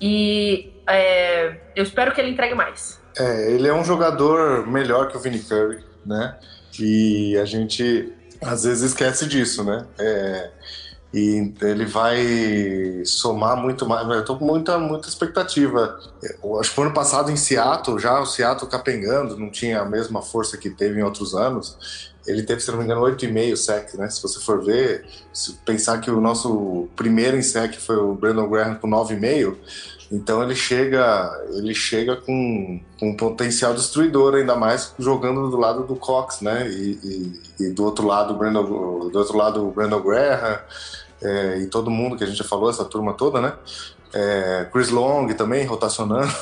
e 0.00 0.72
é, 0.86 1.56
eu 1.74 1.82
espero 1.82 2.12
que 2.12 2.20
ele 2.20 2.30
entregue 2.30 2.54
mais. 2.54 3.00
É, 3.18 3.52
ele 3.52 3.66
é 3.66 3.72
um 3.72 3.84
jogador 3.84 4.66
melhor 4.66 5.08
que 5.08 5.16
o 5.16 5.20
Vinny 5.20 5.40
Curry, 5.40 5.82
né? 6.04 6.38
E 6.78 7.38
a 7.38 7.44
gente 7.44 8.12
às 8.42 8.64
vezes 8.64 8.90
esquece 8.90 9.26
disso, 9.26 9.62
né? 9.64 9.86
É, 9.98 10.50
e 11.12 11.52
ele 11.62 11.84
vai 11.86 13.04
somar 13.04 13.56
muito 13.56 13.86
mais. 13.86 14.08
Eu 14.08 14.24
tô 14.24 14.36
com 14.36 14.44
muita, 14.44 14.78
muita 14.78 15.08
expectativa. 15.08 15.98
Eu 16.42 16.60
acho 16.60 16.70
que 16.70 16.78
no 16.78 16.86
ano 16.86 16.94
passado 16.94 17.30
em 17.30 17.36
Seattle, 17.36 17.98
já 17.98 18.20
o 18.20 18.26
Seattle 18.26 18.70
capengando, 18.70 19.36
não 19.36 19.50
tinha 19.50 19.80
a 19.80 19.84
mesma 19.84 20.22
força 20.22 20.56
que 20.56 20.70
teve 20.70 21.00
em 21.00 21.02
outros 21.02 21.34
anos. 21.34 22.10
Ele 22.26 22.42
teve, 22.42 22.60
se 22.60 22.70
não 22.70 22.78
me 22.78 22.84
engano, 22.84 23.00
8,5 23.00 23.56
sec, 23.56 23.94
né? 23.94 24.08
Se 24.08 24.22
você 24.22 24.38
for 24.38 24.62
ver, 24.62 25.04
se 25.32 25.54
pensar 25.64 26.00
que 26.00 26.10
o 26.10 26.20
nosso 26.20 26.88
primeiro 26.94 27.36
em 27.36 27.42
sec 27.42 27.74
foi 27.80 27.96
o 27.96 28.14
Brandon 28.14 28.48
Graham 28.48 28.74
com 28.76 28.88
9,5, 28.88 29.56
então 30.10 30.42
ele 30.42 30.56
chega, 30.56 31.30
ele 31.50 31.72
chega 31.72 32.16
com, 32.16 32.80
com 32.98 33.10
um 33.10 33.16
potencial 33.16 33.72
destruidor, 33.72 34.34
ainda 34.34 34.56
mais 34.56 34.92
jogando 34.98 35.48
do 35.48 35.56
lado 35.56 35.84
do 35.84 35.94
Cox, 35.94 36.40
né? 36.40 36.68
E, 36.68 36.98
e, 37.04 37.64
e 37.64 37.70
do 37.70 37.84
outro 37.84 38.06
lado 38.06 38.34
Brandon, 38.34 38.64
do 38.64 39.18
outro 39.18 39.36
lado 39.36 39.66
o 39.66 39.70
Brandon 39.70 40.00
Graham 40.00 40.58
é, 41.22 41.58
e 41.58 41.66
todo 41.66 41.90
mundo 41.90 42.16
que 42.16 42.24
a 42.24 42.26
gente 42.26 42.38
já 42.38 42.44
falou, 42.44 42.70
essa 42.70 42.84
turma 42.84 43.14
toda, 43.14 43.40
né? 43.40 43.52
É, 44.12 44.66
Chris 44.72 44.90
Long 44.90 45.28
também 45.28 45.64
rotacionando. 45.64 46.32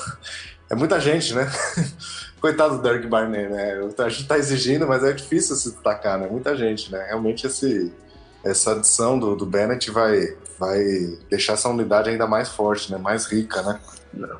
É 0.70 0.74
muita 0.74 1.00
gente, 1.00 1.34
né? 1.34 1.50
Coitado 2.40 2.76
do 2.76 2.82
Derek 2.82 3.06
Barnett, 3.06 3.48
né? 3.48 3.80
A 3.98 4.08
gente 4.10 4.26
tá 4.26 4.36
exigindo, 4.38 4.86
mas 4.86 5.02
é 5.02 5.12
difícil 5.12 5.56
se 5.56 5.70
destacar, 5.72 6.18
né? 6.18 6.28
Muita 6.30 6.54
gente, 6.54 6.92
né? 6.92 7.06
Realmente 7.08 7.46
esse, 7.46 7.90
essa 8.44 8.72
adição 8.72 9.18
do, 9.18 9.34
do 9.34 9.46
Bennett 9.46 9.90
vai, 9.90 10.36
vai 10.58 10.78
deixar 11.30 11.54
essa 11.54 11.68
unidade 11.68 12.10
ainda 12.10 12.26
mais 12.26 12.48
forte, 12.48 12.90
né? 12.90 12.98
Mais 12.98 13.26
rica, 13.26 13.62
né? 13.62 13.78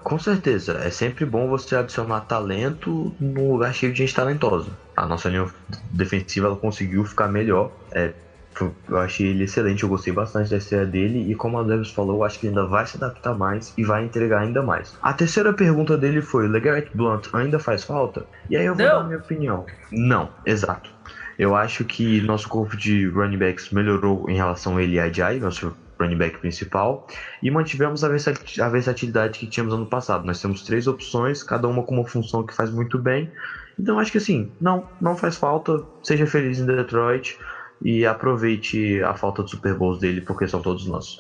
Com 0.02 0.18
certeza, 0.18 0.80
é 0.82 0.90
sempre 0.90 1.24
bom 1.24 1.48
você 1.48 1.76
adicionar 1.76 2.22
talento 2.22 3.14
num 3.20 3.52
lugar 3.52 3.72
cheio 3.74 3.92
de 3.92 3.98
gente 3.98 4.14
talentosa. 4.14 4.70
A 4.96 5.06
nossa 5.06 5.28
linha 5.28 5.46
defensiva 5.92 6.46
ela 6.46 6.56
conseguiu 6.56 7.04
ficar 7.04 7.28
melhor. 7.28 7.70
É, 7.92 8.12
eu 8.88 8.98
achei 8.98 9.28
ele 9.28 9.44
excelente, 9.44 9.82
eu 9.82 9.88
gostei 9.88 10.12
bastante 10.12 10.50
da 10.50 10.56
estreia 10.56 10.86
dele 10.86 11.30
e 11.30 11.34
como 11.34 11.58
a 11.58 11.62
Davis 11.62 11.90
falou, 11.90 12.16
eu 12.16 12.24
acho 12.24 12.40
que 12.40 12.48
ainda 12.48 12.66
vai 12.66 12.86
se 12.86 12.96
adaptar 12.96 13.34
mais 13.34 13.72
e 13.76 13.84
vai 13.84 14.04
entregar 14.04 14.40
ainda 14.40 14.62
mais. 14.62 14.96
A 15.02 15.12
terceira 15.12 15.52
pergunta 15.52 15.96
dele 15.96 16.20
foi: 16.22 16.48
LeGarrette 16.48 16.96
Blunt 16.96 17.28
ainda 17.32 17.58
faz 17.58 17.84
falta? 17.84 18.26
E 18.50 18.56
aí 18.56 18.64
eu 18.64 18.74
vou 18.74 18.84
Não. 18.84 18.94
dar 18.94 19.00
a 19.00 19.04
minha 19.04 19.18
opinião. 19.18 19.66
Não, 19.92 20.30
exato. 20.44 20.90
Eu 21.38 21.54
acho 21.54 21.84
que 21.84 22.20
nosso 22.22 22.48
corpo 22.48 22.76
de 22.76 23.06
running 23.06 23.38
backs 23.38 23.70
melhorou 23.70 24.28
em 24.28 24.34
relação 24.34 24.76
a 24.76 24.82
ele 24.82 24.96
e 24.96 25.00
a 25.00 25.10
Jai, 25.10 25.38
nosso 25.38 25.74
running 25.98 26.16
back 26.16 26.38
principal, 26.38 27.06
e 27.42 27.50
mantivemos 27.50 28.04
a 28.04 28.08
a 28.08 28.68
versatilidade 28.68 29.38
que 29.38 29.46
tínhamos 29.46 29.74
ano 29.74 29.86
passado. 29.86 30.26
Nós 30.26 30.40
temos 30.40 30.62
três 30.62 30.86
opções, 30.86 31.42
cada 31.42 31.68
uma 31.68 31.82
com 31.82 31.94
uma 31.94 32.06
função 32.06 32.44
que 32.44 32.54
faz 32.54 32.70
muito 32.70 32.98
bem. 32.98 33.30
Então 33.78 33.98
acho 33.98 34.10
que 34.10 34.18
assim, 34.18 34.50
não, 34.60 34.88
não 35.00 35.16
faz 35.16 35.36
falta. 35.36 35.82
Seja 36.02 36.26
feliz 36.26 36.58
em 36.58 36.66
Detroit 36.66 37.38
e 37.82 38.04
aproveite 38.04 39.02
a 39.02 39.14
falta 39.14 39.44
de 39.44 39.50
Super 39.50 39.74
Bowls 39.74 39.98
dele, 40.00 40.20
porque 40.20 40.48
são 40.48 40.60
todos 40.60 40.86
nossos. 40.86 41.18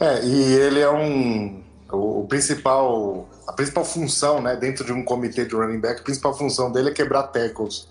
É, 0.00 0.24
e 0.24 0.52
ele 0.54 0.80
é 0.80 0.90
um. 0.90 1.63
O, 1.94 2.26
principal. 2.26 3.28
A 3.46 3.52
principal 3.52 3.84
função, 3.84 4.40
né, 4.40 4.56
dentro 4.56 4.84
de 4.84 4.92
um 4.92 5.04
comitê 5.04 5.44
de 5.44 5.54
running 5.54 5.80
back, 5.80 6.00
a 6.00 6.04
principal 6.04 6.36
função 6.36 6.72
dele 6.72 6.90
é 6.90 6.92
quebrar 6.92 7.24
tackles, 7.24 7.86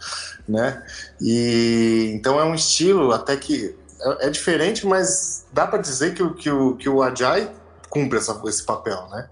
né? 0.47 0.83
E 1.21 2.11
então 2.15 2.39
é 2.39 2.43
um 2.43 2.55
estilo 2.55 3.11
até 3.11 3.37
que 3.37 3.75
é, 4.01 4.27
é 4.27 4.29
diferente, 4.29 4.85
mas 4.85 5.45
dá 5.53 5.67
para 5.67 5.79
dizer 5.79 6.13
que, 6.13 6.27
que, 6.33 6.49
o, 6.49 6.75
que 6.75 6.89
o 6.89 7.01
Ajay 7.01 7.49
cumpre 7.89 8.17
essa, 8.17 8.41
esse 8.45 8.63
papel, 8.63 9.07
né? 9.11 9.29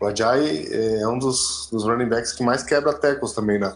O 0.00 0.06
Ajay 0.06 0.68
é 1.00 1.06
um 1.08 1.18
dos, 1.18 1.68
dos 1.72 1.84
running 1.84 2.08
backs 2.08 2.32
que 2.32 2.42
mais 2.42 2.62
quebra 2.62 2.92
tackles 2.92 3.32
também 3.32 3.58
na, 3.58 3.74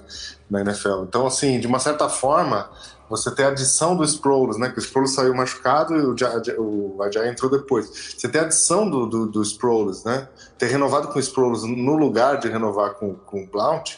na 0.51 0.61
NFL. 0.61 1.05
Então, 1.05 1.27
assim, 1.27 1.59
de 1.59 1.67
uma 1.67 1.79
certa 1.79 2.09
forma, 2.09 2.69
você 3.09 3.31
tem 3.31 3.45
a 3.45 3.49
adição 3.49 3.97
do 3.97 4.05
Sproles, 4.05 4.59
né? 4.59 4.69
Que 4.71 4.79
o 4.79 4.83
Sproles 4.83 5.15
saiu 5.15 5.35
machucado 5.35 5.95
e 5.95 6.57
o, 6.59 6.97
o 6.97 7.03
Ajay 7.03 7.29
entrou 7.29 7.51
depois. 7.51 8.15
Você 8.17 8.29
tem 8.29 8.41
a 8.41 8.45
adição 8.45 8.89
do, 8.89 9.07
do, 9.07 9.27
do 9.27 9.43
Sproles, 9.43 10.05
né? 10.05 10.29
Ter 10.59 10.67
renovado 10.67 11.09
com 11.09 11.19
o 11.19 11.21
Sproles 11.21 11.63
no 11.63 11.97
lugar 11.97 12.39
de 12.39 12.49
renovar 12.49 12.95
com, 12.95 13.15
com 13.15 13.45
o 13.45 13.47
Blount 13.47 13.95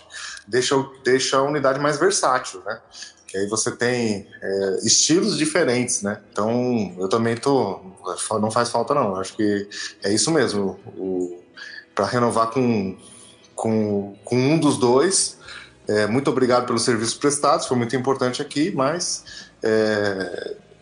deixa, 0.48 0.74
deixa 1.04 1.36
a 1.36 1.42
unidade 1.42 1.78
mais 1.78 1.98
versátil, 1.98 2.62
né? 2.64 2.80
Que 3.26 3.36
aí 3.36 3.46
você 3.46 3.70
tem 3.70 4.26
é, 4.40 4.78
estilos 4.82 5.36
diferentes, 5.36 6.02
né? 6.02 6.20
Então, 6.32 6.94
eu 6.98 7.08
também 7.08 7.36
tô... 7.36 7.80
Não 8.40 8.50
faz 8.50 8.70
falta, 8.70 8.94
não. 8.94 9.16
Acho 9.16 9.36
que 9.36 9.68
é 10.02 10.12
isso 10.12 10.30
mesmo. 10.30 10.80
Para 11.94 12.06
renovar 12.06 12.50
com, 12.50 12.96
com, 13.54 14.16
com 14.24 14.36
um 14.36 14.58
dos 14.58 14.78
dois. 14.78 15.36
É, 15.88 16.06
muito 16.06 16.30
obrigado 16.30 16.66
pelos 16.66 16.82
serviços 16.82 17.14
prestados, 17.14 17.66
foi 17.66 17.76
muito 17.76 17.96
importante 17.96 18.42
aqui, 18.42 18.70
mas 18.70 19.24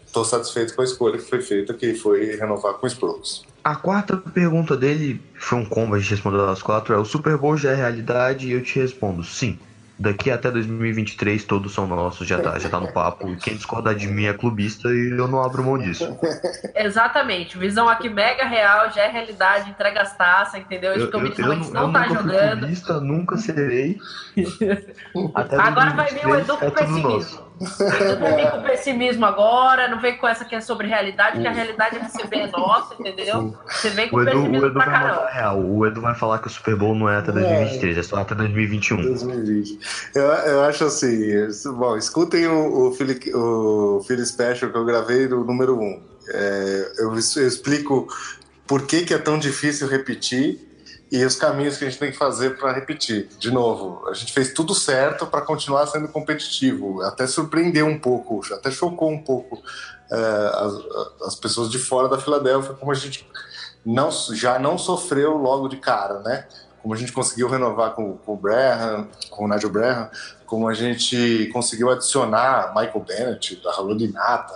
estou 0.05 0.25
satisfeito 0.25 0.75
com 0.75 0.83
a 0.83 0.85
escolha 0.85 1.17
que 1.17 1.29
foi 1.29 1.41
feita, 1.41 1.73
que 1.73 1.95
foi 1.95 2.37
renovar 2.37 2.75
com 2.75 2.87
os 2.87 2.93
Sproles. 2.93 3.45
A 3.63 3.75
quarta 3.75 4.17
pergunta 4.17 4.77
dele 4.77 5.21
foi 5.35 5.59
um 5.59 5.65
combo, 5.65 5.95
a 5.95 5.99
gente 5.99 6.11
respondeu 6.11 6.49
as 6.49 6.63
quatro. 6.63 6.95
É: 6.95 6.99
o 6.99 7.05
Super 7.05 7.37
Bowl 7.37 7.57
já 7.57 7.73
é 7.73 7.75
realidade? 7.75 8.47
E 8.47 8.53
eu 8.53 8.63
te 8.63 8.79
respondo: 8.79 9.25
sim. 9.25 9.59
Daqui 9.99 10.31
até 10.31 10.51
2023 10.51 11.43
todos 11.45 11.73
são 11.73 11.87
nossos, 11.87 12.29
já 12.29 12.39
tá, 12.39 12.59
já 12.59 12.69
tá 12.69 12.79
no 12.79 12.93
papo. 12.93 13.31
E 13.31 13.37
quem 13.37 13.55
discordar 13.55 13.95
de 13.95 14.07
mim 14.07 14.27
é 14.27 14.33
clubista 14.35 14.89
e 14.89 15.17
eu 15.17 15.27
não 15.27 15.43
abro 15.43 15.65
mão 15.65 15.79
disso. 15.79 16.19
Exatamente, 16.77 17.57
visão 17.57 17.89
aqui 17.89 18.11
mega 18.11 18.45
real, 18.45 18.91
já 18.93 19.05
é 19.05 19.11
realidade, 19.11 19.71
entrega 19.71 20.03
as 20.03 20.15
taças, 20.15 20.61
entendeu? 20.61 20.93
Eu, 20.93 21.11
eu, 21.11 21.27
eu, 21.27 21.33
eu 21.39 21.57
não 21.73 21.93
tá 21.93 22.07
nunca 22.07 22.15
jogando. 22.23 22.59
clubista, 22.59 23.01
nunca 23.01 23.37
serei. 23.39 23.99
Agora 25.35 25.91
vai 25.95 26.11
vir 26.13 26.27
o 26.27 26.31
2023 26.31 26.41
Edu 26.41 26.57
com 26.59 26.65
é 26.67 26.71
pessimismo. 26.71 27.46
Não 27.61 28.37
vem 28.37 28.51
com 28.51 28.63
pessimismo 28.67 29.25
agora, 29.25 29.89
não 29.89 30.01
vem 30.01 30.17
com 30.19 30.29
essa 30.29 30.45
que 30.45 30.55
é 30.55 30.61
sobre 30.61 30.87
realidade, 30.87 31.41
que 31.41 31.47
a 31.47 31.53
realidade 31.53 31.97
é 31.97 32.01
receber 32.01 32.41
é 32.41 32.47
nossa, 32.49 32.95
entendeu? 32.99 33.57
Você 33.67 33.91
vem 33.91 34.09
com 34.09 34.17
O 34.17 34.23
Edu, 34.23 34.31
o 34.31 34.35
pessimismo 34.35 34.67
Edu 34.67 34.75
pra 34.75 34.85
vai 34.85 34.95
mandar 34.95 35.15
caramba. 35.15 35.31
real. 35.31 35.61
O 35.61 35.87
Edu 35.87 36.01
vai 36.01 36.15
falar 36.15 36.39
que 36.39 36.47
o 36.47 36.51
Super 36.51 36.77
Bowl 36.77 36.95
não 36.95 37.09
é 37.09 37.17
até 37.17 37.33
2023, 37.33 37.99
é 37.99 38.03
só 38.03 38.17
até 38.17 38.35
2021. 38.35 39.03
2020. 39.03 39.79
Eu, 40.15 40.23
eu 40.23 40.63
acho 40.65 40.85
assim, 40.85 41.19
bom, 41.77 41.97
escutem 41.97 42.47
o, 42.47 42.89
o, 42.89 42.93
Philly, 42.93 43.19
o 43.35 44.03
Philly 44.07 44.27
Special 44.27 44.71
que 44.71 44.77
eu 44.77 44.85
gravei 44.85 45.27
do 45.27 45.45
número 45.45 45.79
1. 45.79 45.83
Um. 45.83 46.03
É, 46.29 46.93
eu, 46.99 47.13
eu 47.13 47.47
explico 47.47 48.09
por 48.67 48.83
que, 48.87 49.05
que 49.05 49.15
é 49.15 49.19
tão 49.19 49.39
difícil 49.39 49.89
repetir 49.89 50.67
e 51.11 51.25
os 51.25 51.37
caminhos 51.37 51.77
que 51.77 51.85
a 51.85 51.89
gente 51.89 51.99
tem 51.99 52.11
que 52.11 52.17
fazer 52.17 52.59
para 52.59 52.73
repetir. 52.73 53.29
De 53.39 53.51
novo, 53.51 54.09
a 54.09 54.15
gente 54.15 54.33
fez 54.33 54.53
tudo 54.53 54.75
certo 54.75 55.27
para 55.27 55.41
continuar 55.41 55.87
sendo 55.87 56.09
competitivo, 56.09 57.01
até 57.03 57.27
surpreendeu 57.27 57.87
um 57.87 57.99
pouco, 57.99 58.41
até 58.53 58.71
chocou 58.71 59.11
um 59.11 59.23
pouco 59.23 59.63
é, 60.11 60.17
as, 60.55 61.29
as 61.29 61.35
pessoas 61.37 61.71
de 61.71 61.79
fora 61.79 62.09
da 62.09 62.19
Filadélfia, 62.19 62.75
como 62.75 62.91
a 62.91 62.95
gente 62.95 63.29
não, 63.85 64.11
já 64.11 64.59
não 64.59 64.77
sofreu 64.77 65.37
logo 65.37 65.69
de 65.69 65.77
cara, 65.77 66.21
né? 66.21 66.47
como 66.87 66.95
a 66.95 66.97
gente 66.97 67.11
conseguiu 67.11 67.49
renovar 67.49 67.97
com, 67.97 68.17
com 68.19 68.35
o 68.35 68.37
Braham, 68.37 69.09
com 69.29 69.45
o 69.45 69.49
Nigel 69.49 69.71
Braham, 69.71 70.09
como 70.47 70.69
a 70.69 70.73
gente 70.73 71.51
conseguiu 71.53 71.91
adicionar 71.91 72.73
Michael 72.77 73.01
Bennett, 73.01 73.61
da 73.61 73.73
Nata, 74.13 74.55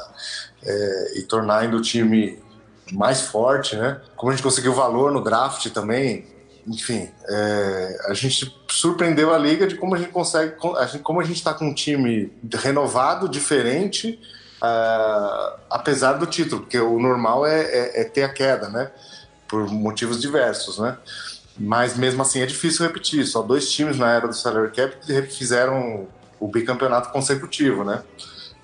é, 0.64 1.18
e 1.18 1.22
tornar 1.22 1.58
ainda 1.58 1.76
o 1.76 1.82
time 1.82 2.40
mais 2.92 3.22
forte, 3.22 3.74
né? 3.74 4.00
Como 4.14 4.30
a 4.30 4.34
gente 4.36 4.44
conseguiu 4.44 4.72
valor 4.72 5.10
no 5.10 5.24
draft 5.24 5.68
também, 5.70 6.24
enfim, 6.70 7.10
é, 7.28 7.98
a 8.06 8.14
gente 8.14 8.56
surpreendeu 8.68 9.34
a 9.34 9.38
liga 9.38 9.66
de 9.66 9.74
como 9.74 9.96
a 9.96 9.98
gente 9.98 10.12
consegue, 10.12 10.54
como 11.02 11.20
a 11.20 11.24
gente 11.24 11.36
está 11.36 11.52
com 11.52 11.66
um 11.66 11.74
time 11.74 12.32
renovado, 12.62 13.28
diferente, 13.28 14.20
uh, 14.62 15.58
apesar 15.68 16.12
do 16.12 16.26
título, 16.26 16.62
porque 16.62 16.78
o 16.78 17.00
normal 17.00 17.44
é, 17.44 17.62
é, 17.62 18.00
é, 18.02 18.04
ter 18.04 18.22
a 18.22 18.28
queda, 18.28 18.68
né? 18.68 18.88
Por 19.48 19.68
motivos 19.68 20.20
diversos, 20.20 20.78
né? 20.78 20.96
Mas 21.58 21.96
mesmo 21.96 22.22
assim 22.22 22.40
é 22.40 22.46
difícil 22.46 22.86
repetir. 22.86 23.26
Só 23.26 23.42
dois 23.42 23.70
times 23.72 23.98
na 23.98 24.12
era 24.12 24.28
do 24.28 24.34
salary 24.34 24.70
cap 24.70 24.96
fizeram 25.28 26.06
o 26.38 26.46
bicampeonato 26.46 27.10
consecutivo, 27.10 27.82
né? 27.82 28.00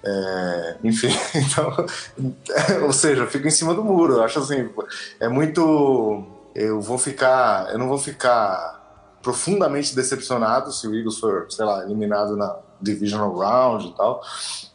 É, 0.05 0.77
enfim, 0.85 1.09
então, 1.35 1.75
ou 2.87 2.93
seja, 2.93 3.23
eu 3.23 3.27
fico 3.27 3.49
em 3.49 3.51
cima 3.51 3.75
do 3.75 3.83
muro. 3.83 4.15
Eu 4.15 4.23
acho 4.23 4.39
assim, 4.39 4.71
é 5.19 5.29
muito. 5.29 6.25
Eu 6.59 6.81
vou 6.81 6.97
ficar, 6.97 7.71
eu 7.71 7.79
não 7.79 7.87
vou 7.87 7.99
ficar 7.99 8.83
profundamente 9.23 9.95
decepcionado 9.95 10.73
se 10.73 10.89
o 10.89 10.95
Eagles 10.95 11.19
for, 11.19 11.47
sei 11.51 11.67
lá, 11.67 11.85
eliminado 11.85 12.35
na 12.35 12.57
divisional 12.81 13.37
round 13.37 13.89
e 13.89 13.93
tal. 13.95 14.23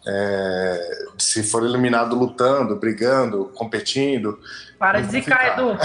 É, 0.06 1.06
se 1.18 1.42
for 1.42 1.66
eliminado 1.66 2.16
lutando, 2.16 2.76
brigando, 2.76 3.52
competindo. 3.56 4.40
Para 4.78 5.02
de 5.02 5.10
zicar, 5.12 5.54
Edu. 5.54 5.76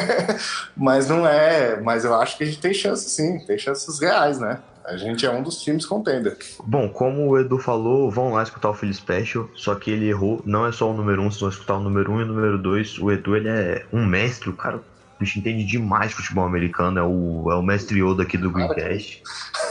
mas 0.76 1.08
não 1.08 1.26
é, 1.26 1.80
mas 1.80 2.04
eu 2.04 2.14
acho 2.14 2.36
que 2.36 2.44
a 2.44 2.46
gente 2.46 2.60
tem 2.60 2.74
chance 2.74 3.08
sim, 3.08 3.38
tem 3.46 3.58
chances 3.58 3.98
reais, 3.98 4.38
né? 4.38 4.60
A 4.84 4.98
gente 4.98 5.24
é 5.24 5.30
um 5.30 5.42
dos 5.42 5.62
times 5.62 5.86
contender. 5.86 6.36
Bom, 6.62 6.90
como 6.90 7.28
o 7.28 7.38
Edu 7.38 7.56
falou, 7.56 8.10
vão 8.10 8.32
lá 8.32 8.42
escutar 8.42 8.68
o 8.68 8.74
Philly 8.74 8.92
Special, 8.92 9.48
só 9.54 9.74
que 9.76 9.90
ele 9.90 10.10
errou, 10.10 10.42
não 10.44 10.66
é 10.66 10.72
só 10.72 10.90
o 10.90 10.94
número 10.94 11.22
1, 11.22 11.24
um, 11.24 11.30
se 11.30 11.40
vão 11.40 11.48
escutar 11.48 11.76
o 11.76 11.80
número 11.80 12.12
1 12.12 12.14
um 12.14 12.20
e 12.20 12.24
o 12.24 12.26
número 12.26 12.58
2. 12.58 12.98
O 12.98 13.10
Edu, 13.10 13.36
ele 13.36 13.48
é 13.48 13.86
um 13.92 14.04
mestre, 14.04 14.50
o 14.50 14.56
cara 14.56 14.80
bicho 15.22 15.38
entende 15.38 15.64
demais 15.64 16.12
futebol 16.12 16.44
americano, 16.44 16.98
é 16.98 17.02
o, 17.02 17.50
é 17.50 17.54
o 17.54 17.62
mestre 17.62 18.02
Yoda 18.02 18.22
aqui 18.22 18.36
do 18.36 18.50
Greencast. 18.50 19.22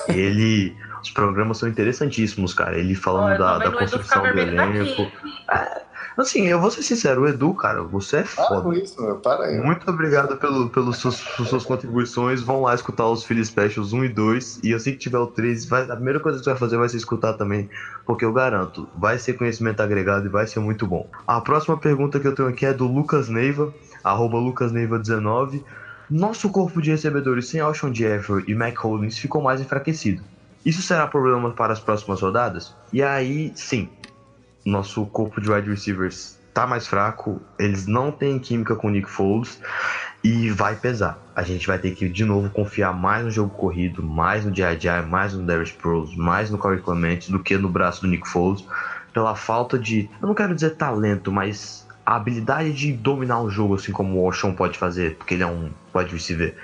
Ele 0.08 0.76
os 1.02 1.10
programas 1.10 1.58
são 1.58 1.68
interessantíssimos, 1.68 2.54
cara. 2.54 2.78
Ele 2.78 2.94
falando 2.94 3.38
da, 3.38 3.58
da 3.58 3.72
construção 3.72 4.22
do 4.22 4.40
elenco. 4.40 5.12
É, 5.52 5.82
assim, 6.16 6.48
eu 6.48 6.60
vou 6.60 6.70
ser 6.70 6.84
sincero, 6.84 7.24
o 7.24 7.28
Edu, 7.28 7.54
cara, 7.56 7.82
você 7.82 8.18
é 8.18 8.24
foda. 8.24 8.62
Para 8.62 8.78
isso, 8.78 9.02
meu, 9.02 9.16
para 9.16 9.46
aí. 9.46 9.60
Muito 9.60 9.90
obrigado 9.90 10.38
pelo, 10.38 10.70
pelas 10.70 10.98
suas, 10.98 11.16
suas 11.16 11.66
contribuições. 11.66 12.42
Vão 12.42 12.62
lá 12.62 12.76
escutar 12.76 13.08
os 13.08 13.24
Philly 13.24 13.44
Specials 13.44 13.94
1 13.94 14.06
e 14.06 14.10
2. 14.10 14.60
E 14.64 14.74
assim 14.74 14.92
que 14.92 15.00
tiver 15.00 15.18
o 15.18 15.28
3, 15.28 15.66
vai, 15.66 15.84
a 15.84 15.96
primeira 15.96 16.20
coisa 16.20 16.38
que 16.38 16.44
você 16.44 16.52
vai 16.52 16.60
fazer 16.60 16.78
vai 16.78 16.90
ser 16.90 16.98
escutar 16.98 17.34
também. 17.34 17.68
Porque 18.06 18.24
eu 18.24 18.32
garanto, 18.32 18.88
vai 18.96 19.18
ser 19.18 19.34
conhecimento 19.34 19.82
agregado 19.82 20.28
e 20.28 20.30
vai 20.30 20.46
ser 20.46 20.60
muito 20.60 20.86
bom. 20.86 21.10
A 21.26 21.42
próxima 21.42 21.78
pergunta 21.78 22.20
que 22.20 22.28
eu 22.28 22.36
tenho 22.36 22.50
aqui 22.50 22.66
é 22.66 22.74
do 22.74 22.86
Lucas 22.86 23.28
Neiva, 23.28 23.74
arroba 24.04 24.38
lucasneiva19. 24.38 25.64
Nosso 26.10 26.50
corpo 26.50 26.82
de 26.82 26.92
recebedores 26.92 27.48
sem 27.48 27.60
Alshon 27.60 27.94
Jeffrey 27.94 28.44
e 28.48 28.54
Mac 28.54 28.78
Holdings 28.78 29.18
ficou 29.18 29.42
mais 29.42 29.62
enfraquecido. 29.62 30.24
Isso 30.66 30.82
será 30.82 31.08
problema 31.08 31.52
para 31.52 31.74
as 31.74 31.80
próximas 31.80 32.22
rodadas? 32.22 32.76
E 32.94 33.02
aí, 33.02 33.52
sim, 33.56 33.90
nosso 34.66 35.06
corpo 35.08 35.42
de 35.42 35.50
wide 35.52 35.70
receivers 35.70 36.40
tá 36.54 36.68
mais 36.68 36.86
fraco, 36.86 37.42
eles 37.58 37.88
não 37.88 38.12
têm 38.12 38.38
química 38.38 38.76
com 38.76 38.88
o 38.88 38.92
Nick 38.92 39.10
Foles 39.10 39.60
e 40.24 40.50
vai 40.50 40.76
pesar. 40.76 41.18
A 41.36 41.44
gente 41.44 41.66
vai 41.66 41.80
ter 41.80 41.92
que 41.92 42.08
de 42.08 42.26
novo 42.26 42.50
confiar 42.50 42.94
mais 42.94 43.24
no 43.24 43.32
jogo 43.32 43.50
corrido, 43.52 44.04
mais 44.04 44.46
no 44.46 44.52
J.J., 44.52 45.04
mais 45.04 45.34
no 45.34 45.46
Darius 45.46 45.70
Sproles, 45.70 46.16
mais 46.16 46.50
no 46.50 46.58
Corey 46.58 46.82
Clement 46.82 47.30
do 47.30 47.40
que 47.40 47.58
no 47.58 47.70
braço 47.70 48.02
do 48.02 48.08
Nick 48.08 48.28
Foles, 48.28 48.66
pela 49.14 49.36
falta 49.36 49.80
de, 49.80 50.10
eu 50.22 50.28
não 50.28 50.36
quero 50.36 50.54
dizer 50.54 50.72
talento, 50.72 51.32
mas 51.32 51.81
a 52.06 52.16
habilidade 52.16 52.74
de 52.74 52.94
dominar 52.94 53.42
o 53.42 53.50
jogo 53.50 53.76
assim 53.76 53.92
como 53.92 54.20
o 54.20 54.26
Oshon 54.26 54.54
pode 54.54 54.78
fazer, 54.78 55.16
porque 55.16 55.34
ele 55.34 55.44
é 55.44 55.48
um 55.48 55.72
wide 55.94 56.12
receiver 56.12 56.56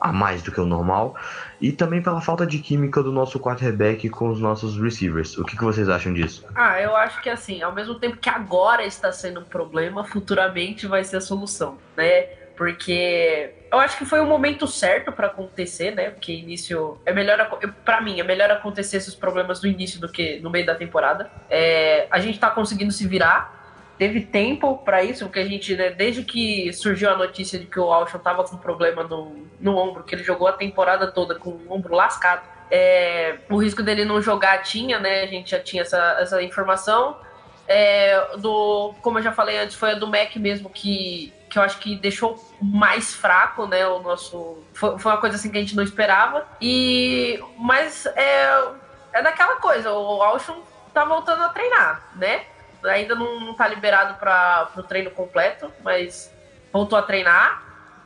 a 0.00 0.12
mais 0.12 0.42
do 0.42 0.50
que 0.50 0.60
o 0.60 0.64
normal, 0.64 1.14
e 1.60 1.70
também 1.70 2.00
pela 2.00 2.20
falta 2.20 2.46
de 2.46 2.58
química 2.58 3.02
do 3.02 3.12
nosso 3.12 3.38
quarterback 3.38 4.08
com 4.08 4.30
os 4.30 4.40
nossos 4.40 4.80
receivers. 4.80 5.36
O 5.36 5.44
que, 5.44 5.56
que 5.56 5.62
vocês 5.62 5.88
acham 5.88 6.12
disso? 6.14 6.46
Ah, 6.54 6.80
eu 6.80 6.96
acho 6.96 7.20
que 7.20 7.28
assim, 7.28 7.60
ao 7.62 7.74
mesmo 7.74 7.96
tempo 7.96 8.16
que 8.16 8.30
agora 8.30 8.82
está 8.84 9.12
sendo 9.12 9.40
um 9.40 9.44
problema, 9.44 10.02
futuramente 10.02 10.86
vai 10.86 11.04
ser 11.04 11.18
a 11.18 11.20
solução, 11.20 11.76
né? 11.96 12.22
Porque 12.56 13.54
eu 13.72 13.78
acho 13.78 13.96
que 13.96 14.04
foi 14.04 14.20
o 14.20 14.26
momento 14.26 14.66
certo 14.66 15.12
para 15.12 15.28
acontecer, 15.28 15.94
né? 15.94 16.10
Porque 16.10 16.32
início 16.32 16.98
é 17.06 17.12
melhor 17.12 17.58
para 17.84 18.00
mim 18.00 18.20
é 18.20 18.22
melhor 18.22 18.50
acontecer 18.50 18.98
esses 18.98 19.14
problemas 19.14 19.62
no 19.62 19.68
início 19.68 20.00
do 20.00 20.10
que 20.10 20.40
no 20.40 20.50
meio 20.50 20.66
da 20.66 20.74
temporada. 20.74 21.30
É, 21.48 22.06
a 22.10 22.18
gente 22.20 22.38
tá 22.38 22.50
conseguindo 22.50 22.92
se 22.92 23.06
virar, 23.06 23.59
teve 24.00 24.22
tempo 24.22 24.78
para 24.78 25.04
isso, 25.04 25.26
porque 25.26 25.40
a 25.40 25.44
gente, 25.44 25.76
né, 25.76 25.90
desde 25.90 26.24
que 26.24 26.72
surgiu 26.72 27.10
a 27.10 27.16
notícia 27.18 27.58
de 27.58 27.66
que 27.66 27.78
o 27.78 27.92
Alshon 27.92 28.18
tava 28.18 28.42
com 28.44 28.56
problema 28.56 29.04
no, 29.04 29.46
no 29.60 29.76
ombro, 29.76 30.04
que 30.04 30.14
ele 30.14 30.24
jogou 30.24 30.48
a 30.48 30.54
temporada 30.54 31.12
toda 31.12 31.34
com 31.34 31.50
o 31.50 31.66
ombro 31.70 31.94
lascado, 31.94 32.40
é, 32.70 33.40
o 33.50 33.58
risco 33.58 33.82
dele 33.82 34.06
não 34.06 34.22
jogar 34.22 34.62
tinha, 34.62 34.98
né? 34.98 35.24
A 35.24 35.26
gente 35.26 35.50
já 35.50 35.60
tinha 35.60 35.82
essa, 35.82 36.16
essa 36.18 36.42
informação. 36.42 37.18
É, 37.68 38.38
do, 38.38 38.94
como 39.02 39.18
eu 39.18 39.22
já 39.22 39.32
falei 39.32 39.58
antes, 39.58 39.76
foi 39.76 39.90
a 39.90 39.94
do 39.94 40.06
Mac 40.06 40.34
mesmo 40.36 40.70
que, 40.70 41.30
que 41.50 41.58
eu 41.58 41.62
acho 41.62 41.78
que 41.78 41.94
deixou 41.96 42.42
mais 42.62 43.14
fraco, 43.14 43.66
né? 43.66 43.86
O 43.86 43.98
nosso. 43.98 44.64
Foi, 44.72 44.98
foi 44.98 45.12
uma 45.12 45.20
coisa 45.20 45.36
assim 45.36 45.50
que 45.50 45.58
a 45.58 45.60
gente 45.60 45.76
não 45.76 45.84
esperava. 45.84 46.48
E. 46.58 47.38
Mas 47.58 48.06
é, 48.06 48.64
é 49.12 49.22
daquela 49.22 49.56
coisa, 49.56 49.92
o 49.92 50.22
Alshon 50.22 50.62
tá 50.94 51.04
voltando 51.04 51.42
a 51.42 51.50
treinar, 51.50 52.02
né? 52.16 52.46
Ainda 52.84 53.14
não, 53.14 53.40
não 53.40 53.54
tá 53.54 53.66
liberado 53.68 54.14
para 54.14 54.70
o 54.76 54.82
treino 54.82 55.10
completo, 55.10 55.72
mas 55.82 56.34
voltou 56.72 56.98
a 56.98 57.02
treinar. 57.02 57.62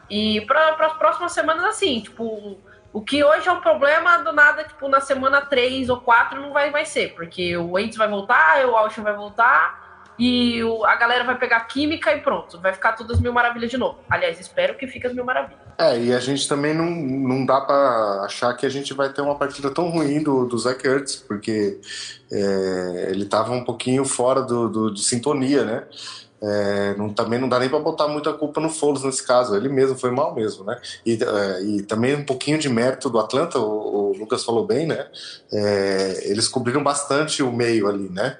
E 0.08 0.40
para 0.42 0.70
as 0.86 0.92
próximas 0.94 1.32
semanas, 1.32 1.64
assim, 1.64 2.00
tipo, 2.00 2.58
o 2.92 3.00
que 3.00 3.24
hoje 3.24 3.48
é 3.48 3.52
um 3.52 3.60
problema, 3.60 4.18
do 4.18 4.32
nada, 4.32 4.64
tipo, 4.64 4.88
na 4.88 5.00
semana 5.00 5.40
3 5.40 5.88
ou 5.88 6.00
4 6.00 6.40
não 6.40 6.52
vai, 6.52 6.70
vai 6.70 6.84
ser, 6.84 7.14
porque 7.14 7.56
o 7.56 7.72
Wentz 7.72 7.96
vai 7.96 8.08
voltar, 8.08 8.64
o 8.66 8.76
Alshon 8.76 9.02
vai 9.02 9.14
voltar, 9.14 9.83
e 10.18 10.62
o, 10.62 10.84
a 10.84 10.94
galera 10.96 11.24
vai 11.24 11.36
pegar 11.38 11.60
química 11.60 12.14
e 12.14 12.20
pronto, 12.20 12.60
vai 12.60 12.72
ficar 12.72 12.92
todas 12.92 13.20
mil 13.20 13.32
maravilhas 13.32 13.70
de 13.70 13.76
novo. 13.76 13.98
Aliás, 14.08 14.38
espero 14.38 14.76
que 14.76 14.86
fique 14.86 15.06
as 15.06 15.14
mil 15.14 15.24
maravilhas. 15.24 15.60
É, 15.78 15.98
e 15.98 16.12
a 16.12 16.20
gente 16.20 16.48
também 16.48 16.72
não, 16.72 16.88
não 16.88 17.44
dá 17.44 17.60
para 17.60 18.22
achar 18.24 18.54
que 18.54 18.64
a 18.64 18.68
gente 18.68 18.94
vai 18.94 19.12
ter 19.12 19.20
uma 19.20 19.34
partida 19.34 19.70
tão 19.70 19.88
ruim 19.90 20.22
do, 20.22 20.46
do 20.46 20.56
Zach 20.56 20.86
Ertz, 20.86 21.16
porque 21.16 21.80
é, 22.30 23.08
ele 23.10 23.24
tava 23.24 23.52
um 23.52 23.64
pouquinho 23.64 24.04
fora 24.04 24.42
do, 24.42 24.68
do 24.68 24.94
de 24.94 25.02
sintonia, 25.02 25.64
né? 25.64 25.84
É, 26.46 26.94
não, 26.98 27.08
também 27.08 27.38
não 27.38 27.48
dá 27.48 27.58
nem 27.58 27.70
para 27.70 27.78
botar 27.78 28.06
muita 28.06 28.30
culpa 28.34 28.60
no 28.60 28.68
Foles 28.68 29.02
nesse 29.02 29.26
caso, 29.26 29.56
ele 29.56 29.68
mesmo 29.68 29.96
foi 29.96 30.10
mal 30.10 30.34
mesmo, 30.34 30.62
né? 30.62 30.78
E, 31.04 31.18
é, 31.22 31.62
e 31.62 31.82
também 31.82 32.14
um 32.14 32.24
pouquinho 32.24 32.58
de 32.58 32.68
mérito 32.68 33.08
do 33.08 33.18
Atlanta, 33.18 33.58
o, 33.58 34.10
o 34.10 34.18
Lucas 34.18 34.44
falou 34.44 34.66
bem, 34.66 34.86
né? 34.86 35.06
É, 35.50 36.30
eles 36.30 36.46
cobriram 36.46 36.82
bastante 36.82 37.42
o 37.42 37.50
meio 37.50 37.88
ali, 37.88 38.10
né? 38.10 38.38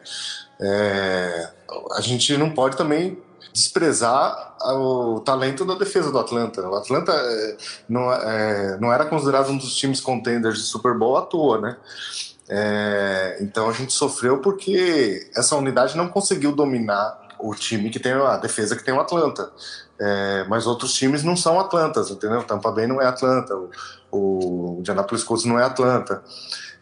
É, 0.60 1.50
a 1.92 2.00
gente 2.00 2.36
não 2.36 2.50
pode 2.50 2.76
também 2.76 3.18
desprezar 3.52 4.56
o 4.60 5.20
talento 5.20 5.64
da 5.64 5.74
defesa 5.74 6.10
do 6.10 6.18
Atlanta. 6.18 6.68
O 6.68 6.74
Atlanta 6.74 7.12
é, 7.12 7.56
não, 7.88 8.12
é, 8.12 8.78
não 8.80 8.92
era 8.92 9.04
considerado 9.04 9.50
um 9.50 9.56
dos 9.56 9.76
times 9.76 10.00
contenders 10.00 10.58
de 10.58 10.64
Super 10.64 10.96
Bowl 10.98 11.16
à 11.16 11.22
toa, 11.22 11.60
né? 11.60 11.76
É, 12.48 13.38
então 13.40 13.68
a 13.68 13.72
gente 13.72 13.92
sofreu 13.92 14.40
porque 14.40 15.30
essa 15.34 15.56
unidade 15.56 15.96
não 15.96 16.08
conseguiu 16.08 16.52
dominar 16.52 17.24
o 17.38 17.54
time 17.54 17.90
que 17.90 17.98
tem 17.98 18.12
a 18.12 18.36
defesa 18.36 18.76
que 18.76 18.84
tem 18.84 18.94
o 18.94 19.00
Atlanta. 19.00 19.50
É, 20.00 20.44
mas 20.48 20.66
outros 20.66 20.92
times 20.94 21.22
não 21.22 21.36
são 21.36 21.60
Atlantas, 21.60 22.10
entendeu? 22.10 22.42
Tampa 22.42 22.72
Bay 22.72 22.86
não 22.86 23.00
é 23.00 23.06
Atlanta, 23.06 23.54
o, 23.54 23.70
o 24.10 24.76
Indianapolis 24.80 25.22
Colts 25.22 25.44
não 25.44 25.58
é 25.58 25.64
Atlanta. 25.64 26.22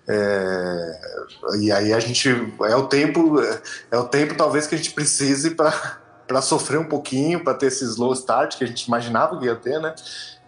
É, 0.08 1.00
e 1.60 1.70
aí 1.70 1.92
a 1.92 2.00
gente 2.00 2.28
é 2.62 2.74
o 2.74 2.88
tempo 2.88 3.40
é 3.88 3.96
o 3.96 4.04
tempo 4.04 4.34
talvez 4.34 4.66
que 4.66 4.74
a 4.74 4.78
gente 4.78 4.92
precise 4.92 5.50
para 5.50 6.42
sofrer 6.42 6.80
um 6.80 6.88
pouquinho 6.88 7.44
para 7.44 7.54
ter 7.54 7.66
esse 7.66 7.84
slow 7.84 8.12
start 8.12 8.58
que 8.58 8.64
a 8.64 8.66
gente 8.66 8.84
imaginava 8.86 9.38
que 9.38 9.44
ia 9.44 9.54
ter 9.54 9.80
né? 9.80 9.94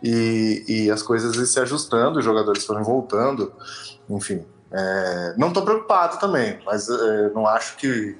E, 0.02 0.64
e 0.66 0.90
as 0.90 1.02
coisas 1.02 1.48
se 1.48 1.60
ajustando 1.60 2.18
os 2.18 2.24
jogadores 2.24 2.64
foram 2.64 2.82
voltando 2.82 3.52
enfim. 4.10 4.44
É, 4.72 5.34
não 5.36 5.48
estou 5.48 5.64
preocupado 5.64 6.18
também 6.18 6.58
mas 6.66 6.88
é, 6.88 7.30
não 7.30 7.46
acho 7.46 7.76
que 7.76 8.18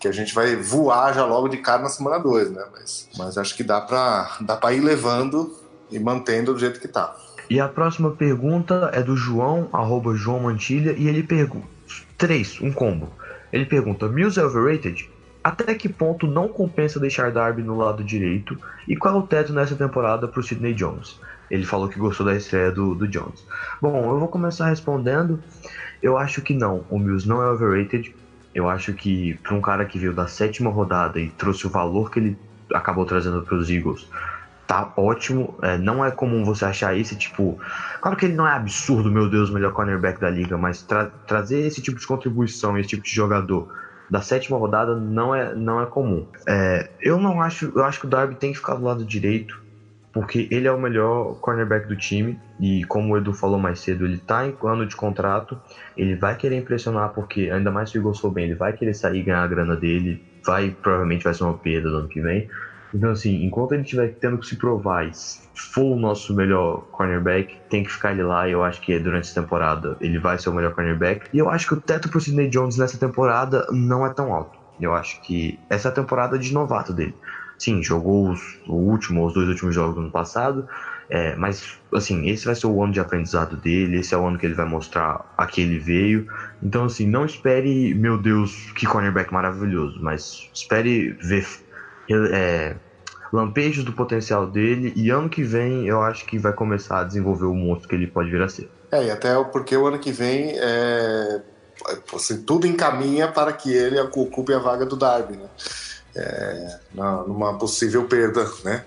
que 0.00 0.08
a 0.08 0.12
gente 0.12 0.34
vai 0.34 0.56
voar 0.56 1.14
já 1.14 1.24
logo 1.24 1.46
de 1.46 1.58
cara 1.58 1.80
na 1.80 1.88
semana 1.88 2.18
2 2.18 2.50
né? 2.50 2.64
Mas, 2.72 3.08
mas 3.16 3.38
acho 3.38 3.54
que 3.54 3.62
dá 3.62 3.80
para 3.80 4.36
dá 4.40 4.72
ir 4.72 4.80
levando 4.80 5.56
e 5.92 5.98
mantendo 6.00 6.52
do 6.52 6.58
jeito 6.58 6.80
que 6.80 6.86
está 6.86 7.14
e 7.52 7.60
a 7.60 7.68
próxima 7.68 8.10
pergunta 8.10 8.90
é 8.94 9.02
do 9.02 9.14
João, 9.14 9.68
arroba 9.72 10.14
João 10.14 10.40
Mantilha, 10.40 10.94
e 10.96 11.06
ele 11.06 11.22
pergunta. 11.22 11.66
Três, 12.16 12.58
um 12.62 12.72
combo. 12.72 13.10
Ele 13.52 13.66
pergunta: 13.66 14.08
Mills 14.08 14.40
é 14.40 14.44
overrated? 14.44 15.06
até 15.44 15.74
que 15.74 15.88
ponto 15.88 16.26
não 16.26 16.48
compensa 16.48 17.00
deixar 17.00 17.30
Darby 17.30 17.62
no 17.62 17.76
lado 17.76 18.02
direito 18.02 18.56
e 18.86 18.96
qual 18.96 19.16
é 19.16 19.18
o 19.18 19.22
teto 19.26 19.52
nessa 19.52 19.74
temporada 19.74 20.28
para 20.28 20.40
o 20.40 20.42
Sidney 20.42 20.72
Jones? 20.72 21.20
Ele 21.50 21.66
falou 21.66 21.88
que 21.88 21.98
gostou 21.98 22.24
da 22.24 22.34
estreia 22.34 22.70
do, 22.70 22.94
do 22.94 23.06
Jones. 23.06 23.44
Bom, 23.80 24.10
eu 24.10 24.18
vou 24.18 24.28
começar 24.28 24.68
respondendo. 24.68 25.42
Eu 26.02 26.16
acho 26.16 26.40
que 26.40 26.54
não, 26.54 26.86
o 26.88 26.98
Mills 26.98 27.28
não 27.28 27.42
é 27.42 27.50
overrated. 27.50 28.14
Eu 28.54 28.66
acho 28.66 28.94
que 28.94 29.34
para 29.42 29.54
um 29.54 29.60
cara 29.60 29.84
que 29.84 29.98
veio 29.98 30.14
da 30.14 30.26
sétima 30.26 30.70
rodada 30.70 31.20
e 31.20 31.28
trouxe 31.28 31.66
o 31.66 31.70
valor 31.70 32.10
que 32.10 32.18
ele 32.18 32.38
acabou 32.72 33.04
trazendo 33.04 33.42
para 33.42 33.56
os 33.56 33.68
Eagles, 33.68 34.08
tá 34.72 34.90
ótimo. 34.96 35.54
É, 35.62 35.76
não 35.76 36.02
é 36.02 36.10
comum 36.10 36.44
você 36.44 36.64
achar 36.64 36.96
esse 36.96 37.14
tipo. 37.14 37.58
Claro 38.00 38.16
que 38.16 38.24
ele 38.24 38.34
não 38.34 38.48
é 38.48 38.52
absurdo, 38.52 39.10
meu 39.10 39.28
Deus, 39.28 39.50
o 39.50 39.52
melhor 39.52 39.72
cornerback 39.72 40.18
da 40.18 40.30
liga, 40.30 40.56
mas 40.56 40.82
tra 40.82 41.10
trazer 41.26 41.60
esse 41.66 41.82
tipo 41.82 42.00
de 42.00 42.06
contribuição, 42.06 42.78
esse 42.78 42.88
tipo 42.88 43.02
de 43.02 43.10
jogador 43.10 43.68
da 44.08 44.22
sétima 44.22 44.56
rodada 44.56 44.94
não 44.96 45.34
é, 45.34 45.54
não 45.54 45.80
é 45.80 45.86
comum. 45.86 46.26
É, 46.48 46.88
eu 47.00 47.18
não 47.18 47.42
acho. 47.42 47.70
Eu 47.76 47.84
acho 47.84 48.00
que 48.00 48.06
o 48.06 48.08
Darby 48.08 48.34
tem 48.34 48.52
que 48.52 48.58
ficar 48.58 48.76
do 48.76 48.84
lado 48.84 49.04
direito, 49.04 49.60
porque 50.10 50.48
ele 50.50 50.66
é 50.66 50.72
o 50.72 50.80
melhor 50.80 51.34
cornerback 51.40 51.86
do 51.86 51.96
time. 51.96 52.38
E 52.58 52.82
como 52.84 53.12
o 53.12 53.16
Edu 53.18 53.34
falou 53.34 53.58
mais 53.58 53.78
cedo, 53.80 54.06
ele 54.06 54.18
tá 54.18 54.46
em 54.46 54.54
ano 54.64 54.86
de 54.86 54.96
contrato. 54.96 55.58
Ele 55.96 56.14
vai 56.14 56.34
querer 56.34 56.56
impressionar, 56.56 57.10
porque 57.10 57.50
ainda 57.50 57.70
mais 57.70 57.90
se 57.90 58.00
for 58.00 58.30
bem, 58.30 58.44
ele 58.44 58.54
vai 58.54 58.72
querer 58.72 58.94
sair 58.94 59.18
e 59.18 59.22
ganhar 59.22 59.42
a 59.42 59.46
grana 59.46 59.76
dele. 59.76 60.18
Vai, 60.46 60.70
provavelmente 60.70 61.24
vai 61.24 61.34
ser 61.34 61.44
uma 61.44 61.54
perda 61.54 61.90
no 61.90 61.98
ano 61.98 62.08
que 62.08 62.20
vem. 62.20 62.48
Então, 62.94 63.10
assim, 63.10 63.44
enquanto 63.44 63.72
ele 63.72 63.82
estiver 63.82 64.14
tendo 64.20 64.38
que 64.38 64.46
se 64.46 64.56
provar 64.56 65.06
e 65.06 65.12
for 65.54 65.96
o 65.96 65.96
nosso 65.96 66.34
melhor 66.34 66.82
cornerback, 66.90 67.56
tem 67.68 67.82
que 67.82 67.90
ficar 67.90 68.12
ele 68.12 68.22
lá. 68.22 68.48
E 68.48 68.52
eu 68.52 68.62
acho 68.62 68.80
que 68.80 68.98
durante 68.98 69.28
essa 69.28 69.40
temporada 69.40 69.96
ele 70.00 70.18
vai 70.18 70.38
ser 70.38 70.50
o 70.50 70.52
melhor 70.52 70.72
cornerback. 70.74 71.26
E 71.32 71.38
eu 71.38 71.48
acho 71.48 71.66
que 71.66 71.74
o 71.74 71.80
teto 71.80 72.08
pro 72.08 72.20
Sidney 72.20 72.48
Jones 72.48 72.76
nessa 72.76 72.98
temporada 72.98 73.66
não 73.70 74.04
é 74.04 74.10
tão 74.10 74.32
alto. 74.32 74.58
Eu 74.80 74.94
acho 74.94 75.20
que 75.22 75.58
essa 75.70 75.88
é 75.88 75.90
a 75.90 75.94
temporada 75.94 76.38
de 76.38 76.52
novato 76.52 76.92
dele. 76.92 77.14
Sim, 77.58 77.82
jogou 77.82 78.30
os, 78.30 78.40
o 78.66 78.74
último, 78.74 79.24
os 79.24 79.32
dois 79.32 79.48
últimos 79.48 79.74
jogos 79.74 79.94
do 79.94 80.00
ano 80.00 80.10
passado. 80.10 80.66
É, 81.08 81.36
mas, 81.36 81.78
assim, 81.94 82.28
esse 82.28 82.44
vai 82.44 82.54
ser 82.54 82.66
o 82.66 82.82
ano 82.82 82.92
de 82.92 82.98
aprendizado 82.98 83.56
dele. 83.56 83.98
Esse 84.00 84.14
é 84.14 84.18
o 84.18 84.26
ano 84.26 84.38
que 84.38 84.44
ele 84.44 84.54
vai 84.54 84.66
mostrar 84.66 85.24
a 85.36 85.46
que 85.46 85.60
ele 85.60 85.78
veio. 85.78 86.26
Então, 86.62 86.84
assim, 86.84 87.06
não 87.06 87.24
espere, 87.24 87.94
meu 87.94 88.18
Deus, 88.18 88.72
que 88.74 88.86
cornerback 88.86 89.32
maravilhoso. 89.32 89.98
Mas 90.02 90.50
espere 90.52 91.12
ver 91.20 91.46
é, 92.10 92.76
lampejos 93.32 93.84
do 93.84 93.92
potencial 93.92 94.46
dele 94.46 94.92
e 94.94 95.10
ano 95.10 95.28
que 95.28 95.42
vem 95.42 95.86
eu 95.86 96.02
acho 96.02 96.26
que 96.26 96.38
vai 96.38 96.52
começar 96.52 97.00
a 97.00 97.04
desenvolver 97.04 97.46
o 97.46 97.54
monstro 97.54 97.88
que 97.88 97.94
ele 97.94 98.06
pode 98.06 98.30
vir 98.30 98.42
a 98.42 98.48
ser. 98.48 98.70
É, 98.90 99.06
e 99.06 99.10
até 99.10 99.42
porque 99.44 99.76
o 99.76 99.86
ano 99.86 99.98
que 99.98 100.12
vem 100.12 100.52
é, 100.54 101.40
assim, 102.14 102.42
tudo 102.42 102.66
encaminha 102.66 103.28
para 103.28 103.52
que 103.52 103.72
ele 103.72 103.98
ocupe 104.00 104.52
a 104.52 104.58
vaga 104.58 104.84
do 104.84 104.96
Darby, 104.96 105.36
né? 105.36 105.48
É, 106.14 106.78
numa 106.94 107.56
possível 107.58 108.04
perda, 108.04 108.46
né? 108.64 108.84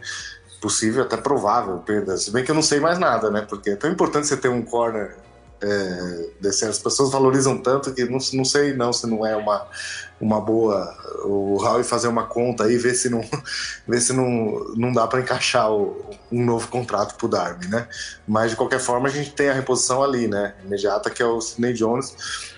Possível, 0.62 1.04
até 1.04 1.18
provável 1.18 1.78
perda. 1.80 2.18
Se 2.18 2.32
bem 2.32 2.44
que 2.44 2.52
eu 2.52 2.56
não 2.56 2.62
sei 2.62 2.80
mais 2.80 3.00
nada, 3.00 3.30
né? 3.32 3.42
Porque 3.42 3.72
é 3.72 3.76
tão 3.76 3.90
importante 3.90 4.28
você 4.28 4.38
ter 4.38 4.50
um 4.50 4.62
corner 4.62 5.16
é, 5.62 6.30
desse, 6.40 6.66
as 6.66 6.80
pessoas 6.80 7.12
valorizam 7.12 7.58
tanto 7.58 7.94
que 7.94 8.06
não, 8.06 8.20
não 8.34 8.46
sei 8.46 8.74
não 8.74 8.94
se 8.94 9.08
não 9.08 9.26
é 9.26 9.36
uma, 9.36 9.66
uma 10.26 10.42
boa 10.42 10.92
o 11.24 11.58
Howie 11.62 11.84
fazer 11.84 12.08
uma 12.08 12.24
conta 12.24 12.66
aí 12.66 12.78
ver 12.78 12.96
se 12.96 13.10
não 13.10 13.22
ver 13.88 14.02
se 14.02 14.12
não, 14.14 14.74
não 14.76 14.92
dá 14.92 15.08
para 15.08 15.22
encaixar 15.22 15.72
o, 15.72 15.96
um 16.32 16.44
novo 16.44 16.68
contrato 16.68 17.16
pro 17.16 17.28
Darby, 17.28 17.68
né? 17.68 17.88
Mas 18.28 18.52
de 18.52 18.58
qualquer 18.58 18.80
forma 18.80 19.08
a 19.08 19.12
gente 19.12 19.32
tem 19.32 19.50
a 19.50 19.54
reposição 19.54 20.04
ali, 20.04 20.28
né? 20.28 20.56
Imediata 20.64 21.10
que 21.10 21.22
é 21.22 21.26
o 21.26 21.40
Sidney 21.40 21.74
Jones, 21.74 22.16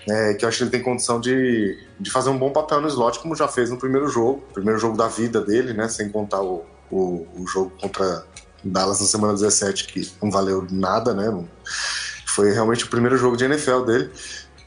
é, 0.08 0.34
que 0.34 0.44
eu 0.44 0.48
acho 0.48 0.58
que 0.58 0.64
ele 0.64 0.70
tem 0.70 0.82
condição 0.82 1.20
de, 1.20 1.78
de 2.00 2.10
fazer 2.10 2.30
um 2.30 2.38
bom 2.38 2.50
papel 2.50 2.80
no 2.80 2.88
slot 2.88 3.18
como 3.20 3.34
já 3.34 3.48
fez 3.48 3.70
no 3.70 3.78
primeiro 3.78 4.08
jogo, 4.08 4.42
primeiro 4.52 4.78
jogo 4.78 4.96
da 4.96 5.08
vida 5.08 5.40
dele, 5.40 5.72
né? 5.72 5.88
Sem 5.88 6.08
contar 6.08 6.40
o, 6.42 6.64
o, 6.90 7.26
o 7.36 7.46
jogo 7.46 7.72
contra 7.80 8.24
Dallas 8.64 9.00
na 9.00 9.06
semana 9.06 9.34
17 9.34 9.86
que 9.86 10.10
não 10.22 10.30
valeu 10.30 10.66
nada, 10.70 11.14
né? 11.14 11.26
Foi 12.26 12.52
realmente 12.52 12.84
o 12.84 12.88
primeiro 12.88 13.16
jogo 13.16 13.36
de 13.36 13.44
NFL 13.44 13.80
dele. 13.80 14.10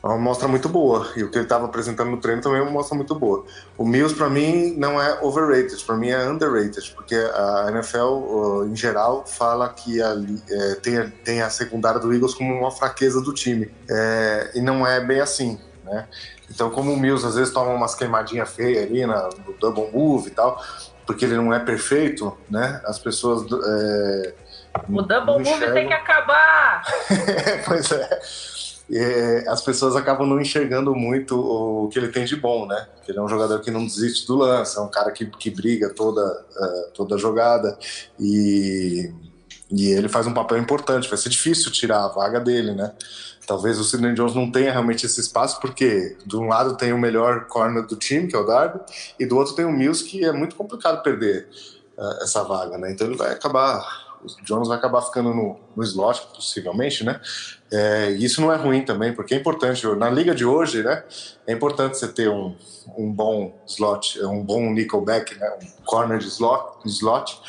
É 0.04 0.08
uma 0.08 0.18
mostra 0.18 0.48
muito 0.48 0.68
boa. 0.68 1.08
E 1.16 1.24
o 1.24 1.30
que 1.30 1.38
ele 1.38 1.46
estava 1.46 1.66
apresentando 1.66 2.10
no 2.10 2.18
treino 2.18 2.42
também 2.42 2.60
é 2.60 2.62
uma 2.64 2.72
mostra 2.72 2.96
muito 2.96 3.14
boa. 3.14 3.46
O 3.78 3.86
Mills, 3.86 4.16
para 4.16 4.30
mim, 4.30 4.76
não 4.78 5.00
é 5.00 5.20
overrated, 5.22 5.84
para 5.86 5.96
mim 5.96 6.10
é 6.10 6.28
underrated, 6.28 6.92
porque 6.96 7.16
a 7.16 7.68
NFL, 7.70 8.66
em 8.66 8.76
geral, 8.76 9.26
fala 9.28 9.70
que 9.70 10.02
ali, 10.02 10.42
é, 10.50 10.76
tem, 10.76 11.10
tem 11.24 11.42
a 11.42 11.50
secundária 11.50 12.00
do 12.00 12.12
Eagles 12.12 12.34
como 12.34 12.52
uma 12.54 12.72
fraqueza 12.72 13.22
do 13.22 13.34
time. 13.34 13.72
É, 13.90 14.52
e 14.56 14.62
não 14.62 14.86
é 14.86 15.00
bem 15.00 15.20
assim. 15.20 15.60
Né? 15.84 16.08
Então, 16.50 16.70
como 16.72 16.92
o 16.92 16.98
Mills 16.98 17.26
às 17.26 17.36
vezes 17.36 17.54
toma 17.54 17.72
umas 17.72 17.94
queimadinhas 17.94 18.50
feias 18.50 18.84
ali 18.84 19.06
na, 19.06 19.30
no 19.46 19.54
double 19.54 19.90
move 19.92 20.30
e 20.30 20.32
tal, 20.32 20.62
porque 21.06 21.26
ele 21.26 21.36
não 21.36 21.54
é 21.54 21.60
perfeito, 21.60 22.38
né? 22.50 22.82
As 22.86 22.98
pessoas. 23.00 23.44
É, 23.44 24.34
o 24.90 25.02
double 25.02 25.44
move 25.44 25.72
tem 25.74 25.88
que 25.88 25.94
acabar! 25.94 26.84
pois 27.66 27.92
é. 27.92 28.20
É. 28.98 29.48
As 29.48 29.62
pessoas 29.62 29.96
acabam 29.96 30.28
não 30.28 30.40
enxergando 30.40 30.96
muito 30.96 31.40
o 31.40 31.88
que 31.90 32.00
ele 32.00 32.10
tem 32.10 32.26
de 32.26 32.36
bom, 32.36 32.66
né? 32.66 32.88
Ele 33.08 33.18
é 33.18 33.22
um 33.22 33.28
jogador 33.28 33.60
que 33.60 33.72
não 33.72 33.86
desiste 33.86 34.28
do 34.28 34.36
lance, 34.36 34.78
é 34.78 34.82
um 34.82 34.90
cara 34.90 35.12
que, 35.12 35.26
que 35.26 35.50
briga 35.50 35.90
toda, 35.90 36.22
uh, 36.22 36.92
toda 36.94 37.18
jogada 37.18 37.78
e, 38.20 39.12
e 39.72 39.92
ele 39.92 40.10
faz 40.10 40.28
um 40.28 40.34
papel 40.34 40.58
importante. 40.58 41.10
Vai 41.10 41.18
ser 41.18 41.30
difícil 41.30 41.72
tirar 41.72 42.06
a 42.06 42.08
vaga 42.10 42.40
dele, 42.40 42.74
né? 42.74 42.94
Talvez 43.48 43.80
o 43.80 43.84
Sidney 43.84 44.14
Jones 44.14 44.36
não 44.36 44.50
tenha 44.52 44.72
realmente 44.72 45.06
esse 45.06 45.20
espaço, 45.20 45.60
porque 45.60 46.16
de 46.26 46.38
um 46.38 46.48
lado 46.48 46.78
tem 46.78 46.94
o 46.94 46.98
melhor 46.98 47.48
corner 47.48 47.86
do 47.86 47.96
time, 47.96 48.28
que 48.28 48.36
é 48.36 48.40
o 48.40 48.46
Darby, 48.46 48.80
e 49.20 49.26
do 49.26 49.38
outro 49.38 49.56
tem 49.56 49.66
o 49.66 49.72
Mills, 49.72 50.04
que 50.04 50.24
é 50.24 50.32
muito 50.32 50.56
complicado 50.56 51.02
perder 51.02 51.50
uh, 51.98 52.24
essa 52.24 52.44
vaga, 52.44 52.78
né? 52.78 52.92
Então 52.92 53.08
ele 53.08 53.18
vai 53.18 53.32
acabar 53.32 54.12
o 54.24 54.46
Jones 54.46 54.68
vai 54.68 54.78
acabar 54.78 55.02
ficando 55.02 55.34
no, 55.34 55.60
no 55.76 55.84
slot, 55.84 56.22
possivelmente, 56.36 57.04
né? 57.04 57.20
É, 57.72 58.12
isso 58.12 58.42
não 58.42 58.52
é 58.52 58.58
ruim 58.58 58.84
também, 58.84 59.14
porque 59.14 59.34
é 59.34 59.38
importante. 59.38 59.88
Na 59.96 60.10
liga 60.10 60.36
de 60.36 60.44
hoje, 60.44 60.84
né? 60.84 61.04
É 61.48 61.54
importante 61.54 61.98
você 61.98 62.08
ter 62.08 62.30
um, 62.30 62.54
um 62.98 63.12
bom 63.12 63.56
slot, 63.66 64.22
um 64.26 64.44
bom 64.44 64.72
nickelback, 64.72 65.38
né? 65.40 65.50
Um 65.62 65.86
corner 65.86 66.18
de 66.18 66.28
slot, 66.28 66.86
slot, 66.86 67.40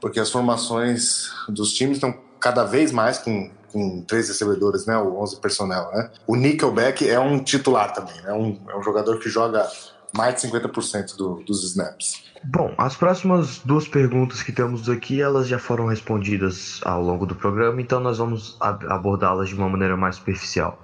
porque 0.00 0.18
as 0.18 0.30
formações 0.30 1.30
dos 1.48 1.72
times 1.74 1.98
estão 1.98 2.14
cada 2.40 2.64
vez 2.64 2.92
mais 2.92 3.18
com, 3.18 3.50
com 3.70 4.00
três 4.02 4.28
recebedores, 4.28 4.86
né? 4.86 4.96
O 4.96 5.20
11 5.20 5.36
personnel, 5.36 5.90
né? 5.92 6.10
O 6.26 6.34
nickelback 6.34 7.06
é 7.08 7.20
um 7.20 7.38
titular 7.42 7.92
também, 7.92 8.16
né? 8.22 8.32
Um, 8.32 8.58
é 8.70 8.76
um 8.76 8.82
jogador 8.82 9.18
que 9.18 9.28
joga 9.28 9.68
mais 10.16 10.34
de 10.34 10.48
50% 10.48 11.16
do, 11.16 11.42
dos 11.44 11.64
snaps. 11.64 12.28
Bom, 12.44 12.72
as 12.78 12.96
próximas 12.96 13.58
duas 13.64 13.88
perguntas 13.88 14.42
que 14.42 14.52
temos 14.52 14.88
aqui, 14.88 15.20
elas 15.20 15.48
já 15.48 15.58
foram 15.58 15.86
respondidas 15.86 16.80
ao 16.84 17.02
longo 17.02 17.26
do 17.26 17.34
programa, 17.34 17.80
então 17.80 17.98
nós 18.00 18.18
vamos 18.18 18.56
abordá-las 18.60 19.48
de 19.48 19.54
uma 19.56 19.68
maneira 19.68 19.96
mais 19.96 20.16
superficial. 20.16 20.80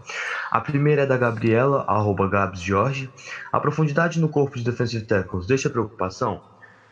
A 0.50 0.60
primeira 0.60 1.02
é 1.02 1.06
da 1.06 1.16
Gabriela, 1.16 1.84
arroba 1.86 2.28
GabsJorge. 2.28 3.08
A 3.52 3.60
profundidade 3.60 4.20
no 4.20 4.28
corpo 4.28 4.58
de 4.58 4.64
defensive 4.64 5.04
tackles 5.04 5.46
deixa 5.46 5.70
preocupação? 5.70 6.40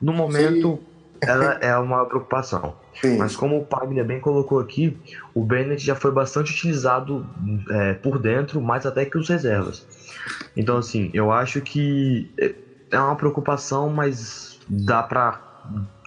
No 0.01 0.13
momento, 0.13 0.79
Sim. 0.79 0.87
ela 1.21 1.55
é 1.61 1.77
uma 1.77 2.05
preocupação. 2.07 2.75
Sim. 3.01 3.19
Mas 3.19 3.35
como 3.35 3.59
o 3.59 3.65
Paglia 3.65 4.05
bem 4.05 4.21
colocou 4.21 4.61
aqui, 4.61 4.97
o 5.35 5.45
Bennett 5.45 5.85
já 5.85 5.95
foi 5.95 6.13
bastante 6.13 6.53
utilizado 6.53 7.27
é, 7.71 7.95
por 7.95 8.19
dentro, 8.19 8.61
mais 8.61 8.87
até 8.87 9.05
que 9.05 9.19
os 9.19 9.29
reservas. 9.29 9.87
Então, 10.57 10.77
assim, 10.77 11.11
eu 11.13 11.33
acho 11.33 11.61
que 11.61 12.31
é 12.91 12.99
uma 12.99 13.17
preocupação, 13.17 13.89
mas 13.89 14.59
dá 14.69 15.03
para 15.03 15.41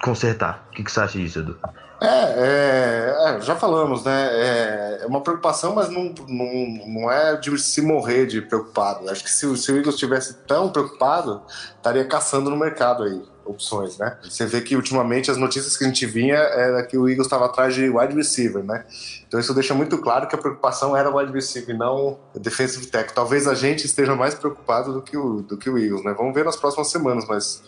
consertar. 0.04 0.68
O 0.70 0.76
que, 0.76 0.84
que 0.84 0.92
você 0.92 1.00
acha 1.00 1.18
disso, 1.18 1.40
Edu? 1.40 1.58
É, 2.02 2.08
é, 2.08 3.38
é, 3.38 3.42
já 3.42 3.56
falamos, 3.56 4.04
né? 4.04 4.28
É, 4.32 5.00
é, 5.02 5.06
uma 5.06 5.22
preocupação, 5.22 5.74
mas 5.74 5.90
não, 5.90 6.14
não, 6.28 6.88
não 6.88 7.12
é 7.12 7.38
de 7.38 7.58
se 7.58 7.82
morrer 7.82 8.26
de 8.26 8.42
preocupado. 8.42 9.10
Acho 9.10 9.24
que 9.24 9.32
se, 9.32 9.58
se 9.58 9.72
o 9.72 9.78
Eagles 9.78 9.96
estivesse 9.96 10.46
tão 10.46 10.70
preocupado, 10.70 11.42
estaria 11.76 12.06
caçando 12.06 12.50
no 12.50 12.58
mercado 12.58 13.04
aí 13.04 13.35
opções, 13.46 13.98
né? 13.98 14.18
Você 14.24 14.46
vê 14.46 14.62
que 14.62 14.76
ultimamente 14.76 15.30
as 15.30 15.38
notícias 15.38 15.78
que 15.78 15.84
a 15.84 15.88
gente 15.88 16.06
vinha 16.06 16.36
era 16.36 16.84
que 16.84 16.98
o 16.98 17.08
Eagles 17.08 17.28
estava 17.28 17.46
atrás 17.46 17.74
de 17.74 17.90
wide 17.90 18.14
receiver, 18.14 18.64
né? 18.64 18.86
Então 19.28 19.40
isso 19.40 19.54
deixa 19.54 19.74
muito 19.74 19.98
claro 20.00 20.28
que 20.28 20.36
a 20.36 20.38
preocupação 20.38 20.96
era 20.96 21.16
wide 21.16 21.32
receiver, 21.32 21.78
não 21.78 22.20
defensive 22.36 22.88
tackle. 22.88 23.14
Talvez 23.14 23.48
a 23.48 23.54
gente 23.54 23.86
esteja 23.86 24.16
mais 24.16 24.34
preocupado 24.34 24.94
do 24.94 25.02
que 25.02 25.16
o, 25.16 25.42
do 25.42 25.58
que 25.58 25.70
o 25.70 25.78
Eagles, 25.78 26.04
né? 26.04 26.14
Vamos 26.18 26.34
ver 26.34 26.44
nas 26.44 26.56
próximas 26.56 26.90
semanas, 26.90 27.26
mas 27.28 27.62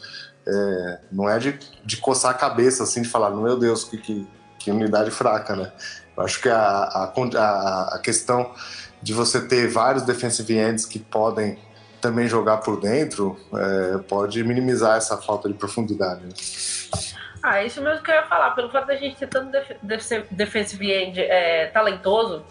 é, 0.45 0.99
não 1.11 1.29
é 1.29 1.37
de, 1.39 1.59
de 1.85 1.97
coçar 1.97 2.31
a 2.31 2.33
cabeça, 2.33 2.83
assim, 2.83 3.01
de 3.01 3.09
falar, 3.09 3.29
meu 3.31 3.57
Deus, 3.57 3.83
que, 3.83 3.97
que, 3.97 4.27
que 4.57 4.71
unidade 4.71 5.11
fraca, 5.11 5.55
né? 5.55 5.71
Eu 6.15 6.23
acho 6.23 6.41
que 6.41 6.49
a, 6.49 6.57
a, 6.57 7.95
a 7.95 7.99
questão 7.99 8.51
de 9.01 9.13
você 9.13 9.39
ter 9.39 9.67
vários 9.67 10.03
defensive 10.03 10.57
ends 10.57 10.85
que 10.85 10.97
podem 10.97 11.59
também 12.01 12.27
jogar 12.27 12.57
por 12.57 12.79
dentro 12.79 13.37
é, 13.53 13.97
pode 13.99 14.43
minimizar 14.43 14.97
essa 14.97 15.17
falta 15.17 15.47
de 15.47 15.55
profundidade. 15.55 16.21
Né? 16.23 16.29
Ah, 17.41 17.63
isso 17.63 17.81
mesmo 17.81 18.03
que 18.03 18.11
eu 18.11 18.15
ia 18.15 18.23
falar. 18.23 18.51
Pelo 18.51 18.69
fato 18.69 18.87
da 18.87 18.95
gente 18.95 19.15
ter 19.15 19.27
tanto 19.27 19.51
def 19.81 20.11
defensive 20.31 20.91
end 20.91 21.21
é, 21.21 21.67
talentoso 21.67 22.45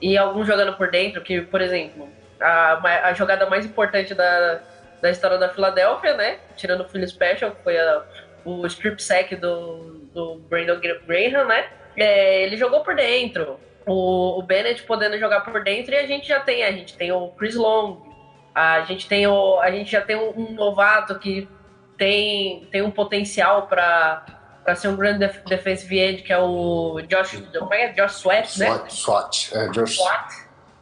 e 0.00 0.16
alguns 0.16 0.46
jogando 0.46 0.76
por 0.76 0.90
dentro, 0.90 1.20
que, 1.22 1.40
por 1.42 1.60
exemplo, 1.60 2.08
a, 2.40 3.08
a 3.08 3.12
jogada 3.14 3.46
mais 3.46 3.66
importante 3.66 4.14
da, 4.14 4.60
da 5.02 5.10
história 5.10 5.38
da 5.38 5.48
Filadélfia, 5.48 6.14
né? 6.14 6.38
Tirando 6.56 6.82
o 6.82 6.88
Philly 6.88 7.06
Special, 7.08 7.50
que 7.50 7.62
foi 7.62 7.78
a, 7.78 8.02
o 8.44 8.66
strip 8.66 9.02
sack 9.02 9.36
do, 9.36 10.00
do 10.14 10.36
Brandon 10.48 10.80
Graham, 10.80 11.44
né? 11.46 11.66
É, 11.96 12.42
ele 12.44 12.56
jogou 12.56 12.80
por 12.80 12.94
dentro. 12.94 13.58
O, 13.86 14.38
o 14.38 14.42
Bennett 14.42 14.82
podendo 14.82 15.18
jogar 15.18 15.40
por 15.40 15.64
dentro 15.64 15.94
e 15.94 15.98
a 15.98 16.06
gente 16.06 16.28
já 16.28 16.40
tem, 16.40 16.62
a 16.62 16.70
gente 16.70 16.96
tem 16.96 17.10
o 17.10 17.28
Chris 17.28 17.54
Long, 17.54 18.07
a 18.54 18.82
gente 18.82 19.06
tem 19.08 19.26
o, 19.26 19.58
a 19.60 19.70
gente 19.70 19.90
já 19.90 20.00
tem 20.00 20.16
um, 20.16 20.52
novato 20.52 21.18
que 21.18 21.48
tem, 21.96 22.66
tem 22.70 22.82
um 22.82 22.90
potencial 22.90 23.66
para 23.66 24.24
para 24.64 24.74
ser 24.76 24.88
um 24.88 24.96
grande 24.96 25.20
def 25.20 25.38
defensive 25.46 25.98
end, 25.98 26.22
que 26.22 26.30
é 26.30 26.38
o 26.38 27.00
Josh, 27.08 27.42
como 27.58 27.72
é? 27.72 27.88
Josh 27.94 28.16
Sweat, 28.16 28.58
né? 28.58 28.82
Swat, 28.90 29.50
é, 29.54 29.68
Josh 29.68 29.96
Swat. 29.96 30.32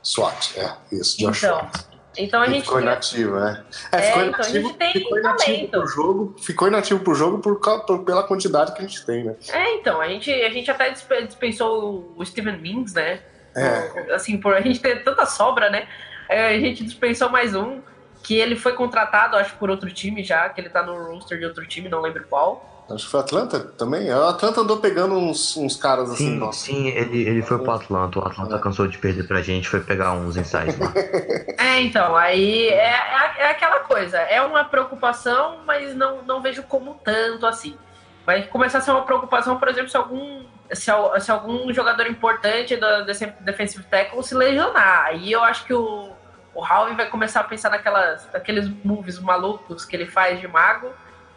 Swat, 0.03 0.59
é, 0.59 0.73
isso, 0.91 1.17
Josh 1.19 1.45
Então, 1.45 1.59
Swat. 1.61 1.87
então 2.19 2.41
a 2.43 2.47
Ele 2.47 2.55
gente 2.55 2.65
ficou 2.65 2.81
inativo, 2.81 3.39
é. 3.39 3.63
É, 3.93 4.03
ficou 4.03 4.23
então, 4.25 4.41
a 4.41 4.43
gente 4.43 4.57
inativo, 4.59 4.75
tem 4.75 4.93
ficou 4.93 5.19
inativo 5.19 5.57
talento. 5.57 5.71
pro 5.71 5.87
jogo, 5.87 6.37
ficou 6.41 6.67
inativo 6.69 7.01
pro 7.05 7.15
jogo 7.15 7.39
por, 7.39 7.61
por- 7.87 8.05
pela 8.05 8.25
quantidade 8.25 8.73
que 8.73 8.79
a 8.81 8.83
gente 8.89 9.07
tem, 9.07 9.23
né? 9.23 9.37
É, 9.53 9.75
então, 9.75 10.01
a 10.01 10.09
gente, 10.09 10.33
a 10.33 10.51
gente 10.51 10.69
até 10.69 10.91
dispe- 10.91 11.25
dispensou 11.25 12.13
o 12.17 12.27
Steven 12.27 12.59
Mings, 12.59 12.93
né? 12.93 13.21
É. 13.55 14.13
Assim, 14.15 14.37
por 14.37 14.53
a 14.53 14.61
gente 14.61 14.81
ter 14.81 15.05
tanta 15.05 15.25
sobra, 15.27 15.71
né? 15.71 15.87
É, 16.29 16.49
A 16.55 16.61
gente 16.61 16.85
dispensou 16.85 17.29
mais 17.29 17.55
um, 17.55 17.81
que 18.23 18.35
ele 18.35 18.57
foi 18.57 18.73
contratado, 18.73 19.37
acho, 19.37 19.55
por 19.57 19.71
outro 19.71 19.91
time 19.91 20.23
já, 20.25 20.49
que 20.49 20.61
ele 20.61 20.69
tá 20.69 20.83
no 20.83 20.95
roster 21.13 21.39
de 21.39 21.45
outro 21.47 21.67
time, 21.67 21.89
não 21.89 22.01
lembro 22.01 22.25
qual. 22.29 22.73
Acho 22.89 23.05
que 23.07 23.11
foi 23.11 23.21
Atlanta 23.21 23.59
também. 23.59 24.09
O 24.13 24.29
Atlanta 24.29 24.61
andou 24.61 24.77
pegando 24.79 25.15
uns, 25.17 25.57
uns 25.57 25.75
caras 25.77 26.09
assim, 26.11 26.31
Sim, 26.31 26.37
nossa. 26.37 26.67
sim, 26.67 26.87
ele, 26.89 27.23
ele 27.23 27.43
foi 27.43 27.59
pro 27.59 27.73
Atlanta. 27.73 28.21
O 28.21 28.23
Atlanta 28.23 28.59
cansou 28.61 28.87
de 28.87 28.97
perder 28.97 29.27
pra 29.27 29.43
gente, 29.43 29.69
foi 29.69 29.81
pegar 29.81 30.13
uns 30.13 30.37
insights 30.37 30.79
lá. 30.79 30.93
É, 31.59 31.81
então, 31.81 32.15
aí 32.15 32.69
é, 32.69 32.91
é, 32.91 33.35
é 33.39 33.51
aquela 33.51 33.81
coisa, 33.81 34.19
é 34.19 34.41
uma 34.41 34.65
preocupação, 34.65 35.59
mas 35.67 35.95
não, 35.97 36.23
não 36.23 36.41
vejo 36.41 36.63
como 36.63 36.95
tanto 37.03 37.45
assim. 37.47 37.77
Vai 38.25 38.43
começar 38.43 38.79
a 38.79 38.81
ser 38.81 38.93
uma 38.93 39.03
preocupação, 39.05 39.59
por 39.59 39.69
exemplo, 39.69 39.89
se 39.91 39.97
algum, 39.97 40.45
se, 40.73 40.91
se 41.21 41.31
algum 41.31 41.73
jogador 41.73 42.07
importante 42.07 42.77
do, 42.77 43.05
desse 43.05 43.27
defensive 43.41 43.85
tackle 43.85 44.23
se 44.23 44.35
lesionar. 44.35 45.07
Aí 45.07 45.33
eu 45.33 45.43
acho 45.43 45.65
que 45.65 45.75
o, 45.75 46.13
o 46.57 46.65
Howie 46.65 46.97
vai 46.97 47.07
começar 47.09 47.41
a 47.41 47.45
pensar 47.45 47.71
naquelas, 47.71 48.27
naqueles 48.33 48.69
moves 48.83 49.19
malucos 49.19 49.85
que 49.85 49.95
ele 49.95 50.07
faz 50.07 50.41
de 50.41 50.49
mago 50.49 50.91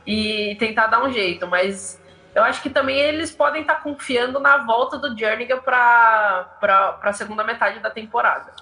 e 0.08 0.56
tentar 0.58 0.88
dar 0.88 1.04
um 1.04 1.12
jeito, 1.12 1.46
mas 1.46 2.00
eu 2.34 2.42
acho 2.44 2.62
que 2.62 2.70
também 2.70 2.98
eles 2.98 3.32
podem 3.32 3.62
estar 3.62 3.84
confiando 3.84 4.40
na 4.40 4.60
volta 4.60 4.98
do 4.98 5.18
Jernigan 5.18 5.60
para 5.60 6.58
a 7.02 7.14
segunda 7.14 7.44
metade 7.44 7.80
da 7.80 7.90
temporada. 7.90 8.54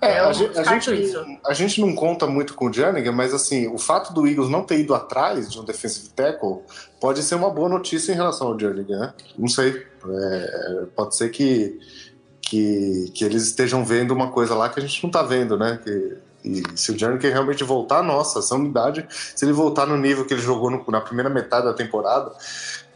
É, 0.00 0.20
Eu 0.20 0.28
a, 0.28 0.32
gente, 0.32 0.58
a, 0.58 0.62
gente, 0.62 1.40
a 1.46 1.52
gente 1.54 1.80
não 1.80 1.94
conta 1.94 2.26
muito 2.26 2.54
com 2.54 2.68
o 2.68 2.72
Jernigan, 2.72 3.12
mas 3.12 3.32
assim, 3.32 3.66
o 3.68 3.78
fato 3.78 4.12
do 4.12 4.26
Eagles 4.26 4.50
não 4.50 4.62
ter 4.62 4.78
ido 4.78 4.94
atrás 4.94 5.50
de 5.50 5.58
um 5.58 5.64
defensive 5.64 6.10
tackle 6.10 6.62
pode 7.00 7.22
ser 7.22 7.34
uma 7.36 7.50
boa 7.50 7.68
notícia 7.68 8.12
em 8.12 8.14
relação 8.14 8.48
ao 8.48 8.58
Jernigan, 8.58 8.98
né? 8.98 9.14
Não 9.36 9.48
sei. 9.48 9.86
É, 10.06 10.86
pode 10.94 11.16
ser 11.16 11.30
que, 11.30 11.78
que, 12.48 13.10
que 13.14 13.24
eles 13.24 13.42
estejam 13.44 13.84
vendo 13.84 14.12
uma 14.12 14.28
coisa 14.30 14.54
lá 14.54 14.68
que 14.68 14.78
a 14.78 14.82
gente 14.82 15.02
não 15.02 15.10
tá 15.10 15.22
vendo, 15.22 15.56
né? 15.58 15.78
Que, 15.82 16.16
e 16.44 16.62
se 16.76 16.92
o 16.92 16.98
Jernigan 16.98 17.30
realmente 17.30 17.64
voltar, 17.64 18.02
nossa, 18.02 18.38
essa 18.40 18.54
unidade, 18.54 19.06
se 19.10 19.44
ele 19.44 19.52
voltar 19.52 19.86
no 19.86 19.96
nível 19.96 20.24
que 20.26 20.34
ele 20.34 20.42
jogou 20.42 20.70
no- 20.70 20.84
na 20.88 21.00
primeira 21.00 21.30
metade 21.30 21.64
da 21.66 21.72
temporada, 21.72 22.30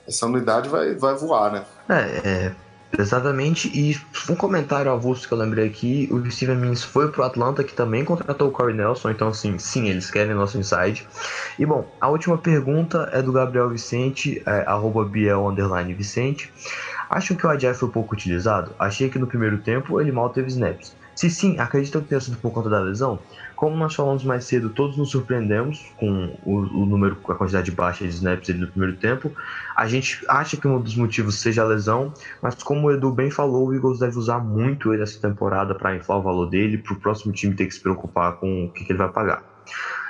essa 0.07 0.27
unidade 0.27 0.69
vai, 0.69 0.95
vai 0.95 1.15
voar, 1.15 1.53
né? 1.53 1.65
É, 1.89 2.29
é, 2.29 2.53
exatamente. 2.97 3.69
E 3.75 3.97
um 4.31 4.35
comentário 4.37 4.91
avulso 4.91 5.27
que 5.27 5.35
eu 5.35 5.39
lembrei 5.39 5.67
aqui: 5.67 6.09
o 6.11 6.31
Steven 6.31 6.57
Mims 6.57 6.83
foi 6.83 7.11
pro 7.11 7.25
Atlanta, 7.25 7.65
que 7.65 7.75
também 7.75 8.05
contratou 8.05 8.49
o 8.49 8.53
Corey 8.53 8.75
Nelson. 8.75 9.11
Então, 9.11 9.29
assim, 9.29 9.59
sim, 9.59 9.89
eles 9.89 10.11
querem 10.11 10.35
nosso 10.35 10.59
inside. 10.59 11.07
E 11.59 11.67
bom, 11.67 11.87
a 12.01 12.09
última 12.09 12.39
pergunta 12.39 13.09
é 13.13 13.21
do 13.21 13.33
Gabriel 13.33 13.69
Vicente, 13.69 14.43
é, 14.47 14.65
arroba 14.67 15.05
Biel 15.05 15.47
underline 15.47 15.93
Vicente. 15.95 16.53
Acham 17.11 17.37
que 17.37 17.47
o 17.47 17.51
Ajay 17.51 17.73
foi 17.73 17.89
pouco 17.89 18.15
utilizado? 18.15 18.75
Achei 18.79 19.09
que 19.09 19.19
no 19.19 19.27
primeiro 19.27 19.59
tempo 19.59 20.01
ele 20.01 20.13
mal 20.13 20.29
teve 20.29 20.49
snaps. 20.49 20.95
Se 21.15 21.29
sim, 21.31 21.59
acreditam 21.59 22.03
que 22.03 22.09
tenha 22.09 22.21
sido 22.21 22.37
por 22.37 22.53
conta 22.53 22.69
da 22.69 22.79
lesão? 22.79 23.19
Como 23.59 23.77
nós 23.77 23.93
falamos 23.93 24.23
mais 24.23 24.45
cedo, 24.45 24.71
todos 24.71 24.97
nos 24.97 25.11
surpreendemos 25.11 25.93
com 25.97 26.33
o, 26.45 26.59
o 26.59 26.87
número, 26.87 27.17
com 27.17 27.33
a 27.33 27.35
quantidade 27.35 27.73
baixa 27.73 28.05
de 28.05 28.11
snaps 28.11 28.57
no 28.57 28.69
primeiro 28.69 28.97
tempo. 28.97 29.33
A 29.77 29.85
gente 29.89 30.25
acha 30.29 30.57
que 30.57 30.69
um 30.69 30.81
dos 30.81 30.95
motivos 30.95 31.41
seja 31.41 31.63
a 31.63 31.65
lesão, 31.65 32.15
mas 32.41 32.55
como 32.63 32.87
o 32.87 32.93
Edu 32.93 33.11
bem 33.11 33.33
falou, 33.33 33.67
o 33.67 33.75
Eagles 33.75 33.99
deve 33.99 34.17
usar 34.17 34.39
muito 34.39 34.95
ele 34.95 35.03
essa 35.03 35.21
temporada 35.21 35.75
para 35.75 35.97
inflar 35.97 36.19
o 36.19 36.23
valor 36.23 36.47
dele, 36.47 36.79
para 36.79 36.95
o 36.95 37.01
próximo 37.01 37.33
time 37.33 37.53
ter 37.53 37.67
que 37.67 37.75
se 37.75 37.81
preocupar 37.81 38.35
com 38.35 38.67
o 38.67 38.71
que, 38.71 38.85
que 38.85 38.93
ele 38.93 38.99
vai 39.01 39.09
pagar. 39.09 39.43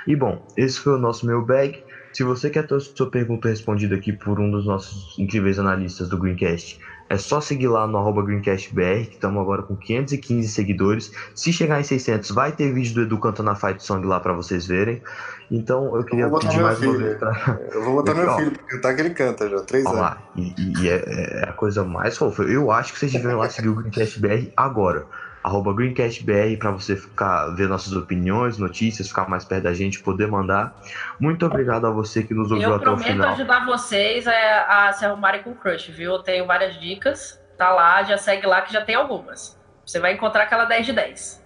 E 0.05 0.15
bom, 0.15 0.45
esse 0.55 0.79
foi 0.79 0.93
o 0.93 0.99
nosso 0.99 1.25
mailbag. 1.25 1.83
Se 2.13 2.23
você 2.23 2.51
quer 2.51 2.67
ter 2.67 2.79
sua 2.79 3.09
pergunta 3.09 3.49
respondida 3.49 3.95
aqui 3.95 4.13
por 4.13 4.39
um 4.39 4.51
dos 4.51 4.67
nossos 4.67 5.17
incríveis 5.17 5.57
analistas 5.57 6.07
do 6.07 6.19
Greencast, 6.19 6.79
é 7.09 7.17
só 7.17 7.41
seguir 7.41 7.67
lá 7.67 7.87
no 7.87 7.97
arroba 7.97 8.21
GreencastBR, 8.21 9.05
que 9.07 9.15
estamos 9.15 9.41
agora 9.41 9.63
com 9.63 9.75
515 9.75 10.47
seguidores. 10.47 11.11
Se 11.33 11.51
chegar 11.51 11.79
em 11.79 11.83
600, 11.83 12.29
vai 12.31 12.51
ter 12.51 12.71
vídeo 12.71 12.93
do 12.95 13.01
Edu 13.01 13.17
cantando 13.19 13.49
a 13.49 13.55
Fight 13.55 13.83
Song 13.83 14.05
lá 14.05 14.19
para 14.19 14.31
vocês 14.33 14.67
verem. 14.67 15.01
Então 15.49 15.95
eu 15.95 16.03
queria 16.03 16.27
botar 16.29 16.47
pedir 16.49 16.61
mais 16.61 16.79
uma 16.79 16.91
filho. 16.93 17.03
vez 17.05 17.17
pra... 17.17 17.59
Eu 17.73 17.83
vou 17.83 17.95
botar 17.95 18.13
meu 18.13 18.21
Legal. 18.23 18.37
filho, 18.37 18.51
porque 18.51 18.75
cantar 18.75 18.93
que 18.93 19.01
ele 19.01 19.09
canta 19.09 19.49
já, 19.49 19.59
três 19.63 19.85
anos. 19.85 19.99
lá, 19.99 20.17
e, 20.35 20.53
e- 20.83 20.87
é, 20.89 21.39
é 21.41 21.49
a 21.49 21.53
coisa 21.53 21.83
mais 21.83 22.15
fofa. 22.15 22.43
Eu 22.43 22.69
acho 22.71 22.93
que 22.93 22.99
vocês 22.99 23.11
deveriam 23.11 23.37
ir 23.37 23.41
lá 23.41 23.49
seguir 23.49 23.69
o 23.69 23.75
Greencast 23.75 24.19
BR 24.19 24.51
agora. 24.55 25.05
Arroba 25.43 25.73
Greencast 25.73 26.23
BR 26.23 26.57
pra 26.59 26.71
você 26.71 26.95
ficar 26.95 27.49
ver 27.55 27.69
nossas 27.69 27.93
opiniões, 27.93 28.57
notícias, 28.57 29.07
ficar 29.07 29.29
mais 29.29 29.45
perto 29.45 29.63
da 29.63 29.73
gente, 29.73 30.01
poder 30.01 30.27
mandar. 30.27 30.75
Muito 31.19 31.45
obrigado 31.45 31.87
a 31.87 31.91
você 31.91 32.23
que 32.23 32.33
nos 32.33 32.51
ouviu 32.51 32.69
Eu 32.69 32.75
até 32.75 32.89
o 32.89 32.95
prometo 32.95 33.11
final. 33.11 33.29
ajudar 33.31 33.65
vocês 33.65 34.27
a, 34.27 34.87
a 34.87 34.93
se 34.93 35.05
arrumarem 35.05 35.41
com 35.41 35.53
crush, 35.53 35.91
viu? 35.91 36.13
Eu 36.13 36.19
tenho 36.19 36.45
várias 36.45 36.79
dicas. 36.79 37.39
Tá 37.57 37.71
lá, 37.71 38.03
já 38.03 38.17
segue 38.17 38.45
lá 38.45 38.61
que 38.61 38.73
já 38.73 38.81
tem 38.81 38.95
algumas. 38.95 39.57
Você 39.85 39.99
vai 39.99 40.13
encontrar 40.13 40.43
aquela 40.43 40.65
10 40.65 40.85
de 40.85 40.93
10. 40.93 41.43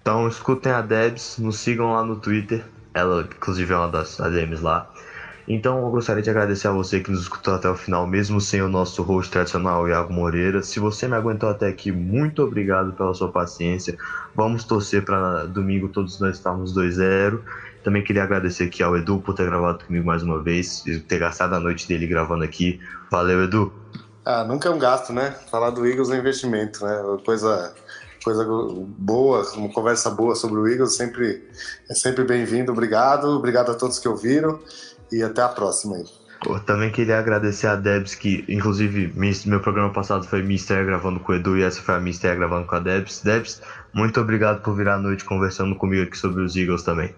Então 0.00 0.26
escutem 0.26 0.72
a 0.72 0.80
Debs, 0.80 1.36
nos 1.38 1.58
sigam 1.58 1.92
lá 1.92 2.02
no 2.02 2.16
Twitter. 2.18 2.64
Ela, 2.94 3.22
inclusive, 3.22 3.72
é 3.72 3.76
uma 3.76 3.88
das 3.88 4.18
ADMs 4.18 4.62
lá. 4.62 4.90
Então 5.48 5.78
eu 5.78 5.90
gostaria 5.90 6.22
de 6.22 6.28
agradecer 6.28 6.68
a 6.68 6.72
você 6.72 7.00
que 7.00 7.10
nos 7.10 7.22
escutou 7.22 7.54
até 7.54 7.70
o 7.70 7.74
final, 7.74 8.06
mesmo 8.06 8.38
sem 8.38 8.60
o 8.60 8.68
nosso 8.68 9.02
host 9.02 9.32
tradicional, 9.32 9.88
Iago 9.88 10.12
Moreira. 10.12 10.62
Se 10.62 10.78
você 10.78 11.08
me 11.08 11.14
aguentou 11.14 11.48
até 11.48 11.66
aqui, 11.68 11.90
muito 11.90 12.42
obrigado 12.42 12.92
pela 12.92 13.14
sua 13.14 13.32
paciência. 13.32 13.96
Vamos 14.34 14.64
torcer 14.64 15.06
para 15.06 15.46
domingo 15.46 15.88
todos 15.88 16.20
nós 16.20 16.36
estarmos 16.36 16.74
2-0. 16.74 17.40
Também 17.82 18.04
queria 18.04 18.24
agradecer 18.24 18.64
aqui 18.64 18.82
ao 18.82 18.94
Edu 18.94 19.20
por 19.20 19.34
ter 19.34 19.46
gravado 19.46 19.86
comigo 19.86 20.04
mais 20.04 20.22
uma 20.22 20.42
vez 20.42 20.84
e 20.86 21.00
ter 21.00 21.18
gastado 21.18 21.54
a 21.54 21.60
noite 21.60 21.88
dele 21.88 22.06
gravando 22.06 22.44
aqui. 22.44 22.78
Valeu, 23.10 23.42
Edu. 23.42 23.72
Ah, 24.26 24.44
nunca 24.44 24.68
é 24.68 24.70
um 24.70 24.78
gasto, 24.78 25.14
né? 25.14 25.34
Falar 25.50 25.70
do 25.70 25.86
Eagles 25.86 26.10
é 26.10 26.18
investimento, 26.18 26.84
né? 26.84 27.02
Coisa, 27.24 27.72
coisa 28.22 28.44
boa, 28.98 29.50
uma 29.56 29.72
conversa 29.72 30.10
boa 30.10 30.34
sobre 30.34 30.60
o 30.60 30.68
Eagles 30.68 30.94
sempre, 30.94 31.42
é 31.88 31.94
sempre 31.94 32.24
bem-vindo. 32.24 32.70
Obrigado, 32.70 33.28
obrigado 33.30 33.70
a 33.70 33.74
todos 33.74 33.98
que 33.98 34.06
ouviram 34.06 34.60
e 35.12 35.22
até 35.22 35.42
a 35.42 35.48
próxima 35.48 35.96
aí. 35.96 36.04
Eu 36.46 36.60
também 36.60 36.90
queria 36.90 37.18
agradecer 37.18 37.66
a 37.66 37.74
Debs, 37.74 38.14
que 38.14 38.44
inclusive 38.48 39.12
meu 39.46 39.60
programa 39.60 39.92
passado 39.92 40.24
foi 40.24 40.40
minha 40.42 40.54
estreia 40.54 40.84
gravando 40.84 41.18
com 41.18 41.32
o 41.32 41.34
Edu 41.34 41.58
e 41.58 41.64
essa 41.64 41.82
foi 41.82 41.96
a 41.96 41.98
minha 41.98 42.12
estreia 42.12 42.36
gravando 42.36 42.64
com 42.66 42.76
a 42.76 42.78
Debs. 42.78 43.22
Debs, 43.22 43.60
muito 43.92 44.20
obrigado 44.20 44.62
por 44.62 44.76
virar 44.76 44.94
a 44.94 44.98
noite 44.98 45.24
conversando 45.24 45.74
comigo 45.74 46.04
aqui 46.04 46.16
sobre 46.16 46.42
os 46.42 46.54
Eagles 46.54 46.84
também. 46.84 47.12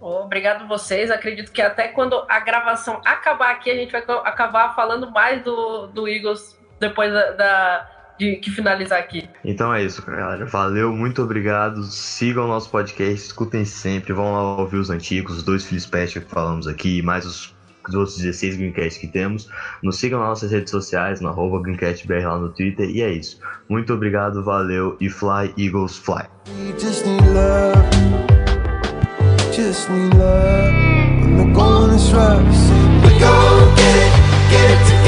Obrigado 0.00 0.66
vocês. 0.66 1.10
Acredito 1.10 1.52
que 1.52 1.60
até 1.60 1.88
quando 1.88 2.24
a 2.28 2.40
gravação 2.40 3.00
acabar 3.04 3.50
aqui, 3.50 3.70
a 3.70 3.74
gente 3.74 3.92
vai 3.92 4.02
acabar 4.24 4.74
falando 4.74 5.10
mais 5.10 5.42
do, 5.44 5.88
do 5.88 6.08
Eagles 6.08 6.58
depois 6.80 7.12
da, 7.12 7.30
da- 7.32 7.90
de, 8.18 8.36
que 8.36 8.50
finalizar 8.50 8.98
aqui. 8.98 9.28
Então 9.44 9.72
é 9.72 9.82
isso, 9.82 10.04
galera. 10.04 10.44
Valeu, 10.46 10.92
muito 10.92 11.22
obrigado. 11.22 11.82
Sigam 11.84 12.44
o 12.44 12.48
nosso 12.48 12.70
podcast, 12.70 13.26
escutem 13.26 13.64
sempre. 13.64 14.12
Vão 14.12 14.32
lá 14.32 14.56
ouvir 14.58 14.76
os 14.76 14.90
antigos, 14.90 15.38
os 15.38 15.42
dois 15.42 15.64
filhos 15.64 15.86
pet 15.86 16.20
que 16.20 16.26
falamos 16.26 16.66
aqui, 16.66 17.02
mais 17.02 17.24
os 17.24 17.54
os 17.88 17.94
outros 17.94 18.16
16 18.18 18.56
Greencast 18.56 19.00
que 19.00 19.08
temos. 19.08 19.48
Nos 19.82 19.96
sigam 19.96 20.20
nas 20.20 20.28
nossas 20.28 20.52
redes 20.52 20.70
sociais, 20.70 21.20
no 21.20 21.28
arroba 21.28 21.60
GreencastBR 21.60 22.24
lá 22.26 22.38
no 22.38 22.48
Twitter. 22.50 22.88
E 22.88 23.02
é 23.02 23.10
isso. 23.12 23.40
Muito 23.68 23.92
obrigado, 23.92 24.42
valeu 24.42 24.96
e 25.00 25.08
Fly 25.08 25.52
Eagles 25.58 25.96
Fly. 25.96 26.22
Just 26.78 27.04
need 27.06 27.24
love. 27.34 27.82
When 29.88 31.36
the 31.36 31.52
going 31.54 31.94
is 31.94 32.12
rough, 32.12 32.42
we 33.04 33.18
gon' 33.18 33.74
get 33.76 33.96
it, 33.96 34.50
get 34.50 34.92
it 34.92 35.01